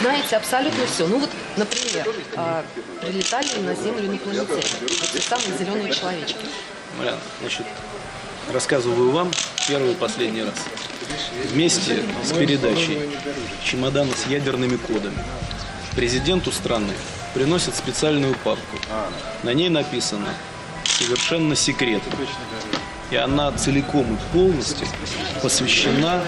знаете 0.00 0.36
абсолютно 0.36 0.86
все. 0.86 1.06
Ну 1.06 1.18
вот, 1.18 1.30
например, 1.56 2.06
а, 2.36 2.64
прилетали 3.00 3.60
на 3.60 3.74
Землю 3.74 4.06
инопланетяне, 4.06 4.62
эти 5.14 5.20
самые 5.22 5.58
зеленые 5.58 5.94
человечки. 5.94 6.36
Марьяна, 6.96 7.18
значит, 7.40 7.66
рассказываю 8.52 9.10
вам 9.10 9.30
первый 9.66 9.92
и 9.92 9.94
последний 9.94 10.42
раз. 10.42 10.54
Вместе 11.52 12.02
с 12.24 12.32
передачей 12.32 12.98
чемодана 13.64 14.12
с 14.14 14.26
ядерными 14.26 14.76
кодами 14.76 15.18
президенту 15.94 16.52
страны 16.52 16.92
приносят 17.34 17.74
специальную 17.74 18.34
папку. 18.44 18.78
На 19.42 19.52
ней 19.52 19.68
написано 19.68 20.28
«Совершенно 20.84 21.56
секретно». 21.56 22.12
И 23.10 23.16
она 23.16 23.52
целиком 23.52 24.14
и 24.14 24.32
полностью 24.32 24.86
посвящена 25.42 26.22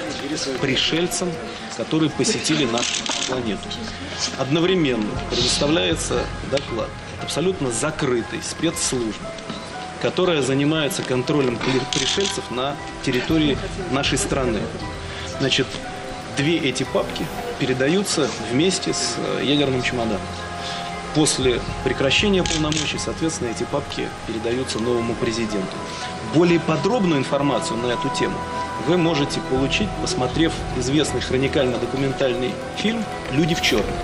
пришельцам, 0.60 1.30
которые 1.76 2.10
посетили 2.10 2.64
нашу 2.64 3.04
планету. 3.28 3.68
Одновременно 4.38 5.10
предоставляется 5.30 6.24
доклад 6.50 6.88
абсолютно 7.22 7.70
закрытой 7.70 8.42
спецслужбы, 8.42 9.26
которая 10.00 10.42
занимается 10.42 11.02
контролем 11.02 11.58
пришельцев 11.92 12.50
на 12.50 12.76
территории 13.02 13.58
нашей 13.90 14.18
страны. 14.18 14.60
Значит, 15.38 15.66
две 16.36 16.56
эти 16.56 16.84
папки 16.84 17.26
передаются 17.58 18.28
вместе 18.50 18.94
с 18.94 19.16
э, 19.18 19.42
ядерным 19.44 19.82
чемоданом. 19.82 20.20
После 21.14 21.60
прекращения 21.84 22.42
полномочий, 22.42 22.98
соответственно, 22.98 23.48
эти 23.48 23.64
папки 23.64 24.08
передаются 24.26 24.78
новому 24.78 25.14
президенту. 25.14 25.76
Более 26.34 26.60
подробную 26.60 27.18
информацию 27.18 27.76
на 27.78 27.86
эту 27.86 28.08
тему 28.10 28.36
вы 28.86 28.96
можете 28.96 29.40
получить, 29.50 29.88
посмотрев 30.00 30.52
известный 30.78 31.20
хроникально-документальный 31.20 32.52
фильм 32.76 33.04
«Люди 33.32 33.54
в 33.54 33.62
черном». 33.62 33.94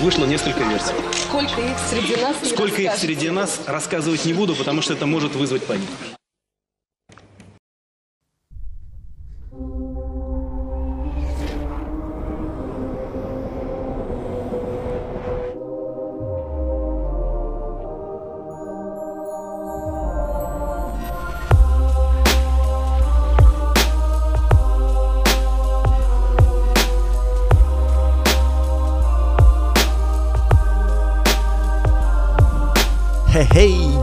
Вышло 0.00 0.24
несколько 0.24 0.60
версий. 0.64 0.94
Сколько 1.28 1.60
их 1.60 1.78
среди 1.90 2.16
нас 2.16 2.36
Сколько 2.42 2.82
их 2.82 2.94
среди 2.94 3.30
нас, 3.30 3.60
рассказывать 3.66 4.24
не 4.24 4.32
буду, 4.32 4.54
потому 4.54 4.82
что 4.82 4.94
это 4.94 5.06
может 5.06 5.34
вызвать 5.34 5.64
панику. 5.64 5.92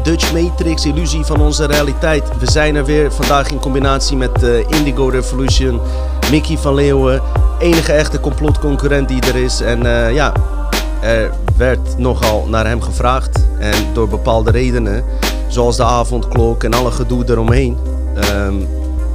Dutch 0.04 0.34
Matrix, 0.34 0.86
illusie 0.86 1.24
van 1.24 1.42
onze 1.42 1.66
realiteit. 1.66 2.24
We 2.40 2.52
zijn 2.52 2.76
er 2.76 2.86
weer 2.86 3.12
vandaag 3.12 3.52
in 3.52 3.60
combinatie 3.60 4.18
met 4.18 4.44
eh, 4.44 4.70
Indigo 4.70 5.08
Revolution, 5.08 5.80
Mickey 6.32 6.58
van 6.58 6.74
Leeuwen, 6.74 7.22
enige 7.60 7.92
echte 7.92 8.20
complotconcurrent 8.20 9.08
die 9.08 9.22
er 9.22 9.36
is. 9.36 9.62
En 9.62 9.86
eh, 9.86 10.14
ja, 10.14 10.34
er 11.02 11.32
werd 11.58 11.98
nogal 11.98 12.46
naar 12.48 12.68
hem 12.68 12.82
gevraagd. 12.82 13.46
En 13.60 13.74
door 13.94 14.08
bepaalde 14.08 14.52
redenen, 14.52 15.04
zoals 15.48 15.78
de 15.78 15.84
avondklok 15.84 16.64
en 16.64 16.74
alle 16.74 16.92
gedoe 16.92 17.24
eromheen, 17.28 17.78
ehm, 18.16 18.56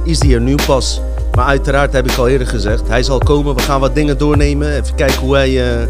is 0.03 0.19
die 0.19 0.33
er 0.33 0.41
nu 0.41 0.55
pas. 0.65 1.01
Maar 1.35 1.45
uiteraard 1.45 1.93
heb 1.93 2.09
ik 2.09 2.17
al 2.17 2.27
eerder 2.27 2.47
gezegd, 2.47 2.87
hij 2.87 3.03
zal 3.03 3.17
komen. 3.17 3.55
We 3.55 3.61
gaan 3.61 3.79
wat 3.79 3.95
dingen 3.95 4.17
doornemen. 4.17 4.73
Even 4.73 4.95
kijken 4.95 5.19
hoe 5.19 5.35
hij 5.35 5.81
eh, 5.81 5.87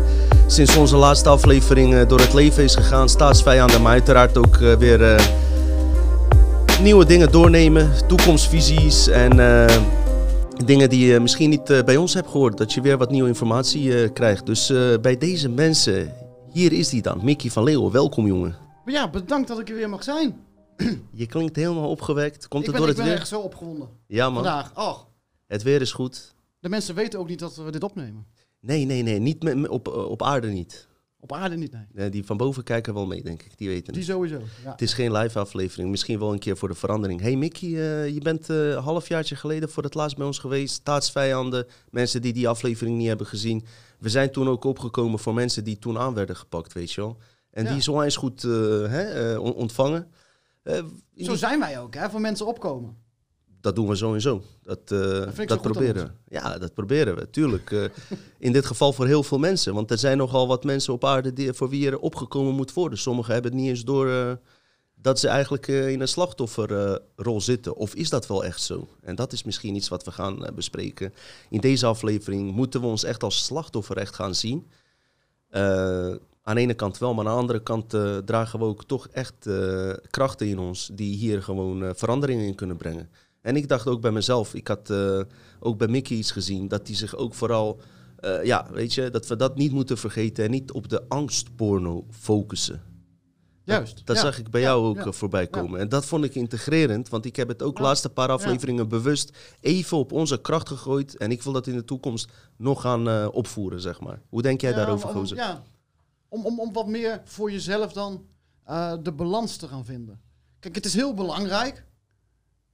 sinds 0.48 0.78
onze 0.78 0.96
laatste 0.96 1.30
aflevering 1.30 1.94
eh, 1.94 2.08
door 2.08 2.20
het 2.20 2.34
leven 2.34 2.64
is 2.64 2.76
gegaan. 2.76 3.10
Staatsvijanden, 3.10 3.82
maar 3.82 3.92
uiteraard 3.92 4.38
ook 4.38 4.56
eh, 4.56 4.74
weer 4.74 5.22
nieuwe 6.82 7.06
dingen 7.06 7.32
doornemen. 7.32 7.92
Toekomstvisies 8.08 9.08
en 9.08 9.38
dingen 10.66 10.90
die 10.90 11.08
je 11.08 11.20
misschien 11.20 11.50
niet 11.50 11.84
bij 11.86 11.98
ons 11.98 12.14
hebt 12.14 12.30
gehoord. 12.30 12.58
Dat 12.58 12.74
je 12.74 12.82
weer 12.82 12.98
wat 12.98 13.12
nieuwe 13.12 13.28
informatie 13.28 14.10
krijgt. 14.10 14.46
Dus 14.46 14.74
bij 15.02 15.18
deze 15.18 15.50
mensen, 15.50 16.14
hier 16.52 16.74
is 16.74 16.90
die 16.90 17.02
dan. 17.02 17.20
Mickey 17.24 17.50
van 17.50 17.64
Leeuwen, 17.64 17.92
welkom 17.92 18.28
jongen. 18.28 18.56
Ja, 18.86 19.10
bedankt 19.10 19.48
dat 19.48 19.60
ik 19.60 19.70
er 19.70 19.76
weer 19.76 19.90
mag 19.90 20.04
zijn. 20.04 20.36
Je 21.12 21.26
klinkt 21.26 21.56
helemaal 21.56 21.90
opgewekt. 21.90 22.48
Komt 22.48 22.68
ik 22.68 22.70
het 22.70 22.78
ben, 22.78 22.86
door 22.86 22.90
ik 22.92 22.96
het 22.96 23.06
ben 23.06 23.06
weer? 23.06 23.22
echt 23.22 23.28
zo 23.28 23.40
opgewonden 23.40 23.88
Ja 24.08 24.30
man, 24.30 24.44
vandaag. 24.44 24.72
Oh, 24.76 24.98
het 25.50 25.64
weer 25.64 25.82
is 25.82 25.92
goed. 25.92 26.34
de 26.60 26.70
mensen 26.70 26.96
weten 26.96 27.20
ook 27.20 27.28
niet 27.28 27.40
dat 27.40 27.56
we 27.56 27.72
dit 27.72 27.84
opnemen. 27.84 28.26
Nee, 28.60 28.86
nee, 28.86 29.02
nee, 29.04 29.20
niet 29.20 29.44
met, 29.44 29.58
met- 29.58 29.70
op, 29.70 29.88
op 29.88 30.24
aarde 30.24 30.48
niet. 30.48 30.88
Op 31.22 31.34
aarde 31.34 31.56
niet, 31.56 31.72
nee. 31.72 31.86
Nee, 31.94 32.10
die 32.10 32.26
van 32.26 32.38
boven 32.38 32.64
kijken 32.64 32.94
wel 32.94 33.06
mee, 33.06 33.24
denk 33.24 33.42
ik. 33.44 33.58
Die 33.58 33.68
weten 33.68 33.94
Die 33.94 34.02
het. 34.02 34.12
sowieso. 34.12 34.40
Ja. 34.64 34.72
Het 34.72 34.82
is 34.82 34.94
geen 34.94 35.12
live 35.12 35.40
aflevering, 35.40 35.90
misschien 35.90 36.20
wel 36.20 36.34
een 36.34 36.40
keer 36.40 36.58
voor 36.58 36.68
de 36.68 36.74
verandering. 36.76 37.22
Hey 37.22 37.36
Mickey, 37.36 37.68
eh, 37.70 38.10
je 38.14 38.20
bent 38.22 38.50
eh, 38.50 38.70
een 38.70 38.78
halfjaartje 38.78 39.36
geleden 39.36 39.70
voor 39.70 39.84
het 39.84 39.94
laatst 39.94 40.18
bij 40.18 40.26
ons 40.26 40.40
geweest. 40.40 40.74
Staatsvijanden, 40.74 41.68
mensen 41.90 42.22
die 42.22 42.34
die 42.34 42.48
aflevering 42.48 42.98
niet 42.98 43.08
hebben 43.08 43.26
gezien. 43.28 43.66
We 44.00 44.10
zijn 44.10 44.32
toen 44.32 44.48
ook 44.50 44.64
opgekomen 44.64 45.20
voor 45.20 45.34
mensen 45.34 45.64
die 45.64 45.80
toen 45.80 45.98
aan 45.98 46.14
werden 46.14 46.36
gepakt, 46.36 46.74
weet 46.74 46.92
je 46.92 47.02
wel. 47.02 47.18
En 47.52 47.64
Ja. 47.64 47.70
die 47.70 47.80
is 47.80 47.88
onwijs 47.88 48.16
goed 48.16 48.44
eh, 48.44 48.50
hè, 48.52 49.34
eh, 49.34 49.40
on- 49.42 49.54
ontvangen. 49.54 50.12
Eh, 50.64 50.76
Zo 50.76 50.84
die- 51.14 51.36
zijn 51.36 51.60
wij 51.60 51.80
ook, 51.80 51.94
hè, 51.94 52.10
voor 52.10 52.22
mensen 52.22 52.46
opkomen. 52.46 52.98
Dat 53.62 53.76
doen 53.76 53.88
we 53.88 53.96
sowieso. 53.96 54.42
Dat, 54.64 54.80
ik 54.80 54.88
dat, 54.88 55.52
aan 55.52 55.60
proberen 55.60 56.06
we. 56.06 56.36
Ja, 56.36 56.58
dat 56.58 56.74
proberen 56.74 57.16
we, 57.16 57.30
tuurlijk. 57.30 57.72
Eh, 57.72 57.84
in 58.38 58.52
dit 58.52 58.66
geval 58.66 58.94
voor 58.94 59.06
heel 59.06 59.24
veel 59.24 59.40
mensen. 59.40 59.74
Want 59.74 59.92
er 59.92 59.98
zijn 59.98 60.18
nogal 60.18 60.48
wat 60.48 60.64
mensen 60.64 60.94
op 60.94 61.06
aarde 61.06 61.34
die, 61.34 61.54
voor 61.54 61.70
wie 61.70 61.88
er 61.88 62.00
opgekomen 62.00 62.54
moet 62.54 62.74
worden. 62.74 63.00
Sommigen 63.00 63.34
hebben 63.34 63.52
het 63.52 63.62
niet 63.62 63.70
eens 63.70 63.84
door 63.84 64.10
eh, 64.10 64.32
dat 64.96 65.20
ze 65.20 65.28
eigenlijk 65.28 65.68
in 65.68 66.02
een 66.02 66.08
slachtofferrol 66.08 67.42
zitten. 67.42 67.76
Of 67.76 67.96
is 67.96 68.10
dat 68.10 68.28
wel 68.28 68.44
echt 68.44 68.62
zo? 68.62 68.88
En 69.02 69.16
dat 69.16 69.34
is 69.34 69.44
misschien 69.44 69.76
iets 69.76 69.88
wat 69.88 70.04
we 70.04 70.12
gaan 70.12 70.48
bespreken. 70.56 71.14
In 71.50 71.60
deze 71.60 71.86
aflevering 71.86 72.52
moeten 72.52 72.82
we 72.82 72.88
ons 72.88 73.04
echt 73.04 73.24
als 73.24 73.44
slachtoffer 73.46 73.98
echt 73.98 74.16
gaan 74.16 74.36
zien. 74.36 74.68
Aan 76.42 76.56
de 76.56 76.62
ene 76.62 76.74
kant 76.74 76.98
wel, 76.98 77.14
maar 77.14 77.26
aan 77.26 77.34
de 77.34 77.40
andere 77.40 77.64
kant 77.64 77.90
dragen 78.26 78.60
we 78.60 78.66
ook 78.66 78.86
toch 78.86 79.08
echt 79.08 79.50
krachten 80.10 80.48
in 80.48 80.60
ons 80.60 80.90
die 80.94 81.16
hier 81.16 81.44
gewoon 81.44 81.96
veranderingen 81.96 82.46
in 82.46 82.56
kunnen 82.56 82.78
brengen. 82.78 83.10
En 83.42 83.56
ik 83.56 83.68
dacht 83.68 83.88
ook 83.88 84.02
bij 84.02 84.12
mezelf, 84.12 84.54
ik 84.54 84.68
had 84.68 84.90
eh, 84.90 85.22
ook 85.60 85.78
bij 85.78 85.88
Mickey 85.88 86.18
iets 86.18 86.32
gezien, 86.32 86.68
dat 86.68 86.88
hij 86.88 86.96
zich 86.96 87.16
ook 87.16 87.34
vooral, 87.34 87.80
eh, 88.20 88.44
ja, 88.44 88.68
weet 88.72 88.94
je, 88.94 89.10
dat 89.10 89.28
we 89.28 89.36
dat 89.36 89.56
niet 89.56 89.72
moeten 89.72 89.98
vergeten 89.98 90.44
en 90.46 90.52
niet 90.52 90.72
op 90.72 90.90
de 90.90 91.04
angstporno 91.08 92.06
focussen. 92.10 92.84
Juist. 93.64 94.02
Dat 94.06 94.16
ja. 94.16 94.22
zag 94.22 94.40
ik 94.40 94.50
bij 94.50 94.62
Ja, 94.62 94.68
jou 94.68 94.86
ook 94.86 94.96
ja. 94.96 95.06
eh, 95.06 95.12
voorbij 95.12 95.48
komen. 95.48 95.80
En 95.80 95.90
dat 95.90 96.06
vond 96.06 96.24
ik 96.24 96.36
integrerend, 96.36 97.10
want 97.10 97.26
ik 97.26 97.36
heb 97.36 97.48
het 97.48 97.62
ook 97.62 97.76
de 97.76 97.82
laatste 97.82 98.10
paar 98.10 98.30
afleveringen 98.30 98.88
bewust 98.88 99.38
even 99.62 99.98
op 99.98 100.12
onze 100.12 100.42
kracht 100.42 100.68
gegooid. 100.68 101.18
En 101.18 101.32
ik 101.32 101.44
wil 101.44 101.54
dat 101.54 101.68
in 101.68 101.76
de 101.76 101.84
toekomst 101.84 102.32
nog 102.58 102.82
gaan 102.82 103.32
opvoeren, 103.32 103.82
zeg 103.82 104.00
maar. 104.00 104.22
Hoe 104.30 104.42
denk 104.42 104.62
jij 104.62 104.74
daarover, 104.74 105.10
gozer? 105.10 105.38
Ja, 105.38 105.64
om, 106.28 106.46
om, 106.46 106.60
om 106.60 106.74
wat 106.74 106.88
meer 106.88 107.22
voor 107.26 107.52
jezelf 107.52 107.94
dan 107.94 108.26
de 109.04 109.14
balans 109.16 109.56
te 109.56 109.68
gaan 109.68 109.86
vinden. 109.86 110.22
Kijk, 110.60 110.76
het 110.76 110.86
is 110.86 110.94
heel 110.94 111.14
belangrijk. 111.14 111.86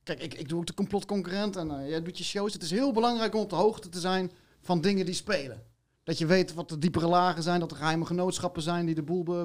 Kijk, 0.06 0.22
ik, 0.22 0.34
ik 0.34 0.50
doe 0.50 0.60
ook 0.60 0.66
de 0.66 0.74
complotconcurrent 0.74 1.56
en 1.56 1.72
eh, 1.72 1.90
jij 1.90 2.02
doet 2.02 2.18
je 2.18 2.24
shows. 2.24 2.54
Het 2.54 2.62
is 2.62 2.72
heel 2.72 2.92
belangrijk 2.92 3.36
om 3.36 3.42
op 3.42 3.50
de 3.50 3.56
hoogte 3.56 3.90
te 3.90 4.00
zijn 4.00 4.32
van 4.62 4.82
dingen 4.82 5.06
die 5.06 5.14
spelen. 5.16 5.64
Dat 6.04 6.18
je 6.18 6.26
weet 6.26 6.54
wat 6.54 6.70
de 6.70 6.78
diepere 6.78 7.08
lagen 7.08 7.44
zijn, 7.44 7.60
dat 7.60 7.72
er 7.72 7.78
geheime 7.78 8.06
genootschappen 8.06 8.62
zijn 8.62 8.86
die 8.86 8.96
de 8.96 9.04
boel 9.04 9.26
eh, 9.26 9.42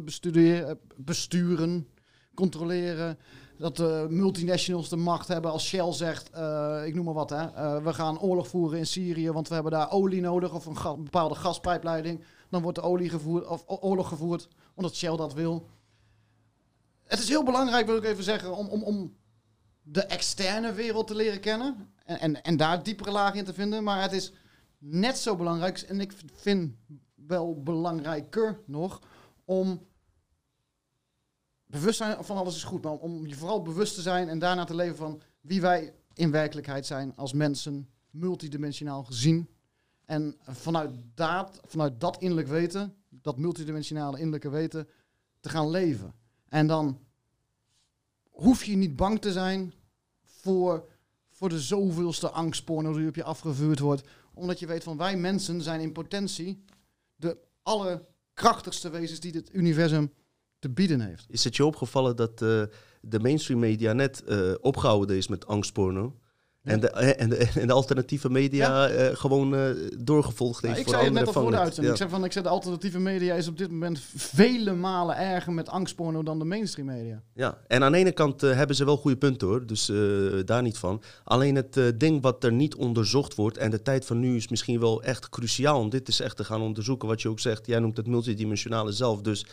besturen, 0.97 1.89
controleren. 2.35 3.19
Dat 3.59 3.77
de 3.77 4.07
multinationals 4.09 4.89
de 4.89 4.97
macht 4.97 5.29
hebben 5.29 5.51
als 5.51 5.67
Shell 5.67 5.93
zegt, 5.93 6.31
eh, 6.31 6.83
ik 6.87 6.95
noem 6.95 7.05
maar 7.05 7.15
wat, 7.15 7.31
hè, 7.31 7.83
we 7.83 7.95
gaan 7.95 8.21
oorlog 8.21 8.49
voeren 8.49 8.79
in 8.79 8.87
Syrië, 8.87 9.31
want 9.31 9.49
we 9.49 9.55
hebben 9.55 9.73
daar 9.73 9.91
olie 9.91 10.21
nodig 10.21 10.55
of 10.55 10.67
een 10.67 11.05
bepaalde 11.05 11.35
gaspijpleiding. 11.35 12.25
Dan 12.51 12.63
wordt 12.63 12.79
de 12.79 12.85
olie 12.85 13.09
gevoerd, 13.09 13.47
of 13.47 13.65
oorlog 13.67 14.09
gevoerd, 14.09 14.49
omdat 14.75 14.95
Shell 14.95 15.17
dat 15.17 15.35
wil. 15.35 15.69
Het 17.05 17.19
is 17.19 17.29
heel 17.29 17.45
belangrijk, 17.45 17.87
wil 17.87 17.97
ik 17.97 18.05
even 18.05 18.25
zeggen, 18.25 18.57
om, 18.57 18.69
om, 18.69 18.83
om 18.83 19.19
de 19.83 20.03
externe 20.03 20.73
wereld 20.73 21.07
te 21.07 21.15
leren 21.15 21.41
kennen. 21.41 21.93
En, 22.05 22.21
en, 22.21 22.43
en 22.43 22.57
daar 22.57 22.83
diepere 22.83 23.11
lagen 23.11 23.39
in 23.39 23.45
te 23.45 23.55
vinden. 23.55 23.85
Maar 23.85 24.03
het 24.03 24.13
is 24.13 24.33
net 24.79 25.19
zo 25.19 25.37
belangrijk, 25.37 25.79
en 25.79 26.01
ik 26.01 26.13
vind 26.35 26.75
wel 27.15 27.63
belangrijker 27.63 28.61
nog, 28.67 29.01
om 29.45 29.87
bewust 31.67 31.97
zijn 31.97 32.25
van 32.25 32.37
alles 32.37 32.57
is 32.57 32.65
goed. 32.65 32.83
Maar 32.83 32.93
om 32.93 33.27
je 33.27 33.35
vooral 33.35 33.63
bewust 33.63 33.95
te 33.95 34.03
zijn 34.03 34.29
en 34.29 34.39
daarna 34.39 34.65
te 34.65 34.75
leven 34.75 34.97
van 34.97 35.23
wie 35.41 35.61
wij 35.61 35.95
in 36.15 36.31
werkelijkheid 36.31 36.87
zijn 36.87 37.17
als 37.17 37.33
mensen, 37.33 37.89
multidimensionaal 38.11 39.05
gezien. 39.05 39.49
En 40.05 40.37
vanuit 40.43 40.91
dat, 41.15 41.61
vanuit 41.65 42.01
dat 42.01 42.19
innerlijk 42.19 42.49
weten, 42.49 42.95
dat 43.09 43.39
multidimensionale 43.39 44.17
innerlijke 44.17 44.51
weten, 44.51 44.89
te 45.41 45.49
gaan 45.49 45.71
leven. 45.71 46.15
En 46.49 46.67
dan 46.67 46.99
hoef 48.31 48.65
je 48.65 48.77
niet 48.77 48.97
bang 48.97 49.21
te 49.21 49.33
zijn 49.33 49.73
voor, 50.25 50.89
voor 51.31 51.49
de 51.49 51.61
zoveelste 51.61 52.31
angstporno 52.31 52.93
die 52.93 53.09
op 53.09 53.15
je 53.15 53.25
afgevuurd 53.25 53.79
wordt. 53.79 54.09
Omdat 54.35 54.59
je 54.59 54.67
weet 54.67 54.83
van 54.83 54.97
wij 54.97 55.17
mensen 55.17 55.63
zijn 55.63 55.81
in 55.81 55.93
potentie 55.93 56.65
de 57.17 57.37
allerkrachtigste 57.63 58.91
wezens 58.91 59.21
die 59.21 59.33
dit 59.33 59.55
universum 59.55 60.13
te 60.59 60.71
bieden 60.71 61.01
heeft. 61.01 61.27
Is 61.29 61.45
het 61.45 61.57
je 61.57 61.65
opgevallen 61.65 62.17
dat 62.17 62.43
eh, 62.43 62.63
de 63.01 63.21
mainstream 63.21 63.61
media 63.61 63.93
net 63.93 64.25
eh, 64.25 64.55
opgehouden 64.61 65.17
is 65.17 65.29
met 65.29 65.47
angstporno? 65.47 66.19
En, 66.63 66.81
de, 66.81 66.91
en, 66.91 67.29
de, 67.29 67.51
en 67.61 67.67
de 67.67 67.73
alternatieve 67.73 68.31
media 68.31 68.89
eh, 68.89 69.17
gewoon 69.17 69.55
eh, 69.55 69.71
doorgevolgd 69.99 70.63
heeft 70.63 70.75
Nou, 70.75 70.79
ik 70.79 70.85
voor 70.85 70.95
zei 70.95 71.05
het 71.05 71.15
net 71.15 71.27
al 71.27 71.43
voor 71.43 71.51
de 71.51 71.59
uitzending. 71.59 71.87
Ja. 71.87 71.93
Ik 71.93 71.97
zei 71.97 72.11
van, 72.11 72.25
ik 72.25 72.33
zei 72.33 72.45
de 72.45 72.51
alternatieve 72.51 72.99
media 72.99 73.35
is 73.35 73.49
op 73.49 73.59
dit 73.59 73.71
moment 73.71 74.01
vele 74.15 74.73
malen 74.73 75.17
erger 75.17 75.53
met 75.53 75.69
angstporno 75.69 76.23
dan 76.23 76.39
de 76.39 76.45
mainstream 76.45 76.87
media. 76.87 77.23
Ja, 77.35 77.59
en 77.67 77.83
aan 77.83 77.93
de 77.93 77.99
ene 77.99 78.13
kant 78.13 78.43
eh, 78.43 78.55
hebben 78.55 78.77
ze 78.77 78.85
wel 78.85 78.97
goede 78.97 79.17
punten 79.17 79.49
hoor, 79.49 79.67
dus 79.67 79.89
eh, 79.89 79.97
daar 80.45 80.63
niet 80.63 80.79
van. 80.79 81.03
Alleen 81.25 81.55
het 81.55 81.77
eh, 81.77 81.85
ding 81.95 82.23
wat 82.23 82.45
er 82.45 82.53
niet 82.53 82.75
onderzocht 82.75 83.35
wordt, 83.35 83.57
en 83.57 83.71
de 83.71 83.83
tijd 83.83 84.07
van 84.07 84.21
nu 84.21 84.37
is 84.37 84.49
misschien 84.49 84.81
wel 84.81 85.03
echt 85.03 85.29
cruciaal 85.29 85.81
om 85.81 85.91
dit 85.91 86.09
eens 86.09 86.21
echt 86.21 86.37
te 86.37 86.45
gaan 86.45 86.61
onderzoeken. 86.61 87.09
Wat 87.09 87.23
je 87.23 87.29
ook 87.29 87.41
zegt, 87.41 87.67
jij 87.67 87.79
noemt 87.79 87.97
het 87.97 88.07
multidimensionale 88.07 88.93
zelf, 88.93 89.21
dus 89.21 89.47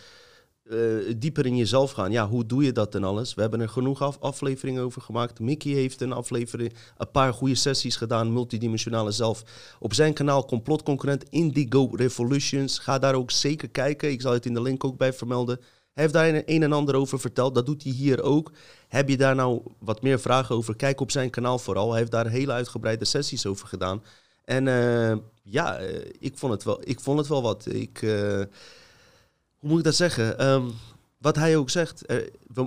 eh, 0.70 1.14
dieper 1.18 1.46
in 1.46 1.56
jezelf 1.56 1.92
gaan. 1.92 2.12
Ja, 2.12 2.28
hoe 2.28 2.46
doe 2.46 2.64
je 2.64 2.72
dat 2.72 2.96
en 2.96 3.04
alles? 3.04 3.34
We 3.34 3.42
hebben 3.42 3.62
er 3.62 3.70
genoeg 3.70 4.02
af 4.02 4.18
afleveringen 4.20 4.84
over 4.84 5.02
gemaakt. 5.02 5.40
Mickey 5.40 5.72
heeft 5.72 6.02
een 6.02 6.12
aflevering, 6.12 6.74
een 6.98 7.12
paar 7.12 7.34
goede 7.34 7.56
sessies 7.56 7.96
gedaan, 7.96 8.34
multidimensionale 8.34 9.12
zelf. 9.12 9.44
Op 9.80 9.94
zijn 9.94 10.14
kanaal 10.14 10.46
Complotconcurrent 10.46 11.30
Indigo 11.30 11.90
Revolutions. 11.96 12.80
Ga 12.80 13.00
daar 13.00 13.16
ook 13.16 13.32
zeker 13.32 13.70
kijken. 13.70 14.12
Ik 14.12 14.22
zal 14.22 14.34
het 14.34 14.46
in 14.46 14.54
de 14.54 14.62
link 14.62 14.84
ook 14.84 14.98
bij 14.98 15.14
vermelden. 15.14 15.58
Hij 15.94 16.04
heeft 16.04 16.14
daar 16.14 16.44
een, 16.46 16.64
en 16.64 16.74
ander 16.74 16.96
over 16.96 17.20
verteld. 17.20 17.56
Dat 17.56 17.66
doet 17.66 17.84
hij 17.84 17.92
hier 17.92 18.22
ook. 18.22 18.52
Heb 18.88 19.10
je 19.10 19.18
daar 19.18 19.36
nou 19.36 19.62
wat 19.80 20.02
meer 20.02 20.20
vragen 20.20 20.56
over? 20.56 20.76
Kijk 20.76 21.00
op 21.02 21.12
zijn 21.12 21.30
kanaal 21.30 21.60
vooral. 21.60 21.90
Hij 21.90 22.00
heeft 22.00 22.12
daar 22.12 22.30
hele 22.30 22.52
uitgebreide 22.52 23.06
sessies 23.06 23.46
over 23.46 23.68
gedaan. 23.68 24.04
En 24.46 24.68
eh, 24.68 25.18
ja, 25.44 25.78
eh, 25.78 26.12
ik, 26.20 26.38
vond 26.38 26.54
het 26.54 26.64
wel, 26.64 26.82
ik 26.84 27.00
vond 27.00 27.20
het 27.20 27.28
wel 27.28 27.42
wat. 27.42 27.66
Ik, 27.66 28.06
hoe 29.60 29.70
moet 29.70 29.78
ik 29.78 29.84
dat 29.84 29.96
zeggen? 29.96 30.40
Ehm, 30.40 30.66
wat 31.18 31.36
hij 31.36 31.58
ook 31.58 31.70
zegt, 31.70 32.04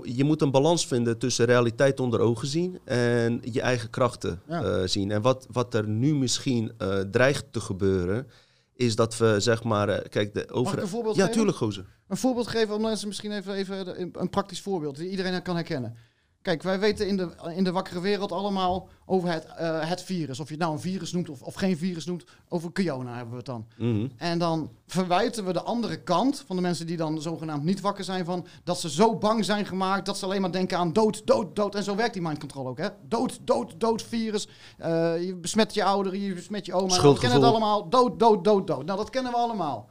je 0.02 0.24
moet 0.24 0.42
een 0.42 0.50
balans 0.50 0.86
vinden 0.86 1.18
tussen 1.18 1.44
realiteit 1.46 2.00
onder 2.00 2.20
ogen 2.20 2.48
zien 2.48 2.78
en 2.84 3.40
je 3.52 3.60
eigen 3.60 3.90
krachten 3.90 4.40
Ja. 4.48 4.62
eh, 4.62 4.86
zien. 4.86 5.10
En 5.10 5.22
wat, 5.22 5.46
wat 5.50 5.74
er 5.74 5.88
nu 5.88 6.14
misschien 6.14 6.72
eh, 6.78 6.98
dreigt 6.98 7.44
te 7.50 7.60
gebeuren, 7.60 8.26
is 8.74 8.96
dat 8.96 9.16
we 9.16 9.34
zeg 9.38 9.64
maar, 9.64 9.88
eh, 9.88 10.08
kijk, 10.08 10.34
de 10.34 10.50
over. 10.52 10.78
Ja, 10.78 10.86
geven? 11.12 11.30
tuurlijk, 11.30 11.56
gozer. 11.56 11.84
Een 12.08 12.16
voorbeeld 12.16 12.46
geven 12.48 12.74
om 12.74 12.80
mensen 12.82 13.08
misschien 13.08 13.32
even, 13.32 13.54
even 13.54 14.00
een- 14.00 14.14
een 14.18 14.30
praktisch 14.30 14.60
voorbeeld 14.60 14.96
die 14.96 15.10
iedereen 15.10 15.42
kan 15.42 15.54
herkennen. 15.54 15.96
Kijk, 16.42 16.62
wij 16.62 16.80
weten 16.80 17.08
in 17.08 17.16
de, 17.16 17.30
in 17.54 17.64
de 17.64 17.72
wakkere 17.72 18.00
wereld 18.00 18.32
allemaal 18.32 18.88
over 19.06 19.32
het, 19.32 19.44
eh, 19.44 19.88
het 19.88 20.02
virus. 20.02 20.40
Of 20.40 20.46
je 20.46 20.54
het 20.54 20.62
nou 20.62 20.74
een 20.74 20.80
virus 20.80 21.12
noemt 21.12 21.28
of, 21.28 21.42
of 21.42 21.54
geen 21.54 21.76
virus 21.76 22.04
noemt. 22.04 22.24
Over 22.48 22.72
corona 22.72 23.14
hebben 23.14 23.30
we 23.30 23.36
het 23.36 23.46
dan. 23.46 23.66
Mhm. 23.76 24.06
En 24.16 24.38
dan 24.38 24.70
verwijten 24.86 25.44
we 25.44 25.52
de 25.52 25.62
andere 25.62 26.02
kant 26.02 26.44
van 26.46 26.56
de 26.56 26.62
mensen 26.62 26.86
die 26.86 26.96
dan 26.96 27.22
zogenaamd 27.22 27.64
niet 27.64 27.80
wakker 27.80 28.04
zijn 28.04 28.24
van 28.24 28.46
dat 28.64 28.80
ze 28.80 28.90
zo 28.90 29.16
bang 29.16 29.44
zijn 29.44 29.66
gemaakt 29.66 30.06
dat 30.06 30.18
ze 30.18 30.24
alleen 30.24 30.40
maar 30.40 30.52
denken 30.52 30.78
aan 30.78 30.92
dood, 30.92 31.26
dood, 31.26 31.56
dood. 31.56 31.74
En 31.74 31.84
zo 31.84 31.96
werkt 31.96 32.12
die 32.12 32.22
mind 32.22 32.38
control 32.38 32.66
ook, 32.66 32.78
hè? 32.78 32.88
Dood, 33.08 33.38
dood, 33.42 33.80
dood, 33.80 34.02
virus. 34.02 34.48
Eh, 34.78 35.24
je 35.26 35.34
besmet 35.34 35.74
je 35.74 35.84
ouderen, 35.84 36.20
je 36.20 36.34
besmet 36.34 36.66
je 36.66 36.74
oma. 36.74 37.02
We 37.02 37.18
kennen 37.18 37.38
het 37.40 37.48
allemaal. 37.48 37.88
Dood, 37.88 38.18
dood, 38.18 38.44
dood, 38.44 38.66
dood. 38.66 38.84
Nou, 38.84 38.98
dat 38.98 39.10
kennen 39.10 39.32
we 39.32 39.38
allemaal. 39.38 39.90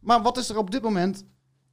Maar 0.00 0.22
wat 0.22 0.36
is 0.36 0.48
er 0.48 0.58
op 0.58 0.70
dit 0.70 0.82
moment 0.82 1.24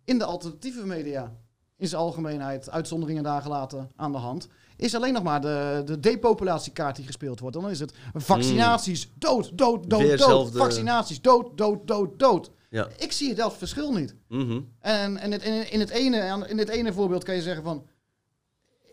in 0.04 0.18
de 0.18 0.26
alternatieve 0.26 0.86
media, 0.86 1.36
in 1.82 1.88
zijn 1.88 2.02
algemeenheid, 2.02 2.70
uitzonderingen 2.70 3.24
daar 3.24 3.42
gelaten 3.42 3.92
aan 3.96 4.12
de 4.12 4.18
hand, 4.18 4.48
is 4.76 4.96
alleen 4.96 5.14
nog 5.14 5.24
maar 5.24 5.42
de, 5.42 5.82
de 5.86 6.00
depopulatiekaart 6.00 6.96
die 6.96 7.06
gespeeld 7.06 7.40
wordt. 7.40 7.56
Dan 7.56 7.70
is 7.70 7.80
het 7.80 7.94
vaccinaties, 8.14 9.12
dood, 9.16 9.52
dood, 9.58 9.90
dood, 9.90 10.00
Hmm. 10.00 10.08
Weer 10.08 10.18
dood. 10.18 10.28
zelfde- 10.28 10.58
Vaccinaties, 10.58 11.22
dood, 11.22 11.58
dood, 11.58 11.88
dood, 11.88 12.20
dood. 12.20 12.52
Ja. 12.70 12.88
Ik 12.98 13.12
zie 13.12 13.34
dat 13.36 13.58
verschil 13.58 13.94
niet. 13.94 14.16
Mhm. 14.28 14.62
En, 14.80 15.18
en 15.18 15.32
het, 15.32 15.44
in, 15.44 15.72
in, 15.72 15.80
het 15.80 15.90
ene, 15.90 16.46
in 16.48 16.58
het 16.58 16.70
ene 16.70 16.94
voorbeeld 16.94 17.24
kan 17.24 17.36
je 17.36 17.42
zeggen 17.42 17.64
van... 17.64 17.88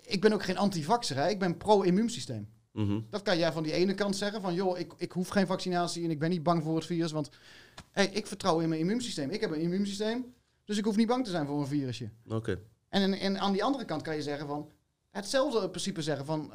Ik 0.02 0.20
ben 0.20 0.32
ook 0.32 0.42
geen 0.44 0.58
antivaxer, 0.58 1.30
ik 1.30 1.38
ben 1.38 1.56
pro-immuunsysteem. 1.56 2.48
Mhm. 2.72 3.00
Dat 3.10 3.22
kan 3.22 3.38
jij 3.38 3.52
van 3.52 3.62
die 3.62 3.72
ene 3.72 3.94
kant 3.94 4.16
zeggen 4.16 4.40
van... 4.40 4.54
joh, 4.54 4.78
ik, 4.78 4.92
ik 4.96 5.12
hoef 5.12 5.28
geen 5.28 5.46
vaccinatie 5.46 6.04
en 6.04 6.10
ik 6.10 6.18
ben 6.18 6.30
niet 6.30 6.42
bang 6.42 6.62
voor 6.62 6.76
het 6.76 6.86
virus... 6.86 7.12
want 7.12 7.28
hey, 7.92 8.06
ik 8.06 8.26
vertrouw 8.26 8.60
in 8.60 8.68
mijn 8.68 8.80
immuunsysteem. 8.80 9.30
Ik 9.30 9.40
heb 9.40 9.50
een 9.50 9.60
immuunsysteem, 9.60 10.34
dus 10.64 10.78
ik 10.78 10.84
hoef 10.84 10.96
niet 10.96 11.06
bang 11.06 11.24
te 11.24 11.30
zijn 11.30 11.46
voor 11.46 11.60
een 11.60 11.66
virusje. 11.66 12.10
Oké. 12.28 12.58
En, 12.88 13.12
en 13.14 13.38
aan 13.40 13.52
die 13.52 13.64
andere 13.64 13.84
kant 13.84 14.02
kan 14.02 14.14
je 14.14 14.22
zeggen 14.22 14.46
van... 14.46 14.70
hetzelfde 15.10 15.68
principe 15.70 16.02
zeggen 16.02 16.26
van... 16.26 16.50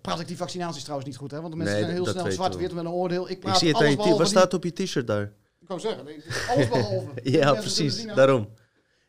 praat 0.00 0.20
ik 0.20 0.26
die 0.26 0.36
vaccinaties 0.36 0.82
trouwens 0.82 1.08
niet 1.08 1.18
goed, 1.18 1.30
hè? 1.30 1.40
Want 1.40 1.52
de 1.52 1.58
mensen 1.58 1.76
Nee, 1.76 1.84
zijn 1.84 1.96
heel 2.02 2.06
snel 2.12 2.30
zwart-wit 2.32 2.72
met 2.72 2.84
een 2.84 2.90
oordeel. 2.90 3.24
Ik 3.24 3.30
Ik 3.30 3.40
praat 3.40 3.58
zie 3.58 3.68
het 3.68 3.76
alles 3.76 4.18
Wat 4.18 4.28
staat 4.28 4.54
op 4.54 4.64
je 4.64 4.72
t-shirt 4.72 5.06
daar? 5.06 5.32
Ik 5.60 5.68
wou 5.68 5.80
zeggen, 5.80 6.06
alles 6.48 6.68
behalve. 6.68 7.10
Ja, 7.30 7.52
precies. 7.54 8.06
Daarom. 8.06 8.48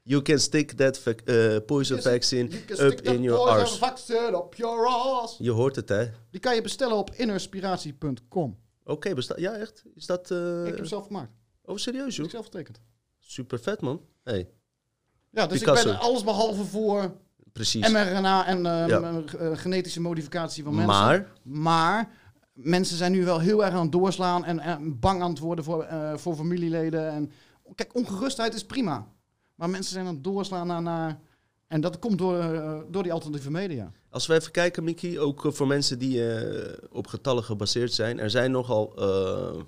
You 0.03 0.21
can 0.21 0.39
stick 0.39 0.71
that 0.71 0.97
vac- 0.99 1.21
eh, 1.21 1.55
poison 1.65 2.01
vaccine 2.01 2.49
up 2.67 3.01
in 3.01 3.21
your 3.21 3.49
arse. 3.49 3.77
vaccine 3.77 4.27
up 4.37 4.53
your 4.53 4.87
ass. 4.87 5.35
Je 5.37 5.51
hoort 5.51 5.75
het, 5.75 5.89
hè? 5.89 6.01
Oké, 6.01 6.13
Die 6.31 6.39
kan 6.39 6.55
je 6.55 6.61
bestellen 6.61 6.95
op 6.97 7.11
innerspiratie.com. 7.15 8.57
besta- 9.13 9.39
ja, 9.39 9.53
echt? 9.55 9.83
Is 9.95 10.05
dat... 10.05 10.31
eh, 10.31 10.59
ik 10.59 10.65
heb 10.65 10.75
hem 10.75 10.85
zelf 10.85 11.05
gemaakt. 11.05 11.31
Oh, 11.63 11.77
serieus, 11.77 12.05
Ik 12.07 12.11
joh? 12.13 12.21
heb 12.21 12.31
zelf 12.31 12.45
getekend. 12.45 12.81
Super 13.19 13.59
vet, 13.59 13.81
man. 13.81 14.01
Hey, 14.23 14.49
Ja, 15.35 15.47
dus 15.47 15.59
Picasso. 15.59 15.89
ik 15.89 15.97
ben 15.97 16.07
alles 16.07 16.23
behalve 16.23 16.63
voor 16.63 17.11
precies. 17.53 17.89
mRNA 17.91 18.45
en 18.45 18.63
Ja. 18.63 19.21
eh, 19.39 19.51
genetische 19.53 20.01
modificatie 20.01 20.63
van 20.63 20.75
mensen. 20.75 20.93
Maar, 20.95 21.31
Maar 21.43 22.09
mensen 22.53 22.97
zijn 22.97 23.11
nu 23.11 23.25
wel 23.25 23.39
heel 23.39 23.65
erg 23.65 23.73
aan 23.73 23.81
het 23.81 23.91
doorslaan 23.91 24.45
en, 24.45 24.59
en 24.59 24.99
bang 24.99 25.21
aan 25.21 25.29
het 25.29 25.39
worden 25.39 25.65
voor, 25.65 25.83
eh, 25.83 26.13
voor 26.17 26.35
familieleden. 26.35 27.09
En, 27.11 27.31
kijk, 27.75 27.95
ongerustheid 27.95 28.53
is 28.53 28.65
prima. 28.65 29.07
Maar 29.55 29.69
mensen 29.69 29.93
zijn 29.93 30.05
aan 30.07 30.13
het 30.13 30.23
doorslaan 30.23 30.67
naar... 30.67 30.81
naar 30.81 31.19
en 31.67 31.81
dat 31.81 31.99
komt 31.99 32.17
door, 32.17 32.39
eh, 32.39 32.77
door 32.89 33.03
die 33.03 33.13
alternatieve 33.13 33.51
media. 33.51 33.91
als 34.09 34.27
we 34.27 34.33
even 34.33 34.51
kijken, 34.51 34.83
Mickey, 34.83 35.19
ook 35.19 35.45
eh, 35.45 35.51
voor 35.51 35.67
mensen 35.67 35.99
die 35.99 36.33
eh, 36.33 36.73
op 36.91 37.07
getallen 37.07 37.43
gebaseerd 37.43 37.93
zijn. 37.93 38.19
Er 38.19 38.29
zijn 38.29 38.51
nogal 38.51 38.93
eh, 38.95 39.61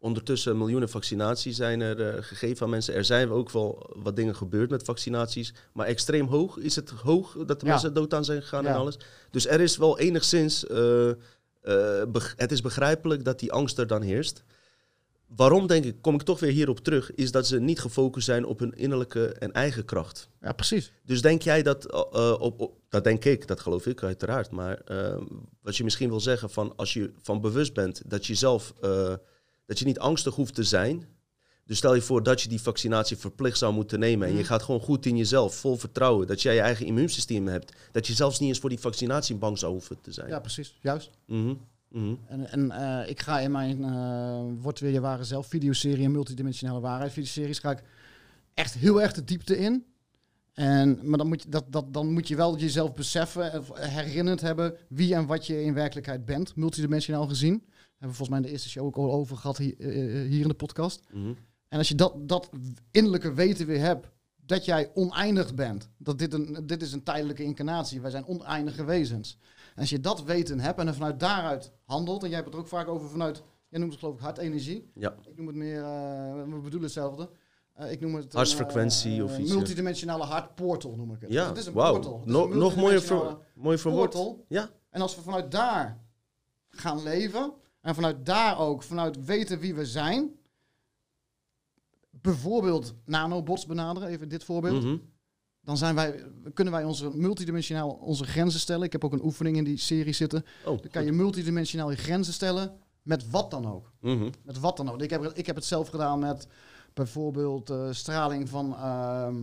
ondertussen 0.00 0.58
miljoenen 0.58 0.88
vaccinaties 0.88 1.56
zijn 1.56 1.80
er 1.80 2.08
eh, 2.08 2.22
gegeven 2.22 2.64
aan 2.64 2.70
mensen. 2.70 2.94
Er 2.94 3.04
zijn 3.04 3.30
ook 3.30 3.50
wel 3.50 3.90
wat 3.96 4.16
dingen 4.16 4.36
gebeurd 4.36 4.70
met 4.70 4.82
vaccinaties. 4.82 5.54
Maar 5.72 5.86
extreem 5.86 6.26
hoog 6.26 6.56
is 6.58 6.76
het 6.76 6.90
hoog 6.90 7.36
dat 7.46 7.60
de 7.60 7.66
Ja. 7.66 7.72
mensen 7.72 7.94
dood 7.94 8.14
aan 8.14 8.24
zijn 8.24 8.42
gegaan 8.42 8.66
en 8.66 8.74
alles. 8.74 8.98
Dus 9.30 9.46
er 9.46 9.60
is 9.60 9.76
wel 9.76 9.98
enigszins... 9.98 10.66
eh, 10.66 11.08
eh, 11.10 11.16
het 12.36 12.52
is 12.52 12.60
begrijpelijk 12.60 13.24
dat 13.24 13.38
die 13.38 13.52
angst 13.52 13.78
er 13.78 13.86
dan 13.86 14.02
heerst. 14.02 14.42
Waarom, 15.36 15.66
denk 15.66 15.84
ik, 15.84 15.96
kom 16.00 16.14
ik 16.14 16.22
toch 16.22 16.40
weer 16.40 16.50
hierop 16.52 16.78
terug, 16.78 17.14
is 17.14 17.30
dat 17.32 17.46
ze 17.46 17.60
niet 17.60 17.80
gefocust 17.80 18.26
zijn 18.26 18.44
op 18.44 18.58
hun 18.58 18.72
innerlijke 18.74 19.26
en 19.32 19.52
eigen 19.52 19.84
kracht. 19.84 20.28
Ja, 20.40 20.52
precies. 20.52 20.92
Dus 21.04 21.22
denk 21.22 21.42
jij 21.42 21.62
dat, 21.62 21.92
op, 22.38 22.60
op- 22.60 22.78
dat 22.88 23.04
denk 23.04 23.24
ik, 23.24 23.46
dat 23.46 23.60
geloof 23.60 23.86
ik 23.86 24.02
uiteraard, 24.02 24.50
maar 24.50 24.82
wat 25.62 25.76
je 25.76 25.84
misschien 25.84 26.08
wil 26.08 26.20
zeggen 26.20 26.50
van 26.50 26.72
als 26.76 26.92
je 26.92 27.12
van 27.22 27.40
bewust 27.40 27.74
bent 27.74 28.02
dat 28.06 28.26
je 28.26 28.34
zelf, 28.34 28.74
dat 29.70 29.78
je 29.78 29.84
niet 29.84 29.98
angstig 29.98 30.34
hoeft 30.34 30.54
te 30.54 30.62
zijn. 30.62 31.04
Dus 31.64 31.78
stel 31.78 31.94
je 31.94 32.00
voor 32.00 32.22
dat 32.22 32.42
je 32.42 32.48
die 32.48 32.60
vaccinatie 32.60 33.16
verplicht 33.16 33.58
zou 33.58 33.72
moeten 33.72 33.98
nemen 33.98 34.28
en 34.28 34.36
je 34.36 34.44
gaat 34.44 34.62
gewoon 34.62 34.80
goed 34.80 35.06
in 35.06 35.16
jezelf, 35.16 35.54
vol 35.54 35.76
vertrouwen, 35.76 36.26
dat 36.26 36.42
jij 36.42 36.54
je 36.54 36.60
eigen 36.60 36.86
immuunsysteem 36.86 37.46
hebt, 37.46 37.72
dat 37.92 38.06
je 38.06 38.12
zelfs 38.12 38.38
niet 38.38 38.48
eens 38.48 38.58
voor 38.58 38.68
die 38.68 38.78
vaccinatie 38.78 39.36
bang 39.36 39.58
zou 39.58 39.72
hoeven 39.72 40.00
te 40.00 40.12
zijn. 40.12 40.28
Ja, 40.28 40.40
precies. 40.40 40.78
Juist. 40.80 41.10
Mhm, 41.26 41.54
mhm. 41.88 42.14
En, 42.28 42.50
en 42.50 42.70
eh, 42.70 43.10
ik 43.10 43.20
ga 43.20 43.40
in 43.40 43.50
mijn 43.50 43.84
eh 43.84 44.42
Word 44.60 44.80
Weer 44.80 44.92
Je 44.92 45.00
Ware 45.00 45.24
Zelf 45.24 45.46
videoserie 45.46 46.04
en 46.04 46.12
multidimensionale 46.12 46.80
waarheid 46.80 47.12
videoseries 47.12 47.58
ga 47.58 47.70
ik 47.70 47.82
echt 48.54 48.74
heel 48.74 49.02
erg 49.02 49.12
de 49.12 49.24
diepte 49.24 49.58
in. 49.58 49.84
En, 50.52 50.98
maar 51.02 51.18
dan 51.18 51.28
moet, 51.28 51.42
je, 51.42 51.48
dat, 51.48 51.64
dat, 51.68 51.94
dan 51.94 52.12
moet 52.12 52.28
je 52.28 52.36
wel 52.36 52.58
jezelf 52.58 52.94
beseffen, 52.94 53.58
of 53.58 53.70
herinnerd 53.78 54.40
hebben 54.40 54.76
wie 54.88 55.14
en 55.14 55.26
wat 55.26 55.46
je 55.46 55.62
in 55.62 55.74
werkelijkheid 55.74 56.24
bent, 56.24 56.56
multidimensionaal 56.56 57.26
gezien. 57.26 57.64
Hebben 58.00 58.18
we 58.18 58.24
volgens 58.24 58.28
mij 58.28 58.38
in 58.38 58.44
de 58.44 58.50
eerste 58.52 58.68
show 58.68 58.84
ook 58.86 58.96
al 58.96 59.12
over 59.12 59.36
gehad 59.36 59.56
hier, 59.58 59.78
eh, 59.80 60.28
hier 60.28 60.40
in 60.42 60.48
de 60.48 60.54
podcast. 60.54 61.00
mhm. 61.12 61.32
En 61.68 61.78
als 61.78 61.88
je 61.88 61.94
dat, 61.94 62.28
dat 62.28 62.50
innerlijke 62.90 63.32
weten 63.32 63.66
weer 63.66 63.80
hebt, 63.80 64.08
dat 64.36 64.64
jij 64.64 64.90
oneindig 64.94 65.54
bent, 65.54 65.88
dat 65.98 66.18
dit, 66.18 66.32
een, 66.32 66.62
dit 66.66 66.82
is 66.82 66.92
een 66.92 67.02
tijdelijke 67.02 67.42
incarnatie, 67.42 68.00
wij 68.00 68.10
zijn 68.10 68.26
oneindige 68.26 68.84
wezens. 68.84 69.38
En 69.74 69.80
als 69.80 69.90
je 69.90 70.00
dat 70.00 70.22
weten 70.22 70.60
hebt 70.60 70.78
en 70.78 70.86
er 70.86 70.94
vanuit 70.94 71.20
daaruit 71.20 71.72
handelt, 71.84 72.22
en 72.22 72.28
jij 72.28 72.36
hebt 72.38 72.48
het 72.48 72.56
er 72.56 72.62
ook 72.64 72.68
vaak 72.70 72.88
over 72.88 73.08
vanuit, 73.08 73.42
jij 73.68 73.78
noemt 73.78 73.90
het 73.92 74.00
geloof 74.00 74.14
ik 74.16 74.20
hartenergie, 74.20 74.90
Ja. 74.94 75.14
ik 75.28 75.36
noem 75.36 75.46
het 75.46 75.56
meer, 75.56 75.82
eh, 75.82 76.34
we 76.34 76.58
bedoelen 76.62 76.82
hetzelfde. 76.82 77.30
Eh, 77.74 77.90
ik 77.92 78.00
noem 78.00 78.14
het 78.14 78.32
Hartsfrequentie 78.32 79.18
eh, 79.18 79.24
of 79.24 79.32
eh, 79.34 79.40
iets. 79.40 79.52
Multidimensionale 79.52 80.24
hartportal 80.24 80.94
noem 80.96 81.12
ik 81.12 81.20
het. 81.20 81.32
Ja, 81.32 81.38
Dus 81.40 81.48
het 81.48 81.58
is 81.58 81.66
een 81.66 81.72
wauw. 81.72 81.92
portal. 81.92 82.18
Het 82.18 82.26
is 82.28 82.32
No- 82.32 82.50
een 82.50 82.58
nog 82.58 82.76
mooier, 82.76 83.00
ver, 83.02 83.16
multidimensionale 83.16 83.44
mooi 83.54 83.78
verwoord. 83.78 84.10
portal. 84.10 84.44
Ja, 84.48 84.70
En 84.90 85.00
als 85.00 85.16
we 85.16 85.22
vanuit 85.22 85.50
daar 85.50 86.00
gaan 86.68 87.02
leven 87.02 87.52
en 87.80 87.94
vanuit 87.94 88.26
daar 88.26 88.58
ook, 88.58 88.82
vanuit 88.82 89.24
weten 89.24 89.58
wie 89.58 89.74
we 89.74 89.86
zijn, 89.86 90.30
bijvoorbeeld 92.10 92.94
nanobots 93.04 93.66
benaderen, 93.66 94.08
even 94.08 94.28
dit 94.28 94.44
voorbeeld, 94.44 94.82
mhm. 94.84 94.96
dan 95.60 95.76
zijn 95.76 95.94
wij, 95.94 96.24
kunnen 96.54 96.72
wij 96.72 96.84
onze 96.84 97.10
multidimensionaal 97.16 97.90
onze 97.90 98.24
grenzen 98.24 98.60
stellen. 98.60 98.84
Ik 98.84 98.92
heb 98.92 99.04
ook 99.04 99.12
een 99.12 99.24
oefening 99.24 99.56
in 99.56 99.64
die 99.64 99.76
serie 99.76 100.12
zitten. 100.12 100.44
Oh, 100.64 100.80
Dan 100.80 100.90
kan 100.90 101.04
je 101.04 101.12
multidimensionaal 101.12 101.90
je 101.90 101.96
grenzen 101.96 102.32
stellen 102.32 102.78
met 103.02 103.30
wat 103.30 103.50
dan 103.50 103.66
ook. 103.66 103.92
mhm. 104.00 104.30
Met 104.44 104.58
wat 104.58 104.76
dan 104.76 104.90
ook. 104.90 105.02
Ik 105.02 105.10
heb, 105.10 105.32
ik 105.34 105.46
heb 105.46 105.56
het 105.56 105.64
zelf 105.64 105.88
gedaan 105.88 106.18
met 106.18 106.46
bijvoorbeeld 106.94 107.70
eh, 107.70 107.88
straling 107.90 108.48
van, 108.48 108.74
ehm, 108.74 109.34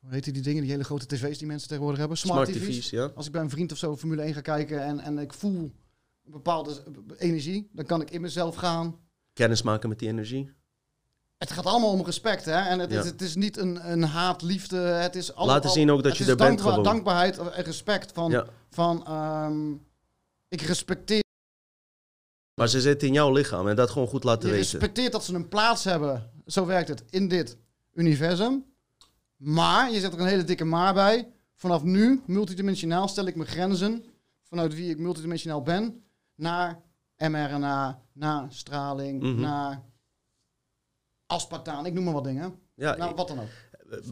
hoe 0.00 0.14
heet 0.14 0.24
die 0.24 0.42
dingen, 0.42 0.62
die 0.62 0.70
hele 0.70 0.84
grote 0.84 1.06
tv's 1.06 1.38
die 1.38 1.46
mensen 1.46 1.68
tegenwoordig 1.68 2.00
hebben? 2.00 2.18
Smart, 2.18 2.48
Smart 2.48 2.64
TV's. 2.64 2.76
TV's, 2.76 2.90
ja. 2.90 3.10
Als 3.14 3.26
ik 3.26 3.32
bij 3.32 3.40
een 3.40 3.50
vriend 3.50 3.72
of 3.72 3.78
zo 3.78 3.96
Formule 3.96 4.22
1 4.22 4.34
ga 4.34 4.40
kijken 4.40 4.82
en, 4.82 5.00
en 5.00 5.18
ik 5.18 5.32
voel 5.32 5.72
een 6.26 6.32
bepaalde 6.32 6.82
energie, 7.16 7.68
dan 7.72 7.84
kan 7.86 8.00
ik 8.00 8.10
in 8.10 8.20
mezelf 8.20 8.54
gaan. 8.54 8.98
Kennis 9.32 9.62
maken 9.62 9.88
met 9.88 9.98
die 9.98 10.08
energie. 10.08 10.52
Het 11.38 11.50
gaat 11.50 11.66
allemaal 11.66 11.90
om 11.90 12.04
respect, 12.04 12.44
hè? 12.44 12.52
En 12.68 12.78
het, 12.78 12.90
Ja. 12.90 13.00
is, 13.00 13.06
het 13.06 13.22
is 13.22 13.34
niet 13.34 13.56
een, 13.56 13.90
een 13.92 14.02
haat-liefde. 14.02 14.76
Het 14.76 15.16
is 15.16 15.34
allemaal, 15.34 15.54
Laten 15.54 15.70
zien 15.70 15.90
ook 15.90 16.02
dat 16.02 16.16
je 16.16 16.24
er 16.24 16.36
bent 16.36 16.60
gewoon. 16.60 16.82
Dankbaarheid 16.82 17.38
en 17.38 17.64
respect 17.64 18.12
van, 18.12 18.30
Ja. 18.30 18.46
van 18.70 19.06
ehm, 19.06 19.72
ik 20.48 20.60
respecteer, 20.60 21.22
Maar 22.54 22.68
ze 22.68 22.80
zitten 22.80 23.08
in 23.08 23.14
jouw 23.14 23.32
lichaam 23.32 23.68
en 23.68 23.76
dat 23.76 23.90
gewoon 23.90 24.08
goed 24.08 24.24
laten 24.24 24.48
je 24.48 24.54
weten. 24.54 24.70
respecteert 24.70 25.12
dat 25.12 25.24
ze 25.24 25.34
een 25.34 25.48
plaats 25.48 25.84
hebben. 25.84 26.30
Zo 26.46 26.66
werkt 26.66 26.88
het 26.88 27.02
in 27.10 27.28
dit 27.28 27.56
universum. 27.92 28.64
Maar 29.36 29.92
je 29.92 30.00
zet 30.00 30.12
er 30.12 30.20
een 30.20 30.26
hele 30.26 30.44
dikke 30.44 30.64
maar 30.64 30.94
bij. 30.94 31.28
Vanaf 31.54 31.82
nu, 31.82 32.22
multidimensionaal, 32.26 33.08
stel 33.08 33.26
ik 33.26 33.36
mijn 33.36 33.48
grenzen 33.48 34.04
vanuit 34.42 34.74
wie 34.74 34.90
ik 34.90 34.98
multidimensionaal 34.98 35.62
ben 35.62 36.04
naar 36.36 36.82
mRNA, 37.16 38.02
naar 38.12 38.52
straling, 38.52 39.22
Mhm. 39.22 39.40
naar 39.40 39.82
aspartaan. 41.26 41.86
Ik 41.86 41.92
noem 41.92 42.04
maar 42.04 42.12
wat 42.14 42.24
dingen. 42.24 42.58
Ja, 42.74 42.96
Nou, 42.96 43.14
wat 43.14 43.28
dan 43.28 43.40
ook. 43.40 43.48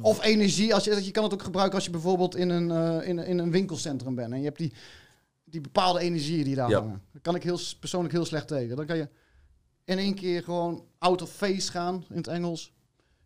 Of 0.03 0.23
energie. 0.23 0.75
Als 0.75 0.85
je, 0.85 1.05
je 1.05 1.11
kan 1.11 1.25
het 1.25 1.33
ook 1.33 1.43
gebruiken 1.43 1.75
als 1.75 1.85
je 1.85 1.91
bijvoorbeeld 1.91 2.35
in 2.37 2.49
een, 2.51 2.71
eh, 2.71 3.09
in, 3.09 3.19
in 3.19 3.39
een 3.39 3.51
winkelcentrum 3.51 4.15
bent. 4.15 4.33
En 4.33 4.39
je 4.39 4.45
hebt 4.45 4.59
die, 4.59 4.73
die 5.45 5.61
bepaalde 5.61 6.01
energieën 6.01 6.45
die 6.45 6.55
daar 6.55 6.69
Ja. 6.71 6.79
hangen. 6.81 7.03
Daar 7.13 7.23
kan 7.23 7.35
ik 7.35 7.43
heel, 7.43 7.59
persoonlijk 7.81 8.13
heel 8.15 8.25
slecht 8.25 8.49
tegen. 8.49 8.77
Dan 8.77 8.87
kan 8.87 8.97
je 8.97 9.09
in 9.85 9.99
één 9.99 10.15
keer 10.15 10.43
gewoon 10.43 10.87
out 10.99 11.23
of 11.23 11.31
phase 11.31 11.71
gaan 11.71 12.05
in 12.09 12.17
het 12.17 12.27
Engels. 12.27 12.73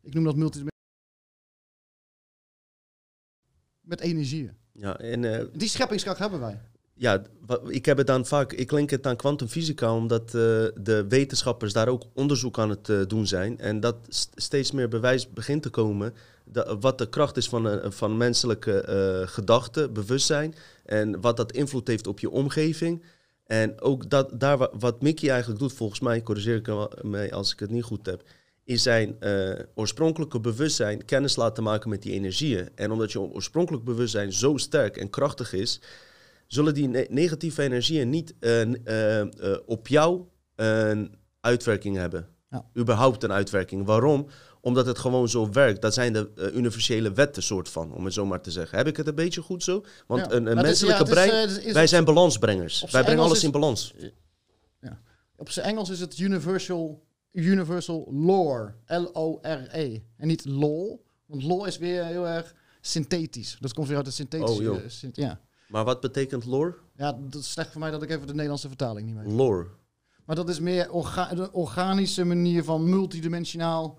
Ik 0.02 0.14
noem 0.14 0.25
dat 0.25 0.37
multi 0.37 0.64
met 3.81 4.00
energieën. 4.00 4.57
ja, 4.73 4.99
en 4.99 5.25
eh, 5.38 5.45
Die 5.52 5.69
scheppingskracht 5.69 6.19
hebben 6.19 6.40
wij. 6.40 6.61
Ja, 6.99 7.23
ik 7.69 7.85
heb 7.85 7.97
het 7.97 8.07
dan 8.07 8.26
vaak, 8.26 8.52
ik 8.52 8.73
link 8.73 8.90
het 8.90 9.07
aan 9.07 9.17
kwantumfysica, 9.17 9.95
omdat 9.95 10.23
eh, 10.25 10.33
de 10.75 11.05
wetenschappers 11.09 11.73
daar 11.73 11.88
ook 11.88 12.02
onderzoek 12.14 12.59
aan 12.59 12.71
het 12.71 12.88
eh, 12.88 13.00
doen 13.07 13.26
zijn. 13.26 13.59
En 13.59 13.81
dat 13.81 13.97
st- 14.09 14.33
steeds 14.35 14.71
meer 14.73 14.88
bewijs 14.88 15.33
begint 15.33 15.62
te 15.62 15.71
komen 15.71 16.14
da- 16.45 16.78
wat 16.78 16.99
de 16.99 17.09
kracht 17.09 17.37
is 17.37 17.49
van, 17.49 17.69
eh, 17.69 17.90
van 17.90 18.17
menselijke 18.17 18.83
gedachten, 19.28 19.93
bewustzijn. 19.93 20.55
En 20.85 21.21
wat 21.21 21.37
dat 21.37 21.52
invloed 21.52 21.88
heeft 21.88 22.07
op 22.07 22.21
je 22.21 22.31
omgeving. 22.31 23.02
En 23.47 23.81
ook 23.81 24.11
dat, 24.11 24.40
daar 24.40 24.59
wa- 24.59 24.71
wat 24.78 25.02
Mickey 25.02 25.31
eigenlijk 25.31 25.61
doet, 25.61 25.73
volgens 25.73 26.00
mij, 26.00 26.23
corrigeer 26.23 26.57
ik 26.57 26.67
hem 26.67 26.87
mee 27.02 27.35
als 27.35 27.52
ik 27.52 27.61
het 27.61 27.71
niet 27.71 27.85
goed 27.85 28.07
heb, 28.07 28.23
is 28.64 28.83
zijn 28.83 29.17
oorspronkelijke 29.75 30.40
bewustzijn 30.40 31.05
kennis 31.05 31.37
laten 31.37 31.62
maken 31.62 31.90
met 31.90 32.02
die 32.02 32.12
energieën. 32.12 32.69
En 32.75 32.90
omdat 32.90 33.12
je 33.12 33.21
oorspronkelijk 33.21 33.85
bewustzijn 33.85 34.33
zo 34.33 34.57
sterk 34.57 34.97
en 34.97 35.11
krachtig 35.11 35.52
is, 35.52 35.81
zullen 36.49 36.75
die 36.75 36.88
ne- 36.88 37.07
negatieve 37.11 37.62
energieën 37.62 38.11
niet 38.11 38.35
eh, 38.40 38.61
eh, 38.62 39.21
eh, 39.21 39.59
op 39.67 39.88
jou 39.88 40.23
een 40.55 41.14
uitwerking 41.40 41.97
hebben. 41.97 42.28
Ja. 42.50 42.64
Überhaupt 42.76 43.23
een 43.23 43.33
uitwerking. 43.33 43.87
Waarom? 43.87 44.26
Omdat 44.61 44.87
het 44.87 44.99
gewoon 44.99 45.28
zo 45.28 45.50
werkt. 45.50 45.83
Dat 45.83 45.95
zijn 45.95 46.12
de 46.12 46.50
universele 46.55 47.12
wetten, 47.12 47.43
soort 47.43 47.69
van, 47.69 47.93
om 47.95 48.05
het 48.05 48.14
zo 48.14 48.26
maar 48.26 48.40
te 48.40 48.50
zeggen. 48.50 48.78
Heb 48.78 48.87
ik 48.87 48.97
het 48.97 49.07
een 49.07 49.14
beetje 49.14 49.43
goed 49.43 49.62
zo? 49.62 49.85
Want 50.07 50.21
Ja. 50.26 50.33
een, 50.37 50.47
is- 50.47 50.55
menselijke 50.55 51.05
ja, 51.05 51.09
is, 51.09 51.11
brein, 51.28 51.49
is- 51.67 51.73
wij 51.73 51.87
zijn 51.87 52.05
balansbrengers. 52.05 52.81
Wij 52.81 52.88
brengen 52.90 53.11
Engels 53.11 53.26
alles 53.26 53.45
in 53.45 53.50
balans. 53.50 53.95
Op 55.37 55.50
zijn 55.50 55.67
Engels 55.67 55.90
is 55.90 56.00
het 56.00 56.19
universal, 56.19 57.07
universal 57.33 58.09
lore. 58.12 58.75
L-O-R-E. 58.87 60.00
En 60.17 60.26
niet 60.26 60.45
lol. 60.45 61.05
Want 61.26 61.43
lol 61.43 61.64
is 61.64 61.78
weer 61.78 62.05
heel 62.05 62.26
erg 62.28 62.55
synthetisch. 62.81 63.57
Dat 63.61 63.73
komt 63.75 63.88
weer 63.88 63.97
uit 63.97 64.05
de 64.07 64.11
synthetische... 64.12 64.55
Oh, 64.55 64.62
joh. 64.62 65.12
ja. 65.12 65.40
Maar 65.68 65.84
wat 65.84 66.00
betekent 66.00 66.44
lore? 66.44 66.75
ja, 66.96 67.18
dat 67.20 67.40
is 67.40 67.50
slecht 67.52 67.70
voor 67.72 67.80
mij 67.80 67.90
dat 67.90 68.02
ik 68.02 68.10
even 68.10 68.26
de 68.26 68.32
Nederlandse 68.32 68.68
vertaling 68.68 69.06
niet 69.06 69.16
weet. 69.25 69.32
Lore. 69.32 69.66
Maar 70.25 70.37
dat 70.37 70.48
is 70.48 70.60
meer 70.60 70.90
orga 70.90 71.34
de 71.34 71.52
organische 71.52 72.25
manier 72.25 72.64
van 72.64 72.88
multidimensionaal 72.88 73.98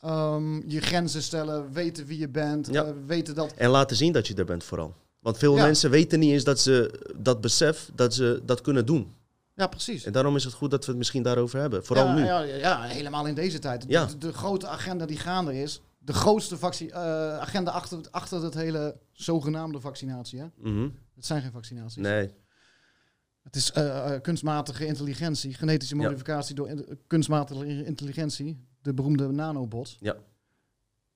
ehm, 0.00 0.68
je 0.70 0.80
grenzen 0.80 1.22
stellen, 1.22 1.72
weten 1.72 2.06
wie 2.06 2.18
je 2.18 2.28
bent, 2.28 2.68
Ja. 2.72 2.84
eh, 2.84 2.92
weten 3.06 3.34
dat. 3.34 3.52
En 3.52 3.70
laten 3.70 3.96
zien 3.96 4.12
dat 4.12 4.26
je 4.26 4.34
er 4.34 4.44
bent 4.44 4.64
vooral. 4.64 4.94
Want 5.20 5.38
veel 5.38 5.56
Ja. 5.56 5.62
mensen 5.64 5.90
weten 5.90 6.18
niet 6.18 6.32
eens 6.32 6.44
dat 6.44 6.60
ze 6.60 7.00
dat 7.16 7.40
besef, 7.40 7.90
dat 7.94 8.14
ze 8.14 8.42
dat 8.44 8.60
kunnen 8.60 8.86
doen. 8.86 9.12
Ja, 9.54 9.66
precies. 9.66 10.04
En 10.04 10.12
daarom 10.12 10.36
is 10.36 10.44
het 10.44 10.52
goed 10.52 10.70
dat 10.70 10.80
we 10.84 10.88
het 10.90 10.98
misschien 10.98 11.22
daarover 11.22 11.60
hebben. 11.60 11.84
Vooral 11.84 12.06
ja, 12.06 12.14
nu. 12.14 12.24
Ja, 12.24 12.40
ja, 12.40 12.54
ja, 12.56 12.82
helemaal 12.82 13.26
in 13.26 13.34
deze 13.34 13.58
tijd. 13.58 13.88
De 14.20 14.32
grote 14.32 14.66
agenda 14.68 15.06
die 15.06 15.18
gaande 15.18 15.60
is, 15.62 15.80
de 16.04 16.12
grootste 16.12 16.58
vaccin- 16.58 16.90
eh, 16.90 17.38
agenda 17.38 17.70
achter, 17.70 17.98
achter 18.10 18.42
het 18.42 18.54
hele 18.54 19.00
zogenaamde 19.12 19.80
vaccinatie. 19.80 20.38
Hè? 20.40 20.46
Mhm. 20.56 20.88
Het 21.14 21.26
zijn 21.26 21.42
geen 21.42 21.52
vaccinaties. 21.52 21.96
Nee. 22.02 22.30
Het 23.42 23.56
is 23.56 23.72
eh, 23.72 24.14
eh, 24.14 24.20
kunstmatige 24.22 24.86
intelligentie, 24.86 25.54
genetische 25.54 25.96
Ja. 25.96 26.02
modificatie 26.02 26.54
door 26.54 26.96
kunstmatige 27.06 27.84
intelligentie, 27.84 28.66
de 28.82 28.94
beroemde 28.94 29.28
nanobot. 29.28 29.96
Ja. 30.00 30.16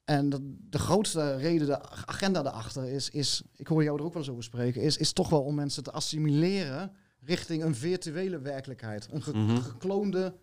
En 0.05 0.29
dat, 0.29 0.41
de 0.45 0.79
grootste 0.79 1.37
reden, 1.37 1.67
de 1.67 1.83
agenda 2.07 2.43
daarachter 2.43 2.85
is, 2.89 3.11
is, 3.11 3.43
ik 3.57 3.67
hoor 3.67 3.83
jou 3.83 3.99
er 3.99 4.05
ook 4.05 4.13
wel 4.13 4.23
eens 4.23 4.31
over 4.31 4.45
spreken, 4.45 4.83
is, 4.83 4.97
is 4.97 5.13
toch 5.13 5.29
wel 5.29 5.43
om 5.43 5.55
mensen 5.55 5.83
te 5.83 5.91
assimileren 5.93 6.93
richting 7.21 7.63
een 7.65 7.75
virtuele 7.75 8.39
werkelijkheid. 8.41 9.09
Een 9.13 9.23
ge- 9.23 9.37
Mhm. 9.37 9.57
gekloonde 9.57 10.35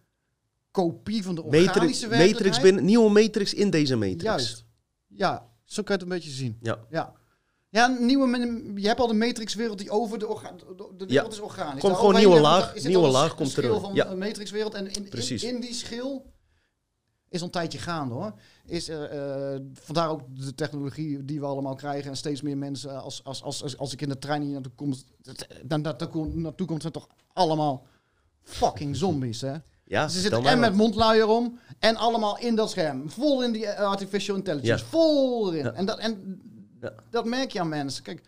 kopie 0.76 1.24
van 1.24 1.36
de 1.36 1.44
organische 1.44 1.74
Matrix, 1.80 2.00
werkelijkheid. 2.00 2.32
matrix 2.34 2.60
binnen, 2.60 2.86
nieuwe 2.86 3.10
matrix 3.10 3.54
in 3.54 3.70
deze 3.70 3.96
matrix. 3.96 4.24
Juist. 4.24 4.66
Ja, 5.08 5.48
zo 5.64 5.84
kan 5.84 5.96
je 5.98 6.02
het 6.04 6.12
een 6.12 6.18
beetje 6.18 6.32
zien. 6.32 6.58
Ja. 6.62 6.78
Ja. 6.90 7.14
Ja, 7.70 7.90
een 7.90 8.06
nieuwe, 8.06 8.38
je 8.76 8.88
hebt 8.88 9.00
al 9.00 9.08
de 9.08 9.14
matrixwereld 9.14 9.78
die 9.78 9.90
over 9.90 10.20
de, 10.20 10.28
orga, 10.28 10.52
de, 10.52 10.94
de 10.98 11.06
wereld 11.06 11.32
is 11.32 11.40
organisch. 11.40 11.82
Komt 11.82 11.96
gewoon 11.96 12.16
nieuwe 12.16 12.40
laag- 12.40 12.84
nieuwe 12.84 13.08
laag 13.08 13.36
komt 13.36 13.54
terug. 13.54 13.82
van 13.82 13.94
Ja. 13.94 14.08
een 14.08 14.18
matrixwereld. 14.18 14.74
En 14.74 14.88
in, 14.88 15.10
in, 15.42 15.60
die 15.60 15.74
schil 15.74 16.34
is 17.30 17.40
al 17.40 17.46
een 17.46 17.52
tijdje 17.52 17.78
gaande 17.80 18.14
hoor. 18.14 18.34
Is, 18.66 18.90
er, 18.90 19.04
eh, 19.04 19.60
vandaar 19.74 20.10
ook 20.10 20.22
de 20.36 20.56
technologie 20.56 21.26
die 21.26 21.40
we 21.40 21.46
allemaal 21.46 21.76
krijgen. 21.76 22.10
En 22.10 22.18
steeds 22.18 22.42
meer 22.42 22.58
mensen, 22.58 23.02
als, 23.02 23.24
als, 23.24 23.44
als, 23.44 23.64
als, 23.64 23.78
als 23.78 23.94
ik 23.94 24.02
in 24.02 24.10
de 24.10 24.18
trein 24.18 24.42
hier 24.42 24.52
naartoe 24.52 24.72
kom, 24.76 24.94
dan 25.66 26.10
kom- 26.10 26.42
naartoe 26.42 26.68
komt, 26.68 26.82
zijn 26.82 26.94
toch 26.94 27.08
allemaal 27.34 27.86
fucking 28.42 28.96
zombies 28.96 29.42
hè. 29.42 29.56
Ja, 29.88 30.08
Ze 30.08 30.20
zitten 30.20 30.46
en 30.46 30.60
met 30.60 30.74
mondluier 30.74 31.28
om 31.28 31.60
en 31.80 31.96
allemaal 31.96 32.38
in 32.40 32.56
dat 32.56 32.70
scherm. 32.70 33.10
Vol 33.10 33.44
in 33.44 33.52
die 33.52 33.66
eh, 33.68 33.86
artificial 33.88 34.36
intelligence. 34.36 34.84
Ja. 34.84 34.90
Vol 34.90 35.52
erin. 35.54 35.64
Ja. 35.64 35.72
En, 35.74 35.86
dat, 35.86 35.98
en 36.00 36.42
Ja. 36.82 36.94
dat 37.10 37.26
merk 37.26 37.52
je 37.52 37.60
aan 37.60 37.70
mensen. 37.70 38.04
Kijk, 38.04 38.22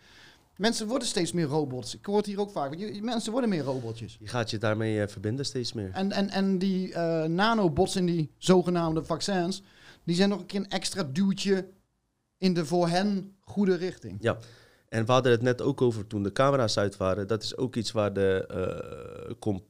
mensen 0.56 0.86
worden 0.86 1.08
steeds 1.08 1.32
meer 1.32 1.46
robots. 1.46 1.94
Ik 1.94 2.04
hoor 2.06 2.16
het 2.16 2.26
hier 2.26 2.40
ook 2.40 2.50
vaak. 2.50 3.00
Mensen 3.00 3.32
worden 3.32 3.50
meer 3.50 3.62
robotjes. 3.62 4.16
Je 4.20 4.26
gaat 4.28 4.50
je 4.50 4.58
daarmee 4.58 5.02
eh, 5.02 5.08
verbinden 5.08 5.44
steeds 5.44 5.72
meer. 5.72 5.90
En, 5.92 6.12
en, 6.12 6.30
en 6.30 6.58
die 6.58 6.92
eh, 6.94 7.24
nanobots 7.24 7.96
in 7.96 8.06
die 8.06 8.30
zogenaamde 8.36 9.04
vaccins, 9.04 9.62
die 10.04 10.16
zijn 10.16 10.28
nog 10.28 10.40
een 10.40 10.46
keer 10.46 10.60
een 10.60 10.70
extra 10.70 11.02
duwtje 11.12 11.68
in 12.38 12.54
de 12.54 12.64
voor 12.66 12.88
hen 12.88 13.36
goede 13.40 13.74
richting. 13.74 14.16
Ja. 14.20 14.38
En 14.88 15.06
we 15.06 15.12
hadden 15.12 15.32
het 15.32 15.42
net 15.42 15.62
ook 15.62 15.82
over 15.82 16.06
toen 16.06 16.22
de 16.22 16.32
camera's 16.32 16.78
uit 16.78 16.96
waren. 16.96 17.26
Dat 17.26 17.42
is 17.42 17.56
ook 17.56 17.76
iets 17.76 17.92
waar 17.92 18.12
de... 18.12 19.34
com- 19.38 19.62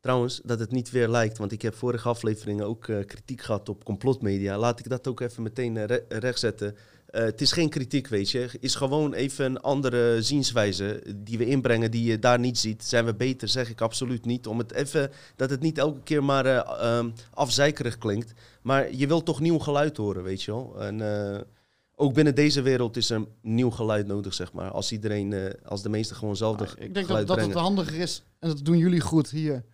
Trouwens, 0.00 0.40
dat 0.44 0.58
het 0.58 0.70
niet 0.70 0.90
weer 0.90 1.08
lijkt, 1.08 1.38
want 1.38 1.52
ik 1.52 1.62
heb 1.62 1.74
vorige 1.74 2.08
afleveringen 2.08 2.66
ook 2.66 2.88
eh, 2.88 3.04
kritiek 3.06 3.40
gehad 3.40 3.68
op 3.68 3.84
complotmedia. 3.84 4.58
Laat 4.58 4.78
ik 4.78 4.88
dat 4.88 5.08
ook 5.08 5.20
even 5.20 5.42
meteen 5.42 5.76
eh, 5.76 5.84
re- 5.84 6.04
rechtzetten. 6.08 6.76
Eh, 7.06 7.22
het 7.24 7.40
is 7.40 7.52
geen 7.52 7.68
kritiek, 7.68 8.08
weet 8.08 8.30
je. 8.30 8.38
Het 8.38 8.56
is 8.60 8.74
gewoon 8.74 9.14
even 9.14 9.44
een 9.44 9.60
andere 9.60 10.22
zienswijze 10.22 11.02
die 11.16 11.38
we 11.38 11.46
inbrengen 11.46 11.90
die 11.90 12.04
je 12.04 12.18
daar 12.18 12.38
niet 12.38 12.58
ziet. 12.58 12.84
Zijn 12.84 13.04
we 13.04 13.14
beter, 13.14 13.48
zeg 13.48 13.70
ik 13.70 13.80
absoluut 13.80 14.24
niet. 14.24 14.46
Om 14.46 14.58
het 14.58 14.72
even, 14.72 15.10
dat 15.36 15.50
het 15.50 15.60
niet 15.60 15.78
elke 15.78 16.02
keer 16.02 16.24
maar 16.24 16.46
eh, 16.46 16.96
ehm, 16.96 17.10
afzeikerig 17.30 17.98
klinkt. 17.98 18.32
Maar 18.62 18.94
je 18.94 19.06
wilt 19.06 19.24
toch 19.24 19.40
nieuw 19.40 19.58
geluid 19.58 19.96
horen, 19.96 20.22
weet 20.22 20.42
je 20.42 20.50
wel. 20.50 20.80
En 20.80 21.46
ook 21.94 22.14
binnen 22.14 22.34
deze 22.34 22.62
wereld 22.62 22.96
is 22.96 23.10
er 23.10 23.16
een 23.16 23.28
nieuw 23.42 23.70
geluid 23.70 24.06
nodig, 24.06 24.34
zeg 24.34 24.52
maar. 24.52 24.70
Als 24.70 24.92
iedereen, 24.92 25.54
als 25.64 25.82
de 25.82 25.88
meesten 25.88 26.16
gewoon 26.16 26.36
zelf 26.36 26.56
Nou, 26.56 26.70
ik 26.78 26.94
denk 26.94 27.08
dat, 27.08 27.26
dat 27.26 27.40
het 27.40 27.52
handiger 27.52 27.98
is, 27.98 28.22
en 28.38 28.48
dat 28.48 28.64
doen 28.64 28.78
jullie 28.78 29.00
goed 29.00 29.30
hier. 29.30 29.64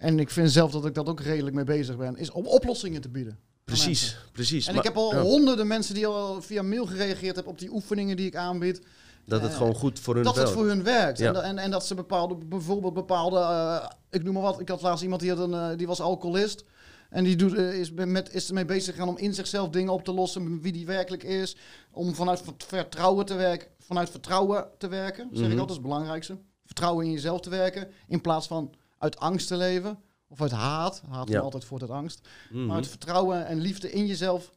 En 0.00 0.18
ik 0.18 0.30
vind 0.30 0.50
zelf 0.50 0.70
dat 0.70 0.86
ik 0.86 0.94
dat 0.94 1.08
ook 1.08 1.20
redelijk 1.20 1.54
mee 1.56 1.64
bezig 1.64 1.96
ben, 1.96 2.16
is 2.16 2.30
om 2.30 2.46
oplossingen 2.46 3.00
te 3.00 3.08
bieden. 3.08 3.38
mensen. 3.64 3.84
Precies, 3.86 4.16
precies. 4.32 4.66
En 4.66 4.74
Maar- 4.74 4.82
ik 4.84 4.88
heb 4.88 4.98
al 4.98 5.14
ja, 5.14 5.20
honderden 5.22 5.66
mensen 5.66 5.94
die 5.94 6.06
al 6.06 6.42
via 6.42 6.62
mail 6.62 6.86
gereageerd 6.86 7.34
hebben 7.34 7.52
op 7.52 7.58
die 7.58 7.72
oefeningen 7.72 8.16
die 8.16 8.26
ik 8.26 8.36
aanbied. 8.36 8.80
dat 9.26 9.40
het 9.42 9.50
eh, 9.50 9.56
gewoon 9.56 9.74
goed 9.74 9.98
voor 10.00 10.14
hun 10.14 10.22
dat 10.24 10.34
het 10.34 10.42
werkt. 10.44 10.58
voor 10.58 10.68
hun 10.68 10.82
werkt. 10.82 11.18
Ja. 11.18 11.32
En, 11.34 11.42
en, 11.42 11.58
en 11.58 11.70
dat 11.70 11.86
ze 11.86 11.94
bepaalde, 11.94 12.34
bijvoorbeeld 12.46 12.94
bepaalde, 12.94 13.38
eh, 13.38 13.88
ik 14.10 14.22
noem 14.22 14.34
maar 14.34 14.42
wat, 14.42 14.60
ik 14.60 14.68
had 14.68 14.82
laatst 14.82 15.02
iemand 15.02 15.20
die, 15.20 15.30
had 15.30 15.38
een, 15.38 15.54
eh, 15.54 15.76
die 15.76 15.86
was 15.86 16.00
alcoholist. 16.00 16.64
En 17.10 17.24
die 17.24 17.36
doet, 17.36 17.54
is, 17.56 17.92
met, 17.92 18.34
is 18.34 18.48
ermee 18.48 18.64
bezig 18.64 18.94
gegaan 18.94 19.08
om 19.08 19.18
in 19.18 19.34
zichzelf 19.34 19.68
dingen 19.68 19.92
op 19.92 20.04
te 20.04 20.12
lossen, 20.12 20.60
wie 20.60 20.72
die 20.72 20.86
werkelijk 20.86 21.22
is. 21.22 21.56
Om 21.92 22.14
vanuit 22.14 22.40
vert- 22.42 22.64
vertrouwen 22.64 23.26
te 23.26 23.34
werken, 23.34 23.68
vanuit 23.78 24.10
vertrouwen 24.10 24.68
te 24.78 24.88
werken, 24.88 25.28
zeg 25.32 25.42
Mhm. 25.42 25.52
ik 25.52 25.58
altijd, 25.58 25.58
dat 25.58 25.68
is 25.68 25.74
het 25.74 25.82
belangrijkste. 25.82 26.38
Vertrouwen 26.64 27.04
in 27.06 27.12
jezelf 27.12 27.40
te 27.40 27.50
werken, 27.50 27.88
in 28.08 28.20
plaats 28.20 28.46
van 28.46 28.74
uit 29.00 29.16
angst 29.18 29.48
te 29.48 29.56
leven. 29.56 29.98
Of 30.28 30.40
uit 30.42 30.50
haat. 30.50 31.02
Haat 31.08 31.28
Ja. 31.28 31.40
altijd 31.40 31.64
voort 31.64 31.82
uit 31.82 31.90
angst. 31.90 32.28
Mhm. 32.50 32.66
Maar 32.66 32.76
uit 32.76 32.88
vertrouwen 32.88 33.46
en 33.46 33.60
liefde 33.60 33.90
in 33.92 34.06
jezelf 34.06 34.50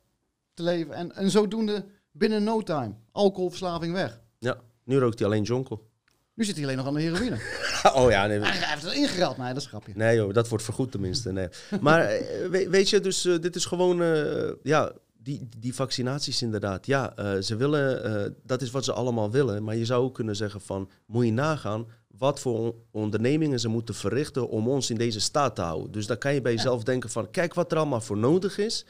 te 0.53 0.63
leven. 0.63 0.93
En, 0.93 1.15
en 1.15 1.31
zodoende 1.31 1.85
binnen 2.12 2.43
no 2.43 2.62
time. 2.62 2.93
Alcoholverslaving 3.12 3.93
weg. 3.93 4.19
Ja, 4.39 4.57
nu 4.83 4.97
rookt 5.00 5.19
hij 5.19 5.27
alleen 5.27 5.43
jonkel. 5.43 5.91
Nu 6.33 6.43
zit 6.43 6.55
hij 6.55 6.63
alleen 6.63 6.77
nog 6.77 6.88
aan 6.88 6.93
de 6.93 7.01
heroïne. 7.01 7.35
oh 8.01 8.09
ja, 8.09 8.25
nee. 8.27 8.39
hij 8.39 8.69
heeft 8.69 8.83
het 8.83 8.93
ingereld. 8.93 9.38
Nee, 9.38 9.47
dat 9.53 9.62
is 9.62 9.67
grapje. 9.67 9.93
Nee 9.95 10.15
joh, 10.15 10.33
dat 10.33 10.47
wordt 10.50 10.63
vergoed 10.63 10.91
tenminste. 10.91 11.31
Nee. 11.31 11.47
Maar 11.81 12.00
eh, 12.01 12.50
we- 12.50 12.69
weet 12.69 12.89
je, 12.89 13.00
dus 13.00 13.25
eh, 13.25 13.39
dit 13.39 13.55
is 13.55 13.65
gewoon, 13.65 14.01
eh, 14.01 14.51
ja, 14.63 14.91
die, 15.17 15.50
die 15.59 15.73
vaccinaties 15.75 16.41
inderdaad. 16.41 16.85
Ja, 16.85 17.13
ze 17.41 17.55
willen, 17.55 18.35
dat 18.43 18.62
is 18.62 18.71
wat 18.71 18.83
ze 18.85 18.93
allemaal 18.93 19.31
willen. 19.31 19.63
Maar 19.63 19.75
je 19.75 19.85
zou 19.85 20.03
ook 20.03 20.13
kunnen 20.13 20.35
zeggen 20.35 20.62
van, 20.62 20.89
moet 21.05 21.25
je 21.25 21.31
nagaan 21.31 21.85
wat 22.17 22.39
voor 22.39 22.60
on- 22.60 22.75
ondernemingen 22.91 23.60
ze 23.60 23.67
moeten 23.67 23.96
verrichten 23.96 24.50
om 24.50 24.67
ons 24.67 24.89
in 24.89 24.98
deze 24.98 25.20
staat 25.20 25.55
te 25.55 25.62
houden. 25.62 25.91
Dus 25.91 26.08
dan 26.08 26.17
kan 26.17 26.34
je 26.34 26.41
bij 26.41 26.53
jezelf 26.53 26.84
denken 26.84 27.10
van, 27.10 27.32
kijk 27.32 27.53
wat 27.53 27.72
er 27.72 27.77
allemaal 27.77 28.01
voor 28.01 28.17
nodig 28.17 28.58
is 28.58 28.86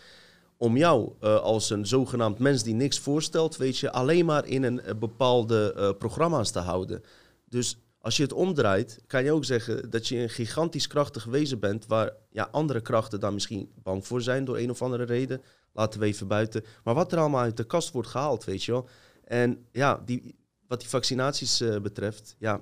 om 0.58 0.77
jou 0.77 1.12
eh, 1.20 1.39
als 1.39 1.70
een 1.70 1.86
zogenaamd 1.86 2.39
mens 2.39 2.63
die 2.63 2.74
niks 2.74 3.00
voorstelt, 3.00 3.58
weet 3.58 3.77
je, 3.77 3.92
alleen 3.92 4.25
maar 4.25 4.46
in 4.48 4.63
een 4.63 4.82
eh, 4.82 4.96
bepaalde 4.96 5.74
eh, 5.74 5.89
programma's 5.98 6.51
te 6.51 6.60
houden. 6.60 7.03
Dus 7.50 7.77
als 8.00 8.18
je 8.18 8.24
het 8.24 8.34
omdraait, 8.34 9.00
kan 9.08 9.24
je 9.24 9.32
ook 9.32 9.46
zeggen 9.46 9.89
dat 9.89 10.08
je 10.08 10.18
een 10.18 10.30
gigantisch 10.30 10.88
krachtig 10.88 11.24
wezen 11.24 11.60
bent, 11.60 11.86
waar 11.86 12.12
ja, 12.30 12.48
andere 12.51 12.82
krachten 12.82 13.20
daar 13.20 13.34
misschien 13.34 13.72
bang 13.84 14.08
voor 14.08 14.22
zijn 14.22 14.46
door 14.46 14.58
een 14.58 14.70
of 14.70 14.82
andere 14.82 15.03
reden. 15.03 15.42
Laten 15.74 16.00
we 16.00 16.06
even 16.06 16.27
buiten. 16.27 16.63
Maar 16.84 16.94
wat 16.94 17.12
er 17.12 17.20
allemaal 17.20 17.42
uit 17.42 17.58
de 17.58 17.63
kast 17.63 17.92
wordt 17.92 18.08
gehaald, 18.08 18.44
weet 18.44 18.63
je 18.63 18.72
wel. 18.72 18.88
En 19.24 19.65
ja, 19.72 20.01
die, 20.06 20.36
wat 20.68 20.80
die 20.80 20.89
vaccinaties 20.89 21.63
betreft, 21.82 22.36
ja, 22.39 22.62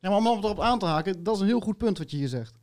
Ja, 0.00 0.08
maar 0.10 0.18
om 0.18 0.26
erop 0.44 0.60
aan 0.60 0.78
te 0.78 0.86
haken, 0.86 1.22
dat 1.22 1.34
is 1.34 1.40
een 1.40 1.46
heel 1.46 1.60
goed 1.60 1.76
punt 1.78 1.98
wat 1.98 2.10
je 2.10 2.16
hier 2.16 2.28
zegt. 2.28 2.54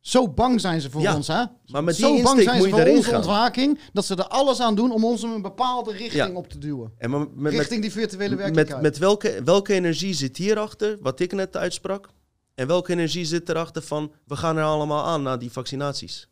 Zo 0.00 0.28
bang 0.28 0.60
zijn 0.60 0.80
ze 0.80 0.90
voor 0.90 1.00
Ja, 1.00 1.14
ons, 1.16 1.26
hè? 1.26 1.44
maar 1.66 1.84
met 1.84 1.96
die 1.96 2.04
Zo 2.04 2.22
bang 2.22 2.42
zijn 2.42 2.62
ze 2.62 2.68
voor 2.68 2.86
onze 2.86 3.02
gaan. 3.02 3.16
ontwaking, 3.16 3.78
dat 3.92 4.04
ze 4.04 4.14
er 4.16 4.26
alles 4.28 4.60
aan 4.60 4.74
doen 4.74 4.92
om 4.92 5.04
ons 5.04 5.22
in 5.22 5.30
een 5.30 5.42
bepaalde 5.42 5.90
richting 5.92 6.26
Ja. 6.28 6.34
op 6.34 6.48
te 6.48 6.58
duwen. 6.58 6.92
En 6.98 7.10
maar 7.10 7.20
met, 7.20 7.34
met, 7.34 7.52
richting 7.52 7.82
die 7.82 7.92
virtuele 7.92 8.36
werkelijkheid. 8.36 8.82
met, 8.82 8.90
met 8.92 8.98
welke, 8.98 9.40
welke 9.44 9.72
energie 9.74 10.14
zit 10.14 10.36
hierachter, 10.36 10.98
wat 11.00 11.20
ik 11.20 11.32
net 11.32 11.56
uitsprak? 11.56 12.08
En 12.54 12.66
welke 12.66 12.92
energie 12.92 13.24
zit 13.24 13.48
erachter 13.48 13.82
van, 13.82 14.12
we 14.26 14.36
gaan 14.36 14.56
er 14.56 14.64
allemaal 14.64 15.04
aan 15.04 15.22
na 15.22 15.36
die 15.36 15.52
vaccinaties? 15.52 16.28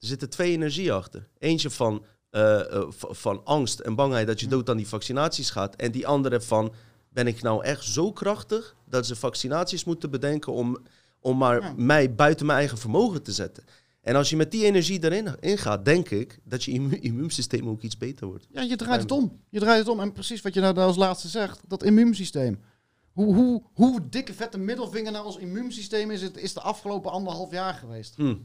Er 0.00 0.06
zitten 0.06 0.30
twee 0.30 0.52
energieën 0.52 0.92
achter. 0.92 1.28
Eentje 1.38 1.70
van, 1.70 2.04
eh, 2.30 2.60
eh, 2.74 2.82
van 2.98 3.40
angst 3.44 3.78
en 3.78 3.94
bangheid 3.94 4.26
dat 4.26 4.40
je 4.40 4.46
Hm. 4.46 4.52
dood 4.52 4.70
aan 4.70 4.76
die 4.76 4.88
vaccinaties 4.88 5.50
gaat. 5.50 5.76
En 5.76 5.92
die 5.92 6.06
andere 6.06 6.40
van, 6.40 6.72
ben 7.08 7.26
ik 7.26 7.42
nou 7.42 7.64
echt 7.64 7.84
zo 7.84 8.12
krachtig 8.12 8.76
dat 8.88 9.06
ze 9.06 9.16
vaccinaties 9.16 9.84
moeten 9.84 10.10
bedenken 10.10 10.52
om, 10.52 10.78
om 11.20 11.36
maar 11.38 11.62
Ja. 11.62 11.74
mij 11.76 12.14
buiten 12.14 12.46
mijn 12.46 12.58
eigen 12.58 12.78
vermogen 12.78 13.22
te 13.22 13.32
zetten? 13.32 13.64
En 14.00 14.14
als 14.14 14.30
je 14.30 14.36
met 14.36 14.50
die 14.50 14.64
energie 14.64 15.04
erin 15.04 15.36
in 15.40 15.58
gaat, 15.58 15.84
denk 15.84 16.10
ik 16.10 16.38
dat 16.44 16.64
je 16.64 16.70
immu- 16.72 16.98
immuunsysteem 17.00 17.68
ook 17.68 17.82
iets 17.82 17.96
beter 17.96 18.26
wordt. 18.26 18.46
Ja, 18.50 18.62
je 18.62 18.76
draait 18.76 19.00
het 19.02 19.10
om. 19.10 19.40
Je 19.48 19.60
draait 19.60 19.78
het 19.78 19.88
om. 19.88 20.00
En 20.00 20.12
precies 20.12 20.40
wat 20.40 20.54
je 20.54 20.60
nou 20.60 20.74
daar 20.74 20.86
als 20.86 20.96
laatste 20.96 21.28
zegt, 21.28 21.60
dat 21.66 21.82
immuunsysteem. 21.82 22.60
Hoe, 23.12 23.34
hoe, 23.34 23.62
hoe 23.72 24.08
dikke 24.08 24.34
vette 24.34 24.58
middelvinger 24.58 25.12
naar 25.12 25.24
ons 25.24 25.36
immuunsysteem 25.36 26.10
is, 26.10 26.22
het, 26.22 26.36
is 26.36 26.54
de 26.54 26.60
afgelopen 26.60 27.10
anderhalf 27.10 27.50
jaar 27.50 27.74
geweest. 27.74 28.14
Hm. 28.16 28.36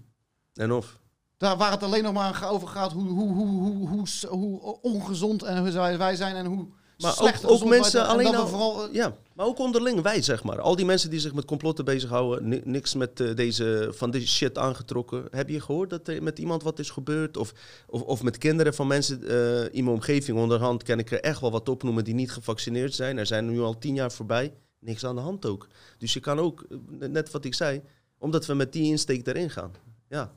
En 0.53 0.72
of? 0.72 1.00
Daar 1.38 1.58
waar 1.58 1.72
het 1.72 1.84
alleen 1.84 2.03
nog 2.03 2.13
maar 2.13 2.50
over 2.50 2.67
gaat 2.67 2.91
hoe, 2.91 3.08
hoe, 3.08 3.34
hoe, 3.34 3.48
hoe, 3.48 3.88
hoe, 3.88 4.08
hoe 4.29 4.82
ongezond 4.82 5.43
en 5.43 5.98
wij 5.98 6.15
zijn 6.15 6.36
en 6.36 6.46
hoe 6.46 6.67
Maar 7.03 7.22
ook, 7.22 7.51
ook 7.51 7.65
mensen 7.65 8.01
en 8.01 8.07
alleen 8.07 8.36
al, 8.36 8.48
vooral, 8.48 8.88
eh, 8.88 8.93
ja, 8.93 9.15
maar 9.33 9.45
ook 9.45 9.60
onderling 9.60 10.01
wij 10.01 10.22
zeg 10.22 10.43
maar. 10.43 10.62
Al 10.62 10.75
die 10.75 10.86
mensen 10.86 11.10
die 11.10 11.19
zich 11.19 11.33
met 11.33 11.45
complotten 11.45 11.86
bezighouden, 11.86 12.48
ni- 12.48 12.62
niks 12.63 12.93
met 12.95 13.19
eh, 13.19 13.36
deze 13.36 13.89
van 13.91 14.12
deze 14.12 14.27
shit 14.27 14.57
aangetrokken. 14.57 15.25
Heb 15.31 15.50
je 15.50 15.62
gehoord 15.62 15.89
dat 15.89 16.07
er 16.07 16.24
met 16.24 16.39
iemand 16.39 16.63
wat 16.63 16.79
is 16.79 16.89
gebeurd 16.89 17.37
of 17.37 17.53
of, 17.87 18.01
of 18.01 18.24
met 18.24 18.37
kinderen 18.37 18.74
van 18.74 18.87
mensen 18.87 19.27
eh, 19.27 19.63
in 19.63 19.83
mijn 19.83 19.96
omgeving 19.96 20.37
onderhand 20.37 20.83
kan 20.83 21.00
ik 21.00 21.11
er 21.11 21.22
echt 21.22 21.42
wel 21.42 21.51
wat 21.51 21.70
opnoemen 21.70 22.03
die 22.03 22.13
niet 22.13 22.31
gevaccineerd 22.31 22.94
zijn. 22.94 23.18
Er 23.18 23.25
zijn 23.25 23.46
nu 23.50 23.59
al 23.61 23.77
tien 23.77 23.96
jaar 23.96 24.11
voorbij, 24.11 24.53
niks 24.79 25.05
aan 25.05 25.16
de 25.16 25.22
hand 25.22 25.46
ook. 25.46 25.68
Dus 25.98 26.13
je 26.13 26.20
kan 26.20 26.39
ook 26.39 26.66
net 27.00 27.31
wat 27.31 27.46
ik 27.46 27.53
zei, 27.53 27.81
omdat 28.18 28.46
we 28.46 28.53
met 28.53 28.74
die 28.74 28.83
insteek 28.89 29.27
erin 29.27 29.50
gaan. 29.50 29.72
Ja. 30.09 30.33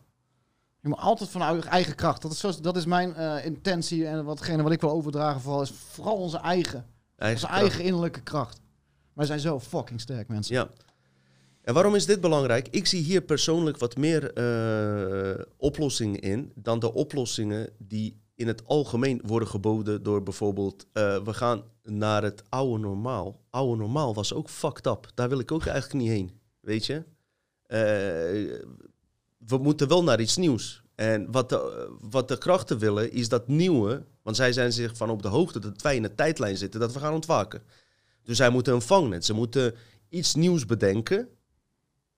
Je 0.86 0.92
moet 0.92 1.00
altijd 1.00 1.30
vanuit 1.30 1.64
eigen 1.64 1.94
kracht. 1.94 2.22
Dat 2.22 2.32
is, 2.32 2.38
zo, 2.38 2.52
dat 2.60 2.76
is 2.76 2.84
mijn 2.84 3.14
eh, 3.14 3.44
intentie 3.44 4.06
en 4.06 4.24
watgene 4.24 4.62
wat 4.62 4.72
ik 4.72 4.80
wil 4.80 4.90
overdragen 4.90 5.40
vooral 5.40 5.62
is 5.62 5.70
vooral 5.70 6.16
onze 6.16 6.38
eigen, 6.38 6.86
Eigen 7.16 7.36
onze 7.42 7.46
kracht. 7.46 7.62
eigen 7.62 7.84
innerlijke 7.84 8.22
kracht. 8.22 8.60
Wij 9.12 9.26
zijn 9.26 9.40
zo 9.40 9.60
fucking 9.60 10.00
sterk, 10.00 10.28
mensen. 10.28 10.54
Ja. 10.54 10.68
En 11.62 11.74
waarom 11.74 11.94
is 11.94 12.06
dit 12.06 12.20
belangrijk? 12.20 12.68
Ik 12.70 12.86
zie 12.86 13.02
hier 13.02 13.20
persoonlijk 13.20 13.78
wat 13.78 13.96
meer 13.96 14.32
eh, 14.32 15.44
oplossingen 15.56 16.20
in 16.20 16.52
dan 16.54 16.78
de 16.78 16.92
oplossingen 16.94 17.70
die 17.78 18.20
in 18.34 18.46
het 18.46 18.66
algemeen 18.66 19.20
worden 19.24 19.48
geboden 19.48 20.02
door 20.02 20.22
bijvoorbeeld 20.22 20.86
eh, 20.92 21.22
we 21.24 21.34
gaan 21.34 21.62
naar 21.82 22.22
het 22.22 22.42
oude 22.48 22.78
normaal. 22.78 23.40
Oude 23.50 23.76
normaal 23.76 24.14
was 24.14 24.34
ook 24.34 24.50
fucked 24.50 24.86
up. 24.86 25.10
Daar 25.14 25.28
wil 25.28 25.38
ik 25.38 25.52
ook 25.52 25.66
eigenlijk 25.66 26.00
niet 26.04 26.12
heen. 26.12 26.40
Weet 26.60 26.86
je? 26.86 27.04
We 29.46 29.58
moeten 29.58 29.88
wel 29.88 30.02
naar 30.02 30.20
iets 30.20 30.36
nieuws. 30.36 30.82
En 30.94 31.30
wat 31.30 31.48
de, 31.48 31.90
wat 32.00 32.28
de 32.28 32.38
krachten 32.38 32.78
willen 32.78 33.12
is 33.12 33.28
dat 33.28 33.48
nieuwe, 33.48 34.04
want 34.22 34.36
zij 34.36 34.52
zijn 34.52 34.72
zich 34.72 34.96
van 34.96 35.10
op 35.10 35.22
de 35.22 35.28
hoogte 35.28 35.58
dat 35.58 35.82
wij 35.82 35.96
in 35.96 36.02
de 36.02 36.14
tijdlijn 36.14 36.56
zitten, 36.56 36.80
dat 36.80 36.92
we 36.92 36.98
gaan 36.98 37.14
ontwaken. 37.14 37.62
Dus 38.22 38.36
zij 38.36 38.50
moeten 38.50 38.74
een 38.74 38.82
vangnet. 38.82 39.24
Ze 39.24 39.32
moeten 39.32 39.74
iets 40.08 40.34
nieuws 40.34 40.66
bedenken. 40.66 41.28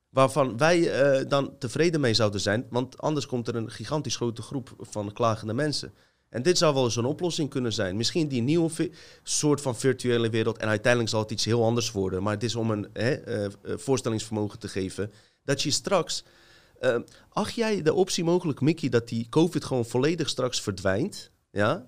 Waarvan 0.09 0.57
wij 0.57 0.91
eh, 0.91 1.29
dan 1.29 1.59
tevreden 1.59 2.01
mee 2.01 2.15
zouden 2.15 2.41
zijn. 2.41 2.67
Want 2.71 2.99
anders 2.99 3.27
komt 3.27 3.49
er 3.49 3.57
een 3.57 3.71
gigantisch 3.71 4.17
grote 4.17 4.43
groep 4.43 4.75
van 4.79 5.13
klagende 5.13 5.55
mensen. 5.55 5.93
En 6.29 6.43
dit 6.43 6.59
zou 6.59 6.75
wel 6.75 6.85
eens 6.85 6.97
een 6.97 7.05
oplossing 7.05 7.51
kunnen 7.51 7.73
zijn. 7.73 7.97
Misschien 7.97 8.29
die 8.29 8.43
nieuwe 8.43 8.91
soort 9.23 9.61
van 9.61 9.77
virtuele 9.77 10.31
wereld. 10.31 10.59
En 10.59 10.69
uiteindelijk 10.69 11.11
zal 11.11 11.21
het 11.21 11.31
iets 11.31 11.45
heel 11.45 11.65
anders 11.65 11.93
worden. 11.93 12.23
Maar 12.23 12.33
het 12.33 12.43
is 12.43 12.55
om 12.55 12.71
een 12.71 12.89
hè, 12.93 13.11
eh, 13.11 13.45
eh, 13.45 13.51
voorstellingsvermogen 13.63 14.59
te 14.59 14.69
geven. 14.69 15.13
Dat 15.45 15.63
je 15.63 15.71
straks. 15.71 16.25
Eh, 16.81 16.97
acht 17.29 17.55
jij 17.55 17.83
de 17.83 17.95
optie 17.95 18.25
mogelijk, 18.25 18.61
Mickey, 18.61 18.89
dat 18.89 19.09
die 19.09 19.27
COVID 19.29 19.65
gewoon 19.65 19.87
volledig 19.87 20.29
straks 20.29 20.61
verdwijnt? 20.61 21.31
Ja? 21.51 21.87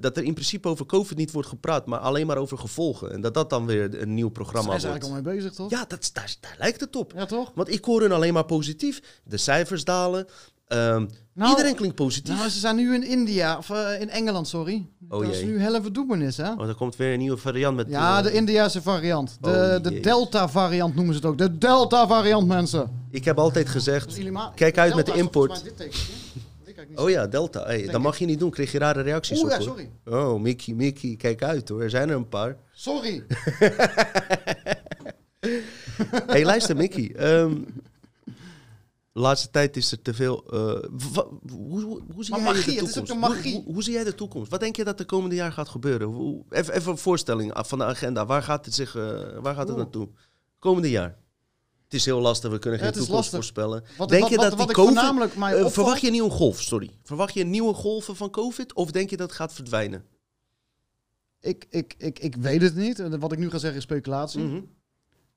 Dat 0.00 0.16
er 0.16 0.24
in 0.24 0.34
principe 0.34 0.68
over 0.68 0.86
COVID 0.86 1.16
niet 1.16 1.32
wordt 1.32 1.48
gepraat, 1.48 1.86
maar 1.86 1.98
alleen 1.98 2.26
maar 2.26 2.36
over 2.36 2.58
gevolgen. 2.58 3.12
En 3.12 3.20
dat 3.20 3.34
dat 3.34 3.50
dan 3.50 3.66
weer 3.66 4.00
een 4.02 4.14
nieuw 4.14 4.24
Daar 4.24 4.32
programma 4.32 4.68
zijn 4.70 4.80
ze 4.80 4.86
wordt. 4.86 5.02
eigenlijk 5.02 5.26
al 5.26 5.32
mee 5.32 5.42
bezig, 5.42 5.56
toch? 5.56 5.70
Ja, 5.70 5.84
dat, 5.88 6.10
daar, 6.12 6.36
daar 6.40 6.56
lijkt 6.58 6.80
het 6.80 6.96
op. 6.96 7.12
Ja, 7.14 7.26
toch? 7.26 7.52
Want 7.54 7.72
ik 7.72 7.84
hoor 7.84 8.00
hun 8.00 8.12
alleen 8.12 8.32
maar 8.32 8.44
positief. 8.44 9.20
De 9.24 9.36
cijfers 9.36 9.84
dalen. 9.84 10.26
Nou, 11.34 11.50
iedereen 11.50 11.74
klinkt 11.74 11.94
positief. 11.96 12.36
Nou, 12.36 12.48
ze 12.48 12.58
zijn 12.58 12.76
nu 12.76 12.94
in 12.94 13.04
India, 13.04 13.56
of 13.58 13.70
eh, 13.70 14.00
in 14.00 14.10
Engeland, 14.10 14.48
sorry. 14.48 14.86
Oh, 15.08 15.20
dat 15.20 15.34
is 15.34 15.42
nu 15.42 15.60
hele 15.60 15.82
verdoemenis, 15.82 16.36
hè? 16.36 16.52
oh, 16.52 16.68
er 16.68 16.74
komt 16.74 16.96
weer 16.96 17.12
een 17.12 17.18
nieuwe 17.18 17.36
variant 17.36 17.76
met... 17.76 17.88
Ja, 17.88 18.18
eh, 18.18 18.24
de 18.24 18.32
Indiase 18.32 18.82
variant. 18.82 19.38
De, 19.40 19.76
Oh, 19.76 19.82
de. 19.82 20.00
Delta-variant 20.00 20.94
noemen 20.94 21.14
ze 21.14 21.20
het 21.20 21.28
ook. 21.28 21.38
De 21.38 21.58
Delta-variant, 21.58 22.46
mensen. 22.46 23.06
Ik 23.10 23.24
heb 23.24 23.38
altijd 23.38 23.68
gezegd... 23.68 24.18
Kijk 24.54 24.78
uit 24.78 24.94
met 24.94 25.06
de 25.06 25.14
import. 25.14 25.62
Oh 26.94 27.10
ja, 27.10 27.26
Delta. 27.26 27.64
Hey, 27.64 27.86
dat 27.86 28.00
mag 28.00 28.18
je 28.18 28.26
niet 28.26 28.38
doen. 28.38 28.50
Kreeg 28.50 28.72
je 28.72 28.78
rare 28.78 29.00
reacties 29.00 29.42
Oeh, 29.42 29.52
op. 29.54 29.60
ja, 29.60 29.66
hoor. 29.66 29.76
sorry. 29.76 29.90
Oh, 30.04 30.40
Mickey, 30.40 30.74
Mickey. 30.74 31.16
Kijk 31.16 31.42
uit 31.42 31.68
hoor. 31.68 31.82
Er 31.82 31.90
zijn 31.90 32.08
er 32.08 32.16
een 32.16 32.28
paar. 32.28 32.56
Sorry. 32.72 33.24
hey, 36.26 36.44
luister 36.44 36.76
Mickey. 36.76 37.12
Ehm, 37.16 37.54
de 39.14 39.20
laatste 39.20 39.50
tijd 39.50 39.76
is 39.76 39.92
er 39.92 40.02
te 40.02 40.14
veel... 40.14 40.44
eh, 40.50 40.60
hoe, 41.52 41.82
hoe, 41.82 42.02
hoe 42.14 42.24
zie 42.24 42.30
Maar 42.34 42.42
jij 42.42 42.52
magie, 42.52 42.64
de 42.64 42.78
het 42.80 42.88
is 42.88 42.92
toekomst? 42.92 42.98
ook 42.98 43.08
een 43.10 43.18
magie. 43.18 43.54
Hoe, 43.54 43.62
hoe, 43.64 43.72
hoe 43.72 43.82
zie 43.82 43.92
jij 43.92 44.04
de 44.04 44.14
toekomst? 44.14 44.50
Wat 44.50 44.60
denk 44.60 44.76
je 44.76 44.84
dat 44.84 44.98
de 44.98 45.04
komende 45.04 45.34
jaar 45.34 45.52
gaat 45.52 45.68
gebeuren? 45.68 46.08
Hoe, 46.08 46.44
even, 46.50 46.74
even 46.74 46.90
een 46.92 46.98
voorstelling 46.98 47.52
van 47.66 47.78
de 47.78 47.84
agenda. 47.84 48.26
Waar 48.26 48.42
gaat 48.42 48.64
het, 48.64 48.74
zich, 48.74 48.96
eh, 48.96 49.38
waar 49.38 49.54
gaat 49.54 49.68
het 49.68 49.76
naartoe? 49.76 50.08
Komende 50.58 50.90
jaar. 50.90 51.18
Het 51.84 51.94
is 51.94 52.04
heel 52.04 52.20
lastig. 52.20 52.50
We 52.50 52.58
kunnen 52.58 52.78
geen 52.80 52.88
toekomst 52.88 53.14
lastig. 53.14 53.34
voorspellen. 53.34 53.84
Wat- 53.96 54.08
denk 54.08 54.20
wat- 54.22 54.30
je 54.30 54.36
wat- 54.36 54.48
dat 54.48 54.58
die 54.58 54.68
ik 54.68 54.74
COVID... 54.74 54.94
voornamelijk 54.94 55.36
mij 55.36 55.48
eh, 55.50 55.54
opvalt- 55.56 55.72
verwacht 55.74 56.00
je 56.00 56.06
een 56.06 56.12
nieuwe 56.12 56.30
golf? 56.30 56.60
Sorry. 56.60 56.90
Verwacht 57.02 57.34
je 57.34 57.44
nieuwe 57.44 57.74
golven 57.74 58.16
van 58.16 58.30
COVID? 58.30 58.72
Of 58.74 58.90
denk 58.90 59.10
je 59.10 59.16
dat 59.16 59.26
het 59.28 59.36
gaat 59.36 59.52
verdwijnen? 59.52 60.04
Ik, 61.40 61.66
ik, 61.70 61.94
ik, 61.98 62.18
ik 62.18 62.36
weet 62.36 62.62
het 62.62 62.74
niet. 62.74 63.18
Wat 63.18 63.32
ik 63.32 63.38
nu 63.38 63.50
ga 63.50 63.58
zeggen 63.58 63.78
is 63.78 63.84
speculatie. 63.84 64.40
Mhm. 64.42 64.60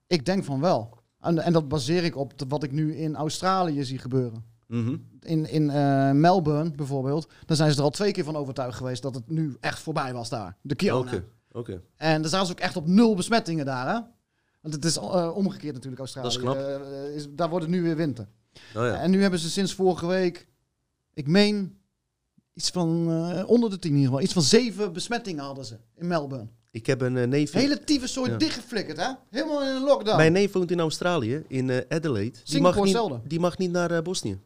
Ik 0.08 0.26
denk 0.26 0.44
van 0.44 0.60
wel. 0.62 0.97
En, 1.28 1.40
en 1.40 1.54
dat 1.54 1.68
baseer 1.68 2.04
ik 2.04 2.16
op 2.16 2.34
wat 2.48 2.64
ik 2.64 2.72
nu 2.72 2.96
in 2.96 3.16
Australië 3.16 3.84
zie 3.84 3.98
gebeuren. 3.98 4.46
Mhm. 4.68 4.98
In, 5.20 5.50
in 5.50 5.70
eh, 5.70 6.12
Melbourne 6.12 6.72
bijvoorbeeld. 6.72 7.30
Daar 7.46 7.58
zijn 7.58 7.72
ze 7.72 7.78
er 7.78 7.84
al 7.84 7.90
twee 7.90 8.12
keer 8.12 8.24
van 8.24 8.36
overtuigd 8.36 8.78
geweest 8.78 9.02
dat 9.02 9.16
het 9.16 9.30
nu 9.30 9.58
echt 9.60 9.80
voorbij 9.80 10.14
was 10.14 10.30
daar. 10.30 10.58
De 10.62 10.74
Oké. 10.74 10.86
Kiona. 10.86 11.24
Oké. 11.52 11.82
En 11.96 12.22
daar 12.22 12.30
zaten 12.30 12.48
ze 12.48 12.52
ook 12.52 12.60
echt 12.60 12.76
op 12.76 12.88
nul 12.88 13.16
besmettingen 13.16 13.66
daar. 13.66 13.88
Hè? 13.88 14.02
Want 14.62 14.74
het 14.74 14.86
is 14.86 14.98
eh, 14.98 15.32
omgekeerd 15.36 15.74
natuurlijk 15.74 16.02
Australië. 16.02 16.28
Dat 16.28 16.38
is 16.38 16.42
knap. 16.42 16.56
Eh, 16.56 17.16
is, 17.16 17.28
daar 17.30 17.50
wordt 17.50 17.66
het 17.66 17.74
nu 17.74 17.82
weer 17.82 17.96
winter. 17.96 18.28
Oh 18.76 18.84
ja. 18.84 19.02
En 19.02 19.12
nu 19.12 19.22
hebben 19.22 19.40
ze 19.40 19.50
sinds 19.50 19.74
vorige 19.74 20.08
week, 20.08 20.48
ik 21.14 21.28
meen, 21.28 21.78
iets 22.54 22.70
van 22.70 23.08
onder 23.46 23.70
de 23.70 23.80
tien 23.80 23.92
in 23.92 23.98
ieder 23.98 24.10
geval, 24.10 24.26
iets 24.26 24.34
van 24.34 24.42
zeven 24.42 24.94
besmettingen 24.94 25.44
hadden 25.44 25.66
ze 25.66 25.78
in 25.96 26.08
Melbourne. 26.08 26.48
Ik 26.78 26.86
heb 26.86 27.02
een 27.02 27.18
eh, 27.18 27.28
neef... 27.28 27.52
Hele 27.52 27.84
tyfus 27.84 28.14
soort 28.14 28.30
Ja. 28.30 28.38
dichtgeflikkerd, 28.38 28.98
hè? 28.98 29.12
Helemaal 29.30 29.62
in 29.62 29.76
een 29.76 29.84
lockdown. 29.84 30.18
Mijn 30.18 30.32
neef 30.32 30.52
woont 30.52 30.72
in 30.72 30.80
Australië, 30.80 31.44
in 31.48 31.70
eh, 31.70 31.98
Adelaide. 31.98 32.38
Die 32.44 32.62
mag, 32.62 32.84
niet, 32.84 33.00
die 33.24 33.40
mag 33.40 33.58
niet 33.58 33.72
naar 33.72 33.92
eh, 33.92 34.02
Bosnië. 34.02 34.40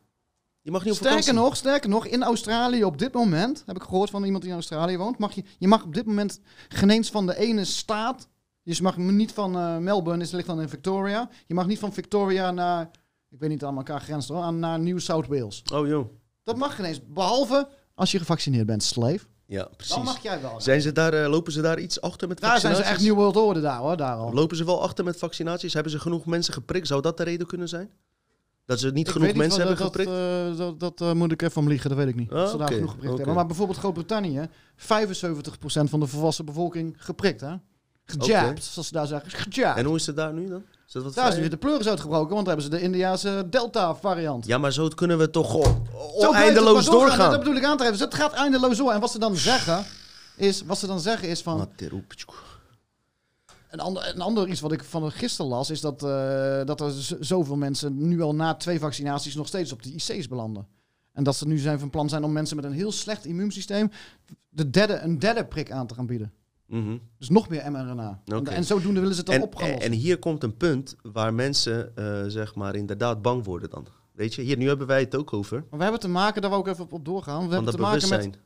Die 0.62 0.72
mag 0.72 0.84
niet 0.84 0.92
op 0.92 0.98
Sterker 0.98 1.20
vakantie. 1.20 1.44
nog, 1.44 1.56
sterker 1.56 1.90
nog, 1.90 2.06
in 2.06 2.24
Australië 2.24 2.84
op 2.84 2.98
dit 2.98 3.14
moment, 3.14 3.64
heb 3.66 3.76
ik 3.76 3.82
gehoord 3.82 4.10
van 4.10 4.24
iemand 4.24 4.42
die 4.42 4.52
in 4.52 4.58
Australië 4.58 4.98
woont, 4.98 5.18
mag 5.18 5.32
je, 5.34 5.44
je 5.58 5.68
mag 5.68 5.84
op 5.84 5.94
dit 5.94 6.06
moment 6.06 6.40
geen 6.70 6.90
eens 6.90 7.10
van 7.10 7.26
de 7.26 7.38
ene 7.38 7.66
staat, 7.66 8.28
dus 8.64 8.78
je 8.78 8.84
mag 8.84 8.98
niet 8.98 9.32
van 9.32 9.84
Melbourne, 9.84 10.24
is 10.24 10.32
ligt 10.32 10.48
dan 10.48 10.62
in 10.62 10.70
Victoria, 10.70 11.30
je 11.48 11.54
mag 11.54 11.68
niet 11.68 11.80
van 11.80 11.94
Victoria 11.94 12.52
naar, 12.52 12.90
ik 13.30 13.40
weet 13.40 13.50
niet 13.50 13.64
aan 13.64 13.78
elkaar 13.78 14.02
grens 14.02 14.28
hoor, 14.28 14.42
aan, 14.42 14.60
naar 14.60 14.80
New 14.80 15.00
South 15.00 15.28
Wales. 15.28 15.64
Oh 15.74 15.88
joh. 15.88 16.10
Dat 16.44 16.58
mag 16.58 16.76
geen 16.76 16.86
eens, 16.86 17.00
behalve 17.08 17.68
als 17.96 18.12
je 18.12 18.20
gevaccineerd 18.20 18.66
bent, 18.66 18.84
slave. 18.84 19.26
Ja, 19.52 19.64
Dan 19.64 19.70
precies. 19.78 19.96
mag 20.04 20.22
jij 20.24 20.42
wel. 20.42 20.62
Zijn 20.62 20.82
ze 20.82 20.92
daar, 20.92 21.14
eh, 21.14 21.30
lopen 21.30 21.52
ze 21.52 21.62
daar 21.62 21.80
iets 21.80 22.02
achter 22.02 22.28
met 22.28 22.40
Daar 22.40 22.60
zijn 22.60 22.62
vaccinaties? 22.74 22.88
ze 23.00 23.06
echt 23.06 23.16
New 23.16 23.24
World 23.24 23.36
Order 23.48 23.62
daar 23.62 23.78
hoor, 23.78 23.98
daar 23.98 24.16
al. 24.16 24.34
Lopen 24.34 24.58
ze 24.58 24.66
wel 24.66 24.82
achter 24.82 25.04
met 25.06 25.18
vaccinaties? 25.18 25.74
Hebben 25.74 25.92
ze 25.92 26.00
genoeg 26.00 26.26
mensen 26.26 26.54
geprikt? 26.54 26.88
Zou 26.88 27.02
dat 27.02 27.18
de 27.18 27.24
reden 27.24 27.48
kunnen 27.48 27.70
zijn? 27.70 27.90
Dat 28.66 28.80
ze 28.80 28.92
niet 28.92 29.08
Ik 29.08 29.14
genoeg 29.14 29.28
niet 29.28 29.36
mensen 29.38 29.60
hebben 29.60 29.78
dat, 29.78 29.86
geprikt? 29.86 30.10
eh, 30.12 30.58
dat 30.58 30.80
dat 30.80 31.02
eh, 31.02 31.12
moet 31.14 31.32
ik 31.32 31.42
even 31.42 31.62
om 31.62 31.68
liegen, 31.68 31.90
dat 31.90 31.98
weet 31.98 32.08
ik 32.08 32.16
niet. 32.16 32.32
Ah, 32.32 32.48
ze 32.50 32.58
daar 32.58 32.68
oké, 32.68 32.76
genoeg 32.76 32.92
geprikt 32.92 33.18
hebben. 33.18 33.36
Maar 33.36 33.46
bijvoorbeeld 33.46 33.78
Groot-Brittannië, 33.78 34.48
75% 34.76 35.90
van 35.90 36.00
de 36.00 36.08
volwassen 36.08 36.46
bevolking 36.46 36.96
geprikt, 36.98 37.42
hè? 37.42 37.56
Zoals 38.06 38.88
ze 38.88 38.94
daar 38.94 39.08
zeggen. 39.08 39.32
Gejabbed. 39.32 39.78
En 39.78 39.86
hoe 39.86 39.96
is 39.96 40.06
het 40.06 40.16
daar 40.16 40.34
nu 40.34 40.50
dan? 40.50 40.64
Is 40.92 41.02
dat 41.02 41.06
wat 41.06 41.24
Daar 41.24 41.32
is 41.32 41.40
weer 41.40 41.50
de 41.50 41.58
pleuris 41.58 41.88
uitgebroken, 41.88 42.34
want 42.34 42.46
daar 42.46 42.56
hebben 42.56 42.74
ze 42.74 42.80
de 42.80 42.86
Indiase 42.86 43.48
Delta-variant. 43.50 44.46
Ja, 44.46 44.58
maar 44.58 44.74
zo 44.74 44.88
kunnen 44.88 45.18
we 45.18 45.30
toch 45.30 45.54
eindeloos 46.34 46.86
doorgaan. 46.86 47.08
doorgaan. 47.08 47.30
Dat 47.30 47.40
bedoel 47.40 47.56
ik 47.56 47.64
aan 47.64 47.78
te 47.78 47.84
geven. 47.84 47.98
Dus 47.98 48.08
het 48.08 48.16
gaat 48.16 48.34
eindeloos 48.34 48.78
door. 48.78 48.92
En 48.92 49.00
wat 49.00 49.12
ze 49.12 49.20
dan 49.20 49.36
zeggen 49.36 49.86
is, 50.36 50.62
wat 50.62 50.78
ze 50.78 50.88
dan 50.88 51.00
zeggen 51.00 51.30
is 51.30 51.42
van... 51.42 51.60
Een 53.70 53.80
ander, 53.80 54.12
een 54.16 54.22
ander 54.22 54.48
iets 54.48 54.60
wat 54.60 54.72
ik 54.72 54.84
van 54.84 55.12
gisteren 55.12 55.52
las, 55.52 55.70
is 55.70 55.82
dat, 55.82 56.04
eh, 56.04 56.66
dat 56.66 56.82
er 56.82 56.92
zoveel 57.20 57.56
mensen 57.56 58.08
nu 58.08 58.22
al 58.22 58.36
na 58.36 58.56
twee 58.56 58.80
vaccinaties 58.80 59.36
nog 59.36 59.48
steeds 59.48 59.72
op 59.72 59.84
de 59.84 59.94
IC's 59.94 60.28
belanden. 60.28 60.68
En 61.12 61.24
dat 61.24 61.36
ze 61.36 61.48
nu 61.48 61.58
zijn 61.58 61.80
van 61.80 61.90
plan 61.90 62.10
zijn 62.10 62.24
om 62.24 62.32
mensen 62.32 62.56
met 62.56 62.66
een 62.66 62.72
heel 62.72 62.92
slecht 62.92 63.26
immuunsysteem 63.26 63.92
de 64.50 64.70
derde, 64.70 65.00
een 65.00 65.20
derde 65.20 65.46
prik 65.46 65.72
aan 65.72 65.88
te 65.88 65.94
gaan 65.94 66.06
bieden. 66.06 66.34
Mhm. 66.72 66.98
Dus 67.18 67.30
nog 67.30 67.50
meer 67.50 67.72
mRNA. 67.72 68.22
En, 68.26 68.38
Oké. 68.38 68.50
en 68.50 68.64
zodoende 68.64 69.00
willen 69.00 69.16
ze 69.16 69.20
het 69.20 69.30
dan 69.30 69.36
En, 69.36 69.44
op 69.44 69.56
gaan 69.56 69.70
en, 69.70 69.92
hier 69.92 70.20
komt 70.20 70.44
een 70.44 70.58
punt 70.58 70.96
waar 71.02 71.34
mensen 71.34 71.96
eh, 71.96 72.24
zeg 72.28 72.56
maar 72.56 72.76
inderdaad 72.76 73.22
bang 73.22 73.46
worden 73.46 73.70
dan. 73.70 73.88
Weet 74.12 74.34
je, 74.34 74.42
hier 74.42 74.58
nu 74.58 74.68
hebben 74.68 74.88
wij 74.88 75.00
het 75.00 75.16
ook 75.16 75.34
over. 75.34 75.60
Maar 75.70 75.78
we 75.78 75.84
hebben 75.84 76.02
te 76.02 76.08
maken, 76.08 76.42
daar 76.42 76.52
wou 76.52 76.64
ik 76.64 76.72
even 76.72 76.84
op, 76.84 76.94
op 76.94 77.06
doorgaan. 77.06 77.40
We 77.40 77.44
Van 77.44 77.54
hebben 77.54 77.74
te 77.74 77.80
maken 77.80 78.10
met 78.10 78.40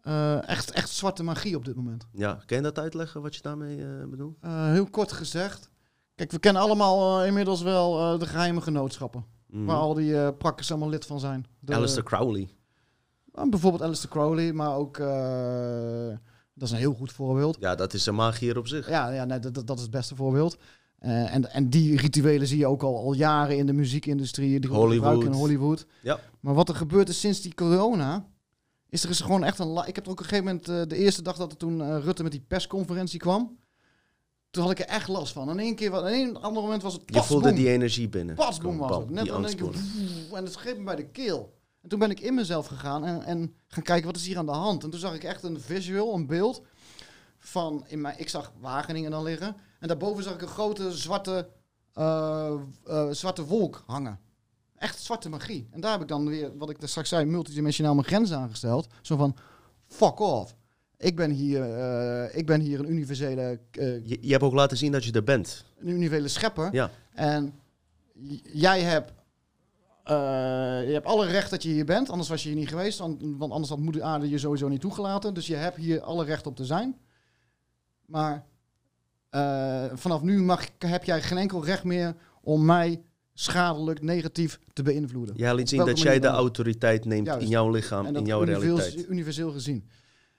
eh, 0.00 0.48
echt, 0.48 0.70
echt 0.70 0.90
zwarte 0.90 1.22
magie 1.22 1.56
op 1.56 1.64
dit 1.64 1.76
moment. 1.76 2.06
Ja, 2.12 2.42
kan 2.46 2.56
je 2.56 2.62
dat 2.62 2.78
uitleggen 2.78 3.22
wat 3.22 3.34
je 3.34 3.42
daarmee 3.42 3.78
eh, 3.78 4.06
bedoelt? 4.08 4.36
Heel 4.46 4.90
kort 4.90 5.12
gezegd. 5.12 5.70
Kijk, 6.14 6.30
we 6.30 6.38
kennen 6.38 6.62
allemaal 6.62 7.24
inmiddels 7.24 7.62
wel 7.62 8.18
de 8.18 8.26
geheime 8.26 8.60
genootschappen. 8.60 9.24
Mhm. 9.46 9.64
Waar 9.64 9.76
al 9.76 9.94
die 9.94 10.32
prakkers 10.32 10.70
allemaal 10.70 10.88
lid 10.88 11.06
van 11.06 11.20
zijn. 11.20 11.46
De, 11.58 11.74
Alistair 11.74 12.04
Crowley. 12.04 12.48
Ah, 13.32 13.48
bijvoorbeeld 13.48 13.82
Alistair 13.82 14.12
Crowley, 14.12 14.52
maar 14.52 14.76
ook... 14.76 14.98
dat 16.54 16.68
is 16.68 16.74
een 16.74 16.80
heel 16.80 16.94
goed 16.94 17.12
voorbeeld. 17.12 17.56
Ja, 17.60 17.74
dat 17.74 17.94
is 17.94 18.06
een 18.06 18.14
magier 18.14 18.58
op 18.58 18.66
zich. 18.66 18.88
Ja, 18.88 19.10
ja 19.10 19.24
nee, 19.24 19.38
dat, 19.38 19.54
dat- 19.54 19.66
dat 19.66 19.76
is 19.76 19.82
het 19.82 19.90
beste 19.90 20.14
voorbeeld. 20.16 20.56
Eh, 20.98 21.34
en, 21.34 21.50
en 21.52 21.70
die 21.70 21.96
rituelen 21.96 22.46
zie 22.46 22.58
je 22.58 22.66
ook 22.66 22.82
al, 22.82 22.96
al 22.96 23.12
jaren 23.12 23.56
in 23.56 23.66
de 23.66 23.72
muziekindustrie. 23.72 24.60
Die 24.60 24.70
Hollywood. 24.70 25.24
in 25.24 25.32
Hollywood. 25.32 25.86
Ja. 26.02 26.20
Maar 26.40 26.54
wat 26.54 26.68
er 26.68 26.74
gebeurt 26.74 27.08
is 27.08 27.20
sinds 27.20 27.40
die 27.40 27.54
corona... 27.54 28.26
Is 28.88 29.04
er 29.04 29.10
is 29.10 29.20
gewoon 29.20 29.44
echt 29.44 29.58
een... 29.58 29.82
Ik 29.86 29.94
heb 29.94 30.04
er 30.04 30.10
ook 30.10 30.18
op 30.18 30.24
een 30.24 30.28
gegeven 30.30 30.44
moment... 30.44 30.68
eh, 30.68 30.82
de 30.88 30.96
eerste 30.96 31.22
dag 31.22 31.36
dat 31.36 31.50
er 31.50 31.56
toen 31.56 31.80
eh, 31.82 31.96
Rutte 32.02 32.22
met 32.22 32.32
die 32.32 32.44
persconferentie 32.48 33.18
kwam... 33.18 33.56
Toen 34.50 34.62
had 34.62 34.72
ik 34.72 34.78
er 34.78 34.86
echt 34.86 35.08
last 35.08 35.32
van. 35.32 35.48
En 35.48 35.58
in 35.58 35.64
één 35.64 35.74
keer... 35.74 36.08
In 36.10 36.28
een 36.28 36.36
ander 36.36 36.62
moment 36.62 36.82
was 36.82 36.92
het... 36.92 37.02
Je 37.06 37.12
pas, 37.12 37.26
voelde 37.26 37.48
boem. 37.48 37.56
die 37.56 37.68
energie 37.68 38.08
binnen. 38.08 38.34
Pasboom 38.34 38.78
was 38.78 38.90
Bam, 38.90 39.00
het. 39.00 39.10
Net 39.10 39.22
die 39.24 39.32
angstsporen. 39.32 39.80
en 40.34 40.44
het 40.44 40.54
greep 40.54 40.78
me 40.78 40.84
bij 40.84 40.96
de 40.96 41.06
keel. 41.06 41.53
En 41.84 41.90
toen 41.90 41.98
ben 41.98 42.10
ik 42.10 42.20
in 42.20 42.34
mezelf 42.34 42.66
gegaan 42.66 43.04
en, 43.04 43.22
en 43.22 43.54
gaan 43.68 43.82
kijken 43.82 44.06
wat 44.06 44.16
is 44.16 44.26
hier 44.26 44.38
aan 44.38 44.46
de 44.46 44.52
hand. 44.52 44.84
En 44.84 44.90
toen 44.90 45.00
zag 45.00 45.14
ik 45.14 45.24
echt 45.24 45.42
een 45.42 45.60
visual, 45.60 46.14
een 46.14 46.26
beeld 46.26 46.62
van, 47.38 47.84
in 47.86 48.00
mijn, 48.00 48.18
ik 48.18 48.28
zag 48.28 48.52
Wageningen 48.60 49.10
dan 49.10 49.22
liggen. 49.22 49.56
En 49.78 49.88
daarboven 49.88 50.22
zag 50.24 50.34
ik 50.34 50.42
een 50.42 50.48
grote 50.48 50.92
zwarte, 50.92 51.48
eh, 51.92 52.54
eh, 52.86 53.10
zwarte 53.10 53.44
wolk 53.44 53.82
hangen. 53.86 54.18
Echt 54.76 55.00
zwarte 55.00 55.28
magie. 55.28 55.68
En 55.70 55.80
daar 55.80 55.92
heb 55.92 56.00
ik 56.00 56.08
dan 56.08 56.28
weer, 56.28 56.56
wat 56.56 56.70
ik 56.70 56.80
daar 56.80 56.88
straks 56.88 57.08
zei, 57.08 57.24
multidimensionaal 57.24 57.94
mijn 57.94 58.06
grens 58.06 58.32
aangesteld. 58.32 58.86
Zo 59.02 59.16
van, 59.16 59.36
fuck 59.86 60.18
off. 60.18 60.56
Ik 60.96 61.16
ben 61.16 61.30
hier, 61.30 61.62
eh, 61.62 62.38
ik 62.38 62.46
ben 62.46 62.60
hier 62.60 62.78
een 62.78 62.90
universele, 62.90 63.60
Je, 63.72 64.18
je 64.20 64.30
hebt 64.30 64.42
ook 64.42 64.54
laten 64.54 64.76
zien 64.76 64.92
dat 64.92 65.04
je 65.04 65.12
er 65.12 65.24
bent. 65.24 65.64
een 65.78 65.88
universele 65.88 66.28
schepper. 66.28 66.72
Ja. 66.72 66.90
En 67.14 67.54
jij 68.52 68.80
hebt, 68.80 69.12
eh, 70.04 70.14
je 70.86 70.92
hebt 70.92 71.06
alle 71.06 71.26
recht 71.26 71.50
dat 71.50 71.62
je 71.62 71.68
hier 71.68 71.84
bent, 71.84 72.10
anders 72.10 72.28
was 72.28 72.42
je 72.42 72.48
hier 72.48 72.58
niet 72.58 72.68
geweest, 72.68 72.98
want 72.98 73.50
anders 73.52 73.68
had 73.68 73.78
moeder 73.78 74.02
aarde 74.02 74.28
je 74.28 74.38
sowieso 74.38 74.68
niet 74.68 74.80
toegelaten. 74.80 75.34
Dus 75.34 75.46
je 75.46 75.54
hebt 75.56 75.76
hier 75.76 76.00
alle 76.00 76.24
recht 76.24 76.46
op 76.46 76.56
te 76.56 76.64
zijn. 76.64 76.96
Maar 78.06 78.46
eh, 79.30 79.84
vanaf 79.94 80.22
nu 80.22 80.42
mag, 80.42 80.66
heb 80.78 81.04
jij 81.04 81.22
geen 81.22 81.38
enkel 81.38 81.64
recht 81.64 81.84
meer 81.84 82.16
om 82.42 82.64
mij 82.64 83.02
schadelijk, 83.34 84.02
negatief 84.02 84.60
te 84.72 84.82
beïnvloeden. 84.82 85.34
Jij 85.36 85.54
liet 85.54 85.68
zien 85.68 85.84
dat 85.84 86.00
jij 86.00 86.20
de 86.20 86.26
autoriteit 86.26 87.04
neemt 87.04 87.26
Juist. 87.26 87.42
in 87.42 87.48
jouw 87.48 87.70
lichaam, 87.70 88.06
En 88.06 88.12
dat 88.12 88.22
in 88.22 88.28
jouw 88.28 88.42
universeel, 88.42 88.76
realiteit. 88.76 89.08
universeel 89.08 89.50
gezien. 89.52 89.88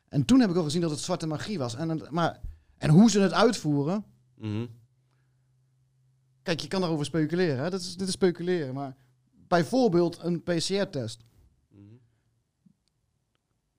En 0.10 0.26
toen 0.26 0.40
heb 0.40 0.50
ik 0.50 0.56
al 0.56 0.64
gezien 0.64 0.82
dat 0.82 0.90
het 0.92 1.00
zwarte 1.00 1.28
magie 1.28 1.58
was. 1.58 1.76
En, 1.76 2.02
maar, 2.10 2.40
en 2.78 2.90
hoe 2.90 3.10
ze 3.10 3.20
het 3.20 3.34
uitvoeren, 3.34 4.06
Mhm. 4.38 4.66
Kijk, 6.44 6.60
je 6.60 6.68
kan 6.68 6.82
daarover 6.82 7.06
speculeren. 7.06 7.64
Hè? 7.64 7.70
Dit, 7.70 7.82
is, 7.82 7.96
dit 7.98 8.08
is 8.08 8.14
speculeren. 8.14 8.74
Maar 8.74 8.96
bijvoorbeeld 9.48 10.18
een 10.22 10.44
PCR-test. 10.44 11.24
Mhm. 11.70 11.84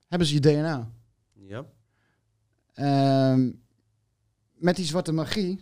Hebben 0.07 0.27
ze 0.27 0.33
je 0.33 0.39
DNA. 0.39 0.91
Ja. 1.33 1.65
Ehm, 2.73 3.51
met 4.53 4.75
die 4.75 4.85
zwarte 4.85 5.11
magie 5.11 5.59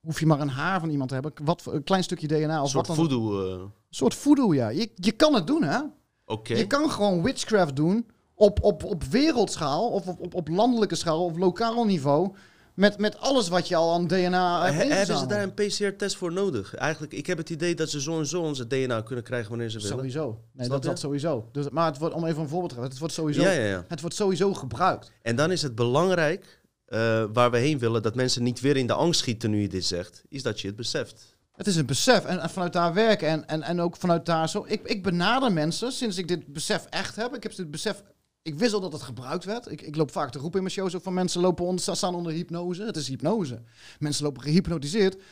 hoef 0.00 0.20
je 0.20 0.26
maar 0.26 0.40
een 0.40 0.48
haar 0.48 0.80
van 0.80 0.90
iemand 0.90 1.08
te 1.08 1.14
hebben. 1.14 1.32
Wat, 1.44 1.62
voor- 1.62 1.74
een 1.74 1.84
klein 1.84 2.02
stukje 2.04 2.26
DNA. 2.26 2.56
Een 2.56 2.62
Of 2.62 2.70
soort 2.70 2.86
wat 2.86 2.96
dan 2.96 3.04
ook. 3.04 3.10
voodoo. 3.12 3.54
eh, 3.54 3.60
Een 3.62 3.70
soort 3.90 4.14
voodoo, 4.14 4.54
ja. 4.54 4.68
Je, 4.68 4.90
je 4.94 5.12
kan 5.12 5.34
het 5.34 5.46
doen, 5.46 5.62
hè. 5.62 5.80
Oké. 6.24 6.54
Je 6.54 6.66
kan 6.66 6.90
gewoon 6.90 7.22
witchcraft 7.22 7.76
doen 7.76 8.06
op, 8.34 8.62
op, 8.62 8.84
op 8.84 9.04
wereldschaal 9.04 9.90
of 9.90 10.06
op, 10.08 10.20
op, 10.20 10.34
op 10.34 10.48
landelijke 10.48 10.94
schaal 10.94 11.24
of 11.24 11.36
lokaal 11.36 11.84
niveau. 11.84 12.34
Met, 12.78 12.98
met 12.98 13.18
alles 13.18 13.48
wat 13.48 13.68
je 13.68 13.76
al 13.76 13.94
aan 13.94 14.06
DNA 14.06 14.64
hebt 14.64 14.76
He- 14.76 14.94
hebben 14.94 15.18
ze 15.18 15.26
daar 15.26 15.42
een 15.42 15.54
PCR-test 15.54 16.16
voor 16.16 16.32
nodig? 16.32 16.74
Eigenlijk, 16.74 17.12
ik 17.12 17.26
heb 17.26 17.38
het 17.38 17.50
idee 17.50 17.74
dat 17.74 17.90
ze 17.90 18.00
zo 18.00 18.18
en 18.18 18.26
zo 18.26 18.42
onze 18.42 18.66
DNA 18.66 19.00
kunnen 19.00 19.24
krijgen 19.24 19.48
wanneer 19.48 19.70
ze 19.70 19.78
willen. 19.78 19.96
Sowieso. 19.96 20.40
Nee, 20.52 20.68
dat, 20.68 20.82
dat 20.82 20.98
sowieso. 20.98 21.48
Dus, 21.52 21.68
maar 21.68 21.86
het 21.86 21.98
wordt, 21.98 22.14
om 22.14 22.24
even 22.24 22.42
een 22.42 22.48
voorbeeld 22.48 22.68
te 22.68 22.74
geven, 22.74 22.90
het 22.90 22.98
wordt 22.98 23.14
sowieso, 23.14 23.42
Ja, 23.42 23.50
ja, 23.50 23.64
ja. 23.66 23.84
Het 23.88 24.00
wordt 24.00 24.16
sowieso 24.16 24.54
gebruikt. 24.54 25.12
En 25.22 25.36
dan 25.36 25.50
is 25.50 25.62
het 25.62 25.74
belangrijk, 25.74 26.60
eh, 26.84 27.24
waar 27.32 27.50
we 27.50 27.58
heen 27.58 27.78
willen, 27.78 28.02
dat 28.02 28.14
mensen 28.14 28.42
niet 28.42 28.60
weer 28.60 28.76
in 28.76 28.86
de 28.86 28.92
angst 28.92 29.20
schieten 29.20 29.50
nu 29.50 29.60
je 29.60 29.68
dit 29.68 29.84
zegt, 29.84 30.22
is 30.28 30.42
dat 30.42 30.60
je 30.60 30.66
het 30.66 30.76
beseft. 30.76 31.36
Het 31.52 31.66
is 31.66 31.76
een 31.76 31.86
besef 31.86 32.24
en, 32.24 32.40
en 32.40 32.50
vanuit 32.50 32.72
daar 32.72 32.94
werken 32.94 33.28
en, 33.28 33.46
en, 33.46 33.62
en 33.62 33.80
ook 33.80 33.96
vanuit 33.96 34.26
daar 34.26 34.48
zo. 34.48 34.64
Ik, 34.68 34.82
ik 34.84 35.02
benader 35.02 35.52
mensen 35.52 35.92
sinds 35.92 36.18
ik 36.18 36.28
dit 36.28 36.46
besef 36.46 36.86
echt 36.90 37.16
heb. 37.16 37.34
Ik 37.34 37.42
heb 37.42 37.56
dit 37.56 37.70
besef. 37.70 38.02
Ik 38.42 38.58
wist 38.58 38.72
al 38.72 38.80
dat 38.80 38.92
het 38.92 39.02
gebruikt 39.02 39.44
werd. 39.44 39.70
Ik, 39.70 39.80
ik 39.80 39.96
loop 39.96 40.10
vaak 40.10 40.30
te 40.30 40.38
roepen 40.38 40.56
in 40.56 40.62
mijn 40.62 40.74
shows 40.74 40.94
ook 40.94 41.02
van 41.02 41.14
mensen 41.14 41.40
lopen 41.40 41.64
onder, 41.64 41.96
staan 41.96 42.14
onder 42.14 42.32
hypnose. 42.32 42.82
Het 42.82 42.96
is 42.96 43.08
hypnose. 43.08 43.62
Mensen 43.98 44.24
lopen 44.24 44.42
gehypnotiseerd. 44.42 45.22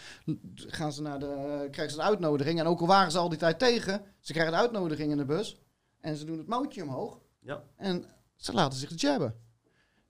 Gaan 0.55 0.93
ze 0.93 1.03
naar 1.03 1.19
de, 1.19 1.69
krijgen 1.71 1.95
ze 1.95 2.01
een 2.01 2.07
uitnodiging. 2.07 2.61
En 2.61 2.67
ook 2.67 2.81
al 2.81 2.87
waren 2.87 3.13
ze 3.13 3.19
al 3.19 3.29
die 3.29 3.39
tijd 3.39 3.59
tegen, 3.59 4.03
ze 4.21 4.33
krijgen 4.33 4.53
de 4.53 4.59
uitnodiging 4.59 5.11
in 5.11 5.17
de 5.17 5.25
bus. 5.25 5.57
En 6.01 6.17
ze 6.17 6.25
doen 6.25 6.39
het 6.39 6.47
mouwtje 6.47 6.83
omhoog. 6.83 7.21
Ja. 7.41 7.65
En 7.77 8.05
ze 8.37 8.53
laten 8.53 8.79
zich 8.79 9.01
jabben. 9.01 9.35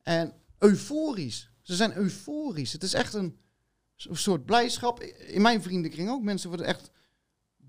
En 0.02 0.32
euforisch. 0.58 1.50
Ze 1.62 1.74
zijn 1.74 1.96
euforisch. 1.96 2.72
Het 2.72 2.82
is 2.82 2.94
echt 2.94 3.14
een, 3.14 3.38
een 3.96 4.16
soort 4.16 4.44
blijdschap. 4.44 5.02
In 5.02 5.42
mijn 5.42 5.62
vriendenkring 5.62 6.10
ook. 6.10 6.22
Mensen 6.22 6.48
worden 6.48 6.66
echt 6.66 6.90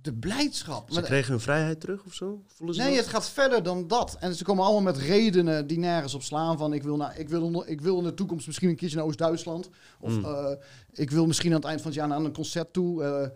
de 0.02 0.14
blijdschap. 0.14 0.92
Ze 0.92 1.02
kregen 1.02 1.32
hun 1.32 1.40
vrijheid 1.40 1.80
terug 1.80 2.04
of 2.06 2.14
zo? 2.14 2.44
Voelen 2.48 2.76
ze 2.76 2.82
Nee, 2.82 2.90
dat? 2.96 3.00
het 3.00 3.08
gaat 3.14 3.30
verder 3.30 3.64
dan 3.64 3.88
dat. 3.88 4.18
En 4.20 4.36
ze 4.36 4.44
komen 4.44 4.64
allemaal 4.64 4.82
met 4.94 4.98
redenen 4.98 5.68
die 5.68 5.78
nergens 5.80 6.14
op 6.14 6.24
slaan. 6.24 6.58
Van 6.58 6.74
ik 6.74 6.84
wil, 6.84 6.96
naar, 6.98 7.18
ik 7.20 7.30
wil, 7.30 7.42
onder- 7.44 7.68
ik 7.68 7.82
wil 7.82 7.98
in 7.98 8.04
de 8.04 8.14
toekomst 8.14 8.48
misschien 8.48 8.70
een 8.70 8.76
keertje 8.76 8.98
naar 8.98 9.06
Oost-Duitsland. 9.06 9.70
Of 10.00 10.18
Mm. 10.18 10.26
eh, 10.26 10.52
ik 10.92 11.12
wil 11.12 11.26
misschien 11.28 11.50
aan 11.52 11.58
het 11.58 11.66
eind 11.68 11.82
van 11.82 11.90
het 11.92 12.00
jaar 12.00 12.08
naar 12.08 12.20
een 12.20 12.34
concert 12.34 12.74
toe. 12.74 13.04
eh, 13.04 13.30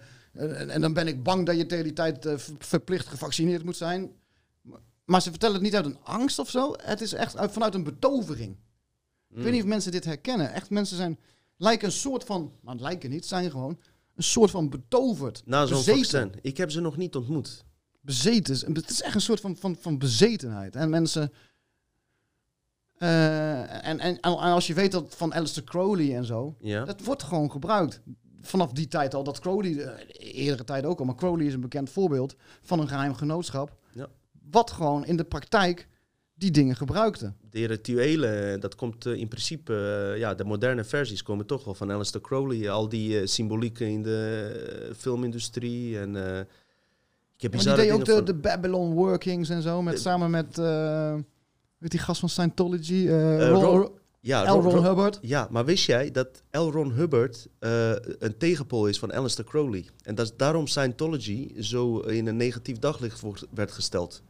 en, 0.60 0.70
en 0.70 0.82
dan 0.82 0.94
ben 0.94 1.08
ik 1.08 1.24
bang 1.24 1.46
dat 1.46 1.58
je 1.58 1.66
de 1.66 1.76
hele 1.76 1.94
tijd 1.94 2.26
eh, 2.26 2.38
ver- 2.38 2.54
verplicht 2.58 3.08
gevaccineerd 3.08 3.64
moet 3.64 3.78
zijn. 3.78 4.12
Maar- 5.06 5.22
ze 5.22 5.30
vertellen 5.30 5.56
het 5.56 5.64
niet 5.64 5.76
uit 5.76 5.86
een 5.86 5.98
angst 6.04 6.40
of 6.40 6.50
zo. 6.50 6.74
Het 6.82 7.02
is 7.02 7.14
echt 7.14 7.38
uit, 7.38 7.52
vanuit 7.52 7.74
een 7.76 7.84
betovering. 7.84 8.56
Ik 9.30 9.38
Mm. 9.38 9.44
weet 9.44 9.52
niet 9.52 9.62
of 9.62 9.68
mensen 9.68 9.92
dit 9.92 10.06
herkennen. 10.06 10.54
Echt, 10.54 10.70
mensen 10.70 10.98
zijn, 10.98 11.20
lijken 11.58 11.88
een 11.88 11.94
soort 11.94 12.24
van, 12.24 12.52
maar 12.62 12.74
het 12.74 12.84
lijken 12.84 13.10
niet, 13.10 13.26
zijn 13.26 13.52
gewoon 13.52 13.80
een 14.22 14.28
soort 14.28 14.52
van 14.52 14.70
betoverd. 14.70 15.42
Na 15.46 15.66
zo'n 15.66 15.84
vaccin. 15.84 16.32
Ik 16.42 16.58
heb 16.58 16.72
ze 16.72 16.82
nog 16.82 16.98
niet 16.98 17.16
ontmoet. 17.16 17.66
Bezeten. 18.02 18.74
Het 18.74 18.90
is 18.90 19.02
echt 19.02 19.16
een 19.16 19.22
soort 19.22 19.40
van, 19.40 19.56
van, 19.56 19.76
van 19.80 19.98
bezetenheid. 19.98 20.76
En 20.76 20.90
mensen, 20.90 21.32
Eh, 22.98 23.88
en, 23.88 24.00
en, 24.00 24.20
en 24.20 24.38
als 24.38 24.68
je 24.68 24.74
weet 24.74 24.92
dat 24.92 25.16
van 25.16 25.34
Alistair 25.34 25.66
Crowley 25.66 26.16
en 26.16 26.26
zo, 26.26 26.56
Ja. 26.60 26.86
dat 26.86 27.04
wordt 27.04 27.24
gewoon 27.24 27.52
gebruikt. 27.52 28.02
Vanaf 28.42 28.72
die 28.72 28.88
tijd 28.88 29.14
al, 29.14 29.24
dat 29.24 29.40
Crowley, 29.40 29.78
eh, 29.78 30.36
eerdere 30.36 30.64
tijd 30.64 30.86
ook 30.86 31.00
al, 31.00 31.06
maar 31.06 31.16
Crowley 31.16 31.46
is 31.46 31.54
een 31.54 31.62
bekend 31.62 31.90
voorbeeld 31.90 32.36
van 32.62 32.80
een 32.80 32.88
geheim 32.88 33.14
genootschap. 33.14 33.78
Ja. 33.94 34.08
Wat 34.52 34.72
gewoon 34.72 35.06
in 35.06 35.18
de 35.18 35.24
praktijk 35.24 35.88
die 36.42 36.52
dingen 36.52 36.76
gebruikte. 36.76 37.34
De 37.50 37.66
rituelen, 37.66 38.60
dat 38.60 38.76
komt 38.76 39.06
eh, 39.06 39.14
in 39.14 39.28
principe, 39.28 39.74
eh, 40.14 40.20
ja, 40.20 40.34
de 40.36 40.44
moderne 40.44 40.84
versies 40.84 41.24
komen 41.24 41.46
toch 41.46 41.64
wel 41.64 41.74
van 41.74 41.92
Alistair 41.92 42.24
Crowley. 42.24 42.70
Al 42.70 42.90
die 42.90 43.20
eh, 43.20 43.28
symbolieken 43.28 43.88
in 43.88 44.04
de 44.04 44.92
filmindustrie. 44.98 46.00
En, 46.00 46.16
ik 46.16 46.22
heb 46.26 46.48
die 47.38 47.50
bizarre 47.50 47.82
deed 47.82 47.92
ook 47.92 48.06
de, 48.06 48.12
van- 48.14 48.26
de 48.26 48.34
Babylon 48.34 48.94
Workings 48.94 49.50
en 49.50 49.62
zo, 49.62 49.82
met, 49.82 50.00
samen 50.00 50.30
met, 50.32 50.58
weet 51.78 51.92
die 51.92 52.00
gast 52.00 52.20
van 52.20 52.30
Scientology, 52.30 53.08
Ron- 53.10 53.90
ja, 54.20 54.44
L. 54.54 54.62
Ron- 54.62 54.86
Hubbard. 54.86 55.20
Ja, 55.22 55.48
maar 55.52 55.66
wist 55.66 55.86
jij 55.86 56.12
dat 56.12 56.44
L. 56.52 56.58
Ron 56.72 56.92
Hubbard 56.92 57.48
een 57.60 58.38
tegenpool 58.38 58.88
is 58.88 59.00
van 59.00 59.14
Alistair 59.14 59.48
Crowley? 59.48 59.86
En 60.04 60.16
dat 60.16 60.26
is 60.26 60.34
daarom 60.38 60.68
Scientology 60.68 61.62
zo 61.62 62.00
in 62.00 62.28
een 62.28 62.38
negatief 62.38 62.78
daglicht 62.80 63.20
wordt- 63.20 63.46
werd 63.54 63.72
gesteld. 63.72 64.22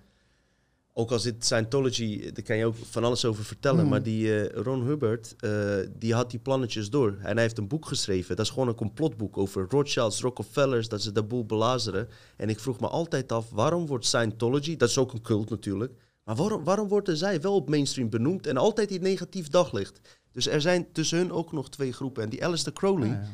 Ook 0.93 1.11
als 1.11 1.23
dit 1.23 1.45
Scientology, 1.45 2.31
daar 2.31 2.43
kan 2.43 2.57
je 2.57 2.65
ook 2.65 2.75
van 2.75 3.03
alles 3.03 3.25
over 3.25 3.43
vertellen. 3.45 3.79
Hmm. 3.79 3.89
Maar 3.89 4.03
die 4.03 4.39
eh, 4.45 4.61
Ron 4.63 4.83
Hubbard, 4.85 5.35
eh, 5.39 5.75
die 5.97 6.13
had 6.13 6.29
die 6.31 6.39
plannetjes 6.39 6.89
door. 6.89 7.17
En 7.21 7.33
hij 7.33 7.41
heeft 7.41 7.57
een 7.57 7.67
boek 7.67 7.85
geschreven. 7.85 8.35
Dat 8.35 8.45
is 8.45 8.51
gewoon 8.51 8.67
een 8.67 8.75
complotboek 8.75 9.37
over 9.37 9.65
Rothschilds, 9.69 10.21
Rockefellers, 10.21 10.87
dat 10.87 11.01
ze 11.01 11.11
de 11.11 11.23
boel 11.23 11.45
belazeren. 11.45 12.07
En 12.37 12.49
ik 12.49 12.59
vroeg 12.59 12.79
me 12.79 12.87
altijd 12.87 13.31
af, 13.31 13.49
waarom 13.49 13.85
wordt 13.87 14.05
Scientology, 14.05 14.77
dat 14.77 14.89
is 14.89 14.97
ook 14.97 15.13
een 15.13 15.21
cult 15.21 15.49
natuurlijk, 15.49 15.93
maar 16.23 16.35
waarom, 16.35 16.63
waarom 16.63 16.87
worden 16.87 17.17
zij 17.17 17.41
wel 17.41 17.55
op 17.55 17.69
mainstream 17.69 18.09
benoemd 18.09 18.47
en 18.47 18.57
altijd 18.57 18.91
in 18.91 19.01
negatief 19.01 19.47
daglicht? 19.49 19.99
Dus 20.31 20.47
er 20.47 20.61
zijn 20.61 20.91
tussen 20.91 21.17
hun 21.17 21.31
ook 21.31 21.51
nog 21.51 21.69
twee 21.69 21.93
groepen. 21.93 22.23
En 22.23 22.29
die 22.29 22.45
Alistair 22.45 22.75
Crowley, 22.75 23.07
Ja, 23.07 23.13
ja. 23.13 23.27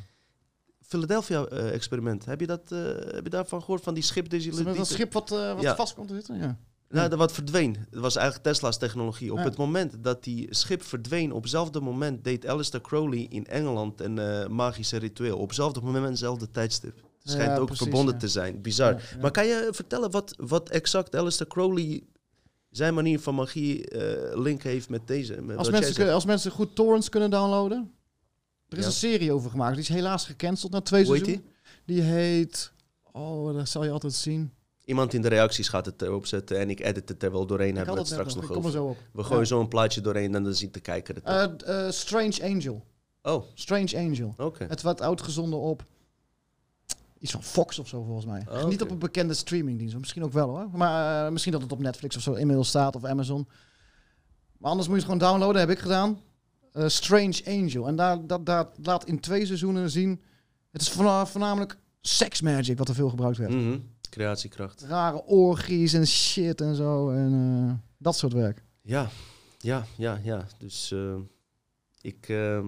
Philadelphia-experiment, 0.81 2.25
heb, 2.25 2.39
je 2.39 2.47
dat, 2.47 2.71
eh, 2.71 2.79
heb 3.13 3.23
je 3.23 3.29
daarvan 3.29 3.59
gehoord, 3.61 3.83
van 3.83 3.93
die 3.93 4.03
schip? 4.03 4.29
Die, 4.29 4.39
Is 4.49 4.63
dat 4.63 4.87
schip 4.87 5.13
wat, 5.13 5.31
eh, 5.31 5.53
wat 5.53 5.63
Ja. 5.63 5.75
vast 5.75 5.93
komt 5.93 6.07
te 6.07 6.13
zitten? 6.13 6.37
Ja. 6.37 6.59
Nou, 6.89 7.09
dat 7.09 7.19
wat 7.19 7.31
verdween. 7.31 7.75
Dat 7.89 8.01
was 8.01 8.15
eigenlijk 8.15 8.47
Tesla's 8.47 8.77
technologie. 8.77 9.31
Op 9.31 9.37
Ja. 9.37 9.43
het 9.43 9.57
moment 9.57 10.03
dat 10.03 10.23
die 10.23 10.47
schip 10.49 10.83
verdween, 10.83 11.31
op 11.31 11.41
hetzelfde 11.41 11.79
moment 11.79 12.23
deed 12.23 12.47
Alistair 12.47 12.83
Crowley 12.83 13.25
in 13.29 13.45
Engeland 13.45 14.01
een 14.01 14.17
eh, 14.19 14.47
magische 14.47 14.97
ritueel. 14.97 15.37
Op 15.37 15.47
hetzelfde 15.47 15.81
moment, 15.81 16.07
hetzelfde 16.07 16.51
tijdstip. 16.51 16.95
Het 16.95 17.31
schijnt 17.31 17.51
Ja, 17.51 17.57
ook 17.57 17.65
precies, 17.65 17.83
verbonden 17.83 18.13
ja. 18.13 18.19
te 18.19 18.27
zijn. 18.27 18.61
Bizar. 18.61 19.01
Maar 19.21 19.31
kan 19.31 19.45
je 19.45 19.69
vertellen 19.71 20.11
wat, 20.11 20.33
wat 20.37 20.69
exact 20.69 21.15
Alistair 21.15 21.49
Crowley 21.49 22.03
zijn 22.69 22.93
manier 22.93 23.19
van 23.19 23.35
magie 23.35 23.89
eh, 23.89 24.39
link 24.39 24.63
heeft 24.63 24.89
met 24.89 25.07
deze? 25.07 25.41
Met 25.41 25.57
Als, 25.57 25.69
mensen, 25.69 25.93
kunnen- 25.95 26.13
als 26.13 26.25
mensen 26.25 26.51
goed 26.51 26.75
torrents 26.75 27.09
kunnen 27.09 27.29
downloaden. 27.29 27.91
Er 28.69 28.77
is 28.77 28.85
een 28.85 28.91
serie 28.91 29.31
over 29.33 29.49
gemaakt. 29.49 29.73
Die 29.73 29.81
is 29.83 29.89
helaas 29.89 30.25
gecanceld 30.25 30.71
na 30.71 30.81
twee 30.81 31.05
Hoe 31.05 31.15
seizoenen. 31.15 31.45
Die 31.85 32.01
heet... 32.01 32.71
Oh, 33.11 33.53
dat 33.55 33.69
zal 33.69 33.83
je 33.83 33.91
altijd 33.91 34.13
zien. 34.13 34.51
Iemand 34.87 35.13
in 35.13 35.21
de 35.21 35.27
reacties 35.27 35.69
gaat 35.69 35.85
het 35.85 36.01
erop 36.01 36.25
zetten 36.25 36.59
en 36.59 36.69
ik 36.69 36.79
edit 36.79 37.09
het 37.09 37.23
er 37.23 37.31
wel 37.31 37.45
doorheen. 37.45 37.69
Ik 37.69 37.75
Hebben 37.75 37.93
we 37.93 37.99
het 37.99 38.09
straks 38.09 38.35
nog. 38.35 38.49
er 38.49 38.57
over. 38.57 38.71
zo 38.71 38.85
op. 38.85 38.97
We 39.13 39.23
gooien 39.23 39.39
Ja. 39.41 39.45
zo 39.47 39.59
een 39.59 39.67
plaatje 39.67 40.01
doorheen 40.01 40.35
en 40.35 40.43
dan 40.43 40.53
ziet 40.53 40.73
de 40.73 40.79
kijker 40.79 41.15
het. 41.15 41.23
Eh, 41.23 41.85
eh, 41.85 41.91
Strange 41.91 42.43
Angel. 42.43 42.83
oh, 43.21 43.43
Strange 43.53 43.97
Angel. 43.97 44.33
oké. 44.37 44.65
Het 44.69 44.81
werd 44.81 45.01
uitgezonden 45.01 45.59
op 45.59 45.85
iets 47.19 47.31
van 47.31 47.43
Fox 47.43 47.79
of 47.79 47.87
zo 47.87 48.03
volgens 48.03 48.25
mij. 48.25 48.45
Oh, 48.49 48.65
Niet 48.65 48.81
op 48.81 48.89
een 48.91 48.99
bekende 48.99 49.33
streamingdienst. 49.33 49.97
Misschien 49.97 50.23
ook 50.23 50.33
wel 50.33 50.49
hoor. 50.49 50.69
Maar 50.73 51.25
eh, 51.25 51.31
misschien 51.31 51.51
dat 51.53 51.61
het 51.61 51.71
op 51.71 51.79
Netflix 51.79 52.15
of 52.15 52.21
zo 52.21 52.33
inmiddels 52.33 52.67
staat 52.67 52.95
of 52.95 53.03
Amazon. 53.05 53.47
Maar 54.57 54.69
anders 54.71 54.87
moet 54.89 54.97
je 55.01 55.03
het 55.03 55.11
gewoon 55.13 55.29
downloaden. 55.31 55.61
Heb 55.61 55.69
ik 55.69 55.79
gedaan. 55.79 56.19
Eh, 56.71 56.87
Strange 56.87 57.41
Angel. 57.45 57.87
En 57.87 57.95
daar, 57.95 58.27
dat, 58.27 58.45
daar 58.45 58.67
laat 58.83 59.05
in 59.05 59.19
twee 59.19 59.45
seizoenen 59.45 59.89
zien. 59.89 60.21
Het 60.71 60.81
is 60.81 60.89
voorna- 60.89 61.25
voornamelijk 61.25 61.77
sex 62.01 62.41
magic 62.41 62.77
wat 62.77 62.89
er 62.89 62.95
veel 62.95 63.09
gebruikt 63.09 63.37
werd. 63.37 63.51
Mhm. 63.53 63.77
Creatiekracht. 64.09 64.81
Rare 64.81 65.23
orgies 65.23 65.93
en 65.93 66.07
shit 66.07 66.61
en 66.61 66.75
zo. 66.75 67.09
En 67.09 67.33
eh, 67.33 67.89
dat 67.97 68.15
soort 68.15 68.33
werk. 68.33 68.63
Ja, 68.81 69.09
ja, 69.59 69.85
ja, 69.97 70.19
ja. 70.23 70.47
Dus 70.59 70.91
eh, 70.91 71.15
ik, 72.01 72.29
eh, 72.29 72.65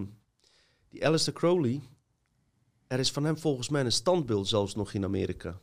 die 0.88 1.06
Alistair 1.06 1.36
Crowley, 1.36 1.80
er 2.86 2.98
is 2.98 3.10
van 3.10 3.24
hem 3.24 3.38
volgens 3.38 3.68
mij 3.68 3.84
een 3.84 3.92
standbeeld 3.92 4.48
zelfs 4.48 4.74
nog 4.74 4.92
in 4.92 5.04
Amerika. 5.04 5.60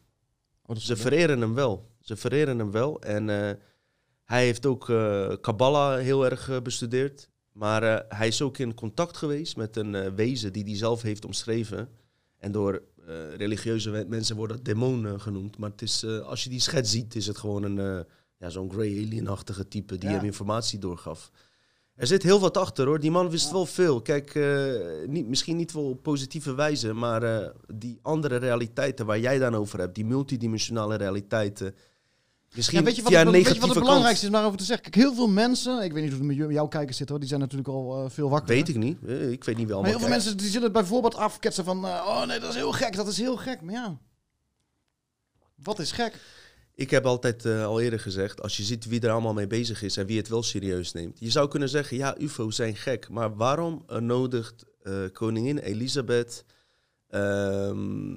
Ze 0.76 0.96
vereren 0.96 1.42
hem 1.42 1.54
wel. 1.54 1.92
Ze 2.02 2.16
vereren 2.16 2.60
hem 2.60 2.72
wel. 2.72 3.02
En 3.02 3.30
eh, 3.30 3.56
hij 4.24 4.46
heeft 4.46 4.66
ook 4.66 4.90
eh 4.90 5.34
Kabbalah 5.42 6.00
heel 6.00 6.26
erg 6.26 6.62
bestudeerd. 6.62 7.30
Maar 7.52 8.06
hij 8.10 8.28
is 8.28 8.42
ook 8.42 8.58
in 8.58 8.74
contact 8.74 9.18
geweest 9.18 9.56
met 9.56 9.76
een 9.76 10.16
wezen 10.16 10.54
die 10.54 10.64
hij 10.64 10.76
zelf 10.76 11.02
heeft 11.02 11.26
omschreven. 11.26 11.90
En 12.38 12.52
door 12.52 12.82
eh, 13.08 13.36
religieuze 13.36 14.06
mensen 14.08 14.36
wordt 14.36 14.54
dat 14.54 14.66
demon 14.66 15.08
eh, 15.08 15.14
genoemd. 15.18 15.58
Maar 15.58 15.70
het 15.70 15.82
is, 15.82 16.04
eh, 16.04 16.20
als 16.20 16.44
je 16.44 16.50
die 16.50 16.60
schets 16.60 16.92
ziet, 16.92 17.16
is 17.16 17.28
het 17.28 17.38
gewoon 17.38 17.64
een, 17.64 18.06
ja, 18.38 18.50
zo'n 18.50 18.72
grey 18.72 18.88
alien-achtige 19.06 19.68
type 19.68 19.98
die 19.98 20.10
Ja. 20.10 20.16
hem 20.16 20.26
informatie 20.26 20.80
doorgaf. 20.80 21.32
Er 21.96 22.08
zit 22.08 22.24
heel 22.24 22.40
wat 22.40 22.58
achter 22.58 22.86
hoor. 22.86 23.00
Die 23.00 23.12
man 23.12 23.30
wist 23.30 23.52
wel 23.52 23.66
veel. 23.66 24.02
Kijk, 24.02 24.40
niet, 25.08 25.28
misschien 25.28 25.56
niet 25.56 25.72
wel 25.72 25.90
op 25.90 26.04
positieve 26.04 26.56
wijze, 26.56 26.94
maar 26.94 27.52
die 27.74 28.00
andere 28.02 28.36
realiteiten 28.36 29.06
waar 29.06 29.20
jij 29.20 29.40
dan 29.40 29.56
over 29.56 29.80
hebt, 29.80 29.96
die 29.96 30.06
multidimensionale 30.06 30.96
realiteiten. 30.96 31.76
Misschien 32.58 32.78
Ja, 32.80 32.84
weet 32.86 32.96
je 32.96 33.02
wat, 33.02 33.12
via 33.12 33.20
het, 33.20 33.28
een 33.28 33.34
weet 33.34 33.42
je 33.42 33.48
wat 33.48 33.58
negatieve 33.58 33.80
het 33.80 33.88
belangrijkste 33.88 34.22
is 34.26 34.32
om 34.32 34.36
daarover 34.36 34.60
te 34.60 34.66
zeggen? 34.66 34.92
Kijk, 34.92 35.04
heel 35.04 35.16
veel 35.16 35.28
mensen, 35.28 35.84
ik 35.84 35.92
weet 35.94 36.02
niet 36.04 36.12
hoe 36.12 36.20
het 36.20 36.28
met 36.28 36.38
jou- 36.38 36.54
jouw 36.54 36.68
kijkers 36.68 36.98
zit 36.98 37.10
hoor, 37.10 37.20
die 37.20 37.28
zijn 37.28 37.40
natuurlijk 37.40 37.70
al 37.70 38.04
eh, 38.04 38.10
veel 38.10 38.30
wakker. 38.30 38.56
Weet 38.56 38.68
ik 38.70 38.76
niet. 38.76 38.98
Eh, 39.08 39.32
ik 39.32 39.44
weet 39.44 39.58
niet 39.58 39.68
wel. 39.68 39.82
Maar 39.82 39.90
heel 39.90 40.00
veel 40.00 40.08
mensen 40.10 40.38
die 40.38 40.50
zullen 40.50 40.72
bijvoorbeeld 40.72 41.16
afketsen 41.16 41.64
van, 41.64 41.86
eh, 41.86 42.06
oh 42.08 42.26
nee, 42.26 42.40
dat 42.40 42.50
is 42.50 42.56
heel 42.56 42.72
gek, 42.72 42.96
dat 42.96 43.08
is 43.08 43.18
heel 43.18 43.38
gek. 43.38 43.62
Maar 43.62 43.74
ja, 43.74 43.98
wat 45.56 45.80
is 45.80 45.92
gek? 45.92 46.20
Ik 46.76 46.90
heb 46.90 47.06
altijd 47.06 47.46
al 47.46 47.82
eerder 47.82 48.00
gezegd, 48.00 48.42
als 48.42 48.58
je 48.58 48.64
ziet 48.64 48.86
wie 48.86 49.02
er 49.02 49.12
allemaal 49.12 49.34
mee 49.34 49.48
bezig 49.48 49.82
is 49.84 49.98
en 49.98 50.06
wie 50.06 50.18
het 50.18 50.28
wel 50.28 50.44
serieus 50.44 50.92
neemt. 50.92 51.20
Je 51.20 51.32
zou 51.32 51.48
kunnen 51.48 51.70
zeggen, 51.70 51.98
ja, 51.98 52.16
UFO's 52.20 52.56
zijn 52.56 52.76
gek. 52.76 53.10
Maar 53.10 53.36
waarom 53.36 53.84
nodigt 54.00 54.66
koningin 55.14 55.58
Elisabeth 55.58 56.46
ehm, 57.08 58.16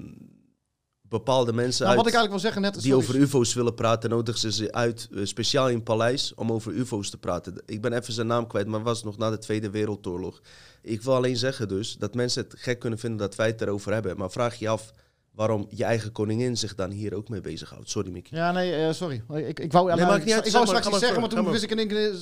bepaalde 1.10 1.52
mensen 1.52 1.86
Nou, 1.86 1.96
uit... 1.96 2.04
wat 2.04 2.12
ik 2.12 2.18
eigenlijk 2.18 2.42
wil 2.42 2.52
zeggen 2.52 2.72
net... 2.72 2.82
die 2.82 2.94
over 2.94 3.16
UFO's 3.16 3.54
willen 3.54 3.74
praten, 3.74 4.10
nodigen 4.10 4.40
ze 4.40 4.52
ze 4.52 4.72
uit, 4.72 5.08
eh, 5.14 5.24
speciaal 5.24 5.68
in 5.68 5.82
paleis, 5.82 6.34
om 6.34 6.52
over 6.52 6.72
UFO's 6.72 7.10
te 7.10 7.18
praten. 7.18 7.62
Ik 7.66 7.80
ben 7.80 7.92
even 7.92 8.12
zijn 8.12 8.26
naam 8.26 8.46
kwijt, 8.46 8.66
maar 8.66 8.82
was 8.82 9.04
nog 9.04 9.16
na 9.18 9.30
de 9.30 9.38
Tweede 9.38 9.70
Wereldoorlog. 9.70 10.40
Ik 10.82 11.02
wil 11.02 11.14
alleen 11.14 11.36
zeggen 11.36 11.68
dus, 11.68 11.96
dat 11.96 12.14
mensen 12.14 12.42
het 12.42 12.54
gek 12.56 12.78
kunnen 12.78 12.98
vinden 12.98 13.18
dat 13.18 13.34
wij 13.34 13.46
het 13.46 13.60
erover 13.60 13.92
hebben. 13.92 14.16
Maar 14.16 14.30
vraag 14.30 14.58
je 14.58 14.68
af 14.68 14.92
waarom 15.34 15.66
je 15.68 15.84
eigen 15.84 16.12
koningin 16.12 16.56
zich 16.56 16.74
dan 16.74 16.90
hier 16.90 17.14
ook 17.14 17.28
mee 17.28 17.40
bezighoudt. 17.40 17.90
Sorry, 17.90 18.10
Mickey. 18.10 18.38
Ja, 18.38 18.52
nee, 18.52 18.74
eh, 18.74 18.92
sorry. 18.92 19.22
Ik, 19.34 19.60
ik 19.60 19.72
wou, 19.72 19.94
Nee, 19.94 20.06
maakt 20.06 20.24
niet 20.24 20.34
uit. 20.34 20.46
ik 20.46 20.52
wou 20.52 20.66
straks 20.66 20.88
iets 20.88 20.98
zeggen, 20.98 21.20
maar 21.20 21.28
toen 21.28 21.50
wist 21.50 21.62
ik 21.62 21.70
in 21.70 21.78
één 21.78 21.88
keer... 21.88 22.14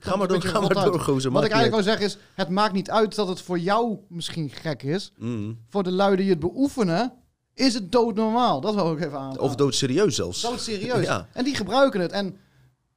Ga 0.00 0.16
maar 0.16 0.28
door, 0.28 0.42
ga 0.42 0.60
maar 0.60 0.74
door, 0.74 1.00
gozer. 1.00 1.30
Wat 1.30 1.44
ik 1.44 1.50
eigenlijk 1.50 1.84
wil 1.84 1.92
zeggen 1.92 2.06
is, 2.06 2.18
het 2.34 2.48
maakt 2.48 2.72
niet 2.72 2.90
uit 2.90 3.14
dat 3.14 3.28
het 3.28 3.40
voor 3.40 3.58
jou 3.58 3.98
misschien 4.08 4.50
gek 4.50 4.82
is. 4.82 5.12
Mm. 5.18 5.58
Voor 5.68 5.82
de 5.82 5.92
lui 5.92 6.16
die 6.16 6.30
het 6.30 6.40
beoefenen, 6.40 7.12
is 7.54 7.74
het 7.74 7.92
doodnormaal. 7.92 8.60
Dat 8.60 8.74
wil 8.74 8.92
ik 8.92 9.04
even 9.04 9.18
aan. 9.18 9.38
Of 9.38 9.54
doodserieus 9.54 10.14
zelfs. 10.14 10.40
Doodserieus. 10.40 11.06
Ja. 11.06 11.28
En 11.32 11.44
die 11.44 11.54
gebruiken 11.54 12.00
het. 12.00 12.12
En 12.12 12.36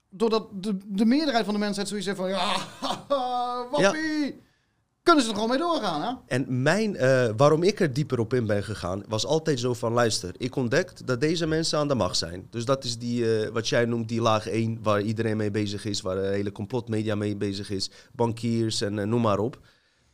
doordat 0.09 0.47
de, 0.51 0.77
de 0.85 1.05
meerderheid 1.05 1.45
van 1.45 1.53
de 1.53 1.59
mensheid 1.59 1.87
zoiets 1.87 2.05
heeft 2.05 2.19
van... 2.19 2.29
Ja, 3.09 3.67
wappie. 3.71 4.45
Kunnen 5.07 5.25
ze 5.25 5.31
er 5.31 5.37
gewoon 5.37 5.49
mee 5.49 5.67
doorgaan, 5.67 6.01
hè? 6.01 6.35
En 6.35 6.61
mijn, 6.61 6.95
eh, 6.95 7.29
waarom 7.37 7.63
ik 7.63 7.79
er 7.79 7.93
dieper 7.93 8.19
op 8.19 8.33
in 8.33 8.45
ben 8.45 8.63
gegaan, 8.63 9.03
was 9.07 9.25
altijd 9.25 9.59
zo 9.59 9.73
van, 9.73 9.93
luister, 9.93 10.33
ik 10.37 10.55
ontdekt 10.55 11.07
dat 11.07 11.21
deze 11.21 11.45
mensen 11.45 11.79
aan 11.79 11.87
de 11.87 11.95
macht 11.95 12.17
zijn. 12.17 12.47
Dus 12.49 12.65
dat 12.65 12.83
is 12.83 12.97
die, 12.97 13.39
eh, 13.39 13.49
wat 13.49 13.69
jij 13.69 13.85
noemt, 13.85 14.09
die 14.09 14.21
laag 14.21 14.47
1, 14.47 14.79
waar 14.81 15.01
iedereen 15.01 15.37
mee 15.37 15.51
bezig 15.51 15.85
is, 15.85 16.01
waar 16.01 16.15
de 16.15 16.27
hele 16.27 16.51
complotmedia 16.51 17.15
mee 17.15 17.35
bezig 17.35 17.69
is, 17.69 17.89
bankiers 18.13 18.81
en 18.81 18.99
eh, 18.99 19.05
noem 19.05 19.21
maar 19.21 19.39
op. 19.39 19.59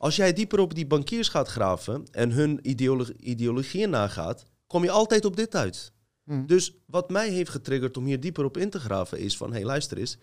Als 0.03 0.15
jij 0.15 0.33
dieper 0.33 0.59
op 0.59 0.75
die 0.75 0.87
bankiers 0.87 1.29
gaat 1.29 1.47
graven 1.47 2.07
en 2.11 2.31
hun 2.31 2.59
ideolo 2.61 3.05
ideologieën 3.19 3.89
nagaat, 3.89 4.45
kom 4.67 4.83
je 4.83 4.91
altijd 4.91 5.25
op 5.25 5.35
dit 5.35 5.55
uit. 5.55 5.91
Hmm. 6.23 6.45
Dus 6.45 6.73
wat 6.85 7.09
mij 7.09 7.29
heeft 7.29 7.49
getriggerd 7.49 7.97
om 7.97 8.05
hier 8.05 8.19
dieper 8.19 8.45
op 8.45 8.57
in 8.57 8.69
te 8.69 8.79
graven 8.79 9.19
is 9.19 9.37
van, 9.37 9.49
hé 9.49 9.55
hey, 9.55 9.65
luister 9.65 9.97
eens, 9.97 10.17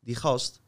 die 0.00 0.14
gast, 0.14 0.60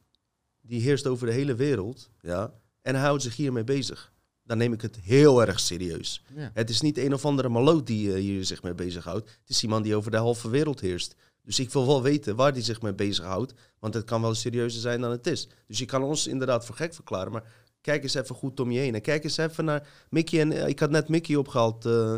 die 0.61 0.81
heerst 0.81 1.07
over 1.07 1.27
de 1.27 1.33
hele 1.33 1.55
wereld, 1.55 2.11
ja, 2.21 2.53
en 2.83 2.95
hij 2.95 3.05
houdt 3.05 3.23
zich 3.23 3.37
hiermee 3.37 3.65
bezig. 3.65 4.13
Dan 4.43 4.59
neem 4.59 4.73
ik 4.73 4.83
het 4.83 4.97
heel 4.97 5.47
erg 5.47 5.61
serieus. 5.61 6.23
Ja. 6.35 6.51
Het 6.55 6.71
is 6.71 6.81
niet 6.81 6.99
een 6.99 7.15
of 7.15 7.25
andere 7.25 7.49
maloot 7.49 7.87
die 7.87 8.13
eh, 8.13 8.21
hier 8.21 8.45
zich 8.45 8.63
mee 8.63 8.75
bezighoudt. 8.75 9.31
Het 9.41 9.49
is 9.49 9.63
iemand 9.63 9.85
die 9.85 9.97
over 9.97 10.11
de 10.11 10.17
halve 10.17 10.51
wereld 10.51 10.81
heerst. 10.81 11.15
Dus 11.43 11.59
ik 11.59 11.71
wil 11.71 11.87
wel 11.87 12.03
weten 12.03 12.37
waar 12.37 12.53
die 12.53 12.63
zich 12.63 12.83
mee 12.83 12.95
bezighoudt. 12.95 13.55
Want 13.79 13.95
het 13.95 14.05
kan 14.05 14.21
wel 14.21 14.35
serieuzer 14.35 14.81
zijn 14.81 15.01
dan 15.01 15.11
het 15.11 15.27
is. 15.27 15.49
Dus 15.67 15.79
je 15.79 15.85
kan 15.85 16.03
ons 16.03 16.27
inderdaad 16.27 16.67
voor 16.67 16.75
gek 16.75 16.95
verklaren. 16.95 17.33
Maar 17.33 17.45
kijk 17.87 18.03
eens 18.03 18.15
even 18.15 18.35
goed 18.35 18.61
om 18.61 18.71
je 18.71 18.79
heen. 18.79 18.95
En 18.95 19.01
kijk 19.01 19.25
eens 19.25 19.37
even 19.37 19.65
naar 19.65 19.89
Mickey. 20.11 20.41
En, 20.41 20.53
eh, 20.53 20.69
ik 20.69 20.79
had 20.79 20.91
net 20.91 21.09
Mickey 21.09 21.37
opgehaald. 21.37 21.85
eh, 21.87 22.15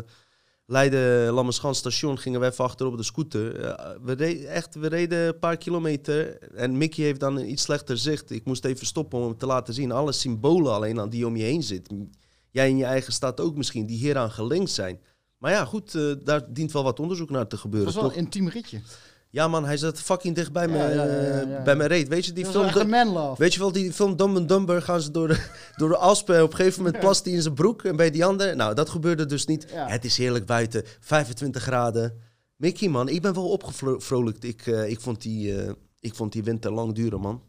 Leiden 0.65 1.31
Lammerschans 1.33 1.77
station 1.77 2.17
gingen 2.17 2.39
we 2.39 2.45
even 2.45 2.63
achterop 2.63 2.97
de 2.97 3.03
scooter. 3.03 3.59
Eh, 3.61 3.95
we, 4.01 4.13
reden, 4.13 4.47
echt, 4.49 4.75
we 4.75 4.87
reden 4.87 5.27
een 5.27 5.39
paar 5.39 5.57
kilometer 5.57 6.37
en 6.53 6.77
Mickey 6.77 7.03
heeft 7.03 7.19
dan 7.19 7.37
een 7.37 7.49
iets 7.51 7.61
slechter 7.63 7.97
zicht. 7.97 8.31
Ik 8.31 8.45
moest 8.45 8.65
even 8.65 8.85
stoppen 8.85 9.19
om 9.19 9.25
hem 9.25 9.37
te 9.37 9.45
laten 9.45 9.73
zien. 9.73 9.91
Alle 9.91 10.11
symbolen 10.11 10.73
alleen 10.73 10.97
al 10.99 11.09
die 11.09 11.25
om 11.27 11.35
je 11.35 11.43
heen 11.43 11.63
zitten. 11.63 12.11
Jij 12.51 12.69
in 12.69 12.77
je 12.77 12.85
eigen 12.85 13.13
stad 13.13 13.39
ook 13.39 13.55
misschien, 13.55 13.85
die 13.85 13.97
hieraan 13.97 14.31
gelinkt 14.31 14.71
zijn. 14.71 14.99
Maar 15.37 15.51
ja, 15.51 15.65
goed, 15.65 15.91
daar 16.25 16.53
dient 16.53 16.71
wel 16.71 16.83
wat 16.83 16.99
onderzoek 16.99 17.29
naar 17.29 17.47
te 17.47 17.55
Het 17.55 17.63
gebeuren. 17.63 17.87
was 17.93 18.01
wel 18.01 18.09
toch? 18.09 18.17
een 18.17 18.23
intiem 18.23 18.47
ritje. 18.47 18.81
Ja 19.31 19.47
man, 19.47 19.65
hij 19.65 19.77
zat 19.77 20.01
fucking 20.01 20.35
dicht 20.35 20.51
bij, 20.51 20.67
me, 20.67 20.77
ja, 20.77 20.89
eh, 20.89 21.63
bij 21.63 21.75
mijn 21.75 21.89
reet. 21.89 22.07
Weet 22.07 22.25
je, 22.25 22.33
die 22.33 22.43
Dat 22.43 22.71
film... 22.71 22.89
man. 22.89 23.35
Weet 23.37 23.53
je 23.53 23.59
wel, 23.59 23.71
die 23.71 23.93
film 23.93 24.15
Dumb 24.15 24.37
and 24.37 24.49
Dumber 24.49 24.81
gaan 24.81 25.01
ze 25.01 25.11
door 25.11 25.27
de, 25.27 25.47
door 25.77 25.89
de 25.89 25.97
aspen. 25.97 26.35
En 26.35 26.43
op 26.43 26.49
een 26.49 26.55
gegeven 26.55 26.83
moment 26.83 26.99
plast 26.99 27.25
hij 27.25 27.33
in 27.33 27.41
zijn 27.41 27.53
broek. 27.53 27.83
En 27.83 27.95
bij 27.95 28.11
die 28.11 28.25
andere... 28.25 28.55
Nou, 28.55 28.75
dat 28.75 28.89
gebeurde 28.89 29.25
dus 29.25 29.45
niet. 29.45 29.65
Het 29.71 30.05
is 30.05 30.17
heerlijk 30.17 30.45
buiten. 30.45 30.83
25 30.99 31.61
graden. 31.61 32.21
Mickey, 32.59 32.89
man. 32.89 33.09
Ik 33.09 33.21
ben 33.21 33.33
wel 33.33 33.49
opgevrolijkt. 33.49 34.43
Ik, 34.43 34.67
eh, 34.67 34.89
ik, 34.89 34.99
vond 34.99 35.21
die, 35.21 35.61
eh, 35.61 35.71
ik 35.99 36.15
vond 36.15 36.31
die 36.31 36.43
winter 36.43 36.71
lang 36.71 36.93
duren, 36.93 37.19
man. 37.19 37.43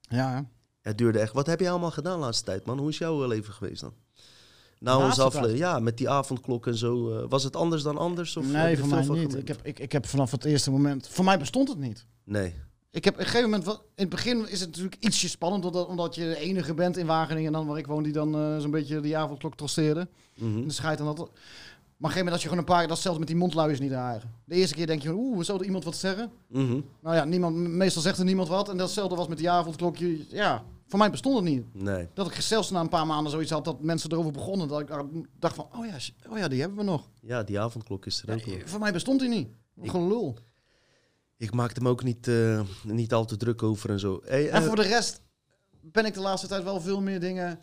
Ja, 0.00 0.34
hè. 0.34 0.40
Het 0.80 0.98
duurde 0.98 1.18
echt. 1.18 1.32
Wat 1.32 1.46
heb 1.46 1.60
je 1.60 1.70
allemaal 1.70 1.90
gedaan 1.90 2.18
de 2.18 2.24
laatste 2.24 2.44
tijd, 2.44 2.66
man? 2.66 2.78
Hoe 2.78 2.88
is 2.88 2.98
jouw 2.98 3.22
eh, 3.22 3.28
leven 3.28 3.52
geweest 3.52 3.80
dan? 3.80 3.94
Nou, 4.80 5.02
laatste 5.02 5.24
onze 5.24 5.36
afle- 5.36 5.48
tijd? 5.48 5.58
Ja, 5.60 5.78
met 5.78 5.96
die 5.98 6.08
avondklok 6.08 6.66
en 6.66 6.76
zo. 6.76 7.10
eh, 7.18 7.24
was 7.28 7.42
het 7.44 7.56
anders 7.56 7.82
dan 7.82 7.98
anders? 7.98 8.36
Of 8.36 8.46
nee, 8.52 8.78
voor 8.78 8.88
mij 8.88 9.06
niet. 9.08 9.34
Ik 9.36 9.48
heb, 9.48 9.60
ik, 9.62 9.78
ik 9.78 9.92
heb 9.92 10.06
vanaf 10.06 10.30
het 10.30 10.44
eerste 10.44 10.70
moment... 10.70 11.08
Voor 11.08 11.24
mij 11.24 11.38
bestond 11.38 11.68
het 11.68 11.78
niet. 11.78 12.06
Nee. 12.24 12.54
Ik 12.90 13.04
heb 13.04 13.14
op 13.14 13.20
een 13.20 13.26
gegeven 13.26 13.50
moment... 13.50 13.64
wel- 13.64 13.74
In 13.74 13.82
het 13.94 14.08
begin 14.08 14.48
is 14.48 14.60
het 14.60 14.68
natuurlijk 14.68 14.96
ietsje 15.00 15.28
spannend... 15.28 15.64
Omdat, 15.64 15.86
omdat 15.86 16.14
je 16.14 16.20
de 16.20 16.36
enige 16.38 16.74
bent 16.74 16.96
in 16.96 17.06
Wageningen... 17.06 17.46
en 17.46 17.52
dan 17.52 17.66
waar 17.66 17.78
ik 17.78 17.86
woon... 17.86 18.02
die 18.02 18.12
dan 18.12 18.34
eh, 18.34 18.58
zo'n 18.58 18.70
beetje 18.70 19.00
die 19.00 19.16
avondklok 19.16 19.56
trosteerde. 19.56 20.08
Mhm. 20.34 20.56
En 20.56 20.66
de 20.66 20.72
scheid 20.72 20.98
en 20.98 21.04
dat... 21.04 21.16
Maar 21.16 21.26
op 21.26 21.30
een 22.10 22.10
gegeven 22.10 22.24
moment 22.24 22.32
als 22.32 22.42
je 22.42 22.48
gewoon 22.48 22.58
een 22.58 22.86
paar... 22.86 22.88
Dat 22.88 22.98
zelfs 22.98 23.18
met 23.18 23.26
die 23.28 23.36
mondluiers 23.36 23.78
niet 23.80 23.90
raar. 23.90 24.22
De 24.44 24.54
eerste 24.54 24.74
keer 24.74 24.86
denk 24.86 25.02
je 25.02 25.08
van... 25.08 25.16
Oeh, 25.18 25.44
zou 25.44 25.58
er 25.58 25.64
iemand 25.64 25.84
wat 25.84 25.96
zeggen? 25.96 26.30
Mhm. 26.48 26.80
Nou 27.02 27.16
ja, 27.16 27.24
niemand, 27.24 27.56
meestal 27.56 28.02
zegt 28.02 28.18
er 28.18 28.24
niemand 28.24 28.48
wat. 28.48 28.68
En 28.68 28.76
datzelfde 28.76 29.16
was 29.16 29.28
met 29.28 29.38
die 29.38 29.50
avondklokje. 29.50 30.18
Ja, 30.28 30.64
voor 30.86 30.98
mij 30.98 31.10
bestond 31.10 31.34
het 31.34 31.44
niet. 31.44 31.74
Nee. 31.74 32.08
Dat 32.14 32.26
ik 32.26 32.40
zelfs 32.40 32.70
na 32.70 32.80
een 32.80 32.88
paar 32.88 33.06
maanden 33.06 33.32
zoiets 33.32 33.50
had 33.50 33.64
dat 33.64 33.80
mensen 33.82 34.12
erover 34.12 34.32
begonnen. 34.32 34.68
Dat 34.68 34.80
ik 34.80 34.88
dacht 35.38 35.54
van, 35.54 35.68
oh 35.76 35.86
ja, 35.86 35.96
oh 36.30 36.38
ja 36.38 36.48
die 36.48 36.60
hebben 36.60 36.78
we 36.78 36.84
nog. 36.84 37.10
Ja, 37.20 37.42
die 37.42 37.60
avondklok 37.60 38.06
is 38.06 38.22
er 38.26 38.34
ook. 38.34 38.68
Voor 38.68 38.80
mij 38.80 38.92
bestond 38.92 39.20
die 39.20 39.28
niet. 39.28 39.48
Ik- 39.82 39.90
Gelul. 39.90 40.36
Ik 41.36 41.52
maakte 41.54 41.80
me 41.80 41.88
ook 41.88 42.02
niet, 42.02 42.28
eh, 42.28 42.60
niet 42.82 43.12
al 43.12 43.24
te 43.24 43.36
druk 43.36 43.62
over 43.62 43.90
en 43.90 44.00
zo. 44.00 44.20
Hey, 44.24 44.48
En 44.50 44.60
eh, 44.62 44.66
voor 44.66 44.76
de 44.76 44.82
rest 44.82 45.22
ben 45.80 46.04
ik 46.04 46.14
de 46.14 46.20
laatste 46.20 46.46
tijd 46.48 46.62
wel 46.64 46.80
veel 46.80 47.00
meer 47.00 47.20
dingen 47.20 47.60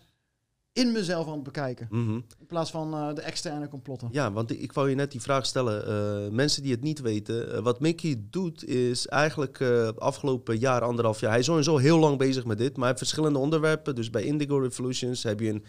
in 0.73 0.91
mezelf 0.91 1.27
aan 1.27 1.33
het 1.33 1.43
bekijken. 1.43 1.87
mhm. 1.89 2.13
In 2.39 2.45
plaats 2.47 2.71
van 2.71 2.93
eh, 2.93 3.13
de 3.13 3.21
externe 3.21 3.67
complotten. 3.67 4.09
Ja, 4.11 4.31
want 4.31 4.51
ik, 4.51 4.59
ik 4.59 4.73
wou 4.73 4.89
je 4.89 4.95
net 4.95 5.11
die 5.11 5.21
vraag 5.21 5.45
stellen. 5.45 5.87
Eh, 5.87 6.31
mensen 6.31 6.63
die 6.63 6.71
het 6.71 6.81
niet 6.81 7.01
weten, 7.01 7.53
eh, 7.53 7.59
wat 7.61 7.79
Mickey 7.79 8.23
doet 8.29 8.65
is 8.65 9.07
eigenlijk 9.07 9.61
afgelopen 9.97 10.57
jaar, 10.57 10.81
anderhalf 10.81 11.19
jaar. 11.19 11.29
Hij 11.29 11.39
is 11.39 11.45
sowieso 11.45 11.77
heel 11.77 11.99
lang 11.99 12.17
bezig 12.17 12.45
met 12.45 12.57
dit, 12.57 12.69
maar 12.69 12.79
hij 12.79 12.87
heeft 12.87 12.99
verschillende 12.99 13.39
onderwerpen. 13.39 13.95
Dus 13.95 14.09
bij 14.09 14.23
Indigo 14.23 14.57
Revolutions 14.57 15.23
heb 15.23 15.39
je 15.39 15.49
een 15.49 15.63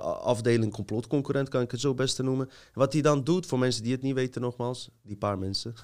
afdeling 0.00 0.72
complotconcurrent, 0.72 1.48
kan 1.48 1.62
ik 1.62 1.70
het 1.70 1.80
zo 1.80 1.94
best 1.94 2.22
noemen. 2.22 2.48
Wat 2.72 2.92
hij 2.92 3.02
dan 3.02 3.24
doet, 3.24 3.46
voor 3.46 3.58
mensen 3.58 3.82
die 3.82 3.92
het 3.92 4.02
niet 4.02 4.14
weten 4.14 4.40
nogmaals, 4.40 4.90
die 5.02 5.16
paar 5.16 5.38
mensen. 5.38 5.74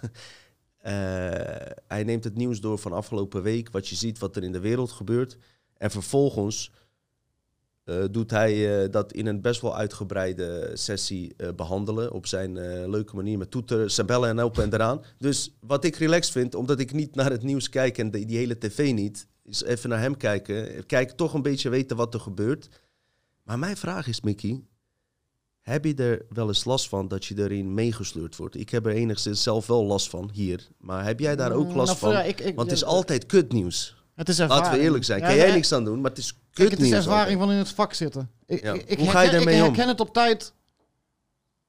hij 1.89 2.05
neemt 2.05 2.25
het 2.25 2.37
nieuws 2.37 2.61
door 2.61 2.79
van 2.79 2.93
afgelopen 2.93 3.43
week, 3.43 3.71
wat 3.71 3.89
je 3.89 3.95
ziet, 3.95 4.19
wat 4.19 4.37
er 4.37 4.43
in 4.43 4.53
de 4.53 4.61
wereld 4.61 4.91
gebeurt. 4.91 5.39
En 5.77 5.91
vervolgens 5.91 6.71
eh, 7.85 8.05
doet 8.11 8.31
hij 8.31 8.83
eh, 8.85 8.91
dat 8.91 9.13
in 9.13 9.27
een 9.27 9.41
best 9.41 9.61
wel 9.61 9.77
uitgebreide 9.77 10.71
sessie 10.75 11.35
eh, 11.37 11.49
behandelen. 11.57 12.13
Op 12.13 12.27
zijn 12.27 12.53
leuke 12.91 13.15
manier 13.17 13.39
met 13.39 13.51
toeteren, 13.51 13.91
sabellen 13.91 14.29
en 14.29 14.37
helpen 14.37 14.63
en 14.63 14.75
eraan. 14.75 15.03
Dus 15.19 15.55
wat 15.61 15.85
ik 15.85 15.97
relaxed 15.97 16.33
vind, 16.33 16.55
omdat 16.55 16.79
ik 16.81 16.93
niet 16.93 17.15
naar 17.15 17.31
het 17.31 17.43
nieuws 17.43 17.69
kijk 17.69 17.99
en 17.99 18.11
de- 18.11 18.25
die 18.25 18.37
hele 18.37 18.59
tv 18.59 18.93
niet, 18.93 19.27
is 19.45 19.63
even 19.63 19.89
naar 19.89 20.01
hem 20.01 20.17
kijken. 20.17 20.87
Kijk, 20.87 21.11
toch 21.11 21.35
een 21.35 21.43
beetje 21.43 21.69
weten 21.69 21.97
wat 21.97 22.15
er 22.15 22.21
gebeurt. 22.21 22.69
Maar 23.43 23.59
mijn 23.59 23.77
vraag 23.77 24.07
is, 24.07 24.21
Mickey, 24.21 24.63
heb 25.61 25.85
je 25.85 25.95
er 25.95 26.27
wel 26.29 26.49
eens 26.49 26.65
last 26.65 26.89
van 26.89 27.09
dat 27.09 27.25
je 27.25 27.39
erin 27.39 27.75
meegesleurd 27.75 28.37
wordt? 28.37 28.57
Ik 28.57 28.71
heb 28.71 28.87
er 28.87 28.93
enigszins 28.93 29.43
zelf 29.43 29.67
wel 29.67 29.85
last 29.85 30.09
van 30.09 30.31
hier. 30.33 30.69
Maar 30.79 31.05
heb 31.05 31.21
jij 31.21 31.37
daar 31.37 31.53
ook 31.53 31.69
Mm, 31.69 31.77
last 31.77 31.87
nou, 31.89 31.99
van? 31.99 32.11
ja, 32.11 32.23
ik- 32.23 32.41
ik- 32.41 32.55
Want 32.57 32.69
het 32.71 32.77
is 32.79 32.85
altijd 32.85 33.27
kutnieuws. 33.27 34.04
Het 34.15 34.29
is 34.29 34.39
ervaring. 34.39 34.65
Laten 34.65 34.79
we 34.81 34.85
eerlijk 34.85 35.05
zijn. 35.05 35.21
Ja, 35.21 35.27
Kan 35.27 35.37
jij 35.37 35.47
ja, 35.49 35.55
niks 35.55 35.73
aan 35.73 35.85
doen, 35.85 36.01
maar 36.01 36.11
het 36.11 36.19
is 36.19 36.39
kutnieuws. 36.53 36.91
het 36.91 36.99
is 37.01 37.07
ervaring 37.07 37.39
van 37.41 37.51
in 37.51 37.57
het 37.59 37.69
vak 37.69 37.93
zitten. 37.93 38.31
Ik, 38.47 38.63
Ja. 38.63 38.73
ik, 38.73 38.83
ik 38.89 38.99
Hoe 38.99 39.11
ga 39.11 39.21
je 39.21 39.31
daarmee 39.31 39.55
Ik 39.57 39.61
om? 39.61 39.67
herken 39.67 39.89
het 39.89 40.01
op 40.01 40.13
tijd 40.13 40.53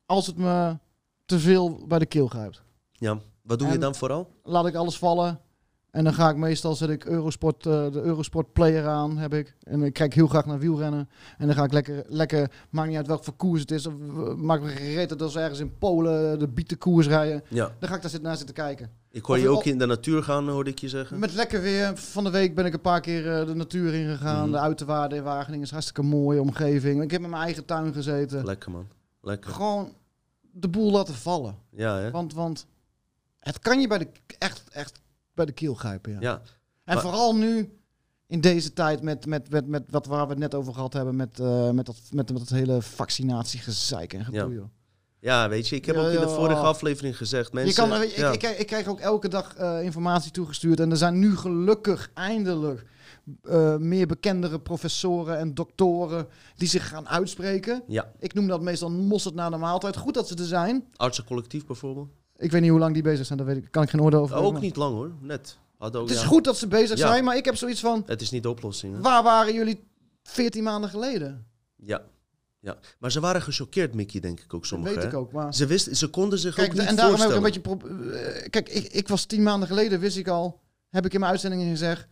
als 0.06 0.28
het 0.28 0.38
me 0.38 0.78
te 1.26 1.40
veel 1.40 1.86
bij 1.88 2.00
de 2.00 2.06
keel 2.06 2.28
grijpt. 2.28 2.62
Ja. 2.92 3.20
Wat 3.42 3.60
doe 3.60 3.72
je 3.72 3.78
dan 3.78 3.96
vooral? 3.96 4.32
laat 4.44 4.66
ik 4.68 4.76
alles 4.76 4.98
vallen. 4.98 5.40
En 5.92 6.04
dan 6.04 6.14
ga 6.14 6.30
ik 6.30 6.36
meestal 6.36 6.76
zet 6.76 6.90
ik 6.90 7.06
Eurosport, 7.06 7.66
eh, 7.66 7.92
de 7.92 8.02
Eurosport 8.02 8.54
player 8.54 8.88
aan, 8.88 9.18
heb 9.18 9.34
ik. 9.34 9.56
En 9.64 9.84
ik 9.84 9.94
kijk 9.94 10.14
heel 10.14 10.28
graag 10.28 10.46
naar 10.46 10.60
wielrennen. 10.60 11.10
En 11.38 11.46
dan 11.48 11.56
ga 11.56 11.64
ik 11.64 11.72
lekker, 11.74 12.04
lekker 12.08 12.52
maakt 12.70 12.88
niet 12.88 12.98
uit 12.98 13.08
welk 13.08 13.24
voor 13.24 13.34
koers 13.36 13.62
het 13.62 13.72
is. 13.72 13.86
Of, 13.88 13.94
eh, 13.94 14.34
maakt 14.34 14.64
me 14.64 14.70
gereden 14.70 15.18
dat 15.18 15.32
ze 15.32 15.40
ergens 15.40 15.60
in 15.60 15.78
Polen 15.78 16.40
de 16.40 16.48
bietenkoers 16.48 17.08
rijden. 17.08 17.44
Ja. 17.50 17.72
Dan 17.80 17.90
ga 17.90 17.96
ik 17.96 18.02
daar 18.02 18.10
zitten, 18.12 18.22
naar 18.30 18.38
zitten 18.38 18.56
kijken. 18.56 18.90
Ik 19.16 19.26
hoor 19.26 19.40
je 19.40 19.50
ook 19.50 19.64
in 19.64 19.78
de 19.78 19.86
natuur 19.86 20.24
gaan, 20.24 20.50
hoorde 20.50 20.70
ik 20.70 20.80
je 20.80 20.90
zeggen. 20.90 21.20
Met 21.20 21.34
lekker 21.34 21.62
weer. 21.62 21.98
Van 21.98 22.24
de 22.24 22.30
week 22.30 22.56
ben 22.56 22.66
ik 22.66 22.74
een 22.74 22.82
paar 22.82 23.02
keer 23.02 23.40
eh, 23.40 23.46
de 23.48 23.54
natuur 23.56 23.94
ingegaan. 23.94 24.42
Mhm. 24.44 24.52
De 24.52 24.60
uiterwaarden 24.60 25.18
in 25.18 25.24
Wageningen 25.24 25.66
is 25.66 25.72
hartstikke 25.72 26.02
mooie 26.02 26.42
omgeving. 26.42 27.04
Ik 27.04 27.12
heb 27.12 27.22
in 27.24 27.30
mijn 27.30 27.42
eigen 27.44 27.66
tuin 27.66 27.94
gezeten. 27.94 28.46
Lekker 28.46 28.72
man. 28.72 28.88
Lekker. 29.22 29.52
Gewoon 29.52 29.94
de 30.52 30.68
boel 30.68 30.92
laten 30.92 31.14
vallen. 31.14 31.56
Ja, 31.70 31.98
hè? 31.98 32.12
Want, 32.12 32.34
want 32.34 32.66
het 33.40 33.60
kan 33.60 33.80
je 33.82 33.88
bij 33.88 33.98
de, 33.98 34.08
echt, 34.38 34.64
echt 34.70 35.00
bij 35.34 35.46
de 35.46 35.52
keel 35.52 35.74
grijpen. 35.74 36.12
Ja. 36.12 36.20
Ja. 36.20 36.42
En 36.84 36.94
Maar- 36.94 37.04
vooral 37.04 37.36
nu, 37.36 37.78
in 38.28 38.42
deze 38.42 38.74
tijd, 38.74 39.02
met, 39.02 39.26
met, 39.26 39.50
met, 39.50 39.68
met 39.68 39.84
wat 39.90 40.06
waar 40.06 40.24
we 40.26 40.30
het 40.30 40.40
net 40.40 40.56
over 40.56 40.74
gehad 40.74 40.94
hebben, 40.94 41.16
met, 41.16 41.40
eh, 41.40 41.70
met, 41.70 41.86
dat, 41.86 41.98
met, 42.12 42.30
met 42.32 42.40
dat 42.40 42.50
hele 42.50 42.82
vaccinatiegezeik 42.82 44.14
en 44.14 44.26
gedoe. 44.26 44.54
Ja. 44.54 44.70
Ja, 45.26 45.50
weet 45.50 45.68
je, 45.68 45.76
ik 45.76 45.86
heb 45.86 45.96
Ja, 45.96 46.02
ook 46.02 46.12
in 46.14 46.20
de 46.20 46.30
vorige 46.30 46.62
aflevering 46.62 47.18
gezegd, 47.18 47.54
mensen... 47.54 47.84
je 47.84 47.90
kan, 47.90 48.02
ik, 48.02 48.10
ja. 48.16 48.32
ik, 48.32 48.44
ik, 48.44 48.58
ik 48.60 48.68
krijg 48.68 48.88
ook 48.88 49.00
elke 49.00 49.28
dag 49.28 49.56
eh, 49.56 49.84
informatie 49.84 50.32
toegestuurd. 50.32 50.80
En 50.80 50.92
er 50.92 50.98
zijn 50.98 51.20
nu 51.20 51.38
gelukkig 51.38 52.10
eindelijk 52.14 52.86
eh, 53.44 53.76
meer 53.78 54.08
bekendere 54.08 54.60
professoren 54.60 55.38
en 55.38 55.54
doktoren 55.54 56.28
die 56.56 56.68
zich 56.68 56.88
gaan 56.88 57.08
uitspreken. 57.10 57.84
ja, 57.88 58.12
Ik 58.20 58.34
noem 58.34 58.48
dat 58.48 58.62
meestal 58.62 58.92
mosterd 58.92 59.36
na 59.36 59.50
de 59.50 59.58
maaltijd. 59.58 59.98
Goed 59.98 60.14
dat 60.14 60.28
ze 60.28 60.36
er 60.36 60.46
zijn. 60.46 60.86
artsencollectief 60.96 61.66
bijvoorbeeld. 61.66 62.10
Ik 62.38 62.52
weet 62.52 62.62
niet 62.62 62.70
hoe 62.70 62.80
lang 62.80 62.94
die 62.94 63.04
bezig 63.04 63.26
zijn, 63.26 63.38
daar 63.38 63.48
weet 63.48 63.58
ik, 63.58 63.72
kan 63.72 63.84
ik 63.84 63.90
geen 63.90 64.02
oordeel 64.02 64.20
over 64.20 64.36
ook 64.36 64.60
niet 64.60 64.76
lang 64.76 64.96
hoor, 64.96 65.12
net. 65.22 65.58
Had 65.78 65.96
ook, 65.96 66.08
Het 66.08 66.16
is 66.16 66.22
ja. 66.22 66.28
goed 66.28 66.44
dat 66.44 66.58
ze 66.58 66.68
bezig 66.68 66.98
zijn, 66.98 67.24
maar 67.24 67.38
ik 67.38 67.46
heb 67.46 67.56
zoiets 67.56 67.80
van... 67.80 68.04
Het 68.06 68.22
is 68.22 68.32
niet 68.32 68.44
de 68.44 68.50
oplossing. 68.50 68.96
hè? 68.96 69.02
Waar 69.02 69.24
waren 69.24 69.54
jullie 69.54 69.84
14 70.24 70.64
maanden 70.64 70.90
geleden? 70.90 71.46
Ja. 71.76 72.02
Ja. 72.66 72.78
Maar 73.00 73.12
ze 73.12 73.20
waren 73.20 73.42
gechoqueerd, 73.42 73.94
Mickey, 73.96 74.20
denk 74.20 74.40
ik 74.40 74.54
ook 74.54 74.60
Dat 74.60 74.70
sommigen. 74.70 74.96
weet 74.96 75.06
ik 75.06 75.14
ook, 75.14 75.32
maar... 75.32 75.54
Ze, 75.54 75.66
wisten, 75.66 75.96
ze 75.96 76.08
konden 76.08 76.40
zich 76.40 76.56
Kijk, 76.56 76.68
ook 76.72 76.78
niet 76.78 76.88
en 76.88 76.96
daarom 76.96 77.20
heb 77.20 77.30
ik 77.30 77.36
een 77.36 77.42
beetje... 77.42 77.60
pro- 77.60 77.80
eh, 78.12 78.50
Kijk, 78.50 78.70
ik, 78.70 78.92
ik 78.92 79.08
was 79.08 79.26
tien 79.26 79.44
maanden 79.44 79.68
geleden, 79.68 80.00
wist 80.00 80.18
ik 80.18 80.28
al... 80.28 80.62
Heb 80.90 81.06
ik 81.06 81.14
in 81.14 81.20
mijn 81.20 81.32
uitzendingen 81.32 81.70
gezegd... 81.70 82.08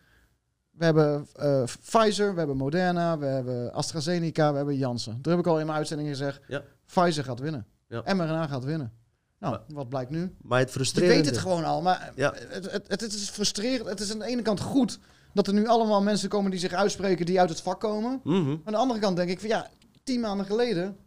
We 0.72 0.86
hebben 0.86 1.28
eh, 1.36 1.64
Pfizer, 1.84 2.32
we 2.32 2.38
hebben 2.38 2.58
Moderna, 2.58 3.18
we 3.18 3.26
hebben 3.26 3.74
AstraZeneca, 3.74 4.52
we 4.52 4.58
hebben 4.58 4.78
Janssen. 4.78 5.22
Toen 5.22 5.32
heb 5.32 5.42
ik 5.42 5.48
al 5.48 5.60
in 5.60 5.66
mijn 5.66 5.78
uitzendingen 5.78 6.12
gezegd... 6.12 6.42
Ja. 6.48 6.62
Pfizer 6.86 7.24
gaat 7.24 7.40
winnen. 7.40 7.66
Ja. 7.88 8.14
mRNA 8.14 8.48
gaat 8.48 8.64
winnen. 8.64 8.92
Nou, 9.40 9.58
wat 9.68 9.90
blijkt 9.90 10.12
nu? 10.12 10.36
Maar 10.42 10.60
het 10.60 10.68
Je 10.68 10.74
frustrerende... 10.74 11.16
weet 11.16 11.26
het 11.26 11.38
gewoon 11.38 11.64
al, 11.64 11.82
maar 11.82 12.12
Ja. 12.16 12.34
het, 12.36 12.72
het, 12.72 13.02
het, 13.02 13.14
is 13.14 13.30
frustrerend. 13.30 13.90
Het 13.90 14.00
is 14.00 14.12
aan 14.12 14.20
de 14.20 14.26
ene 14.26 14.42
kant 14.42 14.60
goed 14.60 15.00
dat 15.34 15.48
er 15.48 15.54
nu 15.54 15.68
allemaal 15.68 16.02
mensen 16.02 16.30
komen 16.30 16.52
die 16.52 16.60
zich 16.60 16.74
uitspreken 16.74 17.26
die 17.26 17.40
uit 17.40 17.50
het 17.50 17.62
vak 17.62 17.80
komen. 17.80 18.20
Mhm, 18.24 18.50
aan 18.64 18.74
de 18.74 18.78
andere 18.78 19.00
kant 19.00 19.16
denk 19.16 19.30
ik 19.30 19.40
van 19.40 19.50
ja, 19.50 19.70
tien 20.04 20.20
maanden 20.20 20.46
geleden 20.46 20.98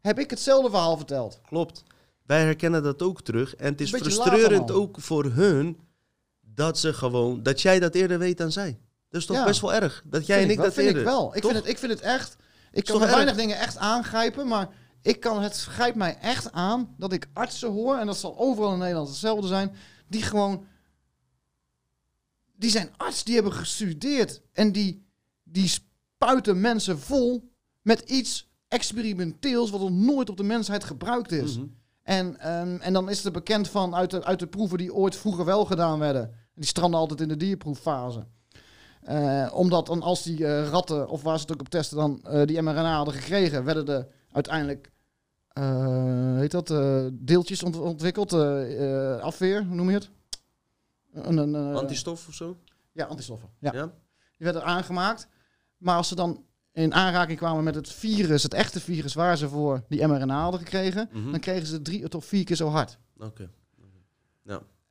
heb 0.00 0.18
ik 0.18 0.30
hetzelfde 0.30 0.70
verhaal 0.70 0.96
verteld. 0.96 1.40
klopt. 1.46 1.82
Wij 2.26 2.42
herkennen 2.42 2.82
dat 2.82 3.02
ook 3.02 3.22
terug. 3.22 3.56
En 3.56 3.66
het 3.72 3.80
is 3.80 3.90
frustrerend 3.90 4.70
ook 4.70 5.00
voor 5.00 5.24
hun... 5.24 5.78
dat 6.40 6.78
ze 6.78 6.92
gewoon... 6.92 7.42
dat 7.42 7.60
jij 7.62 7.78
dat 7.80 7.94
eerder 7.94 8.18
weet 8.18 8.38
dan 8.38 8.52
zij. 8.52 8.78
Dat 9.08 9.20
is 9.20 9.26
toch 9.26 9.36
Ja. 9.36 9.44
best 9.44 9.60
wel 9.60 9.74
erg? 9.74 10.02
Dat 10.06 10.26
jij 10.26 10.36
Vind 10.38 10.46
en 10.48 10.52
ik 10.52 10.56
wel, 10.56 10.66
dat 10.66 10.74
vind 10.74 10.86
eerder... 10.86 11.02
ik 11.02 11.08
wel. 11.08 11.34
Ik 11.36 11.42
Toch? 11.42 11.50
vind, 11.50 11.62
het, 11.62 11.72
ik 11.72 11.78
vind 11.78 11.92
het 11.92 12.00
echt. 12.00 12.36
Ik 12.72 12.84
kan 12.84 12.98
weinig 12.98 13.26
erg? 13.26 13.36
dingen 13.36 13.58
echt 13.58 13.76
aangrijpen, 13.76 14.46
maar 14.46 14.68
ik 15.02 15.20
kan, 15.20 15.42
het 15.42 15.56
grijpt 15.56 15.96
mij 15.96 16.18
echt 16.18 16.52
aan 16.52 16.94
dat 16.98 17.12
ik 17.12 17.28
artsen 17.32 17.70
hoor, 17.70 17.96
en 17.98 18.06
dat 18.06 18.16
zal 18.16 18.38
overal 18.38 18.72
in 18.72 18.78
Nederland 18.78 19.08
hetzelfde 19.08 19.46
zijn, 19.46 19.76
die 20.08 20.22
gewoon. 20.22 20.66
Die 22.56 22.70
zijn 22.70 22.90
arts, 22.96 23.24
die 23.24 23.34
hebben 23.34 23.52
gestudeerd 23.52 24.42
en 24.52 24.72
die, 24.72 25.06
die 25.42 25.68
spuiten 25.68 26.60
mensen 26.60 26.98
vol 26.98 27.52
met 27.84 28.00
iets 28.00 28.48
experimenteels 28.68 29.70
wat 29.70 29.80
nog 29.80 29.90
nooit 29.90 30.30
op 30.30 30.36
de 30.36 30.42
mensheid 30.42 30.84
gebruikt 30.84 31.32
is. 31.32 31.56
Mhm. 31.56 31.66
En, 32.02 32.38
ehm, 32.40 32.76
en 32.80 32.92
dan 32.92 33.10
is 33.10 33.24
het 33.24 33.32
bekend 33.32 33.68
van 33.68 33.94
uit 33.94 34.10
de, 34.10 34.24
uit 34.24 34.38
de 34.38 34.46
proeven 34.46 34.78
die 34.78 34.94
ooit 34.94 35.16
vroeger 35.16 35.44
wel 35.44 35.64
gedaan 35.64 35.98
werden. 35.98 36.34
Die 36.54 36.66
stranden 36.66 37.00
altijd 37.00 37.20
in 37.20 37.28
de 37.28 37.36
dierproeffase. 37.36 38.26
Eh, 39.02 39.50
omdat 39.54 39.86
dan 39.86 40.02
als 40.02 40.22
die 40.22 40.46
eh, 40.46 40.68
ratten, 40.68 41.08
of 41.08 41.22
waar 41.22 41.36
ze 41.36 41.42
het 41.42 41.52
ook 41.52 41.60
op 41.60 41.68
testen, 41.68 41.96
dan 41.96 42.20
eh, 42.24 42.46
die 42.46 42.62
mRNA 42.62 42.96
hadden 42.96 43.14
gekregen, 43.14 43.64
werden 43.64 43.88
er 43.88 44.06
uiteindelijk 44.32 44.92
heet 46.38 46.50
dat, 46.50 46.74
deeltjes 47.12 47.62
ont- 47.62 47.76
ontwikkeld, 47.78 48.32
afweer, 49.22 49.64
hoe 49.64 49.74
noem 49.74 49.88
je 49.88 49.94
het? 49.94 50.10
Een, 51.12 51.36
een, 51.36 51.74
Antistof 51.76 52.28
of 52.28 52.34
zo? 52.34 52.56
ja, 52.92 53.04
antistoffen. 53.04 53.48
Ja. 53.58 53.72
Ja. 53.72 53.84
Die 54.36 54.46
werden 54.46 54.64
aangemaakt. 54.64 55.28
Maar 55.78 55.96
als 55.96 56.08
ze 56.08 56.14
dan 56.14 56.44
in 56.82 56.94
aanraking 56.94 57.38
kwamen 57.38 57.64
met 57.64 57.74
het 57.74 57.88
virus, 57.92 58.42
het 58.42 58.54
echte 58.54 58.80
virus 58.80 59.14
waar 59.14 59.36
ze 59.36 59.48
voor 59.48 59.84
die 59.88 60.06
mRNA 60.06 60.40
hadden 60.42 60.60
gekregen, 60.60 61.08
Mhm. 61.12 61.30
dan 61.30 61.40
kregen 61.40 61.66
ze 61.66 61.82
drie 61.82 62.08
tot 62.08 62.24
vier 62.24 62.44
keer 62.44 62.56
zo 62.56 62.68
hard. 62.68 62.98
Oké. 63.18 63.50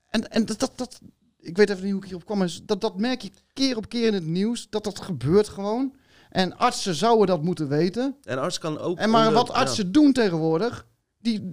En, 0.10 0.30
en 0.32 0.46
dat, 0.46 0.60
dat, 0.60 0.72
dat, 0.76 1.02
ik 1.40 1.58
weet 1.58 1.70
even 1.70 1.84
niet 1.84 1.92
hoe 1.92 2.02
ik 2.02 2.08
hierop 2.08 2.26
kwam, 2.26 2.38
maar 2.38 2.58
dat, 2.64 2.82
dat 2.82 2.98
merk 3.00 3.22
je 3.22 3.32
keer 3.54 3.78
op 3.78 3.90
keer 3.90 4.08
in 4.08 4.14
het 4.14 4.26
nieuws, 4.26 4.70
dat 4.70 4.84
dat 4.84 5.00
gebeurt 5.02 5.48
gewoon. 5.48 5.96
En 6.30 6.58
artsen 6.58 6.96
zouden 6.96 7.28
dat 7.28 7.44
moeten 7.44 7.68
weten. 7.68 8.16
En 8.24 8.38
arts 8.40 8.58
kan 8.58 8.78
ook... 8.78 8.98
En 8.98 9.10
maar 9.10 9.28
onder- 9.28 9.42
wat 9.46 9.52
artsen 9.56 9.92
doen 9.92 10.14
tegenwoordig, 10.14 10.88
die... 11.20 11.52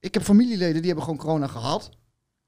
Ik 0.00 0.14
heb 0.14 0.22
familieleden 0.22 0.74
die 0.76 0.84
hebben 0.86 1.04
gewoon 1.04 1.18
corona 1.18 1.46
gehad. 1.46 1.90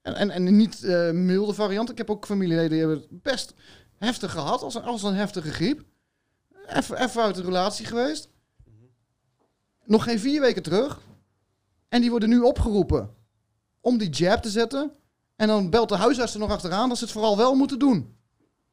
En, 0.03 0.15
en, 0.15 0.31
en 0.31 0.57
niet 0.57 0.85
eh, 0.85 1.11
milde 1.11 1.53
variant. 1.55 1.91
Ik 1.91 1.99
heb 1.99 2.11
ook 2.11 2.27
familieleden 2.27 2.71
die 2.71 2.79
hebben 2.79 2.97
het 2.99 3.23
best 3.23 3.55
heftig 3.97 4.31
gehad, 4.33 4.63
als 4.63 4.75
een, 4.75 4.83
als 4.83 5.03
een 5.03 5.15
heftige 5.15 5.51
griep. 5.53 5.85
Even, 6.69 7.23
uit 7.23 7.35
de 7.35 7.43
relatie 7.43 7.87
geweest. 7.87 8.29
Nog 9.85 10.05
geen 10.05 10.19
vier 10.19 10.41
weken 10.41 10.63
terug. 10.63 11.01
En 11.89 12.01
die 12.01 12.11
worden 12.11 12.29
nu 12.29 12.41
opgeroepen 12.41 13.15
om 13.81 13.99
die 13.99 14.11
jab 14.11 14.43
te 14.43 14.51
zetten. 14.51 14.93
En 15.37 15.49
dan 15.49 15.71
belt 15.71 15.89
de 15.89 15.97
huisarts 15.97 16.35
er 16.35 16.41
nog 16.41 16.51
achteraan 16.51 16.89
dat 16.89 16.99
ze 16.99 17.05
het 17.05 17.13
vooral 17.13 17.37
wel 17.37 17.55
moeten 17.55 17.79
doen. 17.79 18.17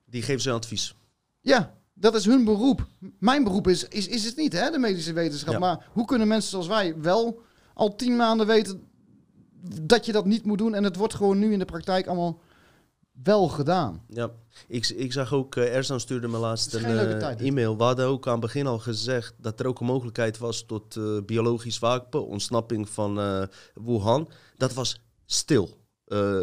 Die 0.06 0.22
geven 0.22 0.42
ze 0.42 0.52
advies. 0.52 0.96
Ja, 1.42 1.74
dat 1.94 2.16
is 2.16 2.26
hun 2.26 2.44
beroep. 2.44 2.88
Mijn 3.20 3.44
beroep 3.44 3.68
is, 3.68 3.88
is, 3.88 4.08
is 4.08 4.26
het 4.26 4.36
niet, 4.36 4.54
hè, 4.54 4.72
de 4.72 4.78
medische 4.78 5.14
wetenschap. 5.14 5.54
Ja. 5.54 5.60
Maar 5.60 5.90
hoe 5.92 6.06
kunnen 6.06 6.28
mensen 6.28 6.50
zoals 6.50 6.68
wij 6.68 7.00
wel 7.02 7.42
al 7.74 7.96
tien 7.96 8.16
maanden 8.16 8.48
weten 8.48 8.88
dat 9.82 10.06
je 10.06 10.12
dat 10.12 10.26
niet 10.26 10.46
moet 10.46 10.58
doen? 10.58 10.76
En 10.76 10.84
het 10.84 10.96
wordt 10.96 11.14
gewoon 11.14 11.40
nu 11.40 11.52
in 11.52 11.60
de 11.60 11.66
praktijk 11.66 12.08
allemaal 12.08 12.40
wel 13.24 13.48
gedaan. 13.48 14.04
Ja, 14.08 14.32
ik, 14.68 14.88
ik 14.88 15.14
zag 15.14 15.34
ook, 15.34 15.56
Erzan 15.56 16.00
stuurde 16.00 16.28
me 16.28 16.38
laatst 16.38 16.74
een 16.74 16.86
eh, 16.86 17.48
e-mail. 17.48 17.78
We 17.78 17.84
hadden 17.84 18.06
ook 18.06 18.26
aan 18.26 18.32
het 18.32 18.42
begin 18.42 18.68
al 18.68 18.80
gezegd 18.80 19.34
dat 19.38 19.60
er 19.60 19.68
ook 19.68 19.80
een 19.80 19.86
mogelijkheid 19.86 20.38
was 20.38 20.64
tot 20.66 20.96
eh, 20.96 21.18
biologisch 21.26 21.80
wapen, 21.80 22.28
ontsnapping 22.28 22.90
van 22.90 23.16
Wuhan. 23.74 24.30
Dat 24.58 24.74
was 24.74 25.02
stil. 25.26 25.82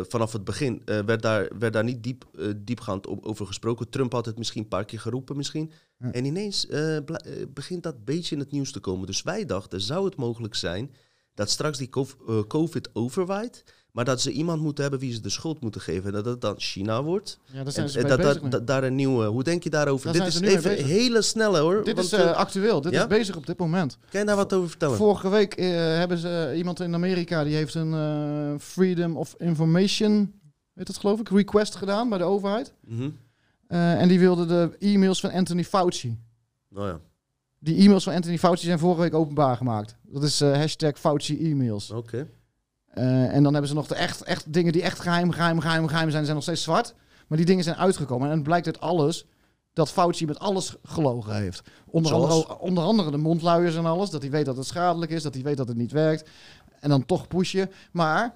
Vanaf 0.03 0.33
het 0.33 0.45
begin 0.45 0.83
werd, 0.85 1.23
daar, 1.23 1.51
werd 1.59 1.73
daar 1.73 1.85
niet 1.85 2.03
diep, 2.03 2.25
diepgaand 2.57 3.07
o- 3.07 3.19
over 3.21 3.47
gesproken. 3.47 3.89
Trump 3.89 4.13
had 4.13 4.27
het 4.27 4.39
misschien 4.39 4.63
een 4.63 4.69
paar 4.69 4.85
keer 4.85 5.01
geroepen 5.01 5.37
misschien. 5.37 5.73
Ja. 5.99 6.13
En 6.13 6.25
ineens 6.25 6.67
begint 7.49 7.83
dat 7.83 8.05
beetje 8.05 8.35
in 8.35 8.41
het 8.41 8.51
nieuws 8.51 8.73
te 8.73 8.81
komen. 8.81 9.07
Dus 9.07 9.23
wij 9.23 9.45
dachten, 9.45 9.81
zou 9.81 10.05
het 10.05 10.17
mogelijk 10.17 10.55
zijn 10.55 10.95
dat 11.35 11.51
straks 11.51 11.79
die 11.79 11.89
cov- 11.89 12.15
COVID 12.49 12.91
overwaait, 12.93 13.65
maar 13.93 14.05
dat 14.05 14.21
ze 14.21 14.31
iemand 14.31 14.63
moeten 14.63 14.83
hebben 14.83 15.01
wie 15.01 15.13
ze 15.13 15.21
de 15.21 15.29
schuld 15.29 15.61
moeten 15.61 15.81
geven. 15.81 16.05
En 16.07 16.13
dat 16.13 16.25
het 16.25 16.41
dan 16.41 16.55
China 16.59 17.03
wordt. 17.03 17.39
Ja, 17.45 17.53
daar 17.57 17.67
En, 17.67 17.73
zijn 17.73 17.89
ze 17.89 17.99
en 17.99 18.07
mee 18.07 18.17
dat, 18.17 18.27
bezig 18.27 18.43
dat, 18.43 18.51
dat- 18.51 18.67
daar 18.67 18.85
een 18.85 18.95
nieuwe. 18.95 19.27
Hoe 19.27 19.43
denk 19.43 19.63
je 19.63 19.71
daarover? 19.71 20.13
Daar 20.13 20.25
dit 20.25 20.35
is 20.35 20.41
even 20.41 20.85
hele 20.85 21.23
snelle 21.23 21.59
hoor. 21.59 21.85
Dit 21.85 21.95
want, 21.95 22.07
is 22.07 22.13
eh, 22.13 22.21
eh, 22.31 22.37
actueel. 22.37 22.81
Dit 22.81 22.93
ja? 22.93 23.01
is 23.01 23.07
bezig 23.07 23.37
op 23.37 23.47
dit 23.47 23.59
moment. 23.59 23.99
kan 24.11 24.21
je 24.21 24.27
daar 24.27 24.37
wat 24.37 24.53
over 24.53 24.69
vertellen? 24.69 24.97
Vorige 24.97 25.29
week 25.29 25.55
eh, 25.55 25.67
hebben 25.77 26.19
ze 26.19 26.53
iemand 26.57 26.81
in 26.81 26.95
Amerika 26.95 27.45
die 27.45 27.55
heeft 27.55 27.75
een 27.75 28.61
Freedom 28.61 29.17
of 29.17 29.35
Information, 29.39 30.33
weet 30.73 30.87
dat 30.87 30.97
geloof 30.99 31.21
ik, 31.21 31.29
request 31.29 31.75
gedaan 31.75 32.09
bij 32.09 32.19
de 32.19 32.25
overheid. 32.25 32.73
Mhm. 32.87 33.11
En 33.67 34.09
die 34.09 34.19
wilde 34.19 34.47
de 34.47 34.77
e-mails 34.79 35.21
van 35.21 35.31
Anthony 35.31 35.65
Fauci. 35.65 36.19
Oh 36.75 36.85
ja, 36.87 37.01
Die 37.59 37.77
e-mails 37.77 38.05
van 38.05 38.15
Anthony 38.15 38.39
Fauci 38.39 38.65
zijn 38.65 38.79
vorige 38.79 39.01
week 39.01 39.15
openbaar 39.15 39.57
gemaakt. 39.57 39.97
Dat 40.03 40.23
is 40.23 40.41
hashtag 40.41 40.99
Fauci 40.99 41.51
e-mails. 41.51 41.91
oké. 41.91 42.27
Eh, 42.91 43.35
en 43.35 43.43
dan 43.43 43.53
hebben 43.53 43.71
ze 43.71 43.75
nog 43.75 43.87
de 43.87 43.95
echt, 43.95 44.23
echt 44.23 44.53
dingen 44.53 44.73
die 44.73 44.83
echt 44.83 45.01
geheim, 45.01 45.31
geheim, 45.31 45.61
geheim, 45.61 45.87
geheim 45.87 46.11
zijn, 46.11 46.23
zijn 46.23 46.35
nog 46.35 46.45
steeds 46.45 46.63
zwart. 46.63 46.95
Maar 47.29 47.39
die 47.39 47.47
dingen 47.47 47.65
zijn 47.65 47.77
uitgekomen. 47.77 48.29
En 48.29 48.35
het 48.35 48.43
blijkt 48.43 48.67
uit 48.67 48.81
alles 48.81 49.27
dat 49.73 49.91
Fauci 49.91 50.27
met 50.27 50.39
alles 50.39 50.77
gelogen 50.83 51.35
heeft. 51.35 51.63
Onder 51.87 52.13
andere, 52.15 52.59
onder 52.59 52.85
andere 52.85 53.11
de 53.11 53.17
mondluiers 53.17 53.77
en 53.77 53.87
alles. 53.87 54.11
Dat 54.11 54.23
hij 54.23 54.31
weet 54.31 54.45
dat 54.45 54.57
het 54.57 54.67
schadelijk 54.67 55.11
is, 55.11 55.23
dat 55.23 55.35
hij 55.35 55.43
weet 55.43 55.57
dat 55.57 55.69
het 55.69 55.77
niet 55.77 55.93
werkt. 55.93 56.31
En 56.81 56.89
dan 56.89 57.07
toch 57.07 57.29
pushen. 57.29 57.71
Maar, 57.93 58.35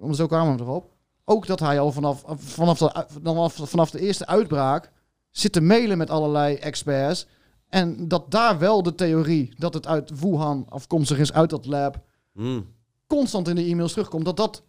om 0.00 0.14
zo 0.14 0.26
kwamen 0.26 0.56
we 0.56 0.62
erop, 0.62 0.90
ook 1.24 1.46
dat 1.46 1.60
hij 1.60 1.80
al 1.80 1.92
vanaf, 1.92 2.22
vanaf, 2.36 2.78
de, 2.78 3.04
vanaf, 3.22 3.54
vanaf 3.54 3.90
de 3.90 4.00
eerste 4.00 4.26
uitbraak 4.26 4.90
zit 5.30 5.52
te 5.52 5.60
mailen 5.60 5.98
met 5.98 6.10
allerlei 6.10 6.54
experts. 6.54 7.26
En 7.68 8.08
dat 8.08 8.30
daar 8.30 8.58
wel 8.58 8.82
de 8.82 8.94
theorie 8.94 9.54
dat 9.58 9.74
het 9.74 9.86
uit 9.86 10.20
Wuhan 10.20 10.66
afkomstig 10.68 11.18
is, 11.18 11.32
uit 11.32 11.50
dat 11.50 11.66
lab, 11.66 12.04
Mm. 12.32 12.66
Constant 13.06 13.48
in 13.48 13.54
de 13.54 13.64
e-mails 13.64 13.92
terugkomt. 13.92 14.24
Dat 14.24 14.36
dat 14.36 14.62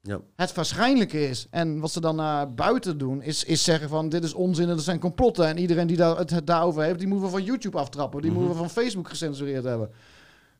Ja. 0.00 0.20
het 0.36 0.54
waarschijnlijke 0.54 1.28
is. 1.28 1.46
En 1.50 1.78
wat 1.80 1.90
ze 1.90 2.00
dan 2.00 2.16
naar 2.16 2.54
buiten 2.54 2.98
doen, 2.98 3.22
is, 3.22 3.44
is 3.44 3.64
zeggen 3.64 3.88
van 3.88 4.08
dit 4.08 4.24
is 4.24 4.34
onzin 4.34 4.68
en 4.68 4.74
dat 4.74 4.84
zijn 4.84 5.00
complotten. 5.00 5.46
En 5.46 5.58
iedereen 5.58 5.86
die 5.86 5.96
daar, 5.96 6.16
het, 6.18 6.30
het 6.30 6.46
daarover 6.46 6.82
heeft, 6.82 6.98
die 6.98 7.08
moeten 7.08 7.26
we 7.26 7.32
van 7.32 7.44
YouTube 7.44 7.78
aftrappen. 7.78 8.20
Die 8.22 8.30
Mhm. 8.30 8.40
moeten 8.40 8.56
we 8.58 8.64
van 8.68 8.82
Facebook 8.82 9.08
gecensureerd 9.08 9.64
hebben. 9.64 9.90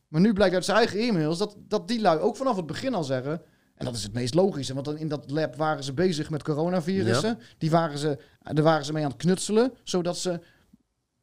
Maar 0.09 0.21
nu 0.21 0.33
blijkt 0.33 0.55
uit 0.55 0.65
zijn 0.65 0.77
eigen 0.77 0.99
e-mails 1.01 1.39
dat, 1.39 1.57
dat 1.69 1.89
die 1.89 2.01
lui 2.01 2.19
ook 2.21 2.37
vanaf 2.37 2.57
het 2.57 2.67
begin 2.67 2.95
al 2.95 3.05
zeggen... 3.05 3.43
En 3.75 3.85
dat 3.85 3.95
is 3.95 4.03
het 4.03 4.13
meest 4.13 4.35
logische, 4.35 4.75
want 4.75 4.87
dan 4.87 4.97
in 4.99 5.09
dat 5.09 5.31
lab 5.31 5.57
waren 5.57 5.85
ze 5.85 5.93
bezig 5.93 6.31
met 6.31 6.43
coronavirussen. 6.43 7.39
Die 7.59 7.71
waren 7.71 7.99
ze, 7.99 8.19
daar 8.43 8.65
waren 8.65 8.85
ze 8.85 8.93
mee 8.93 9.05
aan 9.05 9.11
het 9.11 9.19
knutselen, 9.19 9.73
zodat 9.85 10.17
ze 10.17 10.41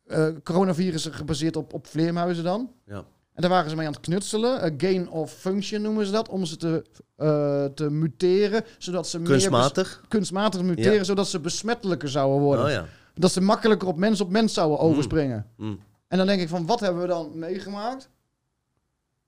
eh, 0.06 0.28
coronavirussen 0.44 1.14
gebaseerd 1.14 1.56
op, 1.56 1.74
op 1.74 1.88
vleermuizen 1.88 2.44
dan. 2.44 2.72
Ja. 2.86 3.06
En 3.34 3.42
daar 3.42 3.50
waren 3.50 3.70
ze 3.70 3.76
mee 3.76 3.88
aan 3.88 3.94
het 3.94 4.02
knutselen. 4.02 4.62
Eh, 4.62 4.72
gain 4.78 5.10
of 5.10 5.32
function 5.32 5.82
noemen 5.82 6.06
ze 6.06 6.12
dat. 6.12 6.30
Om 6.30 6.46
ze 6.46 6.56
te, 6.58 6.84
eh, 7.16 7.66
te 7.66 7.90
muteren. 7.90 8.64
Zodat 8.78 9.08
ze 9.08 9.20
meer 9.20 9.28
Kunstmatig? 9.28 9.98
bes- 10.00 10.08
kunstmatig 10.08 10.62
muteren. 10.62 10.94
Ja. 10.94 11.04
Zodat 11.04 11.28
ze 11.28 11.40
besmettelijker 11.40 12.10
zouden 12.10 12.42
worden. 12.42 12.66
Oh 12.66 12.72
ja. 12.72 12.86
Dat 13.14 13.32
ze 13.32 13.42
makkelijker 13.42 13.88
op 13.88 13.98
mens 13.98 14.22
op 14.22 14.30
mens 14.30 14.54
zouden 14.54 14.80
overspringen. 14.80 15.48
Mm. 15.58 15.80
En 16.08 16.18
dan 16.18 16.28
denk 16.28 16.42
ik 16.42 16.50
van, 16.50 16.66
wat 16.66 16.80
hebben 16.80 17.02
we 17.02 17.08
dan 17.08 17.32
meegemaakt? 17.40 18.10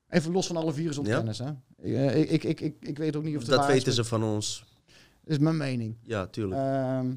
Even 0.08 0.32
los 0.32 0.46
van 0.46 0.56
alle 0.56 0.72
virusontkenners. 0.72 1.38
Hè? 1.38 1.50
Eh, 1.82 2.20
Ik, 2.20 2.30
ik, 2.30 2.44
ik, 2.44 2.60
ik, 2.60 2.76
ik 2.80 2.98
weet 2.98 3.16
ook 3.16 3.22
niet 3.22 3.36
of 3.36 3.44
Dat 3.44 3.60
is, 3.60 3.66
weten 3.66 3.92
ze 3.92 4.04
van 4.04 4.22
ons. 4.22 4.64
maar 5.24 5.32
is 5.32 5.38
mijn 5.38 5.56
mening. 5.56 5.96
Ja, 6.02 6.26
tuurlijk. 6.26 6.60
Ehm, 6.60 7.12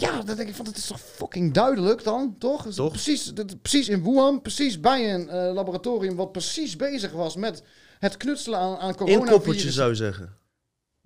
ja, 0.00 0.22
dan 0.22 0.36
denk 0.36 0.48
ik 0.48 0.54
van, 0.54 0.66
het 0.66 0.76
is 0.76 0.86
toch 0.86 1.00
fucking 1.00 1.52
duidelijk 1.52 2.04
dan, 2.04 2.34
toch? 2.38 2.66
Toch? 2.66 2.90
Precies, 2.90 3.32
precies 3.62 3.88
in 3.88 4.02
Wuhan, 4.02 4.42
precies 4.42 4.80
bij 4.80 5.14
een 5.14 5.28
eh, 5.28 5.52
laboratorium 5.52 6.16
wat 6.16 6.32
precies 6.32 6.76
bezig 6.76 7.12
was 7.12 7.36
met 7.36 7.62
het 7.98 8.16
knutselen 8.16 8.58
aan, 8.58 8.76
aan 8.76 8.88
Inkoppertje 8.88 9.24
coronavirus. 9.24 9.74
zou 9.74 9.88
je 9.88 9.94
zeggen. 9.94 10.36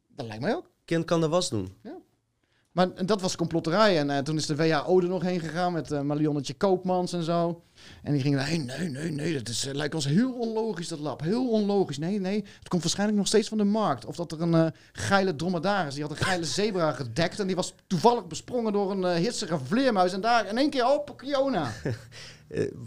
Dat 0.08 0.26
lijkt 0.26 0.42
mij 0.42 0.54
ook. 0.54 0.70
Kind 0.84 1.04
kan 1.04 1.20
de 1.20 1.28
was 1.28 1.50
doen. 1.50 1.76
Maar 2.74 3.06
dat 3.06 3.20
was 3.20 3.36
complotterij. 3.36 3.98
En 3.98 4.10
eh, 4.10 4.18
toen 4.18 4.36
is 4.36 4.46
de 4.46 4.56
WHO 4.56 5.00
er 5.00 5.08
nog 5.08 5.22
heen 5.22 5.40
gegaan 5.40 5.72
met 5.72 5.92
eh 5.92 6.00
Marionnetje 6.00 6.54
Koopmans 6.54 7.12
en 7.12 7.22
zo. 7.22 7.62
En 8.02 8.12
die 8.12 8.22
gingen 8.22 8.44
nee, 8.44 8.58
nee, 8.58 8.88
nee, 8.88 9.10
nee. 9.10 9.32
Dat 9.32 9.48
is, 9.48 9.66
eh, 9.66 9.74
lijkt 9.74 9.94
ons 9.94 10.06
heel 10.06 10.32
onlogisch, 10.32 10.88
dat 10.88 10.98
lab. 10.98 11.20
Heel 11.20 11.50
onlogisch. 11.50 11.98
Nee, 11.98 12.20
nee. 12.20 12.44
Het 12.58 12.68
komt 12.68 12.82
waarschijnlijk 12.82 13.18
nog 13.18 13.26
steeds 13.26 13.48
van 13.48 13.58
de 13.58 13.64
markt. 13.64 14.04
Of 14.04 14.16
dat 14.16 14.32
er 14.32 14.42
een 14.42 14.54
eh, 14.54 14.66
geile 14.92 15.36
dromedaris, 15.36 15.94
die 15.94 16.02
had 16.02 16.12
een 16.12 16.24
geile 16.24 16.44
zebra 16.44 16.92
gedekt. 16.92 17.40
En 17.40 17.46
die 17.46 17.56
was 17.56 17.74
toevallig 17.86 18.26
besprongen 18.26 18.72
door 18.72 18.90
een 18.90 19.04
eh, 19.04 19.14
hitsige 19.14 19.58
vleermuis. 19.58 20.12
En 20.12 20.20
daar 20.20 20.48
in 20.48 20.58
één 20.58 20.70
keer, 20.70 20.92
op, 20.92 21.16
Kiona. 21.16 21.72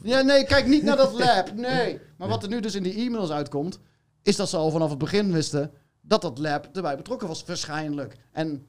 Ja, 0.03 0.21
nee, 0.21 0.45
kijk 0.45 0.67
niet 0.67 0.83
naar 0.83 0.97
dat 0.97 1.13
lab. 1.19 1.53
Nee. 1.53 1.99
Maar 2.17 2.27
wat 2.27 2.43
er 2.43 2.49
nu 2.49 2.59
dus 2.59 2.75
in 2.75 2.83
die 2.83 2.93
e-mails 2.93 3.29
uitkomt, 3.29 3.79
is 4.23 4.35
dat 4.35 4.49
ze 4.49 4.57
al 4.57 4.71
vanaf 4.71 4.89
het 4.89 4.97
begin 4.97 5.31
wisten 5.31 5.71
dat 6.01 6.21
dat 6.21 6.37
lab 6.37 6.69
erbij 6.73 6.95
betrokken 6.97 7.27
was, 7.27 7.43
waarschijnlijk. 7.45 8.17
En 8.31 8.65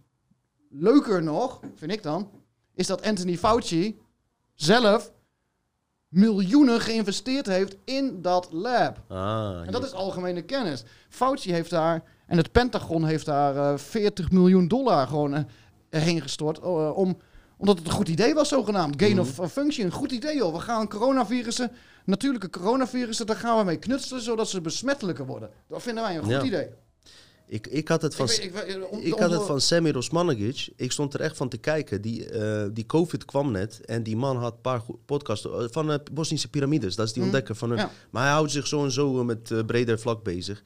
leuker 0.71 1.23
nog, 1.23 1.61
vind 1.75 1.93
ik 1.93 2.03
dan, 2.03 2.31
is 2.75 2.87
dat 2.87 3.03
Anthony 3.03 3.37
Fauci 3.37 3.99
zelf 4.55 5.13
miljoenen 6.09 6.81
geïnvesteerd 6.81 7.47
heeft 7.47 7.77
in 7.85 8.23
dat 8.23 8.49
lab. 8.53 9.03
ah, 9.09 9.63
En 9.67 9.73
dat 9.73 9.85
is 9.85 9.93
algemene 9.93 10.43
kennis. 10.43 10.85
Fauci 11.09 11.53
heeft 11.53 11.71
daar, 11.71 12.03
en 12.27 12.37
het 12.37 12.53
Pentagon 12.53 13.05
heeft 13.05 13.27
daar 13.27 13.57
eh 13.73 13.79
40 13.79 14.31
miljoen 14.31 14.69
dollar 14.69 15.07
gewoon 15.07 15.35
eh, 15.35 15.43
heen 15.91 16.21
gestort. 16.21 16.59
eh, 16.59 16.97
om, 16.97 17.19
omdat 17.57 17.79
het 17.79 17.87
een 17.87 17.93
goed 17.93 18.09
idee 18.09 18.35
was, 18.35 18.49
zogenaamd. 18.49 19.03
Gain 19.03 19.21
of 19.21 19.39
of 19.41 19.53
function. 19.53 19.87
Een 19.87 19.93
goed 19.93 20.13
idee, 20.13 20.37
joh. 20.37 20.55
We 20.55 20.61
gaan 20.61 20.89
coronavirussen, 20.89 21.71
natuurlijke 22.05 22.51
coronavirussen, 22.51 23.27
daar 23.27 23.37
gaan 23.37 23.59
we 23.59 23.65
mee 23.65 23.77
knutselen, 23.79 24.23
zodat 24.23 24.49
ze 24.49 24.61
besmettelijker 24.61 25.27
worden. 25.27 25.51
Dat 25.69 25.83
vinden 25.83 26.03
wij 26.05 26.17
een 26.17 26.23
goed 26.23 26.33
Ja. 26.33 26.43
idee. 26.43 26.69
Ik, 27.51 27.67
ik 27.67 27.89
had 27.89 28.03
het 28.03 28.15
van, 28.15 28.27
Ik 28.29 28.33
ik, 28.43 28.53
weet- 28.53 29.19
had 29.19 29.31
het 29.31 29.43
van 29.43 29.61
Samir 29.61 29.97
Osmanagic. 29.97 30.69
Ik 30.77 30.93
stond 30.93 31.15
er 31.15 31.21
echt 31.21 31.37
van 31.37 31.49
te 31.49 31.59
kijken. 31.59 32.03
Die, 32.03 32.29
eh, 32.31 32.67
die 32.73 32.87
COVID 32.87 33.25
kwam 33.25 33.51
net. 33.53 33.81
En 33.85 34.03
die 34.03 34.17
man 34.17 34.37
had 34.37 34.53
een 34.53 34.61
paar 34.61 34.83
podcasts 35.05 35.47
eh, 35.47 35.65
van 35.71 35.89
het 35.89 36.15
Bosnische 36.15 36.49
piramides. 36.51 36.97
Dat 36.97 37.07
is 37.07 37.13
die 37.13 37.23
Mm. 37.23 37.29
ontdekker 37.29 37.55
van 37.55 37.69
hun. 37.69 37.79
Ja. 37.79 37.91
Maar 38.11 38.23
hij 38.23 38.33
houdt 38.33 38.51
zich 38.53 38.67
zo 38.67 38.85
en 38.85 38.91
zo 38.93 39.19
eh, 39.19 39.25
met 39.25 39.51
eh, 39.51 39.65
breder 39.65 39.99
vlak 39.99 40.23
bezig. 40.25 40.63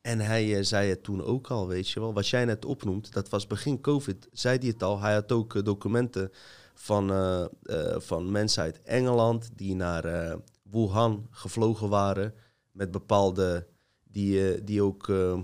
En 0.00 0.20
hij 0.20 0.56
eh, 0.58 0.62
zei 0.64 0.88
het 0.90 1.02
toen 1.02 1.24
ook 1.24 1.48
al, 1.50 1.68
weet 1.68 1.88
je 1.90 2.00
wel. 2.00 2.12
Wat 2.14 2.28
jij 2.28 2.44
net 2.44 2.64
opnoemt, 2.64 3.12
dat 3.12 3.28
was 3.28 3.46
begin 3.46 3.80
COVID. 3.80 4.28
Zei 4.32 4.58
hij 4.58 4.68
het 4.68 4.82
al. 4.82 5.00
Hij 5.00 5.14
had 5.14 5.32
ook 5.32 5.54
eh, 5.54 5.62
documenten 5.62 6.30
van, 6.74 7.10
eh, 7.10 7.44
eh, 7.62 8.00
van 8.00 8.30
mensen 8.30 8.62
uit 8.62 8.82
Engeland 8.82 9.50
die 9.56 9.74
naar 9.74 10.04
eh, 10.04 10.36
Wuhan 10.70 11.26
gevlogen 11.30 11.88
waren 11.88 12.34
met 12.72 12.90
bepaalde, 12.90 13.66
die, 14.04 14.52
eh, 14.52 14.60
die 14.64 14.82
ook 14.82 15.08
eh, 15.08 15.38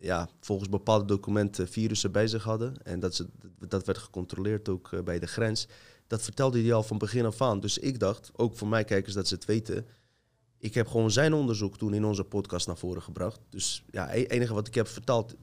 ja, 0.00 0.28
volgens 0.40 0.68
bepaalde 0.68 1.04
documenten 1.04 1.68
virussen 1.68 2.12
bij 2.12 2.26
zich 2.26 2.42
hadden. 2.42 2.82
En 2.82 3.00
dat, 3.00 3.14
ze, 3.14 3.26
dat 3.58 3.86
werd 3.86 3.98
gecontroleerd 3.98 4.68
ook 4.68 4.92
eh, 4.92 5.02
bij 5.02 5.18
de 5.18 5.26
grens. 5.26 5.68
Dat 6.06 6.22
vertelde 6.22 6.62
hij 6.62 6.72
al 6.72 6.82
van 6.82 6.98
begin 6.98 7.24
af 7.24 7.42
aan. 7.42 7.60
Dus 7.60 7.78
ik 7.78 7.98
dacht, 7.98 8.30
ook 8.36 8.56
voor 8.56 8.68
mij 8.68 8.84
kijkers 8.84 9.14
dat 9.14 9.28
ze 9.28 9.34
het 9.34 9.44
weten. 9.44 9.86
Ik 10.58 10.74
heb 10.74 10.86
gewoon 10.86 11.10
zijn 11.10 11.32
onderzoek 11.32 11.78
toen 11.78 11.94
in 11.94 12.04
onze 12.04 12.24
podcast 12.24 12.66
naar 12.66 12.76
voren 12.76 13.02
gebracht. 13.02 13.40
Dus 13.48 13.84
ja, 13.90 14.06
het 14.06 14.30
enige 14.30 14.54
wat 14.54 14.66
ik 14.66 14.74
heb 14.74 14.88
verteld, 14.88 15.34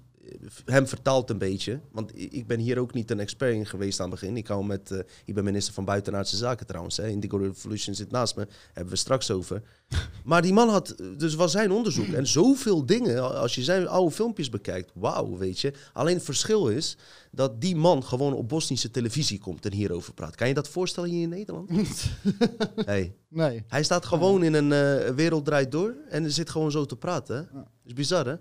hem 0.66 0.88
vertaald 0.88 1.30
een 1.30 1.38
beetje. 1.38 1.80
Want 1.92 2.12
ik 2.16 2.48
ben 2.48 2.60
hier 2.60 2.80
ook 2.80 2.94
niet 2.94 3.12
een 3.12 3.20
expert 3.20 3.54
in 3.54 3.66
geweest 3.66 4.00
aan 4.00 4.12
het 4.12 4.20
begin. 4.20 4.38
Ik, 4.38 4.48
hou 4.48 4.66
met, 4.66 4.92
eh, 4.92 5.00
ik 5.26 5.34
ben 5.34 5.44
minister 5.44 5.74
van 5.74 5.86
Buitenaardse 5.86 6.38
Zaken 6.38 6.66
trouwens. 6.68 6.98
Hè. 6.98 7.08
Indigo 7.08 7.38
Revolution 7.38 7.96
zit 7.96 8.12
naast 8.12 8.36
me. 8.36 8.48
Hebben 8.74 8.94
we 8.94 9.00
straks 9.00 9.32
over. 9.32 9.62
Maar 10.24 10.42
die 10.42 10.54
man 10.54 10.70
had, 10.70 10.96
dus 11.18 11.36
was 11.36 11.52
zijn 11.52 11.72
onderzoek. 11.72 12.08
En 12.08 12.28
zoveel 12.28 12.86
dingen, 12.86 13.40
als 13.40 13.56
je 13.56 13.64
zijn 13.64 13.88
oude 13.88 14.12
filmpjes 14.12 14.50
bekijkt. 14.50 14.92
Wauw, 14.94 15.38
weet 15.38 15.60
je. 15.60 15.74
Alleen 15.94 16.16
het 16.16 16.24
verschil 16.24 16.68
is 16.68 16.98
dat 17.32 17.62
die 17.62 17.76
man 17.76 18.04
gewoon 18.04 18.34
op 18.34 18.50
Bosnische 18.50 18.92
televisie 18.92 19.40
komt 19.40 19.66
en 19.66 19.74
hierover 19.74 20.14
praat. 20.14 20.36
Kan 20.36 20.48
je 20.48 20.54
dat 20.54 20.68
voorstellen 20.68 21.10
hier 21.10 21.22
in 21.22 21.30
Nederland? 21.30 21.70
hey, 22.86 23.16
Nee. 23.30 23.64
hij 23.68 23.84
staat 23.84 24.06
gewoon 24.06 24.44
in 24.44 24.54
een 24.54 24.72
eh, 24.72 25.14
wereld 25.14 25.46
draait 25.46 25.72
door 25.72 25.96
en 26.10 26.32
zit 26.32 26.50
gewoon 26.50 26.72
zo 26.72 26.86
te 26.86 26.96
praten. 26.96 27.36
Hè? 27.36 27.42
Dat 27.54 27.68
is 27.86 27.94
bizar, 27.94 28.26
hè? 28.26 28.36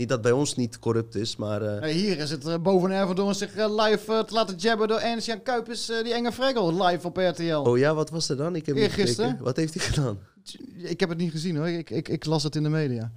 Niet 0.00 0.08
dat 0.08 0.22
bij 0.22 0.32
ons 0.32 0.56
niet 0.56 0.78
corrupt 0.78 1.14
is, 1.14 1.36
maar... 1.36 1.62
eh, 1.62 1.80
Nee, 1.80 1.92
hier 1.92 2.18
is 2.18 2.30
het 2.30 2.46
uh, 2.46 2.54
boven 2.58 2.90
Ervedorn 2.90 3.34
zich 3.34 3.54
eh, 3.54 3.74
live 3.84 4.24
te 4.26 4.34
laten 4.34 4.56
jabben 4.56 4.88
door 4.88 4.98
Ernst-Jan 4.98 5.42
Kuipers, 5.42 5.86
die 5.86 6.12
enge 6.12 6.32
fregel, 6.32 6.84
live 6.84 7.06
op 7.06 7.16
RTL. 7.16 7.54
Oh 7.54 7.78
ja, 7.78 7.94
wat 7.94 8.10
was 8.10 8.28
er 8.28 8.36
dan? 8.36 8.56
Ik 8.56 8.66
heb 8.66 8.74
niet 8.74 8.84
Eergisteren? 8.84 9.38
Wat 9.40 9.56
heeft 9.56 9.74
hij 9.74 9.82
gedaan? 9.84 10.18
Ik 10.76 11.00
heb 11.00 11.08
het 11.08 11.18
niet 11.18 11.30
gezien 11.30 11.56
hoor, 11.56 11.68
ik, 11.68 11.90
ik, 11.90 12.08
ik 12.08 12.24
las 12.24 12.42
het 12.42 12.56
in 12.56 12.62
de 12.62 12.68
media. 12.68 13.12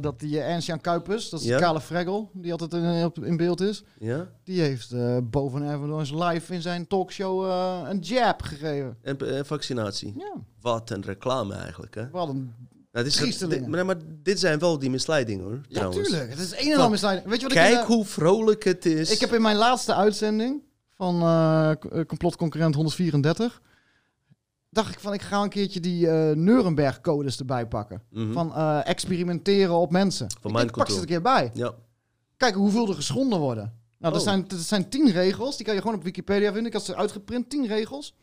Dat 0.00 0.20
die 0.20 0.40
Ernst-Jan 0.40 0.80
Kuipers, 0.80 1.28
dat 1.30 1.40
is 1.40 1.46
Ja? 1.46 1.56
de 1.56 1.62
kale 1.62 1.80
fregel, 1.80 2.30
die 2.32 2.52
altijd 2.52 2.72
in, 2.72 3.12
in 3.24 3.36
beeld 3.36 3.60
is, 3.60 3.84
Ja? 3.98 4.28
die 4.44 4.60
heeft 4.60 4.94
boven 5.30 5.62
Ervedorns 5.62 6.10
live 6.10 6.54
in 6.54 6.62
zijn 6.62 6.86
talkshow 6.86 7.44
een 7.90 7.98
jab 7.98 8.42
gegeven. 8.42 8.96
En, 9.02 9.18
en 9.36 9.46
vaccinatie. 9.46 10.14
Ja, 10.18 10.32
Wat 10.60 10.90
een 10.90 11.02
reclame 11.02 11.54
eigenlijk, 11.54 11.94
hè? 11.94 12.10
wat 12.10 12.28
een... 12.28 12.52
Nou, 12.94 13.06
dit, 13.06 13.20
is, 13.22 13.38
dit, 13.38 13.66
maar, 13.66 13.86
maar 13.86 13.96
dit 14.22 14.40
zijn 14.40 14.58
wel 14.58 14.78
die 14.78 14.90
misleidingen, 14.90 15.44
hoor. 15.44 15.60
Ja, 15.68 15.74
trouwens. 15.78 16.08
tuurlijk. 16.08 16.30
Het 16.30 16.38
is 16.38 16.50
een 16.52 16.58
en 16.58 16.74
Van, 16.74 16.84
al 16.84 16.90
misleiding. 16.90 17.28
Weet 17.28 17.40
je 17.40 17.46
wat 17.48 17.56
ik... 17.56 17.62
Kijk 17.62 17.86
hoe 17.86 18.04
vrolijk 18.04 18.64
het 18.64 18.86
is. 18.86 19.10
Ik 19.10 19.20
heb 19.20 19.32
in 19.32 19.42
mijn 19.42 19.56
laatste 19.56 19.94
uitzending 19.94 20.62
van 20.94 21.20
eh, 21.20 21.70
Complotconcurrent 22.06 22.74
134... 22.74 23.62
dacht 24.70 24.92
ik 24.92 25.00
van, 25.00 25.12
ik 25.12 25.22
ga 25.22 25.42
een 25.42 25.48
keertje 25.48 25.80
die 25.80 26.08
eh 26.08 26.36
Nuremberg-codes 26.36 27.38
erbij 27.38 27.66
pakken. 27.66 28.02
Mhm. 28.10 28.32
Van 28.32 28.54
experimenteren 28.84 29.74
op 29.74 29.90
mensen. 29.90 30.26
ik 30.26 30.42
mind 30.42 30.56
denk, 30.56 30.72
pak 30.72 30.88
ze 30.88 30.94
er 30.94 31.00
een 31.00 31.06
keer 31.06 31.22
bij. 31.22 31.50
Ja. 31.54 31.74
Kijken 32.36 32.60
hoeveel 32.60 32.88
er 32.88 32.94
geschonden 32.94 33.38
worden. 33.38 33.78
Nou, 33.98 34.14
er, 34.14 34.20
Oh. 34.20 34.26
zijn, 34.26 34.48
er 34.48 34.56
zijn 34.56 34.88
tien 34.88 35.10
regels. 35.10 35.56
Die 35.56 35.66
kan 35.66 35.74
je 35.74 35.80
gewoon 35.80 35.96
op 35.96 36.02
Wikipedia 36.02 36.46
vinden. 36.46 36.66
Ik 36.66 36.72
had 36.72 36.84
ze 36.84 36.96
uitgeprint, 36.96 37.50
tien 37.50 37.66
regels. 37.66 38.14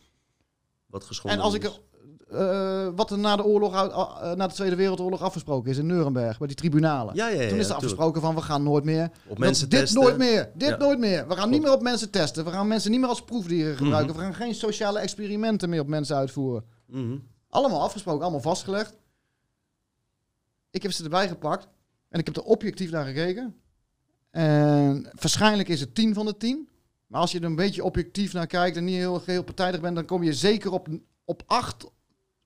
Wat 0.85 1.03
geschonden 1.03 1.39
En 1.39 1.45
als 1.45 1.53
ik 1.53 1.63
er, 1.63 1.79
eh, 2.31 2.87
wat 2.95 3.11
er 3.11 3.19
na 3.19 3.35
de, 3.35 3.43
oorlog, 3.43 3.73
eh, 3.73 4.31
na 4.31 4.47
de 4.47 4.53
Tweede 4.53 4.75
Wereldoorlog 4.75 5.21
afgesproken 5.21 5.71
is 5.71 5.77
in 5.77 5.85
Nuremberg, 5.85 6.37
bij 6.37 6.47
die 6.47 6.55
tribunalen. 6.55 7.15
Ja, 7.15 7.27
ja, 7.27 7.41
ja. 7.41 7.49
Toen 7.49 7.57
is 7.57 7.69
er 7.69 7.75
afgesproken 7.75 8.21
van 8.21 8.35
we 8.35 8.41
gaan 8.41 8.63
nooit 8.63 8.83
meer. 8.83 9.11
Op 9.27 9.37
mensen 9.37 9.69
dit 9.69 9.79
testen. 9.79 10.01
nooit 10.01 10.17
meer. 10.17 10.51
Dit 10.53 10.77
nooit 10.77 10.99
meer. 10.99 11.27
We 11.27 11.35
gaan 11.35 11.49
niet 11.49 11.61
meer 11.61 11.71
op 11.71 11.81
mensen 11.81 12.09
testen. 12.09 12.45
We 12.45 12.51
gaan 12.51 12.67
mensen 12.67 12.91
niet 12.91 12.99
meer 12.99 13.09
als 13.09 13.23
proefdieren 13.23 13.77
gebruiken. 13.77 14.15
Mhm. 14.15 14.17
We 14.17 14.23
gaan 14.23 14.33
geen 14.35 14.55
sociale 14.55 14.99
experimenten 14.99 15.69
meer 15.69 15.81
op 15.81 15.87
mensen 15.87 16.15
uitvoeren. 16.15 16.63
Mhm. 16.87 17.17
Allemaal 17.49 17.81
afgesproken, 17.81 18.21
allemaal 18.21 18.41
vastgelegd. 18.41 18.97
Ik 20.69 20.83
heb 20.83 20.91
ze 20.91 21.03
erbij 21.03 21.27
gepakt. 21.27 21.67
En 22.09 22.19
ik 22.19 22.25
heb 22.25 22.35
er 22.35 22.43
objectief 22.43 22.91
naar 22.91 23.05
gekeken. 23.05 23.55
En 24.31 25.09
waarschijnlijk 25.13 25.69
is 25.69 25.79
het 25.79 25.95
10 25.95 26.13
van 26.13 26.25
de 26.25 26.37
10. 26.37 26.69
Maar 27.07 27.21
als 27.21 27.31
je 27.31 27.39
er 27.39 27.45
een 27.45 27.55
beetje 27.55 27.83
objectief 27.83 28.33
naar 28.33 28.47
kijkt 28.47 28.77
en 28.77 28.83
niet 28.83 28.95
heel 28.95 29.19
geheel 29.19 29.43
partijdig 29.43 29.81
bent, 29.81 29.95
dan 29.95 30.05
kom 30.05 30.23
je 30.23 30.33
zeker 30.33 30.71
op, 30.71 30.87
op 31.25 31.43
8 31.45 31.91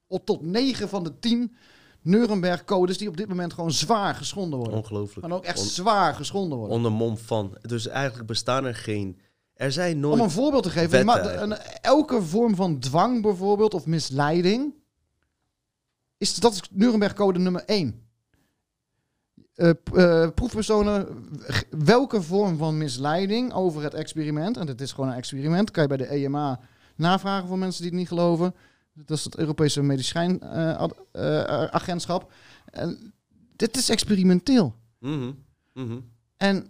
op 0.08 0.26
tot 0.26 0.42
9 0.42 0.90
van 0.90 1.04
de 1.04 1.20
10 1.20 1.56
Nuremberg-codes 2.02 2.98
die 2.98 3.08
op 3.08 3.18
dit 3.18 3.28
moment 3.28 3.54
gewoon 3.54 3.72
zwaar 3.72 4.16
geschonden 4.16 4.60
worden. 4.60 4.78
Ongelooflijk. 4.78 5.26
En 5.28 5.34
ook 5.34 5.44
echt 5.44 5.60
On- 5.60 5.66
zwaar 5.66 6.14
geschonden 6.16 6.58
worden. 6.58 6.76
onder 6.76 6.92
mom 6.92 7.18
van. 7.18 7.58
Dus 7.62 7.88
eigenlijk 7.88 8.28
bestaan 8.28 8.66
er 8.66 8.76
geen. 8.76 9.20
Er 9.54 9.72
zijn 9.72 10.00
nooit. 10.00 10.20
Om 10.20 10.26
een 10.26 10.32
voorbeeld 10.32 10.64
te 10.64 10.70
geven, 10.70 11.06
wetten 11.06 11.42
een- 11.42 11.58
elke 11.82 12.22
vorm 12.22 12.56
van 12.56 12.80
dwang 12.80 13.22
bijvoorbeeld 13.22 13.74
of 13.74 13.86
misleiding, 13.86 14.74
is, 16.18 16.36
dat 16.36 16.54
is 16.54 16.62
Nuremberg-code 16.72 17.40
nummer 17.40 17.64
1. 17.66 18.04
Eh, 19.56 19.70
eh, 19.94 20.30
proefpersonen, 20.34 21.08
welke 21.70 22.22
vorm 22.22 22.58
van 22.58 22.78
misleiding 22.78 23.54
over 23.54 23.84
het 23.84 23.94
experiment, 23.94 24.58
en 24.58 24.66
dit 24.66 24.82
is 24.82 24.92
gewoon 24.92 25.10
een 25.10 25.16
experiment, 25.16 25.72
kan 25.72 25.82
je 25.84 25.90
bij 25.90 25.98
de 25.98 26.12
EMA 26.14 26.60
navragen 26.96 27.48
voor 27.48 27.58
mensen 27.58 27.82
die 27.82 27.90
het 27.92 28.00
niet 28.00 28.08
geloven. 28.08 28.56
Dat 28.96 29.18
is 29.18 29.24
het 29.24 29.38
Europese 29.38 29.82
Medicijnagentschap. 29.82 32.32
en 32.72 33.14
dit 33.56 33.78
is 33.78 33.90
experimenteel. 33.90 34.76
Mhm. 35.00 35.32
Mhm. 35.74 36.00
En 36.38 36.68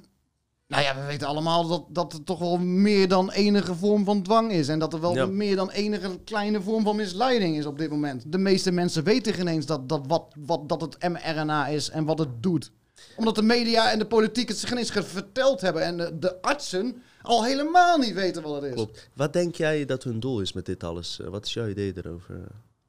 nou 0.68 0.84
ja, 0.84 0.96
we 0.96 1.06
weten 1.06 1.28
allemaal 1.28 1.68
dat, 1.68 1.86
dat 1.90 2.14
het 2.14 2.26
toch 2.26 2.40
wel 2.40 2.58
meer 2.58 3.08
dan 3.08 3.32
enige 3.32 3.76
vorm 3.76 4.06
van 4.06 4.24
dwang 4.24 4.52
is. 4.52 4.68
En 4.68 4.80
dat 4.80 4.94
er 4.94 5.02
wel 5.02 5.16
Ja. 5.16 5.26
meer 5.26 5.56
dan 5.56 5.70
enige 5.70 6.20
kleine 6.24 6.62
vorm 6.62 6.84
van 6.84 6.96
misleiding 6.96 7.58
is 7.58 7.66
op 7.66 7.78
dit 7.78 7.90
moment. 7.90 8.32
De 8.32 8.38
meeste 8.38 8.72
mensen 8.72 9.04
weten 9.04 9.34
geen 9.34 9.48
eens 9.48 9.66
dat, 9.66 9.90
dat, 9.90 10.02
wat, 10.08 10.34
wat, 10.38 10.70
dat 10.70 10.82
het 10.82 11.10
mRNA 11.10 11.68
is 11.68 11.90
en 11.90 12.06
wat 12.06 12.20
het 12.20 12.44
doet. 12.44 12.72
Omdat 13.18 13.36
de 13.36 13.42
media 13.42 13.92
en 13.92 14.00
de 14.00 14.08
politiek 14.08 14.48
het 14.48 14.58
zich 14.58 14.70
geen 14.70 14.78
eens 14.78 14.92
verteld 14.92 15.62
hebben. 15.62 15.84
En 15.84 15.98
de, 15.98 16.20
de 16.20 16.42
artsen 16.42 17.02
al 17.26 17.44
helemaal 17.44 17.98
niet 17.98 18.14
weten 18.14 18.42
wat 18.44 18.56
het 18.56 18.64
is. 18.64 18.74
Klopt. 18.74 19.10
Wat 19.14 19.34
denk 19.34 19.56
jij 19.56 19.86
dat 19.86 20.04
hun 20.04 20.20
doel 20.20 20.42
is 20.42 20.54
met 20.54 20.66
dit 20.66 20.84
alles? 20.84 21.20
Eh, 21.20 21.28
Wat 21.28 21.46
is 21.46 21.54
jouw 21.54 21.68
idee 21.68 21.94
erover? 21.96 22.36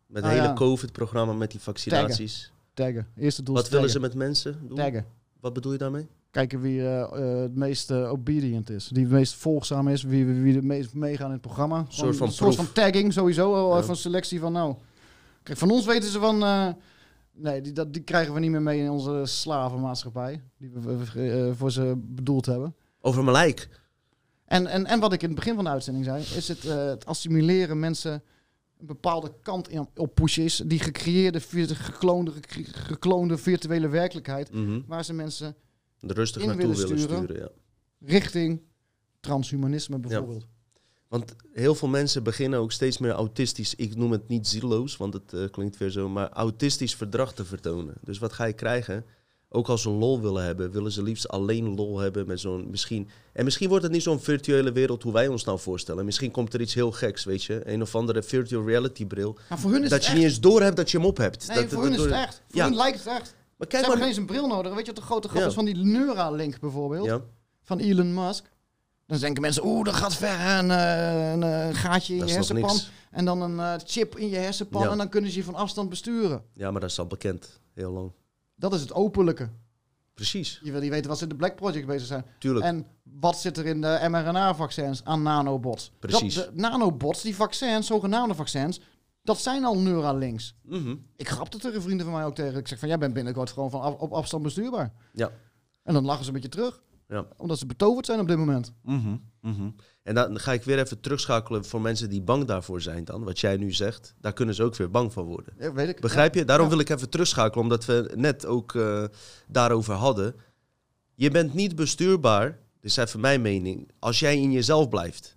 Met 0.07 0.23
het 0.23 0.25
Ah, 0.25 0.31
hele 0.31 0.43
ja. 0.43 0.53
COVID-programma, 0.53 1.33
met 1.33 1.51
die 1.51 1.61
vaccinaties. 1.61 2.53
Taggen. 2.75 3.07
Eerste 3.17 3.43
doel 3.43 3.55
Wat 3.55 3.69
willen 3.69 3.91
ze 3.91 4.01
met 4.01 4.15
mensen 4.15 4.59
doen? 4.69 4.77
Taggen. 4.77 5.07
Wat 5.41 5.53
bedoel 5.53 5.73
je 5.73 5.79
daarmee? 5.79 6.07
Kijken 6.31 6.61
wie 6.61 6.81
eh, 6.81 7.03
eh, 7.03 7.41
het 7.41 7.55
meest 7.57 7.93
obedient 7.93 8.71
is. 8.71 8.89
Die 8.89 9.03
het 9.03 9.13
meest 9.13 9.35
volgzaam 9.35 9.89
is. 9.89 10.03
Wie, 10.03 10.27
wie, 10.27 10.55
het 10.55 10.65
meest 10.65 10.95
meegaan 10.95 11.27
in 11.27 11.33
het 11.33 11.41
programma. 11.41 11.77
Gewoon 11.77 11.95
soort 11.95 12.17
van 12.17 12.27
een 12.27 12.33
soort 12.33 12.55
van 12.55 12.73
tagging 12.73 13.13
sowieso. 13.13 13.77
Ja. 13.77 13.89
een 13.89 13.97
selectie 13.97 14.41
van 14.41 14.53
nou. 14.53 14.75
Kijk, 15.43 15.59
van 15.59 15.71
ons 15.71 15.87
weten 15.87 16.11
ze 16.11 16.19
van... 16.19 16.39
nee, 17.33 17.61
die, 17.61 17.73
dat, 17.73 17.93
die 17.93 18.03
krijgen 18.03 18.35
we 18.35 18.41
niet 18.41 18.51
meer 18.51 18.63
mee 18.63 18.81
in 18.81 18.91
onze 18.91 19.23
slavenmaatschappij. 19.25 20.43
Die 20.59 20.71
we 20.71 21.53
voor 21.57 21.73
ze 21.73 21.95
bedoeld 21.97 22.47
hebben. 22.47 22.75
Over 23.01 23.25
mijn 23.25 23.37
lijk. 23.37 23.69
En, 24.47 24.67
en, 24.67 24.87
en 24.87 25.01
wat 25.01 25.13
ik 25.13 25.23
in 25.23 25.29
het 25.29 25.37
begin 25.37 25.55
van 25.55 25.65
de 25.65 25.71
uitzending 25.71 26.05
zei... 26.05 26.23
is 26.23 26.49
het, 26.49 26.65
eh, 26.65 26.87
het 26.87 27.07
assimileren 27.07 27.79
mensen 27.79 28.23
een 28.79 28.87
bepaalde 28.87 29.33
kant 29.43 29.69
in, 29.69 29.89
op 29.95 30.15
pushen 30.15 30.45
is. 30.45 30.63
Die 30.67 30.79
gecreëerde, 30.79 31.41
gekloonde, 31.75 32.33
gekloonde 32.73 33.39
virtuele 33.39 33.89
werkelijkheid... 33.89 34.53
Mhm. 34.53 34.81
waar 34.87 35.05
ze 35.05 35.13
mensen 35.13 35.57
rustig 36.01 36.43
In 36.43 36.49
naartoe 36.49 36.67
willen 36.67 36.83
willen 36.83 37.03
sturen. 37.03 37.25
sturen. 37.25 37.43
ja. 37.43 37.49
richting 38.09 38.63
transhumanisme 39.21 39.99
bijvoorbeeld. 39.99 40.47
Want 41.09 41.35
heel 41.53 41.75
veel 41.75 41.89
mensen 41.89 42.23
beginnen 42.23 42.59
ook 42.59 42.73
steeds 42.73 42.99
meer 42.99 43.11
autistisch, 43.11 43.75
ik 43.75 43.97
noem 43.97 44.13
het 44.13 44.29
niet 44.29 44.49
zieloos, 44.49 44.97
want 44.97 45.13
het 45.13 45.33
eh, 45.33 45.51
klinkt 45.51 45.77
weer 45.77 45.91
zo, 45.91 46.09
maar 46.09 46.29
autistisch 46.29 46.95
verdrag 46.95 47.35
te 47.35 47.45
vertonen. 47.45 47.95
Dus 48.01 48.19
wat 48.19 48.33
ga 48.33 48.45
je 48.45 48.53
krijgen? 48.53 49.05
Ook 49.57 49.69
als 49.69 49.83
ze 49.83 49.91
lol 49.91 50.21
willen 50.21 50.45
hebben, 50.45 50.71
willen 50.71 50.93
ze 50.93 51.03
liefst 51.03 51.29
alleen 51.29 51.75
lol 51.75 51.99
hebben 51.99 52.27
met 52.27 52.41
zo'n 52.41 52.71
misschien. 52.71 53.09
En 53.33 53.45
misschien 53.45 53.69
wordt 53.69 53.85
het 53.85 53.93
niet 53.93 54.03
zo'n 54.03 54.21
virtuele 54.21 54.73
wereld 54.73 55.03
hoe 55.03 55.13
wij 55.13 55.29
ons 55.29 55.45
nou 55.45 55.59
voorstellen. 55.59 56.05
Misschien 56.05 56.31
komt 56.31 56.55
er 56.55 56.61
iets 56.61 56.75
heel 56.75 56.93
geks, 56.93 57.25
weet 57.25 57.45
je, 57.45 57.61
een 57.73 57.83
of 57.83 57.95
andere 57.95 58.23
virtual 58.23 58.67
reality 58.67 59.07
bril. 59.07 59.39
Maar 59.49 59.59
voor 59.59 59.71
hun 59.71 59.83
is 59.85 59.91
Dat 59.91 60.01
je 60.03 60.07
echt. 60.07 60.17
niet 60.17 60.25
eens 60.25 60.41
door 60.41 60.63
hebt 60.63 60.77
dat 60.77 60.91
je 60.91 60.97
hem 60.97 61.07
op 61.07 61.17
hebt. 61.17 61.49
Nee, 61.49 61.57
dat, 61.61 61.73
voor 61.73 61.83
hun 61.83 61.93
is 61.93 62.01
het 62.01 62.11
echt. 62.11 62.43
Voor 62.49 62.57
Ja. 62.61 62.65
hun 62.65 62.75
lijkt 62.77 62.99
het 62.99 63.07
echt. 63.07 63.35
Maar 63.57 63.67
Ze 63.67 63.67
kijk 63.67 63.73
hebben 63.73 63.89
maar. 63.89 63.97
geen 63.99 64.07
eens 64.07 64.17
een 64.17 64.27
bril 64.27 64.47
nodig. 64.47 64.71
Weet 64.75 64.81
je 64.87 64.93
wat 64.93 64.97
de 65.01 65.07
grote 65.07 65.29
grap 65.29 65.41
Ja. 65.43 65.49
is 65.49 65.55
van 65.55 65.65
die 65.65 65.77
Neuralink 65.77 66.61
bijvoorbeeld? 66.61 67.07
Ja, 67.07 67.21
Van 67.63 67.79
Elon 67.79 68.15
Musk. 68.15 68.45
Dan 69.07 69.19
denken 69.19 69.43
mensen, 69.43 69.67
oeh, 69.67 69.85
dat 69.85 69.95
gaat 69.95 70.15
ver. 70.15 70.41
Een, 70.59 70.71
eh, 70.71 71.31
een, 71.33 71.43
eh, 71.43 71.69
gaatje 71.75 72.13
in 72.13 72.19
dat 72.19 72.29
je 72.29 72.35
hersenpan. 72.35 72.79
En 73.11 73.25
dan 73.25 73.41
een 73.43 73.59
eh, 73.61 73.75
chip 73.85 74.17
in 74.19 74.29
je 74.29 74.37
hersenpan. 74.37 74.89
En 74.91 74.99
dan 74.99 75.09
kunnen 75.09 75.31
ze 75.31 75.37
je 75.39 75.45
van 75.45 75.55
afstand 75.55 75.89
besturen. 75.89 76.43
Ja, 76.55 76.71
maar 76.71 76.81
dat 76.81 76.91
is 76.91 76.99
al 76.99 77.07
bekend. 77.07 77.61
Heel 77.75 77.91
lang. 77.93 78.13
Dat 78.57 78.75
is 78.75 78.81
het 78.81 78.93
openlijke. 78.93 79.51
Precies, 80.15 80.61
Je 80.63 80.73
wil 80.73 80.81
niet 80.81 80.91
weten 80.91 81.09
wat 81.09 81.17
ze 81.19 81.23
in 81.23 81.29
de 81.29 81.37
Black 81.37 81.57
Project 81.57 81.87
bezig 81.87 82.07
zijn. 82.07 82.25
tuurlijk. 82.39 82.65
En 82.65 82.87
wat 83.03 83.39
zit 83.39 83.57
er 83.57 83.67
in 83.67 83.81
de 83.81 84.07
mRNA-vaccins 84.09 85.05
aan 85.05 85.23
nanobots? 85.23 85.93
Precies. 85.99 86.35
Dat, 86.35 86.45
de 86.55 86.61
nanobots, 86.61 87.23
die 87.23 87.37
vaccins, 87.37 87.87
zogenaamde 87.87 88.35
vaccins, 88.35 88.81
dat 89.23 89.39
zijn 89.41 89.65
al 89.65 89.79
Neuralinks. 89.79 90.55
Mhm. 90.63 90.95
Ik 91.17 91.29
grapte 91.29 91.59
tegen 91.59 91.83
vrienden 91.83 92.07
van 92.07 92.15
mij 92.15 92.25
ook 92.25 92.35
tegen. 92.35 92.59
Ik 92.59 92.69
zeg 92.69 92.79
van, 92.79 92.89
jij 92.89 92.99
bent 92.99 93.15
binnenkort 93.15 93.51
gewoon 93.51 93.71
van 93.71 93.81
af- 93.81 93.95
op 93.95 94.13
afstand 94.13 94.43
bestuurbaar. 94.43 94.93
Ja. 95.13 95.31
En 95.83 95.95
dan 95.95 96.05
lachen 96.05 96.23
ze 96.23 96.29
een 96.29 96.35
beetje 96.35 96.49
terug. 96.49 96.83
Ja. 97.09 97.27
Omdat 97.37 97.59
ze 97.59 97.67
betoverd 97.67 98.07
zijn 98.07 98.21
op 98.21 98.29
dit 98.29 98.37
moment. 98.39 98.73
Mhm. 99.47 99.71
En 100.03 100.15
dan 100.15 100.39
ga 100.41 100.53
ik 100.53 100.63
weer 100.63 100.79
even 100.79 101.01
terugschakelen 101.01 101.65
voor 101.65 101.81
mensen 101.81 102.09
die 102.11 102.23
bang 102.23 102.45
daarvoor 102.45 102.81
zijn 102.81 103.05
dan. 103.05 103.25
Wat 103.25 103.41
jij 103.41 103.57
nu 103.57 103.73
zegt, 103.73 104.15
daar 104.21 104.33
kunnen 104.33 104.55
ze 104.55 104.63
ook 104.63 104.77
weer 104.77 104.91
bang 104.91 105.13
van 105.13 105.25
worden. 105.25 105.55
Ja, 105.59 105.73
weet 105.73 105.89
ik. 105.89 106.01
Begrijp 106.01 106.35
je? 106.35 106.45
Daarom 106.45 106.67
Ja. 106.67 106.73
wil 106.73 106.81
ik 106.81 106.89
even 106.89 107.11
terugschakelen, 107.11 107.63
omdat 107.65 107.85
we 107.85 108.13
net 108.15 108.47
ook 108.47 108.75
eh, 108.75 109.05
daarover 109.49 109.95
hadden. 109.95 110.35
Je 111.15 111.31
bent 111.31 111.55
niet 111.55 111.77
bestuurbaar, 111.77 112.51
dit 112.81 112.91
is 112.91 112.97
even 112.97 113.21
mijn 113.21 113.43
mening, 113.43 113.91
als 113.99 114.19
jij 114.21 114.37
in 114.41 114.53
jezelf 114.53 114.89
blijft. 114.89 115.37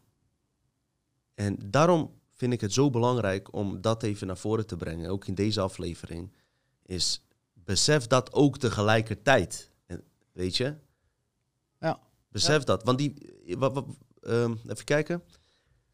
En 1.35 1.57
daarom 1.65 2.11
vind 2.35 2.53
ik 2.53 2.61
het 2.61 2.73
zo 2.73 2.89
belangrijk 2.89 3.53
om 3.53 3.81
dat 3.81 4.03
even 4.03 4.27
naar 4.27 4.37
voren 4.37 4.67
te 4.67 4.75
brengen, 4.77 5.09
ook 5.09 5.27
in 5.27 5.35
deze 5.35 5.61
aflevering. 5.61 6.31
Is 6.85 7.23
besef 7.53 8.07
dat 8.07 8.33
ook 8.33 8.57
tegelijkertijd. 8.57 9.71
En, 9.85 10.03
weet 10.31 10.57
je? 10.57 10.75
Ja. 12.29 12.35
Besef 12.39 12.63
dat. 12.63 12.83
Want 12.83 12.97
die, 12.97 13.13
wat, 13.57 13.73
wat, 13.73 13.85
ehm, 14.21 14.55
even 14.67 14.85
kijken. 14.85 15.23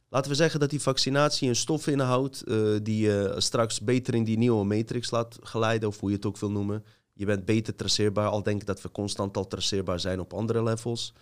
Laten 0.09 0.31
we 0.31 0.37
zeggen 0.37 0.59
dat 0.59 0.69
die 0.69 0.81
vaccinatie 0.81 1.49
een 1.49 1.55
stof 1.55 1.87
inhoudt 1.87 2.43
eh, 2.43 2.75
die 2.81 3.05
je 3.05 3.33
straks 3.37 3.81
beter 3.81 4.15
in 4.15 4.23
die 4.23 4.37
nieuwe 4.37 4.65
matrix 4.65 5.11
laat 5.11 5.37
geleiden, 5.41 5.89
of 5.89 5.99
hoe 5.99 6.09
je 6.09 6.15
het 6.15 6.25
ook 6.25 6.37
wil 6.37 6.51
noemen. 6.51 6.83
Je 7.13 7.25
bent 7.25 7.45
beter 7.45 7.75
traceerbaar, 7.75 8.27
al 8.27 8.43
denk 8.43 8.61
ik 8.61 8.67
dat 8.67 8.81
we 8.81 8.91
constant 8.91 9.37
al 9.37 9.47
traceerbaar 9.47 9.99
zijn 9.99 10.19
op 10.19 10.33
andere 10.33 10.63
levels. 10.63 11.13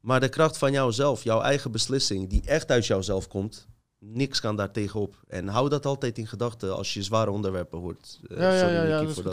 Maar 0.00 0.20
de 0.20 0.28
kracht 0.28 0.58
van 0.58 0.72
jouzelf, 0.72 1.24
jouw 1.24 1.40
eigen 1.40 1.70
beslissing, 1.70 2.28
die 2.28 2.42
echt 2.44 2.70
uit 2.70 2.86
jouzelf 2.86 3.28
komt, 3.28 3.68
niks 4.00 4.40
kan 4.40 4.56
daar 4.56 4.70
tegenop. 4.70 5.14
En 5.28 5.48
hou 5.48 5.68
dat 5.68 5.86
altijd 5.86 6.18
in 6.18 6.26
gedachten 6.26 6.76
als 6.76 6.94
je 6.94 7.02
zware 7.02 7.30
onderwerpen 7.30 7.78
hoort. 7.78 8.20
Eh, 8.28 8.36
Ja, 8.36 8.52
ja, 8.52 8.58
sorry, 8.58 8.74
ja, 8.74 8.82
ja, 8.82 9.00
dat 9.00 9.08
is 9.08 9.14
goed 9.14 9.24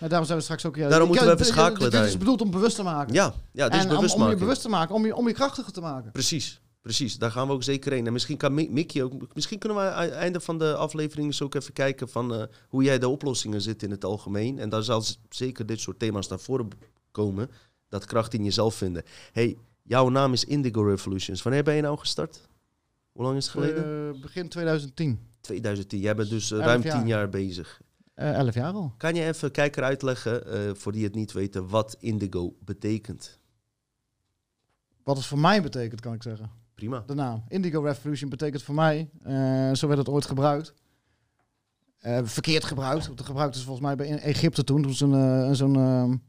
dat. 0.00 0.08
daarom 0.10 0.24
zijn 0.26 0.38
we 0.38 0.44
straks 0.44 0.66
ook... 0.66 0.76
Ja, 0.76 0.88
Daarom 0.88 1.08
moeten 1.08 1.26
we 1.26 1.32
even 1.32 1.44
dit- 1.44 1.54
schakelen 1.54 1.90
Dit, 1.90 2.00
dit 2.00 2.08
is 2.08 2.18
bedoeld 2.18 2.40
om 2.40 2.50
bewust 2.50 2.76
te 2.76 2.82
maken. 2.82 3.14
Ja, 3.14 3.34
ja, 3.52 3.68
dus 3.68 3.78
en 3.78 3.84
om- 3.84 3.90
om, 3.90 3.96
bewustmaking. 3.96 4.32
je 4.38 4.44
bewust 4.44 4.62
te 4.62 4.68
maken, 4.68 4.94
om 4.94 5.06
je, 5.06 5.14
om 5.16 5.26
je 5.28 5.34
krachtiger 5.34 5.72
te 5.72 5.80
maken. 5.80 6.10
Precies, 6.12 6.60
precies. 6.82 7.18
Daar 7.18 7.30
gaan 7.30 7.46
we 7.46 7.52
ook 7.52 7.62
zeker 7.62 7.92
heen. 7.92 8.06
En 8.06 8.12
misschien 8.12 8.36
kan 8.36 8.54
Mi- 8.54 8.68
Mickey 8.70 9.02
ook. 9.02 9.34
Misschien 9.34 9.58
kunnen 9.58 9.78
we 9.78 9.84
aan 9.90 10.02
het 10.02 10.12
einde 10.12 10.40
van 10.40 10.58
de 10.58 10.74
aflevering 10.74 11.26
eens 11.26 11.42
ook 11.42 11.54
even 11.54 11.72
kijken 11.72 12.08
van 12.08 12.34
eh, 12.34 12.42
hoe 12.68 12.82
jij 12.82 12.98
de 12.98 13.08
oplossingen 13.08 13.60
zit 13.62 13.82
in 13.82 13.90
het 13.90 14.04
algemeen. 14.04 14.58
En 14.58 14.68
daar 14.68 14.82
zal 14.82 15.02
zeker 15.30 15.66
dit 15.66 15.80
soort 15.80 15.98
thema's 15.98 16.28
naar 16.28 16.40
voren 16.40 16.68
komen. 17.10 17.50
Dat 17.88 18.04
kracht 18.04 18.34
in 18.34 18.44
jezelf 18.44 18.74
vinden. 18.74 19.02
hey, 19.32 19.56
jouw 19.82 20.08
naam 20.08 20.32
is 20.32 20.44
Indigo 20.44 20.82
Revolutions. 20.82 21.42
Wanneer 21.42 21.62
ben 21.62 21.74
je 21.74 21.82
nou 21.82 21.98
gestart? 21.98 22.40
Hoe 23.18 23.26
lang 23.26 23.38
is 23.38 23.44
het 23.44 23.54
geleden? 23.54 24.14
Eh, 24.14 24.20
begin 24.20 24.48
2010. 24.48 25.28
2010. 25.40 26.00
Jij 26.00 26.14
bent 26.14 26.28
dus 26.30 26.50
eh, 26.50 26.58
elf 26.58 26.66
ruim 26.66 26.82
jaar. 26.82 26.98
tien 26.98 27.06
jaar 27.06 27.28
bezig. 27.28 27.80
Eh 28.14 28.34
11 28.34 28.54
jaar 28.54 28.72
al. 28.72 28.94
Kan 28.96 29.14
je 29.14 29.24
even 29.24 29.50
kijker 29.50 29.82
uitleggen, 29.82 30.76
voor 30.76 30.92
die 30.92 31.04
het 31.04 31.14
niet 31.14 31.32
weten, 31.32 31.68
wat 31.68 31.96
Indigo 31.98 32.56
betekent? 32.60 33.38
Wat 35.02 35.16
het 35.16 35.26
voor 35.26 35.38
mij 35.38 35.62
betekent, 35.62 36.00
kan 36.00 36.12
ik 36.14 36.22
zeggen. 36.22 36.50
Prima. 36.74 37.02
De 37.06 37.14
naam. 37.14 37.44
Indigo 37.48 37.80
Revolution 37.80 38.30
betekent 38.30 38.62
voor 38.62 38.74
mij, 38.74 39.10
zo 39.74 39.86
werd 39.86 39.98
het 39.98 40.08
ooit 40.08 40.26
gebruikt. 40.26 40.74
Verkeerd 42.22 42.64
gebruikt. 42.64 43.06
Want 43.06 43.20
gebruikten 43.20 43.60
ze 43.60 43.66
volgens 43.66 43.86
mij 43.86 43.96
bij 43.96 44.18
Egypte 44.18 44.64
toen, 44.64 44.82
toen 44.82 44.94
ze 44.94 45.04
een, 45.04 45.56
zo'n 45.56 46.22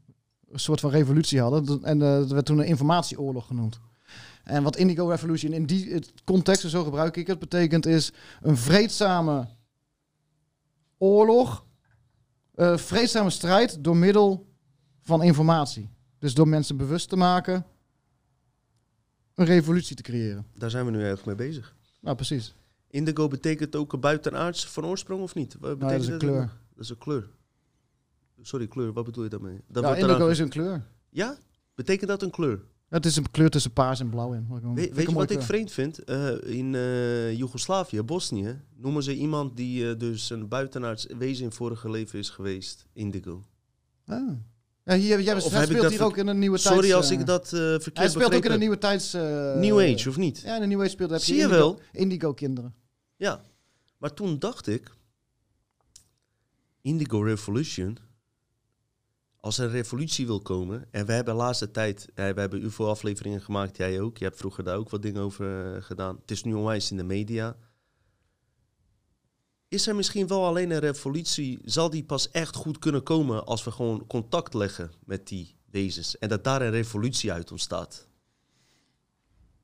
soort 0.52 0.80
van 0.80 0.90
revolutie 0.90 1.40
hadden. 1.40 1.84
En 1.84 1.98
dat 1.98 2.30
werd 2.30 2.46
toen 2.46 2.58
een 2.58 2.66
informatieoorlog 2.66 3.46
genoemd. 3.46 3.80
En 4.50 4.62
wat 4.62 4.76
Indigo 4.76 5.08
Revolution 5.08 5.52
in 5.52 5.66
die 5.66 6.04
context, 6.24 6.64
en 6.64 6.70
zo 6.70 6.84
gebruik 6.84 7.16
ik 7.16 7.26
het, 7.26 7.38
betekent 7.38 7.86
is 7.86 8.12
een 8.40 8.56
vreedzame 8.56 9.48
oorlog, 10.98 11.64
eh, 12.54 12.76
vreedzame 12.76 13.30
strijd 13.30 13.84
door 13.84 13.96
middel 13.96 14.46
van 15.00 15.22
informatie. 15.22 15.90
Dus 16.18 16.34
door 16.34 16.48
mensen 16.48 16.76
bewust 16.76 17.08
te 17.08 17.16
maken, 17.16 17.66
een 19.34 19.44
revolutie 19.44 19.96
te 19.96 20.02
creëren. 20.02 20.46
Daar 20.54 20.70
zijn 20.70 20.84
we 20.84 20.90
nu 20.90 21.02
eigenlijk 21.04 21.38
mee 21.38 21.48
bezig. 21.48 21.74
Nou, 22.00 22.16
precies. 22.16 22.54
Indigo 22.88 23.28
betekent 23.28 23.76
ook 23.76 23.92
een 23.92 24.00
buitenaards 24.00 24.66
van 24.66 24.86
oorsprong 24.86 25.22
of 25.22 25.34
niet? 25.34 25.56
Wat 25.60 25.70
dat 25.70 25.78
betekent 25.78 26.02
is 26.02 26.08
een 26.08 26.18
kleur. 26.18 26.50
Dat 26.74 26.84
is 26.84 26.90
een 26.90 26.98
kleur. 26.98 27.28
Sorry, 28.42 28.66
kleur. 28.66 28.92
Wat 28.92 29.04
bedoel 29.04 29.24
je 29.24 29.30
daarmee? 29.30 29.60
Dat 29.66 29.84
ja, 29.84 29.94
indigo 29.96 30.28
is 30.28 30.38
een 30.38 30.48
kleur. 30.48 30.86
Ja? 31.10 31.38
Betekent 31.74 32.08
dat 32.08 32.22
een 32.22 32.30
kleur? 32.30 32.60
Het 32.90 33.06
is 33.06 33.16
een 33.16 33.30
kleur 33.30 33.50
tussen 33.50 33.72
paars 33.72 34.00
en 34.00 34.08
blauw 34.08 34.32
in. 34.32 34.46
We- 34.74 34.90
weet 34.92 35.08
je 35.08 35.14
wat 35.14 35.30
ik 35.30 35.42
vreemd 35.42 35.72
vind? 35.72 36.04
Eh, 36.04 36.32
in 36.42 36.74
eh 36.74 37.38
Joegoslavië, 37.38 38.02
Bosnië, 38.02 38.60
noemen 38.76 39.02
ze 39.02 39.14
iemand 39.14 39.56
die 39.56 39.90
eh, 39.90 39.98
dus 39.98 40.30
een 40.30 40.48
buitenaards 40.48 41.06
wezen 41.18 41.44
in 41.44 41.52
vorige 41.52 41.90
leven 41.90 42.18
is 42.18 42.30
geweest, 42.30 42.86
Indigo. 42.92 43.44
Ah. 44.06 44.32
Ja, 44.84 44.94
hier, 44.96 45.20
jij 45.20 45.34
Of 45.34 45.42
speelt 45.42 45.88
hier 45.88 46.04
ook 46.04 46.16
in 46.16 46.26
een 46.26 46.38
nieuwe 46.38 46.58
tijds... 46.58 46.74
Sorry 46.74 46.92
als 46.92 47.10
ik 47.10 47.26
dat 47.26 47.44
eh 47.44 47.50
verkeerd 47.58 47.98
Hij 47.98 48.08
speelt 48.08 48.34
ook 48.34 48.44
in 48.44 48.50
een 48.50 48.58
nieuwe 48.58 48.78
tijds... 48.78 49.12
New 49.12 49.80
Age, 49.80 50.08
of 50.08 50.16
niet? 50.16 50.40
Ja, 50.40 50.56
in 50.56 50.62
een 50.62 50.68
New 50.68 50.80
Age 50.80 50.90
speelt. 50.90 51.10
Heb 51.10 51.20
Zie 51.20 51.34
je 51.36 51.42
indigo, 51.42 51.58
wel? 51.58 51.80
Indigo 51.92 52.32
kinderen. 52.32 52.74
Ja, 53.16 53.40
maar 53.98 54.14
toen 54.14 54.38
dacht 54.38 54.66
ik, 54.66 54.90
Indigo 56.80 57.20
Revolution, 57.22 57.98
als 59.40 59.58
er 59.58 59.64
een 59.64 59.70
revolutie 59.70 60.26
wil 60.26 60.40
komen, 60.40 60.86
en 60.90 61.06
we 61.06 61.12
hebben 61.12 61.34
de 61.34 61.40
laatste 61.40 61.70
tijd, 61.70 62.08
we 62.14 62.22
hebben 62.22 62.64
UFO-afleveringen 62.64 63.40
gemaakt, 63.40 63.76
jij 63.76 64.00
ook, 64.00 64.18
je 64.18 64.24
hebt 64.24 64.38
vroeger 64.38 64.64
daar 64.64 64.76
ook 64.76 64.90
wat 64.90 65.02
dingen 65.02 65.22
over 65.22 65.74
eh, 65.74 65.82
gedaan. 65.82 66.16
Het 66.20 66.30
is 66.30 66.42
nu 66.42 66.54
onwijs 66.54 66.90
in 66.90 66.96
de 66.96 67.02
media. 67.02 67.56
Is 69.68 69.86
er 69.86 69.94
misschien 69.94 70.26
wel 70.26 70.46
alleen 70.46 70.70
een 70.70 70.78
revolutie, 70.78 71.58
zal 71.64 71.90
die 71.90 72.04
pas 72.04 72.30
echt 72.30 72.56
goed 72.56 72.78
kunnen 72.78 73.02
komen 73.02 73.46
als 73.46 73.64
we 73.64 73.70
gewoon 73.70 74.06
contact 74.06 74.54
leggen 74.54 74.90
met 75.04 75.28
die 75.28 75.56
wezens 75.70 76.18
en 76.18 76.28
dat 76.28 76.44
daar 76.44 76.62
een 76.62 76.70
revolutie 76.70 77.32
uit 77.32 77.50
ontstaat? 77.50 78.08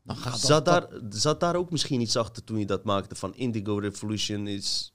Dan 0.02 0.16
gaat 0.16 0.32
dat, 0.32 0.40
Zat 0.40 0.64
daar, 0.64 0.88
zat 1.08 1.40
daar 1.40 1.56
ook 1.56 1.70
misschien 1.70 2.00
iets 2.00 2.16
achter 2.16 2.44
toen 2.44 2.58
je 2.58 2.66
dat 2.66 2.84
maakte 2.84 3.14
van 3.14 3.34
Indigo 3.34 3.78
Revolution 3.78 4.46
is... 4.46 4.94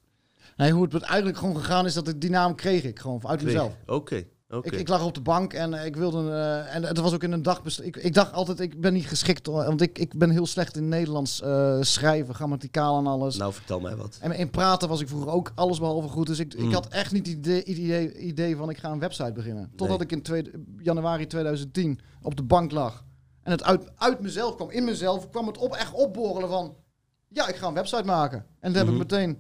Nee, 0.55 0.71
hoe 0.71 0.83
het 0.83 1.01
eigenlijk 1.01 1.37
gewoon 1.37 1.55
gegaan 1.55 1.85
is, 1.85 1.93
dat 1.93 2.07
ik 2.07 2.21
die 2.21 2.29
naam 2.29 2.55
kreeg 2.55 2.83
ik 2.83 2.99
gewoon 2.99 3.27
uit 3.27 3.43
mezelf. 3.43 3.75
Oké, 3.85 4.27
Ik, 4.61 4.71
ik 4.71 4.87
lag 4.87 5.05
op 5.05 5.13
de 5.13 5.21
bank 5.21 5.53
en 5.53 5.73
eh, 5.73 5.85
ik 5.85 5.95
wilde. 5.95 6.31
eh, 6.31 6.75
en 6.75 6.83
het 6.83 6.97
was 6.97 7.13
ook 7.13 7.23
in 7.23 7.31
een 7.31 7.41
dag. 7.41 7.61
Ik, 7.81 7.95
ik 7.97 8.13
dacht 8.13 8.33
altijd, 8.33 8.59
ik 8.59 8.81
ben 8.81 8.93
niet 8.93 9.07
geschikt. 9.07 9.45
hoor, 9.45 9.65
Want 9.65 9.81
ik, 9.81 9.99
ik 9.99 10.17
ben 10.17 10.29
heel 10.29 10.45
slecht 10.45 10.77
in 10.77 10.87
Nederlands 10.89 11.41
eh, 11.41 11.77
schrijven, 11.81 12.35
grammaticaal 12.35 12.97
en 12.99 13.07
alles. 13.07 13.37
Nou, 13.37 13.53
vertel 13.53 13.79
mij 13.79 13.95
wat. 13.95 14.17
En 14.21 14.31
in 14.31 14.49
praten 14.49 14.89
was 14.89 15.01
ik 15.01 15.07
vroeger 15.07 15.31
ook 15.31 15.51
alles 15.55 15.79
behalve 15.79 16.07
goed. 16.07 16.27
Dus 16.27 16.39
ik, 16.39 16.57
Mm. 16.57 16.67
ik 16.67 16.73
had 16.73 16.87
echt 16.87 17.11
niet 17.11 17.27
het 17.27 17.35
idee, 17.35 17.63
idee, 17.63 18.17
idee 18.17 18.55
van 18.55 18.69
ik 18.69 18.77
ga 18.77 18.91
een 18.91 18.99
website 18.99 19.31
beginnen. 19.33 19.71
Totdat 19.75 19.97
Nee. 19.97 20.07
ik 20.07 20.11
in 20.11 20.21
tweede- 20.21 20.51
januari 20.77 21.27
2010 21.27 21.99
op 22.21 22.35
de 22.35 22.43
bank 22.43 22.71
lag. 22.71 23.03
En 23.43 23.51
het 23.51 23.63
uit, 23.63 23.89
uit 23.95 24.19
mezelf 24.19 24.55
kwam, 24.55 24.69
in 24.69 24.83
mezelf 24.83 25.29
kwam 25.29 25.47
het 25.47 25.57
op, 25.57 25.73
echt 25.75 25.93
opborrelen 25.93 26.49
van... 26.49 26.75
Ja, 27.27 27.47
ik 27.47 27.55
ga 27.55 27.67
een 27.67 27.73
website 27.73 28.03
maken. 28.03 28.45
En 28.59 28.69
Mhm. 28.71 28.79
heb 28.79 28.89
ik 28.89 28.97
meteen... 28.97 29.37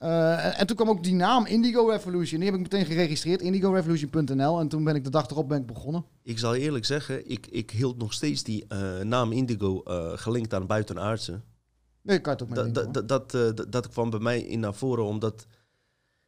eh, 0.00 0.44
en, 0.44 0.56
en 0.56 0.66
toen 0.66 0.76
kwam 0.76 0.88
ook 0.88 1.02
die 1.02 1.14
naam 1.14 1.46
Indigo 1.46 1.86
Revolution. 1.86 2.40
Die 2.40 2.50
heb 2.50 2.58
ik 2.58 2.62
meteen 2.62 2.86
geregistreerd, 2.86 3.40
indigorevolution.nl. 3.40 4.60
En 4.60 4.68
toen 4.68 4.84
ben 4.84 4.94
ik 4.94 5.04
de 5.04 5.10
dag 5.10 5.30
erop 5.30 5.48
ben 5.48 5.60
ik 5.60 5.66
begonnen. 5.66 6.04
Ik 6.22 6.38
zal 6.38 6.54
eerlijk 6.54 6.84
zeggen, 6.84 7.30
ik, 7.30 7.46
ik 7.46 7.70
hield 7.70 7.98
nog 7.98 8.12
steeds 8.12 8.42
die 8.42 8.64
eh, 8.68 9.00
naam 9.00 9.32
Indigo 9.32 9.82
eh, 9.82 10.12
gelinkt 10.14 10.54
aan 10.54 10.66
buitenaardse. 10.66 11.40
Nee, 12.02 12.16
ik 12.16 12.22
kan 12.22 12.32
het 12.32 12.42
ook 12.42 12.48
met 12.48 13.08
Dat, 13.08 13.30
dat, 13.72 13.88
kwam 13.88 14.10
bij 14.10 14.20
mij 14.20 14.40
in 14.40 14.60
naar 14.60 14.74
voren 14.74 15.04
omdat 15.04 15.46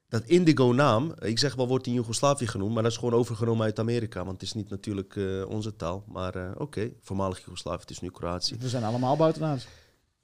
dat 0.08 0.22
Indigo-naam, 0.24 1.14
ik 1.18 1.38
zeg 1.38 1.54
wel 1.54 1.68
wordt 1.68 1.86
in 1.86 1.92
Joegoslavië 1.92 2.46
genoemd, 2.46 2.74
maar 2.74 2.82
dat 2.82 2.92
is 2.92 2.98
gewoon 2.98 3.14
overgenomen 3.14 3.64
uit 3.64 3.78
Amerika, 3.78 4.18
want 4.18 4.32
het 4.32 4.42
is 4.42 4.52
niet 4.52 4.70
natuurlijk 4.70 5.18
onze 5.48 5.76
taal. 5.76 6.04
Maar 6.06 6.56
oké, 6.56 6.90
voormalig 7.00 7.38
Joegoslavië, 7.38 7.80
het 7.80 7.90
is 7.90 8.00
nu 8.00 8.10
Kroatië. 8.10 8.56
We 8.58 8.68
zijn 8.68 8.84
allemaal 8.84 9.16
buitenaards. 9.16 9.66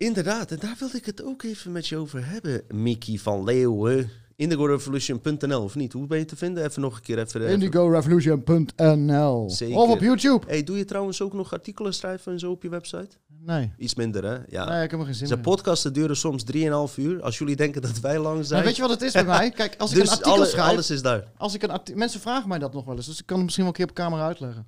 Inderdaad, 0.08 0.50
en 0.50 0.58
daar 0.60 0.76
wilde 0.78 0.96
ik 0.96 1.06
het 1.06 1.22
ook 1.24 1.42
even 1.42 1.72
met 1.72 1.86
je 1.88 1.96
over 1.96 2.26
hebben, 2.26 2.62
Mickey 2.68 3.16
van 3.18 3.44
Leeuwen. 3.44 4.10
IndigoRevolution.nl 4.36 5.62
of 5.62 5.74
niet? 5.74 5.92
Hoe 5.92 6.06
ben 6.06 6.18
je 6.18 6.24
te 6.24 6.36
vinden? 6.36 6.64
Even 6.64 6.80
nog 6.82 6.96
een 6.96 7.02
keer 7.02 7.18
even. 7.18 7.40
even- 7.40 7.52
Indigorevolution.nl 7.52 9.50
Zeker. 9.50 9.76
Of 9.76 9.90
op 9.90 10.00
YouTube. 10.00 10.46
Hey, 10.46 10.64
doe 10.64 10.76
je 10.78 10.84
trouwens 10.84 11.22
ook 11.22 11.32
nog 11.32 11.52
artikelen 11.52 11.94
schrijven 11.94 12.32
en 12.32 12.38
zo 12.38 12.50
op 12.50 12.62
je 12.62 12.68
website? 12.68 13.08
Nee. 13.40 13.72
Iets 13.78 13.94
minder, 13.94 14.24
hè? 14.24 14.38
Ja. 14.48 14.68
Nee, 14.68 14.84
ik 14.84 14.90
heb 14.90 15.00
er 15.00 15.06
geen 15.06 15.14
zin 15.14 15.26
Zijn 15.26 15.40
podcasten 15.40 15.92
duren 15.92 16.16
soms 16.16 16.44
3,5 16.44 16.96
uur. 16.96 17.22
Als 17.22 17.38
jullie 17.38 17.56
denken 17.56 17.82
dat 17.82 18.00
wij 18.00 18.18
lang 18.18 18.46
zijn. 18.46 18.64
Weet 18.64 18.76
je 18.76 18.82
wat 18.82 18.90
het 18.90 19.02
is 19.02 19.12
bij 19.12 19.24
mij? 19.36 19.50
Kijk, 19.50 19.74
als 19.78 19.90
ik 19.90 19.96
dus 19.96 20.06
een 20.06 20.12
artikel 20.12 20.32
alle- 20.34 20.46
schrijf... 20.46 20.68
alles 20.70 20.90
is 20.90 21.02
daar. 21.02 21.24
Als 21.36 21.54
ik 21.54 21.62
een 21.62 21.80
Mensen 21.94 22.20
vragen 22.20 22.48
mij 22.48 22.58
dat 22.58 22.72
nog 22.72 22.84
wel 22.84 22.96
eens, 22.96 23.06
dus 23.06 23.18
ik 23.18 23.26
kan 23.26 23.36
het 23.36 23.44
misschien 23.44 23.64
wel 23.64 23.72
een 23.74 23.78
keer 23.80 23.88
op 23.90 23.94
camera 23.96 24.26
uitleggen. 24.26 24.66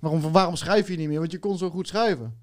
Waarom, 0.00 0.32
waarom 0.32 0.56
schrijf 0.56 0.88
je 0.88 0.96
niet 0.96 1.08
meer? 1.08 1.18
Want 1.18 1.32
je 1.32 1.38
kon 1.38 1.58
zo 1.58 1.70
goed 1.70 1.88
schrijven. 1.88 2.42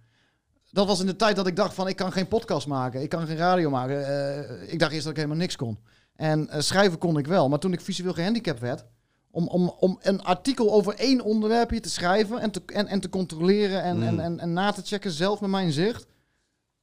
Dat 0.72 0.88
was 0.88 0.99
in 0.99 1.05
de 1.05 1.15
tijd 1.15 1.36
dat 1.36 1.47
ik 1.47 1.55
dacht 1.55 1.74
van, 1.74 1.88
ik 1.88 1.95
kan 1.95 2.11
geen 2.11 2.28
podcast 2.28 2.67
maken, 2.67 3.01
ik 3.01 3.09
kan 3.09 3.28
geen 3.28 3.38
radio 3.38 3.69
maken. 3.69 4.07
Eh, 4.07 4.74
ik 4.74 4.80
dacht 4.80 4.91
eerst 4.91 5.03
dat 5.03 5.11
ik 5.11 5.17
helemaal 5.17 5.41
niks 5.41 5.55
kon. 5.55 5.80
En 6.15 6.49
eh, 6.49 6.61
schrijven 6.61 6.97
kon 6.97 7.17
ik 7.17 7.28
wel. 7.28 7.49
Maar 7.49 7.59
toen 7.59 7.74
ik 7.74 7.82
visueel 7.82 8.13
gehandicapt 8.13 8.59
werd, 8.59 8.86
om, 9.32 9.47
om, 9.47 9.74
om 9.80 9.99
een 10.01 10.22
artikel 10.22 10.72
over 10.74 10.95
één 10.95 11.22
onderwerpje 11.22 11.80
te 11.80 11.89
schrijven 11.89 12.39
en 12.39 12.51
te, 12.51 12.61
en, 12.65 12.88
en 12.88 12.99
te 12.99 13.09
controleren 13.09 13.84
en, 13.84 13.97
Mm. 13.97 14.03
en, 14.03 14.19
en, 14.19 14.39
en 14.39 14.53
na 14.53 14.72
te 14.72 14.82
checken 14.82 15.11
zelf 15.11 15.41
met 15.41 15.49
mijn 15.49 15.72
zicht, 15.72 16.05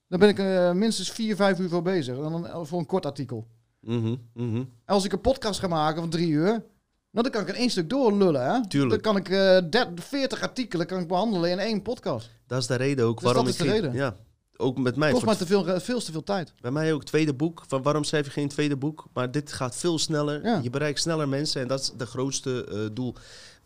daar 0.09 0.19
ben 0.19 0.29
ik 0.29 0.39
eh, 0.39 0.73
minstens 0.73 1.11
vier, 1.11 1.37
vijf 1.37 1.59
uur 1.59 1.69
voor 1.69 1.83
bezig. 1.83 2.17
Dan, 2.17 2.67
voor 2.67 2.79
een 2.79 2.87
kort 2.87 3.07
artikel. 3.07 3.47
Mhm, 3.81 4.17
mhm. 4.35 4.65
Als 4.85 5.05
ik 5.05 5.13
een 5.13 5.21
podcast 5.21 5.61
ga 5.61 5.67
maken 5.69 6.01
van 6.01 6.11
drie 6.11 6.29
uur, 6.29 6.65
Nou, 7.11 7.23
dan 7.31 7.31
kan 7.33 7.43
ik 7.43 7.49
in 7.49 7.61
één 7.61 7.71
stuk 7.71 7.91
doorlullen, 7.91 8.45
hè? 8.55 8.69
Tuurlijk. 8.69 9.03
Dan 9.03 9.13
kan 9.13 9.23
ik 9.23 9.29
eh 9.29 9.71
30, 9.71 10.05
40 10.05 10.43
artikelen 10.43 10.87
kan 10.87 11.01
ik 11.01 11.09
behandelen 11.09 11.51
in 11.51 11.59
één 11.59 11.83
podcast. 11.83 12.31
Dat 12.47 12.61
is 12.61 12.67
de 12.67 12.75
reden 12.75 13.05
ook 13.05 13.15
Dus 13.15 13.25
waarom 13.25 13.45
dat 13.45 13.55
ik 13.55 13.61
is 13.61 13.67
de 13.67 13.73
geen- 13.73 13.81
reden. 13.83 13.97
Ja, 13.97 14.17
ook 14.57 14.79
met 14.79 14.97
mij. 14.97 15.13
Kost 15.13 15.25
mij 15.25 15.35
te 15.37 15.47
veel, 15.47 15.69
eh, 15.69 15.81
veel 15.81 16.01
te 16.01 16.13
veel 16.13 16.23
tijd. 16.25 16.53
Bij 16.61 16.71
mij 16.71 16.93
ook 16.93 17.05
tweede 17.05 17.35
boek. 17.35 17.65
Van 17.69 17.83
waarom 17.83 18.05
schrijf 18.05 18.25
je 18.25 18.31
geen 18.33 18.49
tweede 18.49 18.77
boek? 18.77 19.07
Maar 19.13 19.31
dit 19.31 19.53
gaat 19.53 19.77
veel 19.77 19.99
sneller. 19.99 20.43
Ja. 20.45 20.61
Je 20.63 20.71
bereikt 20.71 21.01
sneller 21.01 21.29
mensen 21.29 21.63
en 21.63 21.69
dat 21.69 21.81
is 21.81 21.93
de 21.97 22.07
grootste 22.07 22.65
eh, 22.65 22.79
doel 22.93 23.15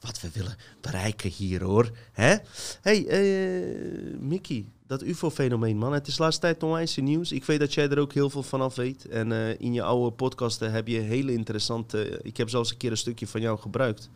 wat 0.01 0.21
we 0.21 0.29
willen 0.33 0.57
bereiken 0.81 1.31
hier 1.31 1.63
hoor. 1.63 1.91
Hè? 2.13 2.37
Hey, 2.81 3.07
eh, 3.07 4.19
Mickey, 4.19 4.67
dat 4.93 5.03
UFO-fenomeen 5.03 5.77
man. 5.77 5.93
Het 5.93 6.07
is 6.07 6.17
de 6.17 6.23
laatste 6.23 6.41
tijd 6.41 6.63
onwijs 6.63 6.97
in 6.97 7.05
nieuws. 7.05 7.33
Ik 7.33 7.45
weet 7.45 7.61
dat 7.61 7.75
jij 7.75 7.89
er 7.89 7.99
ook 7.99 8.13
heel 8.13 8.31
veel 8.31 8.43
van 8.43 8.61
af 8.61 8.75
weet. 8.75 9.09
En 9.09 9.33
eh, 9.33 9.61
in 9.61 9.73
je 9.73 9.83
oude 9.83 10.17
podcasten 10.17 10.73
heb 10.73 10.89
je 10.89 10.99
hele 10.99 11.33
interessante... 11.33 12.21
ik 12.23 12.37
heb 12.37 12.49
zelfs 12.49 12.71
een 12.71 12.77
keer 12.77 12.91
een 12.91 12.97
stukje 12.97 13.27
van 13.27 13.41
jou 13.41 13.59
gebruikt. 13.59 14.11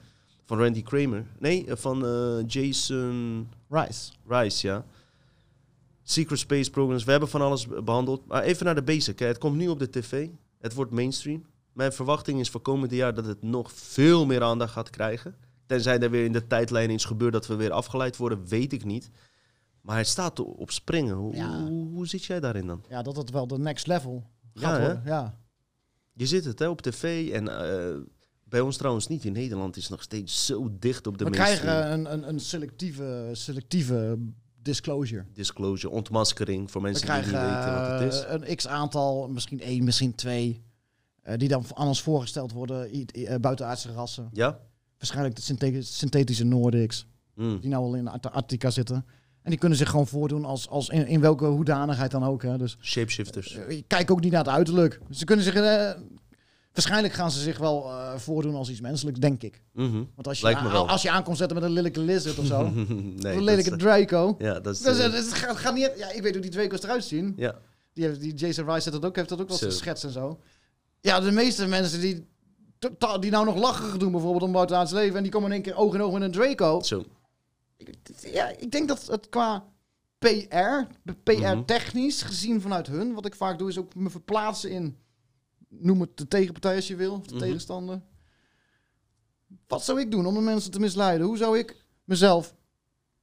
Van 0.45 0.59
Randy 0.59 0.83
Kramer. 0.83 1.27
Nee, 1.39 1.67
eh, 1.67 1.77
van 1.77 2.07
eh, 2.07 2.47
Jason... 2.47 3.49
Rice. 3.69 4.13
Rice, 4.29 4.67
ja. 4.67 4.85
Secret 6.03 6.39
Space 6.39 6.71
Programs. 6.71 7.05
We 7.05 7.11
hebben 7.11 7.29
van 7.29 7.41
alles 7.41 7.67
behandeld. 7.85 8.27
Maar 8.27 8.43
even 8.43 8.65
naar 8.65 8.75
de 8.75 8.83
basic. 8.83 9.19
Hè. 9.19 9.27
Het 9.27 9.39
komt 9.39 9.57
nu 9.57 9.69
op 9.69 9.79
de 9.79 9.91
tv. 9.91 10.29
Het 10.59 10.75
wordt 10.75 10.91
mainstream. 10.91 11.45
Mijn 11.73 11.93
verwachting 11.93 12.41
is 12.41 12.51
voor 12.51 12.61
komende 12.61 12.97
jaar 12.97 13.15
dat 13.15 13.27
het 13.27 13.43
nog 13.43 13.73
veel 13.73 14.27
meer 14.27 14.43
aandacht 14.43 14.73
gaat 14.73 14.91
krijgen. 14.91 15.35
Tenzij 15.67 15.99
er 15.99 16.11
weer 16.11 16.25
in 16.25 16.33
de 16.33 16.47
tijdlijn 16.47 16.91
iets 16.91 17.05
gebeurt 17.05 17.33
dat 17.33 17.47
we 17.47 17.55
weer 17.55 17.73
afgeleid 17.73 18.17
worden, 18.17 18.47
weet 18.47 18.73
ik 18.73 18.85
niet. 18.85 19.11
Maar 19.87 19.97
het 19.97 20.07
staat 20.09 20.41
op 20.41 20.71
springen. 20.71 21.15
Hoe, 21.15 21.35
Ja. 21.35 21.61
hoe, 21.65 21.89
hoe 21.89 22.07
zit 22.07 22.25
jij 22.25 22.41
daarin 22.41 22.67
dan? 22.67 22.83
Ja, 22.89 23.03
dat 23.03 23.17
het 23.17 23.31
wel 23.31 23.47
de 23.47 23.59
next 23.59 23.87
level 23.87 24.25
Ja, 24.53 24.61
gaat 24.69 24.79
worden. 24.79 25.03
Ja. 25.05 25.39
Je 26.13 26.27
zit 26.27 26.45
het 26.45 26.59
hè, 26.59 26.69
op 26.69 26.81
tv 26.83 27.31
en 27.33 27.49
eh, 27.49 27.97
bij 28.45 28.61
ons 28.61 28.77
trouwens 28.77 29.07
niet. 29.07 29.25
In 29.25 29.33
Nederland 29.33 29.77
is 29.77 29.83
het 29.83 29.91
nog 29.93 30.03
steeds 30.03 30.47
zo 30.47 30.71
dicht 30.79 31.07
op 31.07 31.19
de 31.19 31.25
We 31.25 31.31
mainstream. 31.31 31.61
krijgen 31.61 31.93
een, 31.93 32.13
een, 32.13 32.29
een 32.29 32.41
selectieve, 32.41 33.29
selectieve 33.33 34.19
disclosure. 34.63 35.25
Disclosure, 35.33 35.95
ontmaskering 35.95 36.71
voor 36.71 36.83
mensen 36.83 37.07
die 37.07 37.15
niet 37.17 37.25
weten 37.25 37.75
wat 37.81 38.01
het 38.01 38.13
is. 38.13 38.25
eh, 38.25 38.33
een 38.49 38.57
x-aantal, 38.57 39.29
misschien 39.29 39.61
één, 39.61 39.85
misschien 39.85 40.15
twee, 40.15 40.63
eh, 41.23 41.39
die 41.39 41.49
dan 41.49 41.65
aan 41.75 41.87
ons 41.87 42.03
voorgesteld 42.03 42.53
worden, 42.53 42.91
eh, 43.07 43.35
buitenaardse 43.41 43.93
rassen. 43.93 44.29
Ja? 44.33 44.61
Waarschijnlijk 44.99 45.37
de 45.37 45.43
syntheti- 45.43 45.83
synthetische 45.83 46.45
Nordics, 46.45 47.07
Mm. 47.35 47.61
die 47.61 47.71
nou 47.71 47.85
al 47.85 47.95
in 47.95 48.09
Antarctica 48.09 48.71
zitten. 48.71 49.05
En 49.47 49.53
die 49.53 49.61
kunnen 49.61 49.79
zich 49.79 49.91
gewoon 49.91 50.07
voordoen 50.07 50.45
als, 50.45 50.69
als 50.69 50.89
in, 50.89 51.07
in 51.07 51.21
welke 51.21 51.45
hoedanigheid 51.45 52.11
dan 52.11 52.25
ook. 52.25 52.43
Hè. 52.43 52.59
Dus 52.59 52.77
Shapeshifters. 52.81 53.55
eh, 53.57 53.83
kijk 53.87 54.11
ook 54.11 54.21
niet 54.21 54.33
naar 54.33 54.45
het 54.45 54.53
uiterlijk. 54.53 55.01
Ze 55.11 55.25
kunnen 55.25 55.45
zich... 55.45 55.55
eh, 55.55 55.91
waarschijnlijk 56.73 57.15
gaan 57.15 57.31
ze 57.31 57.41
zich 57.41 57.59
wel 57.59 57.91
eh, 57.91 58.17
voordoen 58.17 58.55
als 58.55 58.71
iets 58.71 58.81
menselijks, 58.81 59.21
denk 59.21 59.43
ik. 59.43 59.63
Mhm. 59.73 60.03
Want 60.15 60.29
als 60.29 60.41
je, 60.41 60.57
als 60.67 61.03
je 61.03 61.11
aan 61.11 61.23
komt 61.23 61.37
zetten 61.37 61.57
met 61.57 61.67
een 61.67 61.73
lelijke 61.73 62.01
lizard 62.01 62.39
of 62.39 62.47
zo, 62.47 62.63
nee, 62.71 63.37
een 63.37 63.45
lelijke 63.45 63.77
Draco... 63.77 64.35
Ja, 64.39 64.61
dat 64.61 64.75
is... 64.75 64.85
Eh, 64.85 65.13
het 65.13 65.33
gaat, 65.33 65.57
gaat 65.57 65.75
niet, 65.75 65.93
ja, 65.97 66.11
ik 66.13 66.23
weet 66.23 66.33
hoe 66.33 66.43
die 66.43 66.51
Draco's 66.51 66.83
eruit 66.83 67.05
zien. 67.05 67.35
ja. 67.37 67.55
Die, 67.93 68.19
die 68.19 68.35
Jason 68.35 68.65
Rice 68.65 68.89
heeft 68.89 68.93
dat 68.93 69.05
ook, 69.05 69.17
heeft 69.17 69.29
dat 69.29 69.41
ook 69.41 69.49
wel 69.49 69.59
geschetst 69.59 70.05
en 70.05 70.11
zo. 70.11 70.39
Ja, 71.01 71.21
de 71.21 71.31
meeste 71.31 71.67
mensen 71.67 72.01
die, 72.01 72.27
die 73.21 73.31
nou 73.31 73.45
nog 73.45 73.57
lacherig 73.57 73.97
doen 73.97 74.13
bijvoorbeeld 74.13 74.43
om 74.43 74.53
buitenaards 74.53 74.93
leven... 74.93 75.17
en 75.17 75.23
die 75.23 75.33
komen 75.33 75.49
in 75.49 75.55
één 75.55 75.63
keer 75.63 75.77
oog 75.77 75.95
in 75.95 76.03
oog 76.03 76.13
met 76.13 76.23
een 76.23 76.31
Draco. 76.31 76.83
Zo. 76.83 77.05
Ja, 78.33 78.49
ik 78.49 78.71
denk 78.71 78.89
dat 78.89 79.07
het 79.07 79.29
qua 79.29 79.65
PR, 80.19 80.57
Mhm. 81.03 81.17
PR-technisch 81.23 82.23
gezien 82.23 82.61
vanuit 82.61 82.87
hun... 82.87 83.15
wat 83.15 83.27
ik 83.27 83.35
vaak 83.35 83.59
doe 83.59 83.69
is 83.69 83.79
ook 83.79 83.95
me 83.95 84.11
verplaatsen 84.11 84.71
in... 84.71 84.97
noem 85.69 86.01
het 86.01 86.17
de 86.17 86.29
tegenpartij 86.29 86.75
als 86.75 86.87
je 86.89 86.97
wil, 86.97 87.13
of 87.15 87.27
de 87.27 87.35
Mhm. 87.35 87.45
tegenstander. 87.45 88.01
Wat 89.67 89.85
zou 89.85 90.01
ik 90.01 90.11
doen 90.11 90.27
om 90.27 90.35
de 90.35 90.41
mensen 90.41 90.71
te 90.71 90.81
misleiden? 90.81 91.27
Hoe 91.27 91.37
zou 91.37 91.59
ik 91.59 91.85
mezelf 92.05 92.55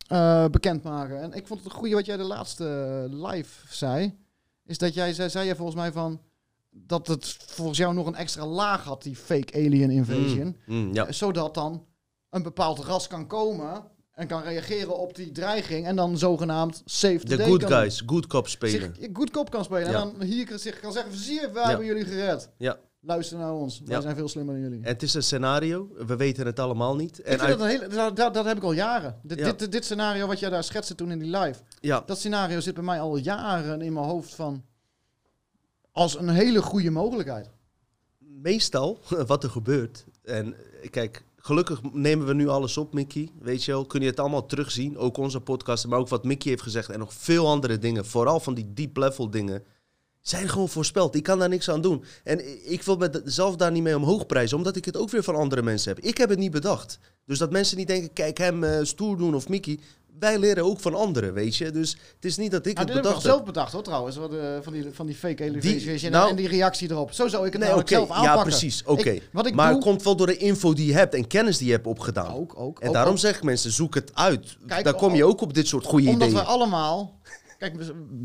eh, 0.07 0.47
bekendmaken? 0.47 1.21
En 1.21 1.33
ik 1.33 1.47
vond 1.47 1.63
het 1.63 1.69
een 1.71 1.77
goede 1.77 1.95
wat 1.95 2.05
jij 2.05 2.17
de 2.17 2.23
laatste 2.23 2.65
eh, 3.11 3.25
live 3.31 3.67
zei. 3.75 4.17
Is 4.65 4.77
dat 4.77 4.93
jij, 4.93 5.13
zei, 5.13 5.29
zei 5.29 5.55
volgens 5.55 5.77
mij 5.77 5.91
van... 5.91 6.21
dat 6.69 7.07
het 7.07 7.25
volgens 7.27 7.77
jou 7.77 7.93
nog 7.93 8.05
een 8.07 8.15
extra 8.15 8.45
laag 8.45 8.83
had, 8.83 9.03
die 9.03 9.15
fake 9.15 9.53
alien 9.53 9.89
invasion. 9.89 10.57
Mm, 10.65 10.93
ja. 10.93 11.05
Eh, 11.05 11.13
Zodat 11.13 11.53
dan 11.53 11.85
een 12.29 12.43
bepaald 12.43 12.79
ras 12.79 13.07
kan 13.07 13.27
komen 13.27 13.91
en 14.13 14.27
kan 14.27 14.41
reageren 14.43 14.97
op 14.99 15.15
die 15.15 15.31
dreiging 15.31 15.85
en 15.85 15.95
dan 15.95 16.17
zogenaamd 16.17 16.81
save 16.85 17.19
the 17.19 17.35
De 17.35 17.43
good 17.43 17.63
guys, 17.65 18.03
good 18.05 18.27
cop 18.27 18.47
spelen. 18.47 18.95
Zich 18.99 19.09
good 19.13 19.29
cop 19.31 19.49
kan 19.51 19.63
spelen. 19.63 19.91
Ja. 19.91 20.01
En 20.01 20.13
dan 20.17 20.21
hier 20.27 20.51
zich 20.59 20.79
kan 20.79 20.91
zeggen, 20.93 21.15
zie 21.15 21.39
je, 21.41 21.51
wij 21.51 21.61
Ja. 21.63 21.67
hebben 21.69 21.85
jullie 21.87 22.05
gered. 22.05 22.49
Ja. 22.57 22.77
Luister 23.05 23.37
naar 23.37 23.53
ons, 23.53 23.81
wij 23.85 24.01
zijn 24.01 24.15
veel 24.15 24.27
slimmer 24.27 24.53
dan 24.53 24.63
jullie. 24.63 24.79
En 24.83 24.87
het 24.91 25.03
is 25.03 25.13
een 25.13 25.23
scenario, 25.23 25.89
we 26.07 26.15
weten 26.15 26.45
het 26.45 26.59
allemaal 26.59 26.95
niet. 26.95 27.21
En 27.21 27.39
uit- 27.39 27.49
dat, 27.49 27.59
een 27.59 27.67
hele, 27.67 27.87
dat, 27.87 28.15
dat, 28.15 28.33
dat 28.33 28.45
heb 28.45 28.57
ik 28.57 28.63
al 28.63 28.71
jaren. 28.71 29.19
Dit, 29.23 29.39
Ja. 29.39 29.51
dit, 29.51 29.71
dit 29.71 29.85
scenario 29.85 30.27
wat 30.27 30.39
jij 30.39 30.49
daar 30.49 30.63
schetste 30.63 30.95
toen 30.95 31.11
in 31.11 31.19
die 31.19 31.37
live. 31.37 31.59
Dat 32.05 32.17
scenario 32.17 32.59
zit 32.59 32.73
bij 32.73 32.83
mij 32.83 32.99
al 32.99 33.17
jaren 33.17 33.81
in 33.81 33.93
mijn 33.93 34.05
hoofd 34.05 34.35
van... 34.35 34.63
als 35.91 36.17
een 36.17 36.29
hele 36.29 36.61
goede 36.61 36.89
mogelijkheid. 36.91 37.49
meestal 38.19 38.99
wat 39.27 39.43
er 39.43 39.49
gebeurt. 39.49 40.05
En 40.23 40.53
eh, 40.81 40.89
kijk, 40.89 41.23
gelukkig 41.45 41.81
nemen 41.93 42.27
we 42.27 42.33
nu 42.33 42.47
alles 42.47 42.77
op, 42.77 42.93
Mickey. 42.93 43.29
Weet 43.39 43.63
je 43.63 43.71
wel, 43.71 43.85
kun 43.85 44.01
je 44.01 44.07
het 44.07 44.19
allemaal 44.19 44.45
terugzien. 44.45 44.97
Ook 44.97 45.17
onze 45.17 45.41
podcasten, 45.41 45.89
maar 45.89 45.99
ook 45.99 46.07
wat 46.07 46.23
Mickey 46.23 46.49
heeft 46.49 46.63
gezegd. 46.63 46.89
En 46.89 46.99
nog 46.99 47.13
veel 47.13 47.47
andere 47.47 47.77
dingen. 47.77 48.05
Vooral 48.05 48.39
van 48.39 48.53
die 48.53 48.73
deep 48.73 48.97
level 48.97 49.29
dingen. 49.29 49.63
Zijn 50.21 50.49
gewoon 50.49 50.69
voorspeld. 50.69 51.15
Ik 51.15 51.23
kan 51.23 51.39
daar 51.39 51.49
niks 51.49 51.69
aan 51.69 51.81
doen. 51.81 52.03
En 52.23 52.71
ik 52.71 52.83
wil 52.83 52.97
mezelf 52.97 53.55
daar 53.55 53.71
niet 53.71 53.83
mee 53.83 53.95
omhoog 53.95 54.25
prijzen. 54.25 54.57
Omdat 54.57 54.75
ik 54.75 54.85
het 54.85 54.97
ook 54.97 55.09
weer 55.09 55.23
van 55.23 55.35
andere 55.35 55.61
mensen 55.61 55.93
heb. 55.93 56.03
Ik 56.03 56.17
heb 56.17 56.29
het 56.29 56.39
niet 56.39 56.51
bedacht. 56.51 56.99
Dus 57.25 57.37
dat 57.37 57.51
mensen 57.51 57.77
niet 57.77 57.87
denken, 57.87 58.13
kijk 58.13 58.37
hem 58.37 58.63
eh, 58.63 58.83
stoer 58.83 59.17
doen 59.17 59.35
of 59.35 59.49
Mickey. 59.49 59.79
Wij 60.19 60.39
leren 60.39 60.63
ook 60.65 60.79
van 60.79 60.95
anderen, 60.95 61.33
weet 61.33 61.55
je. 61.55 61.71
Dus 61.71 61.91
het 62.15 62.25
is 62.25 62.37
niet 62.37 62.51
dat 62.51 62.65
ik 62.65 62.75
Nou, 62.75 62.87
het 62.87 62.95
ik 62.95 63.01
bedacht 63.01 63.23
heb. 63.23 63.31
zelf 63.31 63.43
bedacht 63.45 63.71
hoor 63.73 63.83
trouwens. 63.83 64.15
Wat, 64.15 64.33
eh, 64.33 64.39
van, 64.61 64.73
die, 64.73 64.85
van 64.91 65.05
die 65.05 65.15
fake 65.15 65.43
elevation 65.43 66.11
nou- 66.11 66.29
en 66.29 66.35
die 66.35 66.47
reactie 66.47 66.91
erop. 66.91 67.11
Zo 67.11 67.27
zou 67.27 67.45
ik 67.47 67.53
het 67.53 67.61
Nee, 67.61 67.71
nou 67.71 67.81
zelf 67.85 68.09
aanpakken. 68.11 68.35
Ja, 68.37 68.41
precies. 68.43 68.83
Oké. 68.85 69.09
Ik- 69.09 69.21
ik 69.23 69.31
Maar 69.31 69.43
doe- 69.43 69.63
het 69.75 69.83
komt 69.83 70.03
wel 70.03 70.15
door 70.15 70.27
de 70.27 70.37
info 70.37 70.73
die 70.73 70.85
je 70.85 70.93
hebt 70.93 71.13
en 71.13 71.27
kennis 71.27 71.57
die 71.57 71.67
je 71.67 71.73
hebt 71.73 71.87
opgedaan. 71.87 72.33
Ook, 72.33 72.59
ook. 72.59 72.79
En 72.79 72.87
ook, 72.87 72.93
daarom 72.93 73.13
ook. 73.13 73.19
zeggen 73.19 73.45
mensen, 73.45 73.71
zoek 73.71 73.95
het 73.95 74.11
uit. 74.15 74.57
Kijk, 74.67 74.83
Dan 74.83 74.95
kom 74.95 75.15
je 75.15 75.25
ook 75.25 75.41
op 75.41 75.53
dit 75.53 75.67
soort 75.67 75.85
goede 75.85 76.09
Omdat 76.09 76.27
ideeën. 76.27 76.43
we 76.43 76.49
allemaal... 76.51 77.19
Kijk, 77.57 77.75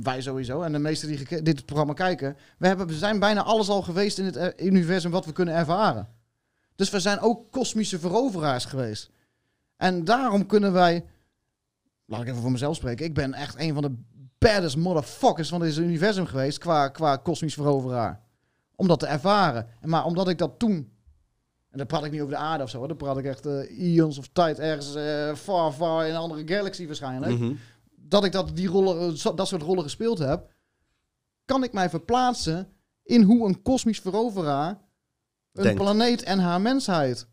wij 0.03 0.21
sowieso 0.21 0.63
en 0.63 0.73
de 0.73 0.79
meesten 0.79 1.09
die 1.09 1.43
dit 1.43 1.65
programma 1.67 1.93
kijken... 1.93 2.37
We, 2.59 2.67
hebben, 2.67 2.87
we 2.87 2.95
zijn 2.95 3.19
bijna 3.19 3.43
alles 3.43 3.69
al 3.69 3.83
geweest 3.83 4.19
in 4.19 4.25
het 4.25 4.37
eh, 4.37 4.67
universum 4.67 5.11
wat 5.11 5.25
we 5.25 5.33
kunnen 5.33 5.55
ervaren. 5.55 6.09
Dus 6.77 6.91
we 6.91 7.01
zijn 7.01 7.21
ook 7.21 7.51
kosmische 7.51 7.99
veroveraars 7.99 8.65
geweest. 8.65 9.11
En 9.77 10.05
daarom 10.05 10.47
kunnen 10.47 10.73
wij... 10.73 11.05
Laat 12.09 12.21
ik 12.21 12.29
even 12.29 12.41
voor 12.43 12.51
mezelf 12.53 12.77
spreken. 12.77 13.07
Ik 13.07 13.15
ben 13.15 13.35
echt 13.35 13.59
een 13.59 13.75
van 13.75 13.83
de 13.83 13.95
baddest 14.39 14.77
motherfuckers 14.77 15.49
van 15.49 15.61
dit 15.61 15.77
universum 15.77 16.27
geweest... 16.27 16.59
qua, 16.59 16.89
qua 16.89 17.17
kosmisch 17.17 17.55
veroveraar. 17.55 18.21
Om 18.77 18.89
dat 18.89 19.01
te 19.01 19.07
ervaren. 19.07 19.67
En 19.81 19.89
maar 19.89 20.05
omdat 20.05 20.29
ik 20.29 20.39
dat 20.39 20.59
toen... 20.59 20.93
En 21.71 21.79
dan 21.79 21.87
praat 21.87 22.05
ik 22.05 22.11
niet 22.11 22.21
over 22.21 22.33
de 22.33 22.41
aarde 22.41 22.63
of 22.65 22.71
zo. 22.71 22.79
hoor. 22.79 22.89
Dan 22.89 22.97
praat 22.97 23.19
ik 23.19 23.25
echt 23.25 23.47
eh 23.47 23.95
eons 23.97 24.19
of 24.19 24.29
tijd 24.33 24.59
ergens 24.59 24.95
eh, 24.95 25.35
far, 25.35 25.73
far 25.73 26.05
in 26.07 26.11
een 26.15 26.21
andere 26.21 26.55
galaxy 26.55 26.87
waarschijnlijk 26.87 27.33
Mhm. 27.39 27.53
dat 27.97 28.25
ik 28.25 28.33
dat, 28.33 28.57
die 28.57 28.69
rollen, 28.69 29.17
zo- 29.19 29.35
dat 29.35 29.49
soort 29.49 29.63
rollen 29.63 29.83
gespeeld 29.83 30.19
heb, 30.19 30.51
kan 31.45 31.63
ik 31.65 31.73
mij 31.73 31.91
verplaatsen 31.91 32.69
in 33.03 33.23
hoe 33.23 33.49
een 33.49 33.63
kosmisch 33.63 34.01
veroveraar 34.01 34.69
een 35.53 35.63
Denkt. 35.63 35.81
planeet 35.83 36.23
en 36.23 36.39
haar 36.39 36.61
mensheid 36.61 37.29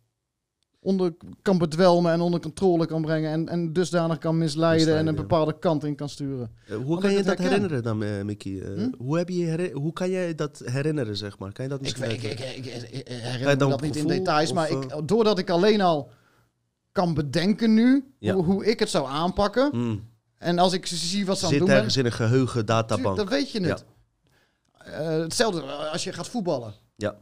onder 0.86 1.14
kan 1.42 1.58
bedwelmen 1.58 2.12
en 2.12 2.22
onder 2.22 2.40
controle 2.40 2.86
kan 2.86 3.02
brengen 3.02 3.32
en, 3.32 3.50
en 3.50 3.74
dusdanig 3.74 4.18
kan 4.18 4.38
misleiden 4.38 4.98
en 4.98 5.08
een 5.08 5.16
ja. 5.16 5.22
bepaalde 5.22 5.60
kant 5.60 5.84
in 5.84 5.96
kan 5.96 6.10
sturen. 6.10 6.52
Eh, 6.68 6.76
hoe 6.76 7.00
kan 7.00 7.10
je 7.12 7.16
dat 7.18 7.26
herken. 7.26 7.44
herinneren 7.46 7.84
dan, 7.84 8.04
eh, 8.04 8.22
Mickey? 8.24 8.62
Eh, 8.62 8.74
Hm? 8.76 8.92
hoe, 8.98 9.18
heb 9.18 9.30
je 9.30 9.70
hoe 9.74 9.94
kan 9.94 10.10
jij 10.10 10.36
dat 10.36 10.62
herinneren, 10.66 11.18
zeg 11.18 11.40
maar? 11.40 11.52
Kan 11.52 11.64
je 11.66 11.70
dat 11.70 11.80
Ik, 11.80 11.84
misschien 11.86 12.12
ik, 12.12 12.24
ik, 12.24 12.40
ik, 12.40 12.66
ik- 12.92 13.08
herinner 13.08 13.50
me 13.50 13.56
dat 13.56 13.82
niet 13.82 13.96
in 13.96 14.08
details, 14.08 14.50
of, 14.50 14.56
maar 14.56 14.70
ik, 14.70 15.08
doordat 15.08 15.40
ik 15.40 15.50
alleen 15.50 15.82
al 15.82 16.10
kan 16.92 17.14
bedenken 17.14 17.74
nu 17.74 18.14
Ja. 18.20 18.34
hoe, 18.34 18.44
hoe 18.44 18.66
ik 18.66 18.80
het 18.80 18.90
zou 18.90 19.08
aanpakken 19.08 19.70
Hm. 19.72 19.98
en 20.38 20.60
als 20.60 20.74
ik 20.74 20.86
zie 20.86 21.26
wat 21.26 21.38
ze 21.40 21.46
aan 21.46 21.50
het 21.52 21.60
Zit 21.60 21.68
doen 21.68 21.78
ergens 21.78 21.98
in 21.98 22.06
een 22.06 22.12
geheugen 22.12 22.66
databank. 22.66 23.18
Dat 23.18 23.30
weet 23.30 23.52
je 23.52 23.60
niet. 23.60 23.86
Eh, 24.78 25.08
hetzelfde 25.08 25.62
als 25.62 26.04
je 26.04 26.14
gaat 26.14 26.28
voetballen. 26.28 26.74
Ja. 26.96 27.16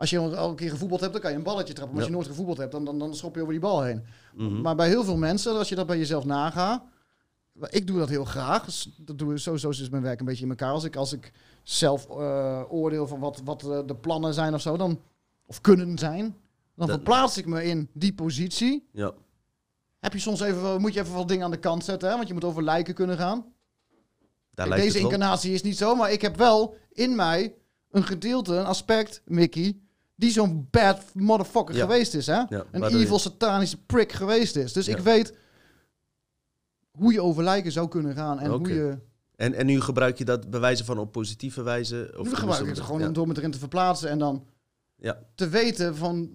Als 0.00 0.10
je 0.10 0.18
al 0.18 0.48
een 0.50 0.56
keer 0.56 0.70
gevoetbald 0.70 1.00
hebt, 1.00 1.12
dan 1.12 1.22
kan 1.22 1.30
je 1.30 1.36
een 1.36 1.42
balletje 1.42 1.72
trappen. 1.72 1.94
Maar 1.94 2.02
als 2.02 2.10
je 2.10 2.16
nooit 2.16 2.28
gevoetbald 2.28 2.58
hebt, 2.58 2.72
dan, 2.72 2.84
dan, 2.84 2.98
dan 2.98 3.14
schop 3.14 3.34
je 3.34 3.40
over 3.40 3.52
die 3.52 3.62
bal 3.62 3.82
heen. 3.82 4.04
Mhm. 4.34 4.60
Maar 4.60 4.74
bij 4.74 4.88
heel 4.88 5.04
veel 5.04 5.16
mensen, 5.16 5.58
als 5.58 5.68
je 5.68 5.74
dat 5.74 5.86
bij 5.86 5.98
jezelf 5.98 6.24
nagaat... 6.24 6.82
Ik 7.70 7.86
doe 7.86 7.98
dat 7.98 8.08
heel 8.08 8.24
graag. 8.24 8.66
Dat 8.96 9.18
doe, 9.18 9.38
zo, 9.38 9.56
zo 9.56 9.68
is 9.68 9.88
mijn 9.88 10.02
werk 10.02 10.20
een 10.20 10.26
beetje 10.26 10.44
in 10.44 10.50
elkaar. 10.50 10.72
Als 10.72 10.84
ik, 10.84 10.96
als 10.96 11.12
ik 11.12 11.32
zelf 11.62 12.10
eh, 12.10 12.62
oordeel 12.68 13.06
van 13.06 13.20
wat, 13.20 13.40
wat 13.44 13.62
eh, 13.62 13.78
de 13.86 13.94
plannen 13.94 14.34
zijn 14.34 14.54
of 14.54 14.60
zo, 14.60 14.76
dan, 14.76 15.00
of 15.46 15.60
kunnen 15.60 15.98
zijn... 15.98 16.36
Dan 16.74 16.86
Dat- 16.86 16.90
verplaats 16.90 17.38
ik 17.38 17.46
me 17.46 17.64
in 17.64 17.88
die 17.92 18.14
positie. 18.14 18.88
Ja. 18.92 19.12
Heb 19.98 20.12
je 20.12 20.18
soms 20.18 20.40
even, 20.40 20.80
moet 20.80 20.94
je 20.94 21.00
even 21.00 21.14
wat 21.14 21.28
dingen 21.28 21.44
aan 21.44 21.50
de 21.50 21.58
kant 21.58 21.84
zetten, 21.84 22.08
hè? 22.08 22.16
want 22.16 22.28
je 22.28 22.34
moet 22.34 22.44
over 22.44 22.62
lijken 22.62 22.94
kunnen 22.94 23.16
gaan. 23.16 23.38
Daar 23.38 24.66
Kijk, 24.66 24.68
lijkt 24.68 24.84
deze 24.84 24.98
incarnatie 24.98 25.52
is 25.52 25.62
niet 25.62 25.76
zo, 25.76 25.94
maar 25.94 26.12
ik 26.12 26.22
heb 26.22 26.36
wel 26.36 26.76
in 26.92 27.14
mij 27.16 27.54
een 27.90 28.04
gedeelte, 28.04 28.54
een 28.54 28.64
aspect, 28.66 29.22
Mickey, 29.24 29.80
die 30.20 30.30
zo'n 30.30 30.68
bad 30.70 31.02
motherfucker 31.14 31.74
Ja. 31.74 31.80
geweest 31.80 32.14
is, 32.14 32.26
hè? 32.26 32.34
Ja, 32.48 32.64
een 32.70 32.80
je- 32.90 32.98
evil 32.98 33.18
satanische 33.18 33.82
prick 33.84 34.12
geweest 34.12 34.56
is. 34.56 34.72
Dus 34.72 34.86
Ja. 34.86 34.96
ik 34.96 35.02
weet 35.02 35.34
hoe 36.90 37.12
je 37.12 37.22
over 37.22 37.42
lijken 37.42 37.72
zou 37.72 37.88
kunnen 37.88 38.14
gaan 38.14 38.38
en 38.38 38.50
hoe 38.50 38.68
je... 38.68 38.98
En, 39.36 39.54
en 39.54 39.66
nu 39.66 39.80
gebruik 39.80 40.18
je 40.18 40.24
dat 40.24 40.50
bewijzen 40.50 40.84
van 40.86 40.98
op 40.98 41.12
positieve 41.12 41.62
wijze? 41.62 42.14
Of 42.18 42.26
nu 42.26 42.34
gebruik 42.34 42.60
ik 42.60 42.66
het 42.68 42.80
gewoon 42.80 43.06
om 43.06 43.12
door 43.12 43.26
me 43.28 43.36
erin 43.36 43.50
te 43.50 43.58
verplaatsen 43.58 44.08
en 44.10 44.18
dan 44.18 44.46
Ja. 44.96 45.18
te 45.34 45.48
weten 45.48 45.96
van 45.96 46.30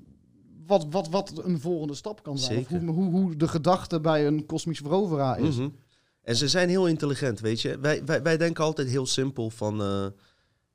wat, 0.66 0.86
wat, 0.90 1.10
wat 1.10 1.42
een 1.44 1.60
volgende 1.60 1.94
stap 1.94 2.24
kan 2.24 2.38
zijn. 2.40 2.60
Of 2.60 2.68
hoe, 2.68 2.80
hoe, 2.92 3.10
hoe 3.12 3.36
de 3.36 3.48
gedachte 3.48 4.00
bij 4.00 4.28
een 4.28 4.46
kosmisch 4.46 4.80
veroveraar 4.80 5.40
is. 5.40 5.56
Mhm. 5.56 5.70
En 6.22 6.36
ze 6.36 6.48
zijn 6.48 6.70
heel 6.70 6.88
intelligent, 6.88 7.40
weet 7.40 7.62
je. 7.62 7.80
Wij, 7.80 8.06
wij, 8.06 8.22
wij 8.22 8.38
denken 8.38 8.64
altijd 8.64 8.88
heel 8.88 9.06
simpel 9.06 9.50
van... 9.50 9.82
eh, 9.82 10.06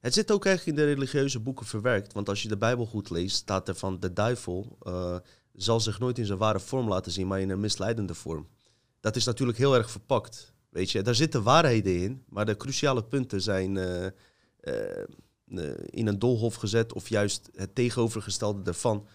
het 0.00 0.14
zit 0.14 0.30
ook 0.30 0.44
eigenlijk 0.46 0.78
in 0.78 0.84
de 0.84 0.92
religieuze 0.92 1.40
boeken 1.40 1.66
verwerkt. 1.66 2.12
Want 2.12 2.28
als 2.28 2.42
je 2.42 2.48
de 2.48 2.56
Bijbel 2.56 2.86
goed 2.86 3.10
leest, 3.10 3.36
staat 3.36 3.68
er 3.68 3.74
van... 3.74 4.00
de 4.00 4.12
duivel 4.12 4.78
eh, 4.82 5.16
zal 5.52 5.80
zich 5.80 5.98
nooit 5.98 6.18
in 6.18 6.26
zijn 6.26 6.38
ware 6.38 6.60
vorm 6.60 6.88
laten 6.88 7.12
zien, 7.12 7.26
maar 7.26 7.40
in 7.40 7.50
een 7.50 7.60
misleidende 7.60 8.14
vorm. 8.14 8.48
Dat 9.00 9.16
is 9.16 9.24
natuurlijk 9.24 9.58
heel 9.58 9.74
erg 9.74 9.90
verpakt, 9.90 10.52
weet 10.68 10.90
je. 10.90 11.02
Daar 11.02 11.14
zitten 11.14 11.42
waarheden 11.42 12.02
in, 12.02 12.24
maar 12.28 12.46
de 12.46 12.56
cruciale 12.56 13.04
punten 13.04 13.42
zijn... 13.42 13.76
eh, 13.76 14.06
eh, 14.60 15.06
in 15.86 16.06
een 16.06 16.18
doolhof 16.18 16.54
gezet 16.54 16.92
of 16.92 17.08
juist 17.08 17.50
het 17.54 17.74
tegenovergestelde 17.74 18.62
daarvan. 18.62 19.06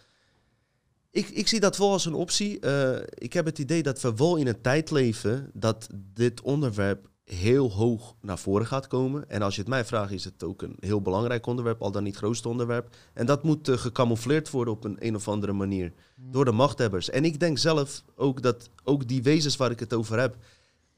Ik, 1.11 1.29
ik 1.29 1.47
zie 1.47 1.59
dat 1.59 1.77
wel 1.77 1.91
als 1.91 2.05
een 2.05 2.13
optie. 2.13 2.59
Ik 3.07 3.33
heb 3.33 3.45
het 3.45 3.59
idee 3.59 3.83
dat 3.83 4.01
we 4.01 4.15
wel 4.15 4.35
in 4.35 4.47
een 4.47 4.61
tijd 4.61 4.91
leven 4.91 5.49
dat 5.53 5.87
dit 6.13 6.41
onderwerp 6.41 7.09
heel 7.25 7.71
hoog 7.71 8.15
naar 8.21 8.39
voren 8.39 8.65
gaat 8.65 8.87
komen. 8.87 9.29
En 9.29 9.41
als 9.41 9.55
je 9.55 9.61
het 9.61 9.69
mij 9.69 9.85
vraagt, 9.85 10.11
is 10.11 10.23
het 10.23 10.43
ook 10.43 10.61
een 10.61 10.77
heel 10.79 11.01
belangrijk 11.01 11.45
onderwerp, 11.45 11.81
al 11.81 11.91
dan 11.91 12.03
niet 12.03 12.13
het 12.13 12.23
grootste 12.23 12.49
onderwerp. 12.49 12.95
En 13.13 13.25
dat 13.25 13.43
moet 13.43 13.67
eh, 13.67 13.77
gecamoufleerd 13.77 14.49
worden 14.49 14.73
op 14.73 14.83
een, 14.83 14.95
een 14.99 15.15
of 15.15 15.27
andere 15.27 15.53
manier 15.53 15.93
door 16.15 16.45
de 16.45 16.51
machthebbers. 16.51 17.09
En 17.09 17.25
ik 17.25 17.39
denk 17.39 17.57
zelf 17.57 18.03
ook 18.15 18.41
dat 18.41 18.69
ook 18.83 19.07
die 19.07 19.23
wezens 19.23 19.55
waar 19.55 19.71
ik 19.71 19.79
het 19.79 19.93
over 19.93 20.19
heb, 20.19 20.37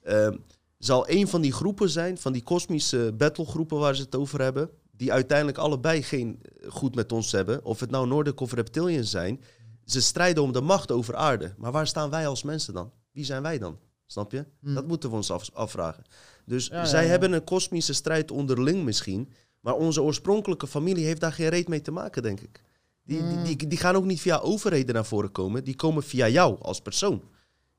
eh, 0.02 0.30
zal 0.78 1.10
een 1.10 1.28
van 1.28 1.42
die 1.42 1.52
groepen 1.52 1.90
zijn, 1.90 2.18
van 2.18 2.34
die 2.34 2.44
kosmische 2.44 3.14
battlegroepen 3.18 3.78
waar 3.78 3.96
ze 3.96 4.02
het 4.02 4.16
over 4.16 4.42
hebben, 4.42 4.70
die 4.92 5.14
uiteindelijk 5.14 5.58
allebei 5.58 6.04
geen 6.04 6.40
eh, 6.42 6.72
goed 6.72 6.96
met 6.96 7.12
ons 7.12 7.32
hebben, 7.32 7.66
of 7.66 7.80
het 7.80 7.90
nou 7.90 8.08
Nordic 8.08 8.40
of 8.40 8.54
Reptilians 8.54 9.10
zijn. 9.10 9.42
Ze 9.86 10.02
strijden 10.02 10.44
om 10.44 10.52
de 10.52 10.62
macht 10.62 10.92
over 10.92 11.16
aarde. 11.16 11.54
Maar 11.58 11.72
waar 11.72 11.88
staan 11.88 12.10
wij 12.10 12.28
als 12.28 12.44
mensen 12.44 12.74
dan? 12.74 12.92
Wie 13.12 13.26
zijn 13.26 13.42
wij 13.42 13.58
dan? 13.58 13.78
Snap 14.08 14.32
je? 14.32 14.46
Hmm. 14.62 14.74
Dat 14.76 14.88
moeten 14.88 15.10
we 15.10 15.16
ons 15.16 15.32
af- 15.32 15.50
afvragen. 15.54 16.04
Dus 16.46 16.68
Ja, 16.68 16.86
zij 16.86 17.04
ja. 17.04 17.10
hebben 17.10 17.32
een 17.32 17.44
kosmische 17.44 17.94
strijd 17.94 18.32
onderling 18.32 18.84
misschien. 18.84 19.32
Maar 19.62 19.74
onze 19.76 20.02
oorspronkelijke 20.02 20.68
familie 20.68 21.06
heeft 21.06 21.22
daar 21.22 21.34
geen 21.34 21.50
reet 21.50 21.68
mee 21.68 21.82
te 21.82 21.92
maken, 21.92 22.22
denk 22.24 22.40
ik. 22.42 22.62
Die, 23.04 23.20
Hmm. 23.20 23.44
die, 23.44 23.56
die, 23.58 23.68
die 23.68 23.78
gaan 23.78 23.96
ook 23.96 24.06
niet 24.06 24.22
via 24.22 24.38
overheden 24.38 24.96
naar 24.96 25.06
voren 25.06 25.32
komen. 25.32 25.64
Die 25.64 25.76
komen 25.76 26.04
via 26.04 26.28
jou 26.28 26.58
als 26.62 26.82
persoon. 26.82 27.22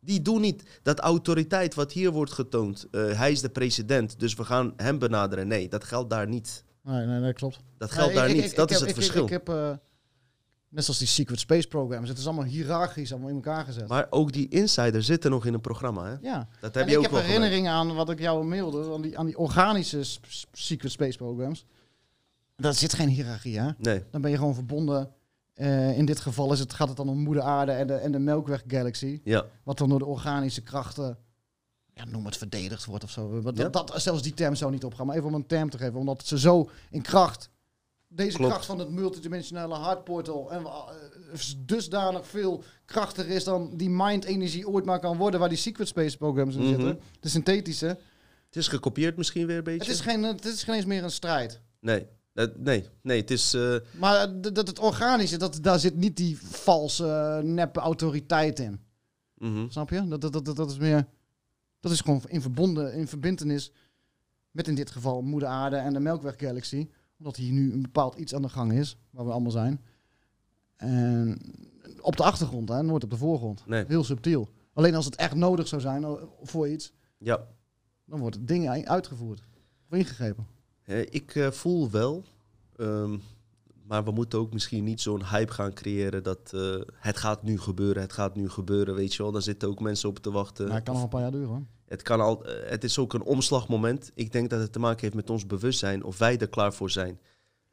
Die 0.01 0.23
doen 0.23 0.41
niet 0.41 0.63
dat 0.83 0.99
autoriteit 0.99 1.75
wat 1.75 1.93
hier 1.93 2.11
wordt 2.11 2.33
getoond. 2.33 2.87
eh, 2.91 3.19
hij 3.19 3.33
is 3.33 3.41
de 3.41 3.49
president, 3.49 4.21
dus 4.21 4.35
we 4.35 4.45
gaan 4.45 4.73
hem 4.77 4.99
benaderen. 4.99 5.49
Nee, 5.49 5.69
dat 5.69 5.85
geldt 5.85 6.11
daar 6.11 6.29
niet. 6.29 6.65
Nee, 6.83 7.07
nee, 7.07 7.21
nee, 7.21 7.33
klopt. 7.33 7.59
Dat 7.79 7.91
geldt 7.91 8.07
Nee, 8.13 8.19
daar 8.19 8.29
ik- 8.29 8.35
niet. 8.37 8.45
ik- 8.45 8.57
dat 8.57 8.71
ik 8.71 8.77
is 8.77 8.83
het 8.83 8.93
verschil. 8.95 9.25
Ik, 9.25 9.31
heb, 9.31 9.49
eh, 9.49 9.73
net 10.69 10.85
zoals 10.85 10.99
die 10.99 11.09
Secret 11.09 11.41
Space 11.41 11.69
Programs, 11.69 12.09
het 12.09 12.19
is 12.19 12.27
allemaal 12.27 12.45
hiërarchisch, 12.45 13.11
allemaal 13.13 13.29
in 13.29 13.35
elkaar 13.35 13.65
gezet. 13.65 13.89
maar 13.89 14.07
ook 14.11 14.33
die 14.33 14.49
insiders 14.49 15.07
zitten 15.07 15.31
nog 15.31 15.47
in 15.47 15.55
een 15.55 15.61
programma. 15.61 16.05
Hè? 16.05 16.17
ja. 16.29 16.49
Dat 16.61 16.73
En 16.75 16.79
heb 16.79 16.89
je 16.89 16.93
ik 16.93 16.97
ook 16.99 17.03
heb 17.05 17.13
wel 17.13 17.21
herinneringen 17.23 17.73
aan 17.73 17.95
wat 17.95 18.11
ik 18.11 18.19
jou 18.21 18.45
mailde, 18.45 18.93
aan 18.93 19.03
die, 19.03 19.19
aan 19.19 19.27
die 19.27 19.39
organische 19.39 20.03
Secret 20.53 20.93
Space 20.93 21.17
Programs. 21.17 21.65
Daar 22.57 22.75
zit 22.75 22.93
geen 22.95 23.09
hiërarchie, 23.09 23.59
hè? 23.61 23.71
Nee. 23.79 24.05
Dan 24.11 24.21
ben 24.21 24.31
je 24.31 24.37
gewoon 24.37 24.55
verbonden. 24.55 25.11
Eh, 25.55 25.99
in 25.99 26.05
dit 26.05 26.21
geval 26.21 26.53
is 26.53 26.59
het, 26.59 26.73
gaat 26.73 26.89
het 26.89 26.97
dan 26.97 27.09
om 27.09 27.19
Moeder 27.19 27.43
Aarde 27.43 27.73
en 27.73 27.87
de, 27.87 27.95
en 27.95 28.13
de 28.13 28.19
Melkweg 28.19 28.63
Galaxy. 28.67 29.21
Ja. 29.25 29.45
Wat 29.63 29.79
dan 29.79 29.89
door 29.89 29.99
de 29.99 30.05
organische 30.05 30.63
krachten, 30.63 31.19
ja, 31.95 32.05
noem 32.05 32.25
het 32.25 32.37
verdedigd 32.37 32.85
wordt 32.85 33.05
of 33.05 33.11
zo. 33.11 33.41
Dat, 33.41 33.57
Ja. 33.57 33.69
dat, 33.69 33.93
zelfs 33.97 34.23
die 34.23 34.35
term 34.35 34.55
zou 34.55 34.71
niet 34.71 34.85
opgaan, 34.85 35.07
maar 35.07 35.17
even 35.17 35.29
om 35.29 35.35
een 35.35 35.47
term 35.47 35.71
te 35.71 35.79
geven. 35.79 35.99
Omdat 35.99 36.27
ze 36.27 36.39
zo 36.39 36.71
in 36.91 37.03
kracht, 37.03 37.51
deze 38.09 38.37
Klopt. 38.37 38.51
kracht 38.53 38.67
van 38.67 38.79
het 38.79 38.89
multidimensionale 38.91 39.75
hartportal, 39.75 40.51
en 40.53 40.61
uh, 40.63 40.89
dusdanig 41.59 42.27
veel 42.27 42.63
krachtiger 42.85 43.31
is 43.35 43.45
dan 43.45 43.77
die 43.77 43.91
mind-energie 43.91 44.69
ooit 44.69 44.85
maar 44.85 45.01
kan 45.01 45.17
worden, 45.17 45.41
waar 45.41 45.49
die 45.49 45.59
Secret 45.59 45.89
Space 45.89 46.17
Programs 46.17 46.55
in 46.55 46.61
Mhm. 46.61 46.69
zitten. 46.71 47.01
De 47.21 47.29
synthetische. 47.29 47.87
Het 48.47 48.57
is 48.57 48.69
gekopieerd 48.69 49.17
misschien 49.17 49.47
weer 49.47 49.57
een 49.57 49.65
beetje. 49.65 49.79
Het 49.87 49.89
is, 49.95 50.01
geen, 50.01 50.23
het 50.23 50.45
is 50.45 50.63
geen 50.63 50.75
eens 50.75 50.85
meer 50.85 51.03
een 51.03 51.11
strijd. 51.11 51.61
Nee. 51.81 52.07
Eh, 52.35 52.47
nee, 52.57 52.85
nee, 53.03 53.21
het 53.21 53.31
is... 53.31 53.55
eh, 53.55 53.77
Maar 53.99 54.41
dat 54.41 54.67
het 54.67 54.79
organische, 54.79 55.37
dat, 55.37 55.59
daar 55.63 55.79
zit 55.79 55.97
niet 55.97 56.17
die 56.17 56.39
valse, 56.43 57.05
uh, 57.45 57.51
neppe 57.51 57.81
autoriteit 57.81 58.59
in. 58.59 58.81
mhm. 59.35 59.69
Snap 59.69 59.91
je? 59.91 60.09
Dat, 60.09 60.21
dat, 60.21 60.33
dat, 60.45 60.57
dat 60.57 60.71
is 60.71 60.79
meer. 60.79 61.07
Dat 61.81 61.93
is 61.93 62.01
gewoon 62.01 62.23
in 62.27 62.41
verbonden, 62.41 62.93
in 62.93 63.09
verbindenis 63.09 63.73
met 64.51 64.69
in 64.69 64.75
dit 64.75 64.91
geval 64.91 65.23
Moeder 65.23 65.49
Aarde 65.49 65.77
en 65.77 65.93
de 65.93 66.01
Melkweg 66.01 66.35
Galaxy. 66.37 66.89
Omdat 67.19 67.37
hier 67.37 67.53
nu 67.53 67.73
een 67.73 67.83
bepaald 67.83 68.15
iets 68.15 68.35
aan 68.35 68.43
de 68.43 68.49
gang 68.49 68.73
is, 68.73 68.97
waar 69.11 69.25
we 69.25 69.31
allemaal 69.33 69.51
zijn. 69.51 69.81
En 70.77 71.41
op 72.01 72.17
de 72.17 72.23
achtergrond, 72.23 72.69
hè, 72.69 72.83
nooit 72.83 73.05
op 73.05 73.11
de 73.11 73.17
voorgrond. 73.17 73.67
Nee. 73.67 73.85
Heel 73.89 74.05
subtiel. 74.05 74.49
Alleen 74.73 74.95
als 74.95 75.05
het 75.05 75.17
echt 75.17 75.35
nodig 75.35 75.69
zou 75.69 75.81
zijn 75.81 76.07
oh, 76.07 76.23
voor 76.43 76.69
iets, 76.69 76.93
Ja. 77.19 77.47
dan 78.05 78.21
wordt 78.21 78.37
het 78.37 78.49
ding 78.49 78.69
uitgevoerd. 78.89 79.43
Of 79.91 79.97
ingegrepen. 79.97 80.47
Eh, 80.83 81.01
ik 81.01 81.35
eh, 81.35 81.51
voel 81.51 81.91
wel... 81.91 82.25
ehm, 82.77 83.17
maar 83.87 84.05
we 84.05 84.11
moeten 84.11 84.39
ook 84.39 84.53
misschien 84.53 84.85
niet 84.85 85.01
zo'n 85.01 85.25
hype 85.25 85.53
gaan 85.53 85.73
creëren 85.73 86.23
dat 86.23 86.53
eh, 86.55 86.81
het 86.95 87.17
gaat 87.17 87.43
nu 87.43 87.59
gebeuren, 87.59 88.03
het 88.03 88.13
gaat 88.13 88.37
nu 88.37 88.49
gebeuren, 88.49 88.95
weet 88.95 89.15
je 89.15 89.23
wel. 89.23 89.33
Daar 89.33 89.43
zitten 89.43 89.69
ook 89.69 89.81
mensen 89.81 90.09
op 90.09 90.19
te 90.19 90.31
wachten. 90.31 90.67
Maar 90.67 90.75
het 90.75 90.85
kan 90.85 90.95
nog 90.95 91.03
een 91.03 91.09
paar 91.09 91.21
jaar 91.21 91.31
duren. 91.31 91.49
hoor. 91.49 91.63
Het, 91.89 92.03
kan 92.03 92.21
al, 92.21 92.45
eh, 92.45 92.71
het 92.71 92.85
is 92.85 92.99
ook 92.99 93.13
een 93.15 93.23
omslagmoment. 93.23 94.11
Ik 94.15 94.33
denk 94.33 94.51
dat 94.51 94.61
het 94.61 94.73
te 94.73 94.79
maken 94.79 95.01
heeft 95.01 95.15
met 95.15 95.31
ons 95.31 95.47
bewustzijn, 95.47 96.05
of 96.05 96.19
wij 96.19 96.39
er 96.39 96.49
klaar 96.49 96.73
voor 96.73 96.91
zijn. 96.91 97.19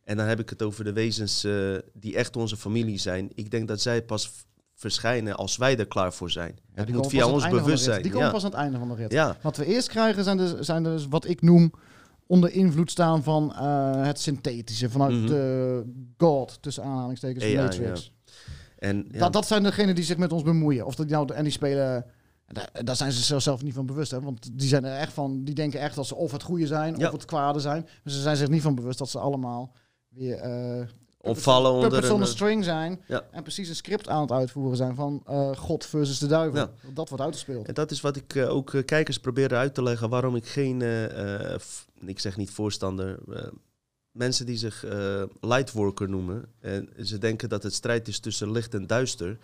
En 0.03 0.18
dan 0.18 0.26
heb 0.26 0.39
ik 0.39 0.49
het 0.49 0.61
over 0.63 0.84
de 0.84 0.93
wezens 0.93 1.43
eh, 1.43 1.76
die 1.93 2.16
echt 2.16 2.36
onze 2.36 2.57
familie 2.57 2.97
zijn. 2.99 3.32
Ik 3.34 3.51
denk 3.51 3.68
dat 3.68 3.82
zij 3.82 4.01
pas 4.03 4.32
verschijnen 4.74 5.36
als 5.36 5.57
wij 5.57 5.78
er 5.78 5.88
klaar 5.88 6.13
voor 6.13 6.30
zijn. 6.32 6.55
Ja, 6.76 6.84
het 6.84 6.88
die 6.88 7.03
via 7.09 7.28
ons 7.28 7.49
bewustzijn. 7.49 8.01
Die 8.01 8.11
komen 8.11 8.28
ja. 8.28 8.34
pas 8.34 8.43
aan 8.43 8.49
het 8.51 8.59
einde 8.59 8.78
van 8.78 8.88
de 8.88 8.95
rit. 8.95 9.11
ja, 9.11 9.38
Wat 9.41 9.57
we 9.57 9.66
eerst 9.66 9.88
krijgen 9.88 10.24
zijn 10.24 10.38
dus, 10.38 10.53
zijn 10.59 10.84
dus 10.84 11.07
wat 11.07 11.28
ik 11.28 11.41
noem 11.41 11.72
onder 12.28 12.51
invloed 12.51 12.91
staan 12.91 13.24
van 13.24 13.53
eh, 13.55 14.03
het 14.05 14.20
synthetische. 14.20 14.89
Vanuit 14.89 15.13
Mhm. 15.13 15.28
de 15.28 15.84
God, 16.18 16.57
tussen 16.61 16.84
aanhalingstekens, 16.84 17.45
Ja, 17.45 17.63
Matrix. 17.63 18.11
en 18.78 19.07
Dat, 19.11 19.34
dat 19.34 19.47
zijn 19.47 19.63
degenen 19.63 19.95
die 19.95 20.03
zich 20.03 20.18
met 20.18 20.32
ons 20.32 20.43
bemoeien. 20.43 20.86
Of 20.86 20.95
dat 20.95 21.07
nou, 21.07 21.34
en 21.34 21.43
die 21.43 21.51
spelen... 21.51 22.05
Daar, 22.47 22.69
daar 22.83 22.95
zijn 22.95 23.11
ze 23.11 23.21
zichzelf 23.23 23.63
niet 23.63 23.73
van 23.73 23.85
bewust, 23.85 24.11
hè? 24.11 24.21
want 24.21 24.59
die 24.59 24.67
zijn 24.67 24.85
er 24.85 24.97
echt 24.97 25.13
van. 25.13 25.43
Die 25.43 25.55
denken 25.55 25.79
echt 25.79 25.95
dat 25.95 26.07
ze 26.07 26.15
of 26.15 26.31
het 26.31 26.43
goede 26.43 26.67
zijn 26.67 26.97
Ja. 26.97 27.07
of 27.07 27.13
het 27.13 27.25
kwade 27.25 27.59
zijn. 27.59 27.81
Maar 27.81 28.13
ze 28.13 28.21
zijn 28.21 28.35
zich 28.35 28.49
niet 28.49 28.61
van 28.61 28.75
bewust 28.75 28.97
dat 28.97 29.09
ze 29.09 29.19
allemaal 29.19 29.71
weer 30.09 30.37
eh 30.37 30.87
opvallen 31.17 31.71
onder 31.71 31.89
puppets 31.89 32.09
een... 32.09 32.19
a 32.19 32.23
eh, 32.23 32.29
string 32.29 32.63
zijn 32.63 33.01
Ja. 33.07 33.23
en 33.31 33.43
precies 33.43 33.69
een 33.69 33.75
script 33.75 34.09
aan 34.09 34.21
het 34.21 34.31
uitvoeren 34.31 34.77
zijn 34.77 34.95
van 34.95 35.23
eh, 35.25 35.55
God 35.55 35.85
versus 35.85 36.19
de 36.19 36.27
duivel. 36.27 36.59
Ja. 36.59 36.71
Dat 36.93 37.09
wordt 37.09 37.23
uitgespeeld. 37.23 37.67
En 37.67 37.73
dat 37.73 37.91
is 37.91 38.01
wat 38.01 38.15
ik 38.15 38.35
ook 38.37 38.75
kijkers 38.85 39.19
probeer 39.19 39.55
uit 39.55 39.73
te 39.73 39.83
leggen 39.83 40.09
waarom 40.09 40.35
ik 40.35 40.45
geen, 40.45 40.81
ik 42.05 42.19
zeg 42.19 42.37
niet 42.37 42.49
voorstander, 42.49 43.19
mensen 44.11 44.45
die 44.45 44.57
zich 44.57 44.85
lightworker 45.41 46.09
noemen 46.09 46.45
en 46.59 46.89
ze 47.01 47.17
denken 47.17 47.49
dat 47.49 47.63
het 47.63 47.73
strijd 47.73 48.07
is 48.07 48.19
tussen 48.19 48.51
licht 48.51 48.73
en 48.73 48.87
duister, 48.87 49.37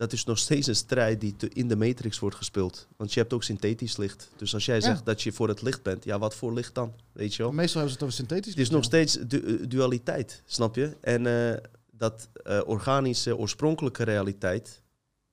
dat 0.00 0.12
is 0.12 0.24
nog 0.24 0.38
steeds 0.38 0.66
een 0.66 0.76
strijd 0.76 1.20
die 1.20 1.34
in 1.52 1.68
de 1.68 1.76
matrix 1.76 2.18
wordt 2.18 2.36
gespeeld. 2.36 2.86
Want 2.96 3.12
je 3.12 3.20
hebt 3.20 3.32
ook 3.32 3.42
synthetisch 3.42 3.96
licht. 3.96 4.30
Dus 4.36 4.54
als 4.54 4.64
jij 4.64 4.74
Ja. 4.74 4.80
zegt 4.80 5.04
dat 5.06 5.22
je 5.22 5.32
voor 5.32 5.48
het 5.48 5.62
licht 5.62 5.82
bent, 5.82 6.04
ja, 6.04 6.18
wat 6.18 6.34
voor 6.34 6.52
licht 6.52 6.74
dan? 6.74 6.92
Weet 7.12 7.34
je 7.34 7.42
wel? 7.42 7.52
Meestal 7.52 7.80
hebben 7.80 7.90
ze 7.90 7.94
het 7.94 8.02
over 8.02 8.14
synthetisch. 8.14 8.52
Het 8.52 8.60
is 8.62 8.70
nog 8.70 8.84
steeds 8.84 9.18
du- 9.26 9.58
eh, 9.60 9.68
dualiteit, 9.68 10.42
snap 10.46 10.74
je? 10.74 10.96
En 11.00 11.26
eh, 11.26 11.56
dat 11.92 12.28
eh, 12.44 12.60
organische, 12.66 13.36
oorspronkelijke 13.36 14.02
realiteit, 14.04 14.82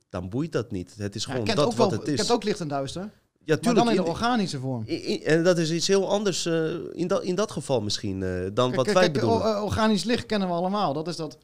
dan 0.10 0.30
boeit 0.30 0.52
dat 0.52 0.72
niet. 0.72 0.94
Het 0.98 1.16
is 1.16 1.26
gewoon 1.26 1.46
dat 1.46 1.56
wat 1.56 1.76
wel, 1.76 1.92
het 2.00 2.08
is. 2.08 2.16
kent 2.16 2.32
ook 2.32 2.44
licht 2.44 2.60
en 2.60 2.68
duister. 2.68 3.02
ja, 3.02 3.10
Maar 3.46 3.58
tuurlijk. 3.60 3.86
dan 3.86 3.96
in 3.96 4.02
de 4.04 4.10
organische 4.10 4.60
vorm. 4.60 4.86
En 5.24 5.44
dat 5.44 5.58
is 5.58 5.72
iets 5.72 5.88
heel 5.88 6.10
anders 6.10 6.46
in, 6.94 7.08
dat, 7.08 7.24
in 7.24 7.36
dat 7.36 7.52
geval 7.52 7.82
misschien 7.82 8.20
dan 8.54 8.74
wat 8.76 8.86
wij 8.86 8.94
kijk, 8.94 9.14
bedoelen. 9.14 9.64
organisch 9.64 10.04
licht 10.04 10.26
kennen 10.26 10.48
we 10.48 10.54
allemaal. 10.54 10.94
Dat 10.94 11.08
is, 11.08 11.16
dat, 11.16 11.38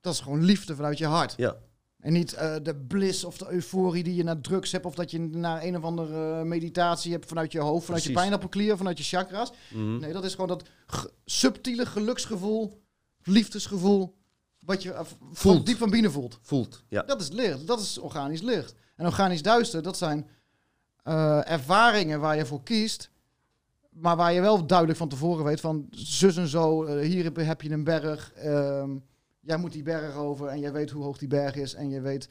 dat 0.00 0.12
is 0.12 0.20
gewoon 0.20 0.44
liefde 0.44 0.74
vanuit 0.74 0.98
je 0.98 1.06
hart. 1.06 1.34
ja, 1.36 1.56
En 2.00 2.12
niet 2.12 2.32
eh, 2.32 2.54
de 2.62 2.76
bliss 2.76 3.24
of 3.24 3.38
de 3.38 3.50
euforie 3.50 4.02
die 4.02 4.14
je 4.14 4.22
naar 4.22 4.40
drugs 4.40 4.72
hebt. 4.72 4.86
Of 4.86 4.94
dat 4.94 5.10
je 5.10 5.18
naar 5.18 5.62
een 5.62 5.76
of 5.76 5.82
andere 5.82 6.44
meditatie 6.44 7.12
hebt 7.12 7.26
vanuit 7.26 7.52
je 7.52 7.60
hoofd, 7.60 7.84
vanuit 7.84 8.04
je 8.04 8.12
pijnappelklier, 8.12 8.76
vanuit 8.76 8.98
je 8.98 9.04
chakras. 9.04 9.52
mhm. 9.72 9.98
Nee, 9.98 10.12
dat 10.12 10.24
is 10.24 10.32
gewoon 10.32 10.48
dat 10.48 10.68
subtiele 11.24 11.86
geluksgevoel, 11.86 12.82
liefdesgevoel. 13.22 14.14
Wat 14.58 14.82
je 14.82 14.92
eh, 14.92 15.04
van 15.04 15.16
Voelt. 15.32 15.66
diep 15.66 15.76
van 15.78 15.90
binnen 15.90 16.12
voelt. 16.12 16.38
voelt. 16.42 16.82
Ja. 16.88 17.02
Dat 17.02 17.20
is 17.20 17.28
licht. 17.30 17.66
Dat 17.66 17.80
is 17.80 17.98
organisch 17.98 18.42
licht. 18.42 18.74
En 18.96 19.06
organisch 19.06 19.42
duister, 19.42 19.82
dat 19.82 19.96
zijn 19.96 20.28
eh, 21.02 21.50
ervaringen 21.50 22.20
waar 22.20 22.36
je 22.36 22.46
voor 22.46 22.62
kiest. 22.62 23.10
Maar 23.90 24.16
waar 24.16 24.32
je 24.32 24.40
wel 24.40 24.66
duidelijk 24.66 24.98
van 24.98 25.08
tevoren 25.08 25.44
weet 25.44 25.60
van 25.60 25.86
zus 25.90 26.36
en 26.36 26.48
zo. 26.48 26.84
eh, 26.84 27.06
hier 27.08 27.24
heb, 27.24 27.36
heb 27.36 27.62
je 27.62 27.70
een 27.70 27.84
berg. 27.84 28.32
ehm, 28.32 28.90
jij 29.46 29.56
moet 29.56 29.72
die 29.72 29.82
berg 29.82 30.14
over 30.16 30.46
en 30.48 30.58
jij 30.60 30.72
weet 30.72 30.90
hoe 30.90 31.02
hoog 31.04 31.18
die 31.18 31.28
berg 31.28 31.54
is 31.54 31.74
en 31.74 31.88
je 31.88 32.00
weet 32.00 32.28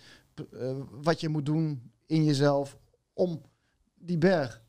eh, 0.59 0.72
wat 1.01 1.20
je 1.22 1.30
moet 1.30 1.45
doen 1.45 1.91
in 2.05 2.24
jezelf 2.24 2.78
om 3.13 3.41
die 3.99 4.18
berg. 4.18 4.63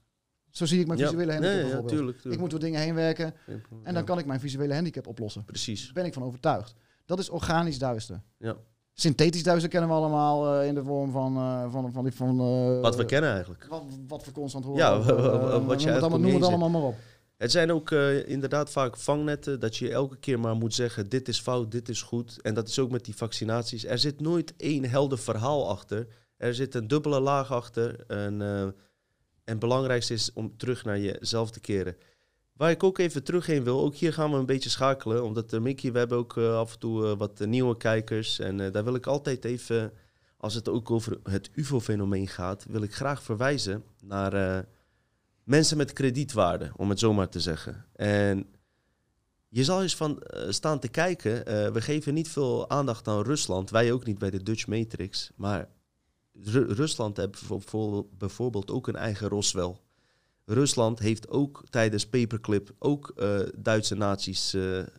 Zo 0.50 0.64
zie 0.66 0.80
ik 0.80 0.86
mijn 0.86 0.98
Ja. 0.98 1.06
visuele 1.08 1.32
handicap 1.32 1.54
Nee, 1.54 1.62
ja, 1.64 1.66
bijvoorbeeld. 1.68 1.96
tuurlijk, 1.96 2.16
tuurlijk. 2.16 2.34
Ik 2.34 2.40
moet 2.40 2.50
door 2.50 2.60
dingen 2.60 2.80
heen 2.80 2.94
werken 2.94 3.34
en 3.82 3.94
dan 3.94 4.04
kan 4.04 4.18
ik 4.18 4.26
mijn 4.26 4.40
visuele 4.40 4.74
handicap 4.74 5.06
oplossen. 5.06 5.44
Precies. 5.44 5.84
Daar 5.84 5.92
ben 5.92 6.04
ik 6.04 6.12
van 6.12 6.22
overtuigd. 6.22 6.74
Dat 7.04 7.18
is 7.18 7.28
organisch 7.30 7.78
duister. 7.78 8.22
Ja. 8.38 8.56
Synthetisch 8.92 9.42
duister 9.42 9.70
kennen 9.70 9.88
we 9.90 9.94
allemaal 9.96 10.60
eh, 10.60 10.66
in 10.66 10.74
de 10.74 10.84
vorm 10.84 11.10
van, 11.10 11.36
eh, 11.36 11.72
van, 11.72 11.92
van, 11.92 12.02
die- 12.04 12.12
van 12.12 12.36
Wat 12.80 12.96
we 12.96 13.04
kennen 13.04 13.30
eigenlijk. 13.30 13.66
Wat, 13.68 13.82
wat 14.08 14.24
we 14.24 14.32
constant 14.32 14.64
horen. 14.64 14.80
Ja, 14.82 14.98
wat 15.60 15.82
je 15.82 15.90
noem 15.90 16.12
het 16.12 16.20
noem 16.22 16.42
allemaal 16.42 16.68
maar 16.70 16.82
op. 16.82 16.94
Het 17.36 17.50
zijn 17.50 17.72
ook 17.72 17.90
eh, 17.90 18.28
inderdaad 18.28 18.70
vaak 18.70 18.96
vangnetten 18.96 19.60
dat 19.60 19.76
je 19.76 19.90
elke 19.90 20.16
keer 20.16 20.40
maar 20.40 20.56
moet 20.56 20.74
zeggen: 20.74 21.08
dit 21.08 21.28
is 21.28 21.40
fout, 21.40 21.70
dit 21.70 21.88
is 21.88 22.02
goed. 22.02 22.40
En 22.42 22.54
dat 22.54 22.68
is 22.68 22.78
ook 22.78 22.90
met 22.90 23.04
die 23.04 23.16
vaccinaties. 23.16 23.84
Er 23.84 23.98
zit 23.98 24.20
nooit 24.20 24.54
één 24.56 24.84
helder 24.84 25.18
verhaal 25.18 25.68
achter. 25.68 26.06
Er 26.36 26.54
zit 26.54 26.74
een 26.74 26.88
dubbele 26.88 27.20
laag 27.20 27.52
achter. 27.52 28.04
En, 28.06 28.42
eh, 28.42 28.60
en 28.60 28.74
het 29.44 29.58
belangrijkste 29.58 30.14
is 30.14 30.32
om 30.32 30.56
terug 30.56 30.84
naar 30.84 30.98
jezelf 30.98 31.50
te 31.50 31.60
keren. 31.60 31.96
Waar 32.52 32.70
ik 32.70 32.82
ook 32.82 32.98
even 32.98 33.24
terug 33.24 33.46
heen 33.46 33.64
wil, 33.64 33.80
ook 33.80 33.94
hier 33.94 34.12
gaan 34.12 34.30
we 34.30 34.36
een 34.36 34.46
beetje 34.46 34.70
schakelen. 34.70 35.24
Omdat 35.24 35.52
uh, 35.52 35.60
Mickey, 35.60 35.92
we 35.92 35.98
hebben 35.98 36.18
ook 36.18 36.36
af 36.36 36.72
en 36.72 36.78
toe 36.78 37.16
wat 37.16 37.38
nieuwe 37.38 37.76
kijkers. 37.76 38.38
En 38.38 38.72
daar 38.72 38.84
wil 38.84 38.94
ik 38.94 39.06
altijd 39.06 39.44
even, 39.44 39.92
als 40.36 40.54
het 40.54 40.68
ook 40.68 40.90
over 40.90 41.18
het 41.22 41.50
UFO-fenomeen 41.54 42.28
gaat, 42.28 42.66
wil 42.68 42.82
ik 42.82 42.94
graag 42.94 43.22
verwijzen 43.22 43.84
naar 44.00 44.64
mensen 45.46 45.76
met 45.76 45.92
kredietwaarde, 45.92 46.70
om 46.76 46.88
het 46.88 46.98
zo 46.98 47.12
maar 47.12 47.28
te 47.28 47.40
zeggen. 47.40 47.84
En 47.92 48.46
je 49.48 49.64
zal 49.64 49.82
eens 49.82 49.96
van 49.96 50.22
eh, 50.22 50.50
staan 50.50 50.78
te 50.78 50.88
kijken. 50.88 51.46
eh, 51.46 51.70
we 51.72 51.80
geven 51.80 52.14
niet 52.14 52.28
veel 52.28 52.70
aandacht 52.70 53.08
aan 53.08 53.22
Rusland. 53.22 53.70
Wij 53.70 53.92
ook 53.92 54.04
niet 54.06 54.18
bij 54.18 54.30
de 54.30 54.42
Dutch 54.42 54.66
Matrix. 54.66 55.30
Maar 55.36 55.68
Ru- 56.32 56.72
Rusland 56.72 57.16
heeft 57.16 57.48
bijvoorbeeld- 58.18 58.70
ook 58.70 58.88
een 58.88 58.96
eigen 58.96 59.28
Roswell. 59.28 59.76
Rusland 60.44 60.98
heeft 60.98 61.28
ook 61.28 61.64
tijdens 61.70 62.06
Paperclip 62.06 62.74
ook 62.78 63.12
eh, 63.16 63.38
Duitse 63.56 63.96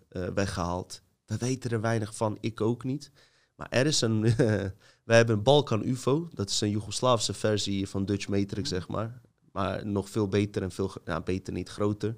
eh, 0.09 0.27
weggehaald. 0.33 1.01
We 1.25 1.37
weten 1.37 1.71
er 1.71 1.81
weinig 1.81 2.15
van, 2.15 2.37
ik 2.41 2.61
ook 2.61 2.83
niet. 2.83 3.11
Maar 3.55 3.67
er 3.69 3.85
is 3.85 4.01
een... 4.01 4.21
wij 5.03 5.17
hebben 5.17 5.35
een 5.35 5.43
Balkan 5.43 5.83
UFO. 5.85 6.29
Dat 6.33 6.49
is 6.49 6.61
een 6.61 6.69
Joegoslaafse 6.69 7.33
versie 7.33 7.87
van 7.87 8.05
Dutch 8.05 8.27
Matrix, 8.27 8.69
zeg 8.69 8.87
maar. 8.87 9.21
Maar 9.57 9.87
nog 9.87 10.09
veel 10.09 10.27
beter 10.27 10.61
en 10.61 10.71
veel... 10.71 10.91
beter 11.23 11.53
niet, 11.53 11.69
groter. 11.69 12.17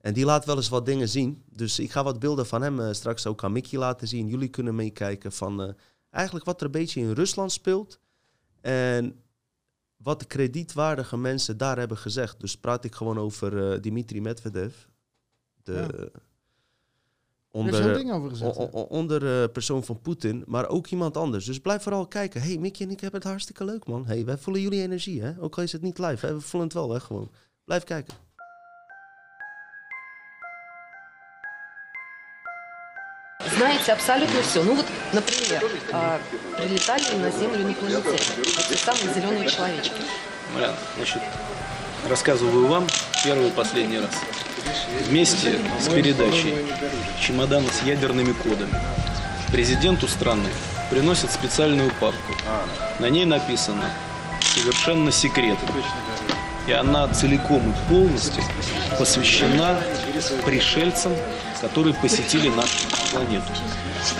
En 0.00 0.12
die 0.12 0.24
laat 0.24 0.44
wel 0.44 0.56
eens 0.56 0.68
wat 0.68 0.86
dingen 0.86 1.08
zien. 1.08 1.42
Dus 1.50 1.78
ik 1.78 1.90
ga 1.90 2.02
wat 2.02 2.18
beelden 2.18 2.46
van 2.46 2.62
hem 2.62 2.80
eh, 2.80 2.92
straks 2.92 3.26
ook 3.26 3.44
aan 3.44 3.52
Mickey 3.52 3.78
laten 3.78 4.08
zien. 4.08 4.28
Jullie 4.28 4.48
kunnen 4.48 4.74
meekijken 4.74 5.32
van 5.32 5.62
eh, 5.62 5.72
eigenlijk 6.10 6.44
wat 6.44 6.60
er 6.60 6.66
een 6.66 6.72
beetje 6.72 7.00
in 7.00 7.12
Rusland 7.12 7.52
speelt. 7.52 8.00
En 8.60 9.22
wat 9.96 10.20
de 10.20 10.26
kredietwaardige 10.26 11.16
mensen 11.16 11.56
daar 11.56 11.78
hebben 11.78 11.98
gezegd. 11.98 12.40
Dus 12.40 12.56
praat 12.56 12.84
ik 12.84 12.94
gewoon 12.94 13.18
over 13.18 13.72
eh, 13.72 13.80
Dimitri 13.80 14.20
Medvedev. 14.20 14.74
De 15.62 16.12
Er 17.55 17.59
is 17.59 17.65
onder, 17.65 17.83
zo'n 17.83 17.93
ding 17.93 18.11
over 18.11 18.29
gezegd. 18.29 18.57
o- 18.57 18.69
o- 18.71 18.81
onder 18.81 19.41
eh, 19.43 19.49
persoon 19.51 19.83
van 19.83 20.01
Poetin, 20.01 20.43
maar 20.47 20.67
ook 20.69 20.87
iemand 20.87 21.17
anders. 21.17 21.45
Dus 21.45 21.59
blijf 21.59 21.83
vooral 21.83 22.07
kijken. 22.07 22.41
hey, 22.41 22.57
Mickey 22.57 22.85
en 22.85 22.91
ik 22.91 22.99
hebben 23.01 23.19
het 23.19 23.29
hartstikke 23.29 23.65
leuk, 23.65 23.87
man. 23.87 24.05
hey, 24.05 24.25
wij 24.25 24.37
voelen 24.37 24.61
jullie 24.61 24.81
energie, 24.81 25.21
hè? 25.21 25.31
Ook 25.39 25.57
al 25.57 25.63
is 25.63 25.71
het 25.71 25.81
niet 25.81 25.97
live, 25.99 26.25
hè? 26.25 26.33
we 26.33 26.41
voelen 26.41 26.69
het 26.69 26.77
wel, 26.77 26.89
hè? 26.91 26.99
Gewoon. 26.99 27.31
Blijf 27.65 27.83
kijken. 27.83 28.13
Знаете 33.57 33.91
абсолютно 33.93 34.41
все. 34.41 34.63
Ну 34.63 34.75
вот, 34.75 34.85
например, 35.13 35.61
а, 35.91 36.19
прилетали 36.57 37.15
на 37.17 37.31
Землю 37.31 37.63
инопланетяне. 37.63 38.43
Вот 38.55 38.65
те 38.69 38.75
самые 38.77 39.13
зеленые 39.13 39.49
человечки. 39.49 40.01
Марьяна, 40.53 40.75
значит, 40.95 41.21
рассказываю 42.07 42.67
вам 42.67 42.87
первый 43.23 43.47
и 43.47 43.51
последний 43.51 43.99
раз. 43.99 44.11
Вместе 45.08 45.58
с 45.80 45.88
передачей 45.88 46.54
чемодана 47.20 47.68
с 47.70 47.86
ядерными 47.86 48.32
кодами 48.32 48.74
президенту 49.52 50.08
страны 50.08 50.48
приносят 50.90 51.32
специальную 51.32 51.90
папку. 52.00 52.34
На 52.98 53.08
ней 53.08 53.24
написано 53.24 53.84
«Совершенно 54.40 55.12
секретно». 55.12 55.68
И 56.66 56.72
она 56.72 57.06
целиком 57.08 57.70
и 57.70 57.88
полностью 57.88 58.42
посвящена 58.98 59.78
пришельцам, 60.44 61.12
которые 61.60 61.94
посетили 61.94 62.48
нашу 62.48 62.88
планету. 63.12 63.52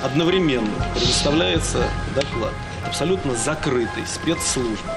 Одновременно 0.03 0.71
предоставляется 0.95 1.89
доклад 2.15 2.53
абсолютно 2.87 3.35
закрытой 3.35 4.07
спецслужбы, 4.07 4.91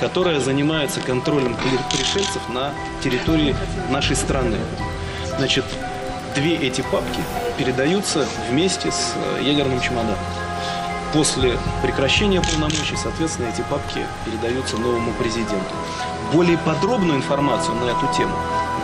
которая 0.00 0.40
занимается 0.40 1.00
контролем 1.00 1.54
при- 1.54 1.96
пришельцев 1.96 2.48
на 2.48 2.72
территории 3.04 3.54
нашей 3.90 4.16
страны. 4.16 4.56
Значит, 5.36 5.64
две 6.34 6.56
эти 6.56 6.80
папки 6.80 7.20
передаются 7.58 8.26
вместе 8.48 8.90
с 8.90 9.14
э, 9.14 9.42
ядерным 9.42 9.80
чемоданом. 9.80 10.16
После 11.12 11.58
прекращения 11.82 12.40
полномочий, 12.40 12.96
соответственно, 12.96 13.48
эти 13.48 13.62
папки 13.62 14.00
передаются 14.24 14.76
новому 14.76 15.12
президенту. 15.12 15.74
Более 16.32 16.56
подробную 16.58 17.18
информацию 17.18 17.74
на 17.74 17.84
эту 17.90 18.06
тему 18.16 18.34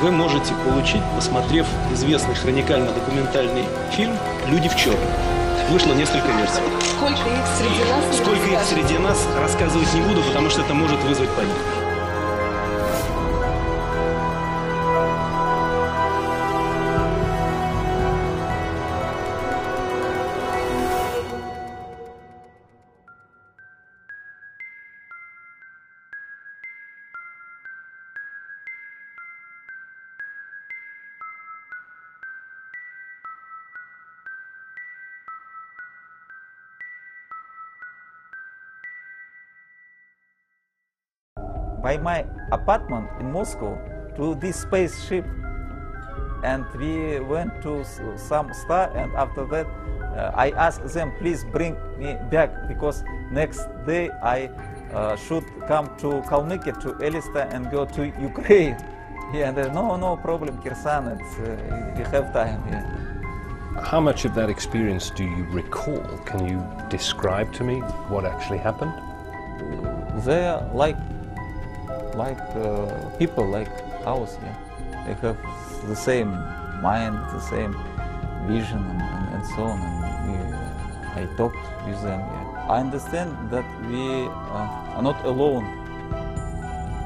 вы 0.02 0.10
можете 0.10 0.52
получить, 0.64 1.02
посмотрев 1.14 1.66
известный 1.92 2.34
хроникально-документальный 2.34 3.64
фильм 3.92 4.16
«Люди 4.48 4.68
в 4.68 4.76
черном». 4.76 5.35
Вышло 5.68 5.94
несколько 5.94 6.28
версий. 6.28 6.62
Сколько 6.96 7.28
их 7.28 7.46
среди 7.58 7.90
нас? 7.90 8.16
Сколько 8.16 8.46
их 8.46 8.62
среди 8.62 8.98
нас, 8.98 9.26
рассказывать 9.36 9.92
не 9.94 10.00
буду, 10.00 10.22
потому 10.22 10.48
что 10.48 10.60
это 10.60 10.74
может 10.74 11.02
вызвать 11.02 11.28
панику. 11.30 11.75
By 41.86 41.96
my 41.98 42.26
apartment 42.50 43.06
in 43.20 43.26
Moscow 43.30 43.72
to 44.16 44.34
this 44.42 44.56
spaceship. 44.66 45.24
And 46.42 46.64
we 46.82 47.20
went 47.20 47.52
to 47.62 47.72
some 48.16 48.52
star, 48.62 48.90
and 49.00 49.14
after 49.14 49.44
that, 49.54 49.66
uh, 49.66 50.44
I 50.44 50.50
asked 50.66 50.86
them, 50.96 51.12
please 51.20 51.44
bring 51.56 51.74
me 52.02 52.10
back 52.34 52.50
because 52.66 53.04
next 53.30 53.62
day 53.86 54.10
I 54.36 54.38
uh, 54.92 55.14
should 55.24 55.46
come 55.70 55.86
to 56.02 56.08
Kalmykia, 56.30 56.74
to 56.84 56.88
Elista, 57.06 57.42
and 57.54 57.70
go 57.70 57.84
to 57.96 58.02
Ukraine. 58.30 58.76
Yeah, 59.34 59.48
and 59.48 59.74
no, 59.74 59.96
no 59.96 60.16
problem, 60.16 60.54
Kirsan, 60.62 61.02
it's, 61.14 61.32
uh, 61.40 61.98
you 61.98 62.04
have 62.14 62.32
time. 62.32 62.62
Yeah. 62.70 63.82
How 63.90 64.00
much 64.08 64.24
of 64.24 64.36
that 64.36 64.48
experience 64.48 65.10
do 65.10 65.24
you 65.24 65.42
recall? 65.60 66.04
Can 66.30 66.46
you 66.46 66.58
describe 66.88 67.52
to 67.54 67.64
me 67.64 67.76
what 68.12 68.24
actually 68.24 68.58
happened? 68.68 68.94
they 70.24 70.46
are 70.46 70.62
like 70.72 70.96
like 72.16 72.40
uh, 72.56 72.86
people 73.18 73.46
like 73.46 73.70
ours 74.06 74.38
yeah. 74.42 74.56
They 75.06 75.14
have 75.22 75.38
the 75.86 75.94
same 75.94 76.30
mind 76.82 77.16
the 77.30 77.40
same 77.40 77.72
vision 78.46 78.78
and, 78.78 79.02
and, 79.02 79.34
and 79.34 79.46
so 79.54 79.62
on. 79.62 79.78
And 79.80 80.26
we, 80.26 80.36
uh, 80.56 81.20
i 81.20 81.36
talked 81.36 81.66
with 81.86 82.02
them 82.02 82.20
yeah. 82.20 82.66
I 82.68 82.80
understand 82.80 83.30
that 83.50 83.66
we 83.90 84.04
uh, 84.26 84.96
are 84.96 85.02
not 85.02 85.24
alone 85.24 85.64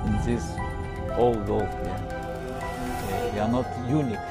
in 0.07 0.15
this 0.25 0.45
whole 1.13 1.39
world 1.51 1.69
yeah. 1.85 3.33
We 3.33 3.39
are 3.39 3.49
not 3.49 3.67
unique 3.89 4.30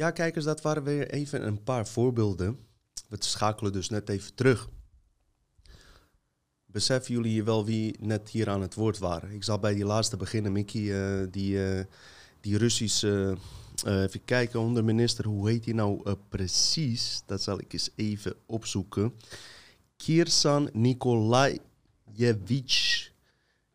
Ja, 0.00 0.10
kijkers, 0.10 0.44
dat 0.44 0.60
waren 0.62 0.82
weer 0.82 1.10
even 1.10 1.46
een 1.46 1.62
paar 1.62 1.86
voorbeelden. 1.86 2.58
We 3.08 3.16
schakelen 3.18 3.72
dus 3.72 3.88
net 3.88 4.08
even 4.08 4.34
terug. 4.34 4.68
Beseffen 6.66 7.14
jullie 7.14 7.44
wel 7.44 7.64
wie 7.64 7.96
net 7.98 8.28
hier 8.28 8.48
aan 8.48 8.60
het 8.60 8.74
woord 8.74 8.98
waren? 8.98 9.30
Ik 9.30 9.44
zal 9.44 9.58
bij 9.58 9.74
die 9.74 9.84
laatste 9.84 10.16
beginnen, 10.16 10.52
Mickey. 10.52 11.20
eh, 11.20 11.26
die, 11.30 11.64
eh, 11.66 11.84
die 12.40 12.56
Russische, 12.58 13.36
eh, 13.84 14.02
even 14.02 14.24
kijken, 14.24 14.60
onderminister, 14.60 15.24
hoe 15.26 15.48
heet 15.48 15.64
hij 15.64 15.74
nou 15.74 16.16
precies? 16.28 17.22
Dat 17.26 17.42
zal 17.42 17.60
ik 17.60 17.72
eens 17.72 17.90
even 17.94 18.34
opzoeken. 18.46 19.14
Kirsan 19.96 20.70
Nikolajevich 20.72 21.60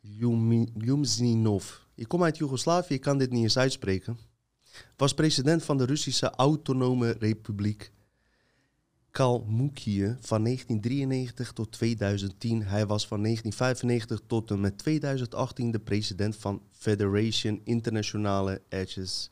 Lyumi- 0.02 0.72
Lyumzinov. 0.74 1.74
Ik 1.96 2.08
kom 2.08 2.24
uit 2.24 2.38
Joegoslavië, 2.38 2.94
ik 2.94 3.02
kan 3.02 3.18
dit 3.18 3.32
niet 3.32 3.44
eens 3.44 3.58
uitspreken. 3.58 4.18
Was 4.98 5.14
president 5.14 5.64
van 5.64 5.78
de 5.78 5.86
Russische 5.86 6.30
Autonome 6.30 7.16
Republiek 7.20 7.92
Kalmykië 9.16 10.18
van 10.20 10.44
1993 10.44 11.52
tot 11.54 11.72
2010. 11.72 12.64
Hij 12.64 12.86
was 12.86 13.08
van 13.08 13.22
1995 13.22 14.28
tot 14.28 14.52
en 14.52 14.60
met 14.60 14.78
2018 14.78 15.72
de 15.72 15.80
president 15.80 16.36
van 16.36 16.62
Federation 16.72 17.62
Internationale 17.64 18.62
Edges. 18.70 19.30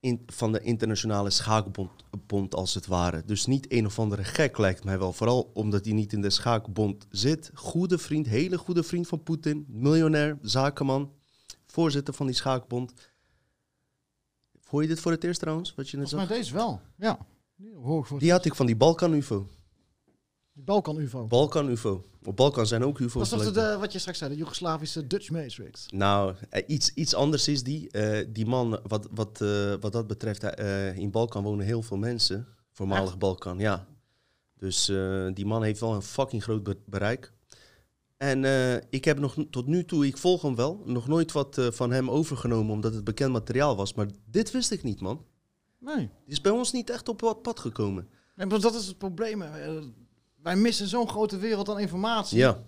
In, 0.00 0.22
van 0.26 0.52
de 0.52 0.60
internationale 0.60 1.30
schaakbond 1.30 1.90
bond 2.26 2.54
als 2.54 2.74
het 2.74 2.86
ware. 2.86 3.22
Dus 3.26 3.46
niet 3.46 3.72
een 3.72 3.86
of 3.86 3.98
andere 3.98 4.24
gek 4.24 4.58
lijkt 4.58 4.84
mij 4.84 4.98
wel. 4.98 5.12
Vooral 5.12 5.50
omdat 5.54 5.84
hij 5.84 5.94
niet 5.94 6.12
in 6.12 6.20
de 6.20 6.30
schaakbond 6.30 7.06
zit. 7.10 7.50
Goede 7.54 7.98
vriend, 7.98 8.26
hele 8.26 8.58
goede 8.58 8.82
vriend 8.82 9.08
van 9.08 9.22
Poetin. 9.22 9.66
Miljonair, 9.68 10.38
zakenman. 10.42 11.12
Voorzitter 11.66 12.14
van 12.14 12.26
die 12.26 12.34
schaakbond. 12.34 12.92
Hoor 14.68 14.82
je 14.82 14.88
dit 14.88 15.00
voor 15.00 15.12
het 15.12 15.24
eerst 15.24 15.40
trouwens? 15.40 15.74
Wat 15.74 15.88
je 15.88 15.96
net 15.96 16.08
Volgens 16.08 16.28
mij 16.30 16.38
zag? 16.38 16.46
deze 16.46 16.56
wel. 16.56 16.80
Ja. 16.96 17.18
Die 17.56 18.18
Die 18.18 18.30
had 18.30 18.44
ik 18.44 18.54
van 18.54 18.66
die 18.66 18.76
Balkan-UFO. 18.76 19.46
Balkan-UFO. 20.52 21.26
Balkan-UFO. 21.26 22.04
Op 22.24 22.36
Balkan 22.36 22.66
zijn 22.66 22.84
ook 22.84 22.98
UFO's. 22.98 23.28
Dat 23.30 23.40
is 23.40 23.52
de, 23.52 23.76
wat 23.80 23.92
je 23.92 23.98
straks 23.98 24.18
zei, 24.18 24.30
de 24.30 24.36
Joegoslavische 24.36 25.06
Dutch 25.06 25.30
Matrix. 25.30 25.86
Nou, 25.90 26.34
eh, 26.50 26.62
iets, 26.66 26.94
iets 26.94 27.14
anders 27.14 27.48
is 27.48 27.62
die. 27.62 27.90
Eh, 27.90 28.26
die 28.32 28.46
man, 28.46 28.80
wat, 28.82 29.08
wat, 29.10 29.40
eh, 29.40 29.74
wat 29.80 29.92
dat 29.92 30.06
betreft, 30.06 30.42
in 30.94 31.10
Balkan 31.10 31.42
wonen 31.42 31.66
heel 31.66 31.82
veel 31.82 31.96
mensen. 31.96 32.46
Voormalig 32.72 33.18
Balkan, 33.18 33.58
ja. 33.58 33.86
Dus 34.56 34.84
die 35.34 35.46
man 35.46 35.62
heeft 35.62 35.80
wel 35.80 35.94
een 35.94 36.02
fucking 36.02 36.42
groot 36.42 36.62
be- 36.62 36.78
bereik. 36.86 37.32
En 38.18 38.44
eh, 38.44 38.74
ik 38.90 39.04
heb 39.04 39.18
nog 39.18 39.34
tot 39.50 39.66
nu 39.66 39.84
toe, 39.84 40.06
ik 40.06 40.16
volg 40.16 40.42
hem 40.42 40.54
wel, 40.54 40.82
nog 40.84 41.08
nooit 41.08 41.32
wat 41.32 41.58
eh, 41.58 41.70
van 41.70 41.90
hem 41.90 42.10
overgenomen 42.10 42.72
omdat 42.72 42.94
het 42.94 43.04
bekend 43.04 43.32
materiaal 43.32 43.76
was. 43.76 43.94
Maar 43.94 44.06
dit 44.30 44.50
wist 44.50 44.70
ik 44.70 44.82
niet, 44.82 45.00
man. 45.00 45.24
Nee. 45.78 45.96
Die 45.96 46.08
is 46.26 46.40
bij 46.40 46.52
ons 46.52 46.72
niet 46.72 46.90
echt 46.90 47.08
op 47.08 47.20
wat 47.20 47.42
pad 47.42 47.60
gekomen. 47.60 48.08
nee 48.36 48.46
maar 48.46 48.60
dat 48.60 48.74
is 48.74 48.86
het 48.86 48.98
probleem. 48.98 49.42
hè. 49.42 49.80
Wij 50.42 50.56
missen 50.56 50.88
zo'n 50.88 51.08
grote 51.08 51.36
wereld 51.38 51.68
aan 51.68 51.78
informatie. 51.78 52.38
Ja, 52.38 52.62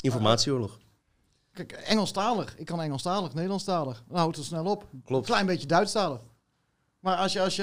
informatieoorlog. 0.00 0.78
Kijk, 1.52 1.72
Engelstalig. 1.72 2.56
Ik 2.58 2.66
kan 2.66 2.80
Engelstalig, 2.80 3.34
Nederlandstalig. 3.34 4.04
Dan 4.08 4.16
houdt 4.18 4.36
het 4.36 4.46
snel 4.46 4.64
op. 4.64 4.86
Klopt. 5.04 5.26
Klein 5.26 5.46
beetje 5.46 5.66
Duitsstalig. 5.66 6.20
Maar 7.00 7.16
als 7.16 7.32
je, 7.32 7.40
als 7.40 7.56
je 7.56 7.62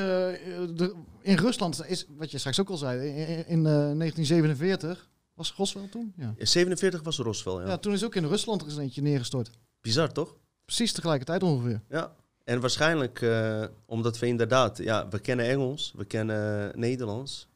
eh, 0.70 0.78
de- 0.78 0.96
in 1.22 1.38
Rusland 1.38 1.86
is, 1.88 2.06
wat 2.18 2.32
je 2.32 2.38
straks 2.38 2.60
ook 2.60 2.70
al 2.70 2.78
zei, 2.78 3.08
in, 3.10 3.16
in, 3.28 3.48
in, 3.48 3.66
eh, 3.66 3.72
1947 3.74 5.10
was 5.34 5.54
Roswell 5.54 5.88
toen? 5.88 6.14
Ja. 6.18 6.34
47 6.38 7.02
was 7.02 7.18
Roswell, 7.18 7.54
ja. 7.54 7.68
ja. 7.68 7.78
toen 7.78 7.94
is 7.94 8.04
ook 8.04 8.16
in 8.16 8.26
Rusland 8.26 8.62
er 8.62 8.68
eens 8.68 8.78
eentje 8.78 9.02
neergestort. 9.02 9.50
Bizar, 9.82 10.12
toch? 10.12 10.36
Precies 10.66 10.92
tegelijkertijd 10.92 11.44
ongeveer. 11.44 11.82
Ja, 11.90 12.16
en 12.44 12.60
waarschijnlijk 12.60 13.22
eh, 13.22 13.64
omdat 13.86 14.20
we 14.20 14.28
inderdaad, 14.28 14.78
ja, 14.78 15.08
we 15.08 15.20
kennen 15.20 15.46
Engels, 15.46 15.94
we 15.96 16.06
kennen 16.06 16.72
Nederlands. 16.80 17.48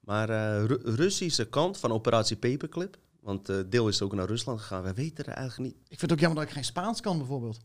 Maar 0.00 0.28
eh, 0.30 0.64
Ru- 0.66 0.80
Russische 0.94 1.44
kant 1.48 1.78
van 1.78 1.92
operatie 1.92 2.36
Paperclip, 2.36 2.96
want 3.20 3.48
eh, 3.48 3.56
deel 3.66 3.88
is 3.88 4.02
ook 4.02 4.14
naar 4.14 4.26
Rusland 4.26 4.60
gegaan, 4.60 4.82
wij 4.82 4.94
weten 4.94 5.24
er 5.24 5.32
eigenlijk 5.32 5.72
niet. 5.72 5.76
Ik 5.82 5.98
vind 5.98 6.00
het 6.00 6.12
ook 6.12 6.18
jammer 6.20 6.38
dat 6.38 6.48
ik 6.48 6.54
geen 6.54 6.64
Spaans 6.64 7.00
kan 7.00 7.18
bijvoorbeeld. 7.18 7.58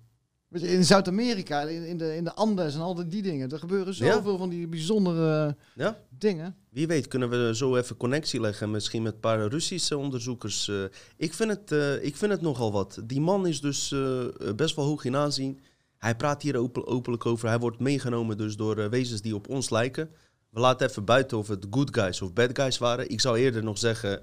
In 0.61 0.85
Zuid-Amerika, 0.85 1.61
in, 1.61 1.85
in 1.85 1.97
de, 1.97 2.15
in 2.15 2.23
de 2.23 2.33
Andes 2.33 2.73
en 2.75 2.79
al 2.81 3.09
die, 3.09 3.21
dingen. 3.21 3.49
Er 3.51 3.59
gebeuren 3.59 3.93
Ja. 3.97 4.13
zoveel 4.13 4.37
van 4.37 4.49
die 4.49 4.67
bijzondere 4.67 5.55
Ja, 5.75 5.99
dingen. 6.17 6.55
wie 6.69 6.87
weet 6.87 7.07
kunnen 7.07 7.29
we 7.29 7.55
zo 7.55 7.75
even 7.75 7.97
connectie 7.97 8.39
leggen, 8.41 8.71
misschien 8.71 9.01
met 9.01 9.13
een 9.13 9.19
paar 9.19 9.47
Russische 9.47 9.97
onderzoekers. 9.97 10.67
eh. 10.67 10.83
ik, 11.17 11.33
vind 11.33 11.49
het, 11.49 11.71
eh, 11.71 12.03
ik 12.03 12.15
vind 12.15 12.31
het 12.31 12.41
nogal 12.41 12.71
wat. 12.71 12.99
Die 13.03 13.21
man 13.21 13.47
is 13.47 13.61
dus 13.61 13.91
eh, 13.91 14.25
best 14.55 14.75
wel 14.75 14.85
hoog 14.85 15.05
in 15.05 15.15
aanzien. 15.15 15.59
Hij 15.97 16.15
praat 16.15 16.41
hier 16.41 16.57
open, 16.57 16.87
openlijk 16.87 17.25
over. 17.25 17.47
Hij 17.47 17.59
wordt 17.59 17.79
meegenomen 17.79 18.37
dus 18.37 18.55
door 18.55 18.89
wezens 18.89 19.21
die 19.21 19.35
op 19.35 19.49
ons 19.49 19.69
lijken. 19.69 20.09
We 20.49 20.59
laten 20.59 20.89
even 20.89 21.05
buiten 21.05 21.37
of 21.37 21.47
het 21.47 21.65
good 21.69 21.95
guys 21.95 22.21
of 22.21 22.33
bad 22.33 22.49
guys 22.53 22.77
waren. 22.77 23.09
Ik 23.09 23.21
zou 23.21 23.37
eerder 23.37 23.63
nog 23.63 23.77
zeggen 23.77 24.21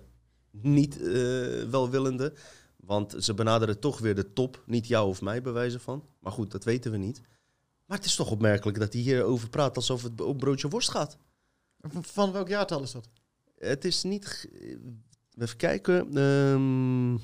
niet 0.51 0.99
welwillende. 1.71 2.33
Want 2.91 3.15
ze 3.19 3.35
benaderen 3.35 3.79
toch 3.81 3.99
weer 3.99 4.15
de 4.15 4.33
top. 4.33 4.63
Niet 4.67 4.87
jou 4.87 5.09
of 5.09 5.21
mij, 5.21 5.43
bij 5.43 5.53
wijze 5.53 5.79
van. 5.81 6.05
Maar 6.21 6.33
goed, 6.33 6.51
dat 6.51 6.65
weten 6.65 6.91
we 6.91 6.97
niet. 6.97 7.21
Maar 7.87 7.97
het 7.97 8.07
is 8.07 8.15
toch 8.15 8.31
opmerkelijk 8.31 8.79
dat 8.79 8.93
hij 8.93 9.03
hierover 9.03 9.49
praat 9.49 9.77
alsof 9.77 10.03
het 10.03 10.21
om 10.21 10.37
broodje 10.37 10.69
worst 10.69 10.91
gaat. 10.91 11.19
Van, 12.01 12.33
welk 12.33 12.49
jaartal 12.49 12.83
is 12.83 12.93
dat? 12.93 13.09
Het 13.59 13.85
is 13.85 14.03
niet. 14.03 14.49
Even 15.39 15.57
kijken. 15.57 16.17
ehm, 16.17 17.17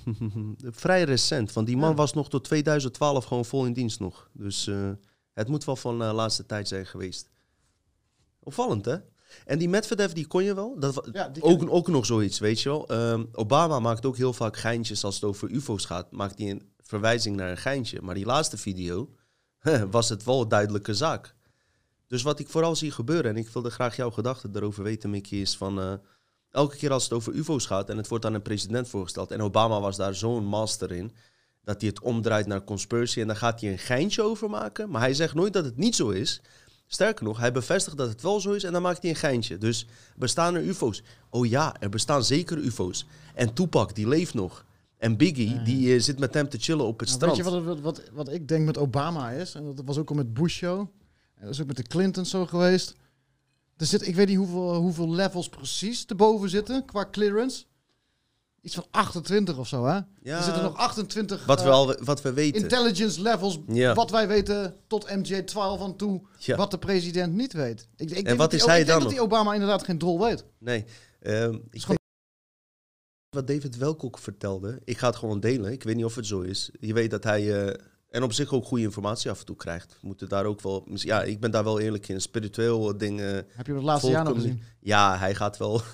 vrij 0.82 1.02
recent. 1.04 1.52
Want 1.52 1.66
die 1.66 1.76
man 1.76 1.88
Ja. 1.90 1.94
was 1.96 2.12
nog 2.12 2.28
tot 2.28 2.44
2012 2.44 3.24
gewoon 3.24 3.44
vol 3.44 3.66
in 3.66 3.72
dienst 3.72 4.00
nog. 4.00 4.30
Dus 4.32 4.66
eh, 4.66 4.90
het 5.32 5.48
moet 5.48 5.64
wel 5.64 5.76
van 5.76 5.98
de 5.98 6.04
laatste 6.04 6.46
tijd 6.46 6.68
zijn 6.68 6.86
geweest. 6.86 7.28
Opvallend, 8.42 8.84
hè? 8.84 8.96
En 9.44 9.58
die 9.58 9.68
Medvedev, 9.68 10.12
die 10.12 10.26
kon 10.26 10.44
je 10.44 10.54
wel. 10.54 10.76
Dat, 10.78 11.08
Ja, 11.12 11.30
ook, 11.40 11.70
ook 11.70 11.88
nog 11.88 12.06
zoiets, 12.06 12.38
weet 12.38 12.60
je 12.60 12.68
wel. 12.68 12.88
Ehm, 12.88 13.24
Obama 13.32 13.80
maakt 13.80 14.06
ook 14.06 14.16
heel 14.16 14.32
vaak 14.32 14.56
geintjes 14.56 15.04
als 15.04 15.14
het 15.14 15.24
over 15.24 15.50
ufo's 15.50 15.84
gaat. 15.84 16.12
Maakt 16.12 16.38
hij 16.38 16.50
een 16.50 16.68
verwijzing 16.82 17.36
naar 17.36 17.50
een 17.50 17.56
geintje. 17.56 18.02
Maar 18.02 18.14
die 18.14 18.24
laatste 18.26 18.56
video 18.56 19.10
was 19.90 20.08
het 20.08 20.24
wel 20.24 20.40
een 20.40 20.48
duidelijke 20.48 20.94
zaak. 20.94 21.34
Dus 22.06 22.22
wat 22.22 22.38
ik 22.38 22.48
vooral 22.48 22.76
zie 22.76 22.90
gebeuren, 22.90 23.30
en 23.30 23.36
ik 23.36 23.48
wilde 23.48 23.70
graag 23.70 23.96
jouw 23.96 24.10
gedachten 24.10 24.52
daarover 24.52 24.82
weten, 24.82 25.10
Mickey, 25.10 25.38
is 25.38 25.56
van... 25.56 25.80
eh, 25.80 25.92
elke 26.50 26.76
keer 26.76 26.92
als 26.92 27.04
het 27.04 27.12
over 27.12 27.34
ufo's 27.34 27.66
gaat 27.66 27.90
en 27.90 27.96
het 27.96 28.08
wordt 28.08 28.24
aan 28.24 28.34
een 28.34 28.42
president 28.42 28.88
voorgesteld... 28.88 29.30
en 29.30 29.42
Obama 29.42 29.80
was 29.80 29.96
daar 29.96 30.14
zo'n 30.14 30.44
master 30.44 30.92
in, 30.92 31.12
dat 31.64 31.80
hij 31.80 31.90
het 31.90 32.00
omdraait 32.00 32.46
naar 32.46 32.64
conspiracy... 32.64 33.20
en 33.20 33.26
dan 33.26 33.36
gaat 33.36 33.60
hij 33.60 33.72
een 33.72 33.78
geintje 33.78 34.22
over 34.22 34.50
maken. 34.50 34.90
Maar 34.90 35.00
hij 35.00 35.14
zegt 35.14 35.34
nooit 35.34 35.52
dat 35.52 35.64
het 35.64 35.76
niet 35.76 35.94
zo 35.94 36.08
is... 36.10 36.42
Sterker 36.86 37.24
nog, 37.24 37.38
hij 37.38 37.52
bevestigt 37.52 37.96
dat 37.96 38.08
het 38.08 38.22
wel 38.22 38.40
zo 38.40 38.52
is 38.52 38.64
en 38.64 38.72
dan 38.72 38.82
maakt 38.82 39.02
hij 39.02 39.10
een 39.10 39.16
geintje. 39.16 39.58
Dus 39.58 39.86
bestaan 40.16 40.54
er 40.54 40.62
UFO's? 40.62 41.02
Oh 41.30 41.46
ja, 41.46 41.76
er 41.80 41.88
bestaan 41.88 42.24
zeker 42.24 42.58
UFO's. 42.58 43.06
En 43.34 43.52
Tupac, 43.54 43.94
die 43.94 44.08
leeft 44.08 44.34
nog. 44.34 44.64
En 44.98 45.16
Biggie, 45.16 45.62
die 45.62 45.94
eh, 45.94 46.00
zit 46.00 46.18
met 46.18 46.34
hem 46.34 46.48
te 46.48 46.58
chillen 46.58 46.86
op 46.86 46.98
het 47.00 47.08
Nou, 47.08 47.18
strand. 47.20 47.36
weet 47.36 47.46
je 47.54 47.64
wat, 47.64 47.80
wat, 47.80 48.02
wat, 48.12 48.32
ik 48.32 48.48
denk 48.48 48.66
met 48.66 48.78
Obama 48.78 49.30
is? 49.30 49.54
En 49.54 49.74
dat 49.74 49.84
was 49.84 49.98
ook 49.98 50.10
al 50.10 50.16
met 50.16 50.34
Bush 50.34 50.58
zo. 50.58 50.78
En 51.34 51.44
dat 51.44 51.50
is 51.50 51.60
ook 51.60 51.66
met 51.66 51.76
de 51.76 51.82
Clintons 51.82 52.30
zo 52.30 52.46
geweest. 52.46 52.94
Er 53.76 53.86
zit, 53.86 54.06
ik 54.06 54.14
weet 54.14 54.28
niet 54.28 54.36
hoeveel, 54.36 54.74
hoeveel 54.74 55.10
levels 55.10 55.48
precies 55.48 56.06
erboven 56.06 56.50
zitten 56.50 56.84
qua 56.84 57.08
clearance. 57.10 57.64
Iets 58.66 58.74
van 58.74 58.86
28 58.90 59.58
of 59.58 59.68
zo, 59.68 59.84
hè? 59.84 59.92
Ja, 60.22 60.36
er 60.36 60.42
zitten 60.42 60.62
nog 60.62 60.76
28 60.76 61.44
wat, 61.46 61.62
we 61.62 61.68
eh, 61.68 61.74
al, 61.74 61.96
wat 62.04 62.22
we 62.22 62.32
weten. 62.32 62.62
intelligence 62.62 63.22
levels. 63.22 63.58
Ja. 63.66 63.94
Wat 63.94 64.10
wij 64.10 64.28
weten 64.28 64.74
tot 64.86 65.08
MJ12 65.08 65.54
aan 65.80 65.96
toe. 65.96 66.20
Ja. 66.38 66.56
Wat 66.56 66.70
de 66.70 66.78
president 66.78 67.34
niet 67.34 67.52
weet. 67.52 67.88
Ik, 67.96 68.10
ik 68.10 68.24
denk 68.24 68.26
wat 68.28 68.38
dat 68.38 68.52
is 68.52 68.60
die- 68.60 68.68
hij 68.70 68.80
ik 68.80 68.86
denk 68.86 68.98
dan 68.98 69.08
dat 69.08 69.16
die 69.16 69.26
Obama 69.26 69.52
inderdaad 69.52 69.84
geen 69.84 69.98
drol 69.98 70.20
weet. 70.20 70.44
Nee. 70.58 70.84
ehm, 71.20 71.54
ik 71.70 71.80
gewoon- 71.80 71.96
wat 73.30 73.46
David 73.46 73.76
Welkok 73.76 74.18
vertelde. 74.18 74.80
Ik 74.84 74.98
ga 74.98 75.06
het 75.06 75.16
gewoon 75.16 75.40
delen. 75.40 75.72
Ik 75.72 75.82
weet 75.82 75.96
niet 75.96 76.04
of 76.04 76.14
het 76.14 76.26
zo 76.26 76.40
is. 76.40 76.70
Je 76.80 76.92
weet 76.92 77.10
dat 77.10 77.24
hij... 77.24 77.66
eh, 77.66 77.80
en 78.10 78.22
op 78.22 78.32
zich 78.32 78.52
ook 78.52 78.64
goede 78.64 78.84
informatie 78.84 79.30
af 79.30 79.38
en 79.40 79.46
toe 79.46 79.56
krijgt. 79.56 79.92
We 80.00 80.06
moeten 80.06 80.28
daar 80.28 80.44
ook 80.44 80.60
wel... 80.60 80.86
Ja, 80.94 81.22
ik 81.22 81.40
ben 81.40 81.50
daar 81.50 81.64
wel 81.64 81.80
eerlijk 81.80 82.08
in. 82.08 82.20
Spiritueel 82.20 82.96
dingen... 82.98 83.46
Heb 83.48 83.66
je 83.66 83.74
het 83.74 83.82
laatste 83.82 84.10
jaar 84.10 84.24
nog 84.24 84.34
gezien? 84.34 84.62
Ja, 84.80 85.18
hij 85.18 85.34
gaat 85.34 85.56
wel... 85.56 85.80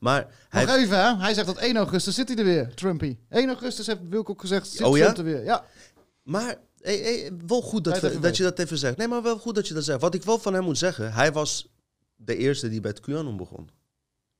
maar 0.00 0.26
hij... 0.48 0.64
Nog 0.64 0.74
even, 0.74 0.98
hè? 0.98 1.16
Hij 1.16 1.34
zegt 1.34 1.46
dat 1.46 1.56
1 1.56 1.76
augustus 1.76 2.14
zit 2.14 2.28
hij 2.28 2.36
er 2.36 2.44
weer, 2.44 2.74
Trumpy. 2.74 3.16
1 3.28 3.48
augustus 3.48 3.86
heeft 3.86 4.00
Wilco 4.08 4.34
gezegd, 4.34 4.68
zit 4.68 4.86
Oh 4.86 4.96
ja? 4.96 5.02
Trump 5.12 5.18
er 5.18 5.24
weer. 5.24 5.44
Ja. 5.44 5.64
Maar 6.22 6.56
hey, 6.80 6.98
hey, 6.98 7.30
wel 7.46 7.62
goed 7.62 7.84
dat, 7.84 8.00
we- 8.00 8.30
je 8.32 8.42
dat 8.42 8.58
even 8.58 8.78
zegt. 8.78 8.96
Nee, 8.96 9.08
maar 9.08 9.22
wel 9.22 9.38
goed 9.38 9.54
dat 9.54 9.68
je 9.68 9.74
dat 9.74 9.84
zegt. 9.84 10.00
Wat 10.00 10.14
ik 10.14 10.22
wel 10.22 10.38
van 10.38 10.54
hem 10.54 10.64
moet 10.64 10.78
zeggen, 10.78 11.12
hij 11.12 11.32
was 11.32 11.68
de 12.16 12.36
eerste 12.36 12.68
die 12.68 12.80
bij 12.80 12.90
het 12.90 13.00
QAnon 13.00 13.36
begon. 13.36 13.68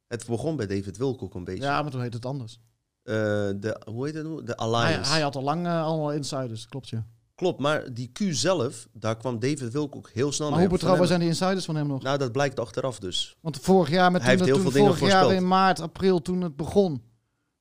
Het 0.06 0.26
begon 0.26 0.56
bij 0.56 0.66
David 0.66 0.96
Wilcock 0.96 1.34
een 1.34 1.44
beetje. 1.44 1.62
ja, 1.62 1.82
maar 1.82 1.90
toen 1.90 2.02
heet 2.02 2.12
het 2.14 2.26
anders. 2.26 2.60
Eh, 3.02 3.14
de, 3.56 3.80
hoe 3.84 4.06
heet 4.06 4.14
het? 4.14 4.46
De 4.46 4.56
Alliance. 4.56 5.10
hij 5.12 5.20
had 5.20 5.36
al 5.36 5.42
lang 5.42 5.66
eh, 5.66 5.84
allemaal 5.84 6.12
insiders, 6.12 6.66
klopt 6.66 6.88
je. 6.88 7.02
Klopt, 7.40 7.60
maar 7.60 7.94
die 7.94 8.10
Q 8.12 8.18
zelf, 8.30 8.88
daar 8.92 9.16
kwam 9.16 9.38
David 9.38 9.72
Wilcock 9.72 10.10
heel 10.12 10.32
snel 10.32 10.48
Maar 10.48 10.58
mee 10.58 10.68
hoe 10.68 10.76
betrouwbaar 10.76 11.06
zijn 11.06 11.20
die 11.20 11.28
insiders 11.28 11.64
van 11.64 11.76
hem 11.76 11.86
nog? 11.86 12.02
Nou, 12.02 12.18
dat 12.18 12.32
blijkt 12.32 12.60
achteraf 12.60 12.98
dus. 12.98 13.36
Want 13.40 13.58
vorig 13.60 13.90
jaar, 13.90 14.12
met 14.12 14.22
Hij 14.22 14.36
toen, 14.36 14.44
heeft 14.44 14.54
heel 14.56 14.62
toen 14.64 14.72
veel 14.72 14.82
dingen 14.82 14.98
vorig 14.98 15.12
jaar 15.12 15.32
in 15.32 15.48
maart, 15.48 15.80
april, 15.80 16.22
toen 16.22 16.40
het 16.40 16.56
begon. 16.56 17.02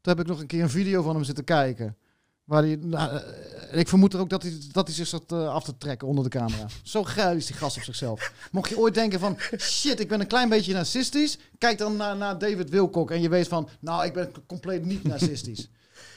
Toen 0.02 0.14
heb 0.14 0.20
ik 0.20 0.28
nog 0.28 0.40
een 0.40 0.48
keer 0.48 0.64
een 0.64 0.70
video 0.70 1.02
van 1.02 1.16
hem 1.16 1.24
zitten 1.24 1.44
kijken. 1.44 1.98
Waar 2.44 2.64
hij, 2.64 2.78
nou, 2.82 3.18
eh, 3.18 3.80
ik 3.80 3.88
vermoed 3.88 4.14
er 4.14 4.20
ook 4.20 4.30
dat 4.30 4.44
hij, 4.44 4.54
dat 4.72 4.88
hij 4.88 4.96
zich 4.96 5.08
zat 5.08 5.32
eh, 5.32 5.54
af 5.54 5.64
te 5.64 5.78
trekken 5.78 6.08
onder 6.08 6.24
de 6.24 6.30
camera. 6.30 6.66
Zo 6.84 7.04
geil 7.04 7.36
is 7.36 7.46
die 7.46 7.56
gast 7.56 7.78
op 7.78 7.84
zichzelf. 7.84 8.34
Mocht 8.52 8.70
je 8.70 8.80
ooit 8.80 8.94
denken 8.94 9.20
van, 9.20 9.38
shit, 9.58 10.00
ik 10.00 10.08
ben 10.08 10.20
een 10.20 10.28
klein 10.28 10.50
beetje 10.50 10.74
narcistisch. 10.74 11.38
Kijk 11.58 11.78
dan 11.78 11.96
naar, 11.96 12.18
naar 12.18 12.38
David 12.38 12.70
Wilcock 12.70 13.12
en 13.12 13.22
je 13.22 13.30
weet 13.30 13.48
van, 13.48 13.70
nou, 13.80 14.06
ik 14.06 14.14
ben 14.14 14.32
compleet 14.48 14.86
niet 14.86 15.04
narcistisch. 15.04 15.70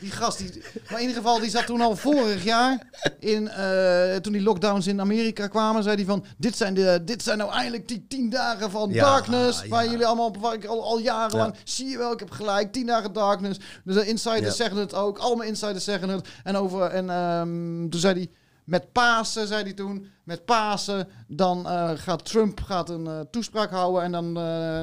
Die 0.02 0.10
gast, 0.10 0.38
die, 0.38 0.62
maar 0.90 1.00
in 1.00 1.08
ieder 1.08 1.22
geval, 1.22 1.40
die 1.40 1.50
zat 1.50 1.66
toen 1.66 1.80
al 1.80 1.96
vorig 1.96 2.44
jaar, 2.44 2.86
in, 3.18 3.48
eh, 3.48 4.16
toen 4.16 4.32
die 4.32 4.42
lockdowns 4.42 4.86
in 4.86 5.00
Amerika 5.00 5.46
kwamen, 5.46 5.82
zei 5.82 5.96
hij 5.96 6.04
van, 6.04 6.24
dit 6.36 6.56
zijn, 6.56 6.74
de, 6.74 7.00
dit 7.04 7.22
zijn 7.22 7.38
nou 7.38 7.52
eindelijk 7.52 7.88
die 7.88 8.04
tien 8.08 8.30
dagen 8.30 8.70
van 8.70 8.90
Ja, 8.90 9.04
darkness, 9.04 9.66
waar 9.68 9.84
ja. 9.84 9.90
jullie 9.90 10.06
allemaal, 10.06 10.34
waar 10.40 10.54
ik 10.54 10.64
al, 10.64 10.82
al 10.84 10.98
jarenlang, 10.98 11.54
Ja. 11.54 11.60
zie 11.64 11.88
je 11.88 11.98
wel, 11.98 12.12
ik 12.12 12.18
heb 12.18 12.30
gelijk, 12.30 12.72
tien 12.72 12.86
dagen 12.86 13.12
darkness. 13.12 13.58
Dus 13.84 13.94
de 13.94 14.06
insiders 14.06 14.56
zeggen 14.56 14.78
het 14.78 14.94
ook, 14.94 15.18
allemaal 15.18 15.46
insiders 15.46 15.84
zeggen 15.84 16.08
het. 16.08 16.28
En, 16.44 16.56
over, 16.56 16.82
en 16.86 17.10
ehm, 17.10 17.88
toen 17.88 18.00
zei 18.00 18.14
hij, 18.14 18.30
met 18.64 18.92
Pasen, 18.92 19.46
zei 19.46 19.62
hij 19.62 19.72
toen, 19.72 20.06
met 20.24 20.44
Pasen, 20.44 21.08
dan 21.26 21.66
eh, 21.66 21.90
gaat 21.94 22.24
Trump 22.24 22.60
gaat 22.60 22.90
een 22.90 23.06
eh, 23.06 23.20
toespraak 23.30 23.70
houden 23.70 24.02
en 24.02 24.12
dan, 24.12 24.34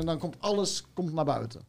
dan 0.06 0.18
komt 0.18 0.36
alles 0.40 0.84
komt 0.94 1.14
naar 1.14 1.26
buiten. 1.26 1.69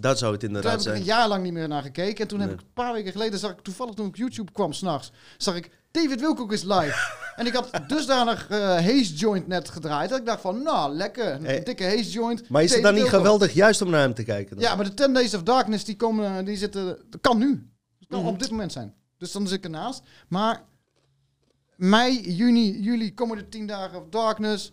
Dat 0.00 0.18
zou 0.18 0.32
het 0.32 0.42
heb 0.42 0.50
inderdaad 0.50 0.80
ik 0.80 0.86
er 0.86 0.90
een 0.90 0.96
zijn. 0.96 1.08
jaar 1.18 1.28
lang 1.28 1.42
niet 1.42 1.52
meer 1.52 1.68
naar 1.68 1.82
gekeken. 1.82 2.22
En 2.22 2.28
toen 2.28 2.40
heb 2.40 2.52
ik 2.52 2.60
een 2.60 2.72
paar 2.74 2.92
weken 2.92 3.12
geleden, 3.12 3.38
zag 3.38 3.50
ik 3.50 3.60
toevallig 3.60 3.94
toen 3.94 4.06
ik 4.06 4.10
op 4.12 4.16
YouTube 4.18 4.52
kwam 4.52 4.72
s'nachts, 4.72 5.12
zag 5.38 5.56
ik 5.56 5.70
David 5.90 6.20
Wilcock 6.20 6.52
is 6.52 6.62
live. 6.62 6.94
en 7.36 7.46
ik 7.46 7.52
had 7.52 7.70
dusdanig 7.86 8.48
eh 8.48 8.58
Haze 8.58 9.14
Joint 9.14 9.46
net 9.46 9.68
gedraaid, 9.68 10.10
dat 10.10 10.18
ik 10.18 10.26
dacht 10.26 10.40
van, 10.40 10.62
nou, 10.62 10.94
lekker, 10.94 11.32
een 11.32 11.46
Eh, 11.46 11.64
dikke 11.64 11.84
Haze 11.84 12.10
Joint. 12.10 12.48
Maar 12.48 12.62
is 12.62 12.72
het 12.74 12.82
dan 12.82 12.92
niet 12.92 13.02
Wilcock. 13.02 13.20
geweldig 13.20 13.52
juist 13.52 13.82
om 13.82 13.90
naar 13.90 14.00
hem 14.00 14.14
te 14.14 14.22
kijken? 14.24 14.56
dan? 14.56 14.64
Ja, 14.64 14.74
maar 14.74 14.84
de 14.84 14.94
10 14.94 15.14
Days 15.14 15.34
of 15.34 15.42
Darkness, 15.42 15.84
die, 15.84 15.96
komen, 15.96 16.38
eh, 16.38 16.44
die 16.44 16.56
zitten, 16.56 16.84
dat 17.10 17.20
kan 17.20 17.38
nu. 17.38 17.68
Dat 17.98 18.08
kan 18.08 18.18
Mhm. 18.20 18.28
op 18.28 18.38
dit 18.38 18.50
moment 18.50 18.72
zijn. 18.72 18.94
Dus 19.18 19.32
dan 19.32 19.46
zit 19.48 19.58
ik 19.58 19.64
ernaast. 19.64 20.02
Maar 20.28 20.62
mei, 21.76 22.32
juni, 22.34 22.80
juli 22.80 23.14
komen 23.14 23.36
de 23.36 23.48
10 23.48 23.66
dagen 23.66 23.98
of 23.98 24.04
Darkness. 24.10 24.72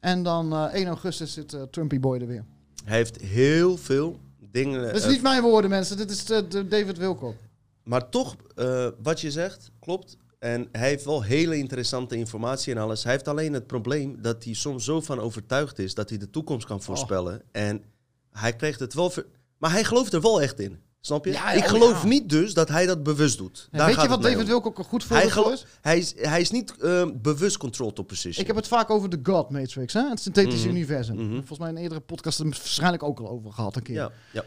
En 0.00 0.22
dan 0.22 0.52
eh 0.52 0.74
1 0.80 0.86
augustus 0.86 1.32
zit 1.32 1.52
eh, 1.52 1.62
Trumpy 1.62 2.00
Boy 2.00 2.20
er 2.20 2.26
weer. 2.26 2.44
Hij 2.84 2.96
heeft 2.96 3.20
heel 3.20 3.76
veel 3.76 4.20
dingen... 4.62 4.82
Dat 4.82 4.94
is 4.96 5.02
eh, 5.02 5.08
niet 5.08 5.22
mijn 5.22 5.42
woorden, 5.42 5.70
mensen. 5.70 5.96
Dit 5.96 6.10
is 6.10 6.24
de, 6.24 6.48
de 6.48 6.68
David 6.68 6.98
Wilcock. 6.98 7.34
Maar 7.82 8.08
toch, 8.08 8.36
eh, 8.54 8.88
wat 9.02 9.20
je 9.20 9.30
zegt, 9.30 9.70
klopt. 9.80 10.16
En 10.38 10.68
hij 10.72 10.88
heeft 10.88 11.04
wel 11.04 11.22
hele 11.22 11.56
interessante 11.56 12.16
informatie 12.16 12.74
en 12.74 12.80
alles. 12.80 13.02
Hij 13.02 13.12
heeft 13.12 13.28
alleen 13.28 13.52
het 13.52 13.66
probleem 13.66 14.22
dat 14.22 14.44
hij 14.44 14.52
soms 14.54 14.84
zo 14.84 15.00
van 15.00 15.20
overtuigd 15.20 15.78
is 15.78 15.94
dat 15.94 16.08
hij 16.08 16.18
de 16.18 16.30
toekomst 16.30 16.66
kan 16.66 16.82
voorspellen. 16.82 17.42
En 17.52 17.82
hij 18.30 18.56
krijgt 18.56 18.80
het 18.80 18.94
wel... 18.94 19.10
ver- 19.10 19.26
Maar 19.58 19.70
hij 19.70 19.84
gelooft 19.84 20.12
er 20.12 20.20
wel 20.20 20.42
echt 20.42 20.60
in. 20.60 20.78
Snap 21.06 21.24
je? 21.24 21.32
Ja, 21.32 21.50
Ik 21.52 21.62
oh 21.62 21.68
geloof 21.68 22.02
ja. 22.02 22.08
niet 22.08 22.28
dus 22.28 22.54
dat 22.54 22.68
hij 22.68 22.86
dat 22.86 23.02
bewust 23.02 23.38
doet. 23.38 23.68
Daar 23.70 23.86
weet 23.86 23.94
gaat 23.94 24.04
je 24.04 24.10
wat 24.10 24.22
David. 24.22 24.46
Wilcock 24.46 24.78
een 24.78 24.84
goed 24.84 25.04
voorbeeld 25.04 25.32
voor 25.32 25.52
is? 25.52 25.64
hij 25.80 25.98
is? 25.98 26.14
Hij 26.16 26.40
is 26.40 26.50
niet 26.50 26.76
eh, 26.76 27.10
bewust 27.14 27.56
controlled 27.56 27.98
op 27.98 28.06
position. 28.06 28.40
Ik 28.40 28.46
heb 28.46 28.56
het 28.56 28.68
vaak 28.68 28.90
over 28.90 29.08
de 29.10 29.18
God 29.22 29.50
Matrix, 29.50 29.92
hè? 29.92 30.08
het 30.08 30.20
synthetische 30.20 30.66
Mhm. 30.66 30.76
universum. 30.76 31.14
Mhm. 31.16 31.34
Volgens 31.34 31.58
mij 31.58 31.68
in 31.68 31.76
een 31.76 31.82
eerdere 31.82 32.00
podcast 32.00 32.36
hebben 32.38 32.54
we 32.54 32.60
het 32.60 32.68
waarschijnlijk 32.68 33.02
ook 33.02 33.18
al 33.20 33.28
over 33.28 33.52
gehad 33.52 33.76
een 33.76 33.82
keer. 33.82 33.94
Ja, 33.94 34.10
ja. 34.32 34.44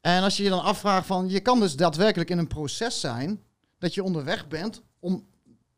En 0.00 0.22
als 0.22 0.36
je 0.36 0.42
je 0.42 0.48
dan 0.48 0.62
afvraagt 0.62 1.06
van, 1.06 1.28
je 1.28 1.40
kan 1.40 1.60
dus 1.60 1.76
daadwerkelijk 1.76 2.30
in 2.30 2.38
een 2.38 2.46
proces 2.46 3.00
zijn 3.00 3.40
dat 3.78 3.94
je 3.94 4.02
onderweg 4.02 4.48
bent 4.48 4.82
om 5.00 5.24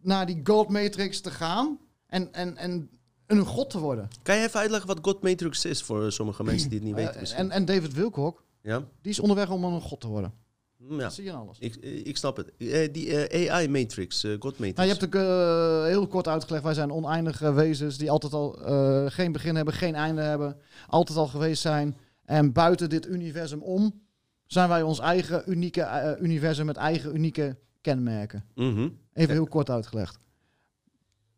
naar 0.02 0.26
die 0.26 0.40
Gold 0.44 0.68
Matrix 0.68 1.20
te 1.20 1.30
gaan 1.30 1.78
en, 2.06 2.32
en, 2.32 2.56
en 2.56 2.88
een 3.26 3.44
god 3.44 3.70
te 3.70 3.78
worden. 3.78 4.08
Kan 4.22 4.36
je 4.36 4.42
even 4.46 4.60
uitleggen 4.60 4.88
wat 4.88 4.98
God 5.02 5.22
Matrix 5.22 5.64
is 5.64 5.82
voor 5.82 6.12
sommige 6.12 6.42
mensen 6.44 6.68
die 6.68 6.78
het 6.78 6.86
niet 6.86 6.96
weten 6.96 7.14
Eh, 7.14 7.20
misschien? 7.20 7.40
en, 7.42 7.50
en 7.50 7.64
David 7.64 7.94
Wilcock, 7.94 8.44
ja? 8.66 8.84
die 9.02 9.12
is 9.12 9.20
onderweg 9.20 9.50
om 9.50 9.64
een 9.64 9.80
god 9.80 10.00
te 10.00 10.06
worden. 10.06 10.32
Mm, 10.76 10.96
ja. 10.96 11.02
Dat 11.02 11.14
zie 11.14 11.24
je 11.24 11.32
alles. 11.32 11.58
Ik, 11.58 11.76
ik 11.76 12.16
snap 12.16 12.36
het. 12.36 12.56
Eh, 12.56 12.92
die 12.92 13.26
eh, 13.26 13.52
AI 13.52 13.68
Matrix, 13.68 14.24
eh, 14.24 14.30
God 14.30 14.58
Matrix. 14.58 14.76
Nou, 14.76 14.88
je 14.88 14.94
hebt 14.94 15.04
ook 15.04 15.22
eh, 15.22 15.84
heel 15.84 16.06
kort 16.06 16.28
uitgelegd, 16.28 16.64
wij 16.64 16.74
zijn 16.74 16.92
oneindige 16.92 17.52
wezens 17.52 17.98
die 17.98 18.10
altijd 18.10 18.32
al 18.32 18.64
eh, 18.64 19.04
geen 19.06 19.32
begin 19.32 19.56
hebben, 19.56 19.74
geen 19.74 19.94
einde 19.94 20.22
hebben, 20.22 20.56
altijd 20.86 21.18
al 21.18 21.26
geweest 21.26 21.62
zijn. 21.62 21.96
En 22.24 22.52
buiten 22.52 22.88
dit 22.88 23.06
universum 23.06 23.62
om 23.62 24.00
zijn 24.46 24.68
wij 24.68 24.82
ons 24.82 24.98
eigen 24.98 25.42
unieke 25.50 25.82
eh, 25.82 26.22
universum 26.22 26.66
met 26.66 26.76
eigen 26.76 27.14
unieke 27.14 27.56
kenmerken. 27.80 28.44
Mhm. 28.54 28.88
Even 29.12 29.34
heel 29.34 29.46
kort 29.46 29.70
uitgelegd. 29.70 30.18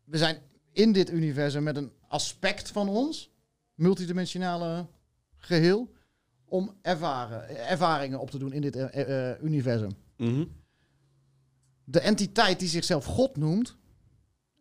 We 0.03 0.17
zijn 0.17 0.37
in 0.71 0.91
dit 0.91 1.11
universum 1.11 1.63
met 1.63 1.77
een 1.77 1.91
aspect 2.07 2.71
van 2.71 2.89
ons, 2.89 3.31
multidimensionale 3.73 4.85
geheel, 5.37 5.91
om 6.49 6.73
ervaren, 6.81 7.67
ervaringen 7.67 8.19
op 8.19 8.29
te 8.31 8.37
doen 8.37 8.53
in 8.53 8.61
dit 8.61 8.75
eh, 8.75 9.29
eh, 9.29 9.43
universum. 9.43 9.91
Mhm. 10.17 10.45
De 11.83 11.99
entiteit 11.99 12.59
die 12.59 12.69
zichzelf 12.69 13.05
God 13.05 13.37
noemt, 13.37 13.77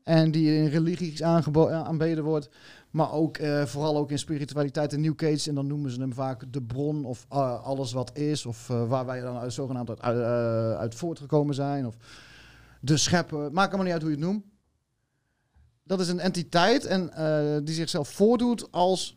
en 0.08 0.30
die 0.30 0.56
in 0.56 0.66
religies 0.66 1.20
eh, 1.20 1.72
aanbeden 1.72 2.24
wordt, 2.24 2.48
maar 2.90 3.12
ook 3.12 3.36
eh, 3.36 3.64
vooral 3.64 3.96
ook 3.96 4.10
in 4.10 4.18
spiritualiteit 4.18 4.92
en 4.92 5.00
New 5.00 5.24
Age, 5.24 5.48
en 5.48 5.54
dan 5.54 5.66
noemen 5.66 5.90
ze 5.90 6.00
hem 6.00 6.12
vaak 6.12 6.52
de 6.52 6.62
bron 6.62 7.04
of 7.04 7.26
eh, 7.28 7.64
alles 7.64 7.92
wat 7.92 8.16
is, 8.16 8.46
of 8.46 8.70
eh, 8.70 8.88
waar 8.88 9.06
wij 9.06 9.20
dan 9.20 9.36
uit, 9.36 9.52
zogenaamd 9.52 9.88
uit, 9.88 10.00
uit, 10.00 10.18
eh, 10.18 10.78
uit 10.78 10.94
voortgekomen 10.94 11.54
zijn, 11.54 11.86
of 11.86 11.96
de 12.80 12.96
schepper, 12.96 13.52
maakt 13.52 13.68
allemaal 13.68 13.84
niet 13.84 13.92
uit 13.92 14.02
hoe 14.02 14.10
je 14.10 14.16
het 14.16 14.26
noemt. 14.26 14.44
Dat 15.84 16.00
is 16.00 16.08
een 16.08 16.20
entiteit 16.20 16.84
en 16.84 17.12
eh, 17.12 17.58
die 17.64 17.74
zichzelf 17.74 18.08
voordoet 18.08 18.72
als 18.72 19.16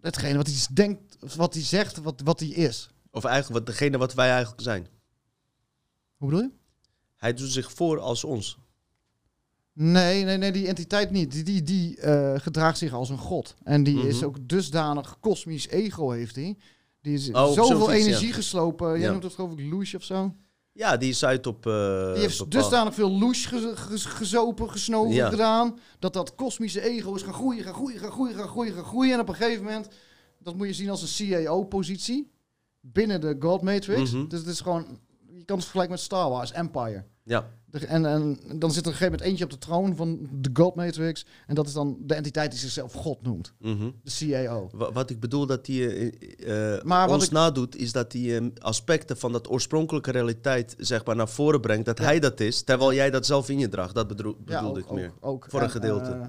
hetgene 0.00 0.36
wat 0.36 0.46
hij 0.46 0.66
denkt, 0.72 1.07
wat 1.36 1.54
hij 1.54 1.62
zegt, 1.62 1.96
wat, 1.96 2.20
wat 2.24 2.40
hij 2.40 2.48
is. 2.48 2.90
Of 3.10 3.24
eigenlijk 3.24 3.64
wat, 3.66 3.74
degene 3.74 3.98
wat 3.98 4.14
wij 4.14 4.30
eigenlijk 4.30 4.62
zijn. 4.62 4.86
Hoe 6.16 6.28
bedoel 6.28 6.44
je? 6.44 6.50
Hij 7.16 7.34
doet 7.34 7.50
zich 7.50 7.72
voor 7.72 8.00
als 8.00 8.24
ons. 8.24 8.58
Nee, 9.72 10.24
nee, 10.24 10.36
nee, 10.36 10.52
die 10.52 10.66
entiteit 10.66 11.10
niet. 11.10 11.32
Die, 11.32 11.42
die, 11.42 11.62
die 11.62 12.00
eh, 12.00 12.40
gedraagt 12.40 12.78
zich 12.78 12.92
als 12.92 13.08
een 13.08 13.18
god. 13.18 13.54
En 13.62 13.82
die 13.82 14.06
is 14.08 14.16
Mhm. 14.16 14.24
ook 14.24 14.36
dusdanig 14.48 15.16
kosmisch 15.20 15.68
ego 15.68 16.10
heeft 16.10 16.34
hij. 16.36 16.56
Die 17.02 17.14
is 17.14 17.30
Oh, 17.30 17.50
zoveel 17.52 17.90
energie 17.92 18.28
ja. 18.28 18.34
geslopen. 18.34 18.90
Jij 18.90 19.00
Ja. 19.00 19.10
noemt 19.10 19.22
het 19.22 19.34
geloof 19.34 19.52
ik 19.52 19.60
louche 19.70 19.96
of 19.96 20.02
zo. 20.04 20.34
Ja, 20.72 20.96
die 20.96 21.08
is 21.08 21.24
uit 21.24 21.46
op. 21.46 21.66
eh, 21.66 22.12
die 22.12 22.22
heeft 22.22 22.50
dusdanig 22.50 22.94
veel 22.94 23.18
louche 23.18 23.48
ge- 23.48 23.76
ge- 23.76 23.98
gezopen, 24.08 24.70
gesnoven 24.70 25.14
Ja. 25.14 25.28
gedaan. 25.28 25.78
Dat 25.98 26.12
dat 26.12 26.34
kosmische 26.34 26.80
ego 26.80 27.14
is 27.14 27.22
gaan 27.22 27.34
groeien, 27.34 27.64
gaan 27.64 27.74
groeien, 27.74 27.98
gaan 27.98 28.10
groeien, 28.12 28.34
gaan 28.34 28.48
groeien, 28.48 28.74
gaan 28.74 28.84
groeien. 28.84 29.14
En 29.14 29.20
op 29.20 29.28
een 29.28 29.34
gegeven 29.34 29.64
moment, 29.64 29.88
dat 30.38 30.56
moet 30.56 30.66
je 30.66 30.72
zien 30.74 30.90
als 30.90 31.20
een 31.20 31.28
CAO-positie. 31.44 32.30
Binnen 32.80 33.20
de 33.20 33.36
God 33.40 33.62
Matrix. 33.62 34.12
Mhm. 34.12 34.28
Dus 34.28 34.38
het 34.38 34.48
is 34.48 34.60
gewoon, 34.60 34.86
je 35.36 35.44
kan 35.44 35.54
het 35.56 35.64
vergelijken 35.64 35.94
met 35.94 36.04
Star 36.04 36.30
Wars, 36.30 36.52
Empire. 36.52 37.04
Ja. 37.22 37.48
De- 37.70 37.86
En, 37.86 38.06
en 38.06 38.38
dan 38.58 38.70
zit 38.72 38.84
er 38.84 38.90
op 38.90 38.92
een 38.92 38.98
gegeven 38.98 39.04
moment 39.04 39.20
eentje 39.20 39.44
op 39.44 39.50
de 39.50 39.58
troon 39.58 39.96
van 39.96 40.28
de 40.32 40.50
God 40.52 40.74
Matrix. 40.74 41.26
En 41.46 41.54
dat 41.54 41.66
is 41.66 41.72
dan 41.72 41.96
de 42.00 42.14
entiteit 42.14 42.50
die 42.50 42.60
zichzelf 42.60 42.92
God 42.92 43.22
noemt. 43.22 43.52
mhm. 43.58 43.90
De 44.02 44.10
CAO. 44.18 44.68
Wa- 44.72 44.92
Wat 44.92 45.10
ik 45.10 45.20
bedoel 45.20 45.46
dat 45.46 45.66
hij 45.66 46.12
Maar 46.84 47.06
wat 47.06 47.14
ons 47.16 47.24
ik- 47.24 47.30
nadoet, 47.30 47.76
is 47.76 47.92
dat 47.92 48.12
hij 48.12 48.38
eh, 48.38 48.46
aspecten 48.58 49.18
van 49.18 49.32
dat 49.32 49.50
oorspronkelijke 49.50 50.10
realiteit 50.10 50.74
zeg 50.78 51.04
maar, 51.04 51.16
naar 51.16 51.28
voren 51.28 51.60
brengt. 51.60 51.84
Dat 51.86 51.98
Ja. 51.98 52.04
hij 52.04 52.18
dat 52.20 52.40
is, 52.40 52.62
terwijl 52.62 52.92
jij 52.94 53.10
dat 53.10 53.26
zelf 53.26 53.48
in 53.48 53.58
je 53.58 53.68
draagt. 53.68 53.94
Dat 53.94 54.08
bedoel, 54.08 54.36
Ja, 54.46 54.72
ik 54.76 54.90
meer. 54.90 55.12
Ook, 55.20 55.24
ook. 55.24 55.46
Voor 55.50 55.60
een 55.60 55.64
En, 55.66 55.72
gedeelte. 55.72 56.10
eh, 56.10 56.26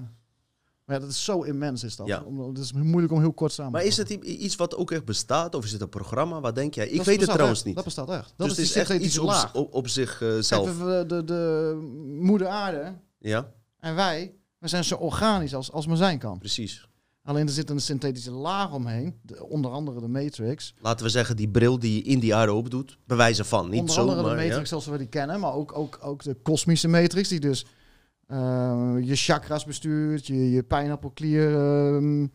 maar 0.90 0.98
ja, 0.98 1.04
dat 1.04 1.14
is 1.14 1.24
zo 1.24 1.42
immens 1.42 1.84
is 1.84 1.96
dat. 1.96 2.06
Ja. 2.06 2.22
Om, 2.26 2.48
het 2.48 2.58
is 2.58 2.72
moeilijk 2.72 3.12
om 3.12 3.20
heel 3.20 3.32
kort 3.32 3.52
samen 3.52 3.72
maar 3.72 3.84
is 3.84 3.96
het 3.96 4.10
iets 4.10 4.56
wat 4.56 4.76
ook 4.76 4.90
echt 4.90 5.04
bestaat? 5.04 5.54
Of 5.54 5.64
is 5.64 5.72
het 5.72 5.80
een 5.80 5.88
programma? 5.88 6.40
Wat 6.40 6.54
denk 6.54 6.74
jij? 6.74 6.88
Ik 6.88 6.96
Dat 6.96 7.06
weet 7.06 7.20
het 7.20 7.30
trouwens 7.30 7.58
echt. 7.58 7.66
niet. 7.66 7.74
Dat 7.74 7.84
bestaat 7.84 8.10
echt. 8.10 8.32
Dat 8.36 8.48
dus 8.48 8.58
is 8.58 8.74
het 8.74 8.86
die 8.86 8.96
is 8.96 9.00
echt 9.00 9.02
iets 9.06 9.16
laag. 9.16 9.54
op, 9.54 9.74
op 9.74 9.88
zichzelf. 9.88 10.30
Kijk, 10.30 10.44
zelf. 10.44 10.78
de, 10.78 11.04
de, 11.06 11.24
de 11.24 11.74
moeder 12.20 12.48
aarde 12.48 12.94
ja, 13.18 13.52
en 13.78 13.94
wij, 13.94 14.34
we 14.58 14.68
zijn 14.68 14.84
zo 14.84 14.94
organisch 14.94 15.54
als, 15.54 15.72
als 15.72 15.86
maar 15.86 15.96
zijn 15.96 16.18
kan. 16.18 16.38
precies. 16.38 16.88
Alleen 17.22 17.46
er 17.46 17.52
zit 17.52 17.70
een 17.70 17.80
synthetische 17.80 18.30
laag 18.30 18.72
omheen. 18.72 19.18
De, 19.22 19.46
onder 19.46 19.70
andere 19.70 20.00
de 20.00 20.08
Matrix. 20.08 20.74
Laten 20.80 21.04
we 21.04 21.10
zeggen, 21.10 21.36
die 21.36 21.48
bril 21.48 21.78
die 21.78 21.94
je 21.94 22.02
in 22.02 22.18
die 22.18 22.34
aarde 22.34 22.52
opdoet. 22.52 22.98
Bewijzen 23.06 23.44
van. 23.44 23.68
Niet 23.68 23.80
Onder 23.80 23.94
zo, 23.94 24.00
andere 24.00 24.22
maar 24.22 24.30
de 24.30 24.36
Matrix 24.36 24.58
ja. 24.58 24.64
zoals 24.64 24.86
we 24.86 24.98
die 24.98 25.06
kennen, 25.06 25.40
maar 25.40 25.54
ook, 25.54 25.78
ook, 25.78 25.98
ook 26.02 26.22
de 26.22 26.34
kosmische 26.34 26.88
Matrix, 26.88 27.28
die 27.28 27.40
dus 27.40 27.66
eh, 28.30 28.96
je 29.00 29.16
chakras 29.16 29.64
bestuurt, 29.64 30.26
je, 30.26 30.50
je 30.50 30.62
pijnappelklier 30.62 31.54
ehm, 31.54 32.26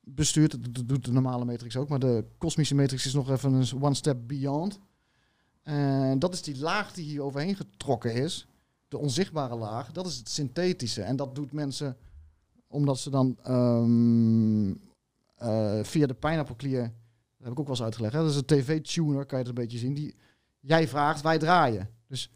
bestuurt. 0.00 0.50
Dat 0.74 0.88
doet- 0.88 1.04
de 1.04 1.12
normale 1.12 1.44
Matrix 1.44 1.76
ook, 1.76 1.88
maar 1.88 1.98
de 1.98 2.24
kosmische 2.38 2.74
Matrix 2.74 3.06
is 3.06 3.14
nog 3.14 3.30
even 3.30 3.52
een 3.52 3.82
one 3.82 3.94
step 3.94 4.16
beyond. 4.26 4.80
En 5.62 6.18
dat 6.18 6.32
is 6.34 6.42
die 6.42 6.58
laag 6.58 6.92
die 6.92 7.04
hier 7.04 7.22
overheen 7.22 7.56
getrokken 7.56 8.14
is, 8.14 8.46
de 8.88 8.98
onzichtbare 8.98 9.56
laag, 9.56 9.92
dat 9.92 10.06
is 10.06 10.16
het 10.16 10.28
synthetische. 10.28 11.02
En 11.02 11.16
dat 11.16 11.34
doet 11.34 11.52
mensen 11.52 11.96
omdat 12.66 12.98
ze 12.98 13.10
dan 13.10 13.38
ehm, 13.42 14.70
eh, 15.36 15.84
via 15.84 16.06
de 16.06 16.14
pijnappelklier, 16.14 16.82
dat 16.82 16.92
heb 17.42 17.52
ik 17.52 17.58
ook 17.58 17.66
wel 17.66 17.74
eens 17.76 17.84
uitgelegd, 17.84 18.12
hè? 18.12 18.20
dat 18.20 18.30
is 18.30 18.36
een 18.36 18.44
tv-tuner, 18.44 19.26
kan 19.26 19.38
je 19.38 19.44
het 19.44 19.48
een 19.48 19.62
beetje 19.62 19.78
zien, 19.78 19.94
die 19.94 20.14
jij 20.60 20.88
vraagt, 20.88 21.22
wij 21.22 21.38
draaien. 21.38 21.88
Dus 22.06 22.30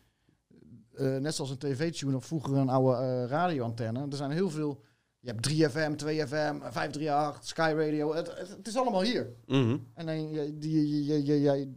eh, 0.97 1.17
net 1.17 1.35
zoals 1.35 1.51
een 1.51 1.59
tv-tuner, 1.59 2.23
vroeger 2.23 2.57
een 2.57 2.69
oude 2.69 2.97
eh, 2.97 3.25
radioantenne. 3.29 4.07
Er 4.11 4.17
zijn 4.17 4.31
heel 4.31 4.51
veel, 4.51 4.83
je 5.21 5.29
hebt 5.31 5.49
3FM, 5.49 5.97
2FM, 6.05 6.73
538, 6.73 7.39
Sky 7.45 7.73
Radio, 7.77 8.15
het, 8.15 8.39
het, 8.39 8.49
het 8.49 8.67
is 8.67 8.77
allemaal 8.77 9.03
hier. 9.03 9.33
Mhm. 9.47 9.77
En 9.95 10.07
dan 10.07 10.31
jij, 10.31 10.53
die, 10.55 11.05
jij, 11.05 11.21
jij, 11.21 11.69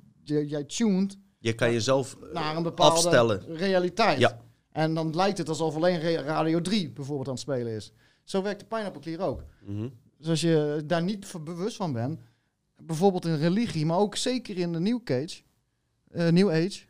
jij, 0.46 0.64
tuned 0.64 1.18
Je 1.40 1.54
kan 1.54 1.72
jezelf 1.72 2.18
naar 2.34 2.56
een 2.56 2.64
bepaalde 2.64 2.96
afstellen. 2.96 3.56
realiteit. 3.56 4.20
Ja. 4.20 4.40
En 4.72 4.94
dan 4.94 5.16
lijkt 5.16 5.38
het 5.38 5.50
alsof 5.50 5.76
alleen 5.76 6.00
Radio 6.24 6.62
3 6.62 6.92
bijvoorbeeld 6.92 7.28
aan 7.28 7.34
het 7.34 7.44
spelen 7.44 7.74
is. 7.74 7.94
Zo 8.24 8.42
werkt 8.42 8.60
de 8.60 8.66
Pineapple 8.66 9.20
ook. 9.20 9.44
Mhm. 9.66 9.90
Dus 10.18 10.30
als 10.30 10.42
je 10.42 10.84
daar 10.86 11.04
niet 11.04 11.44
bewust 11.44 11.76
van 11.76 11.94
bent, 11.94 12.20
bijvoorbeeld 12.82 13.26
in 13.26 13.36
religie, 13.36 13.86
maar 13.86 13.98
ook 13.98 14.16
zeker 14.16 14.58
in 14.58 14.74
de 14.74 14.80
New 14.80 15.00
Age, 15.04 15.42
eh, 16.12 16.28
New 16.28 16.50
Age, 16.50 16.60
eh, 16.60 16.86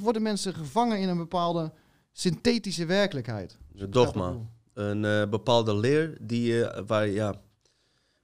worden 0.00 0.22
mensen 0.22 0.54
gevangen 0.54 0.98
in 0.98 1.08
een 1.08 1.16
bepaalde 1.16 1.72
synthetische 2.12 2.86
werkelijkheid. 2.86 3.58
Een 3.76 3.90
dogma. 3.90 4.34
Een 4.72 5.04
eh, 5.04 5.28
bepaalde 5.28 5.76
leer 5.76 6.16
die, 6.20 6.64
eh, 6.64 6.82
waar, 6.86 7.08
ja, 7.08 7.34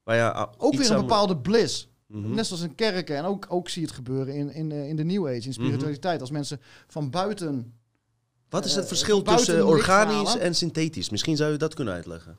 waar 0.05 0.17
je 0.17 0.33
ah, 0.33 0.53
Ook 0.59 0.75
weer 0.75 0.91
een 0.91 1.01
bepaalde 1.01 1.37
bliss. 1.37 1.91
Mhm. 2.13 2.35
Net 2.35 2.47
zoals 2.47 2.63
in 2.63 2.75
kerken. 2.75 3.17
En 3.17 3.25
ook, 3.25 3.47
ook 3.49 3.69
zie 3.69 3.83
je 3.83 3.87
het 3.87 3.97
gebeuren 3.97 4.35
in, 4.35 4.55
in, 4.55 4.73
eh, 4.73 4.89
in 4.89 4.97
de 4.97 5.05
New 5.05 5.27
Age, 5.27 5.47
in 5.47 5.53
spiritualiteit. 5.53 6.21
Als 6.21 6.31
mensen 6.31 6.61
van 6.87 7.11
buiten... 7.11 7.75
Wat 8.49 8.65
is 8.65 8.71
eh, 8.71 8.77
het 8.77 8.89
verschil 8.89 9.23
tussen 9.23 9.67
organisch 9.67 10.37
en 10.37 10.55
synthetisch? 10.55 11.11
Misschien 11.11 11.37
zou 11.37 11.53
je 11.53 11.59
dat 11.59 11.75
kunnen 11.75 11.95
uitleggen. 11.95 12.37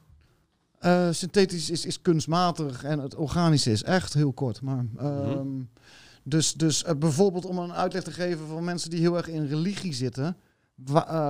eh, 0.80 1.08
synthetisch 1.12 1.70
is, 1.70 1.86
is 1.86 2.02
kunstmatig 2.02 2.84
en 2.84 3.00
het 3.00 3.16
organische 3.16 3.72
is 3.72 3.84
echt 3.84 4.14
heel 4.14 4.34
kort. 4.34 4.62
Maar, 4.62 4.86
ehm, 4.98 5.48
Dus, 6.24 6.54
dus 6.54 6.84
eh, 6.84 6.96
bijvoorbeeld 6.96 7.46
om 7.46 7.58
een 7.58 7.74
uitleg 7.74 8.04
te 8.04 8.12
geven 8.12 8.48
voor 8.48 8.64
mensen 8.64 8.90
die 8.90 9.00
heel 9.00 9.18
erg 9.18 9.28
in 9.28 9.46
religie 9.46 9.94
zitten. 9.94 10.38
eh, 11.08 11.30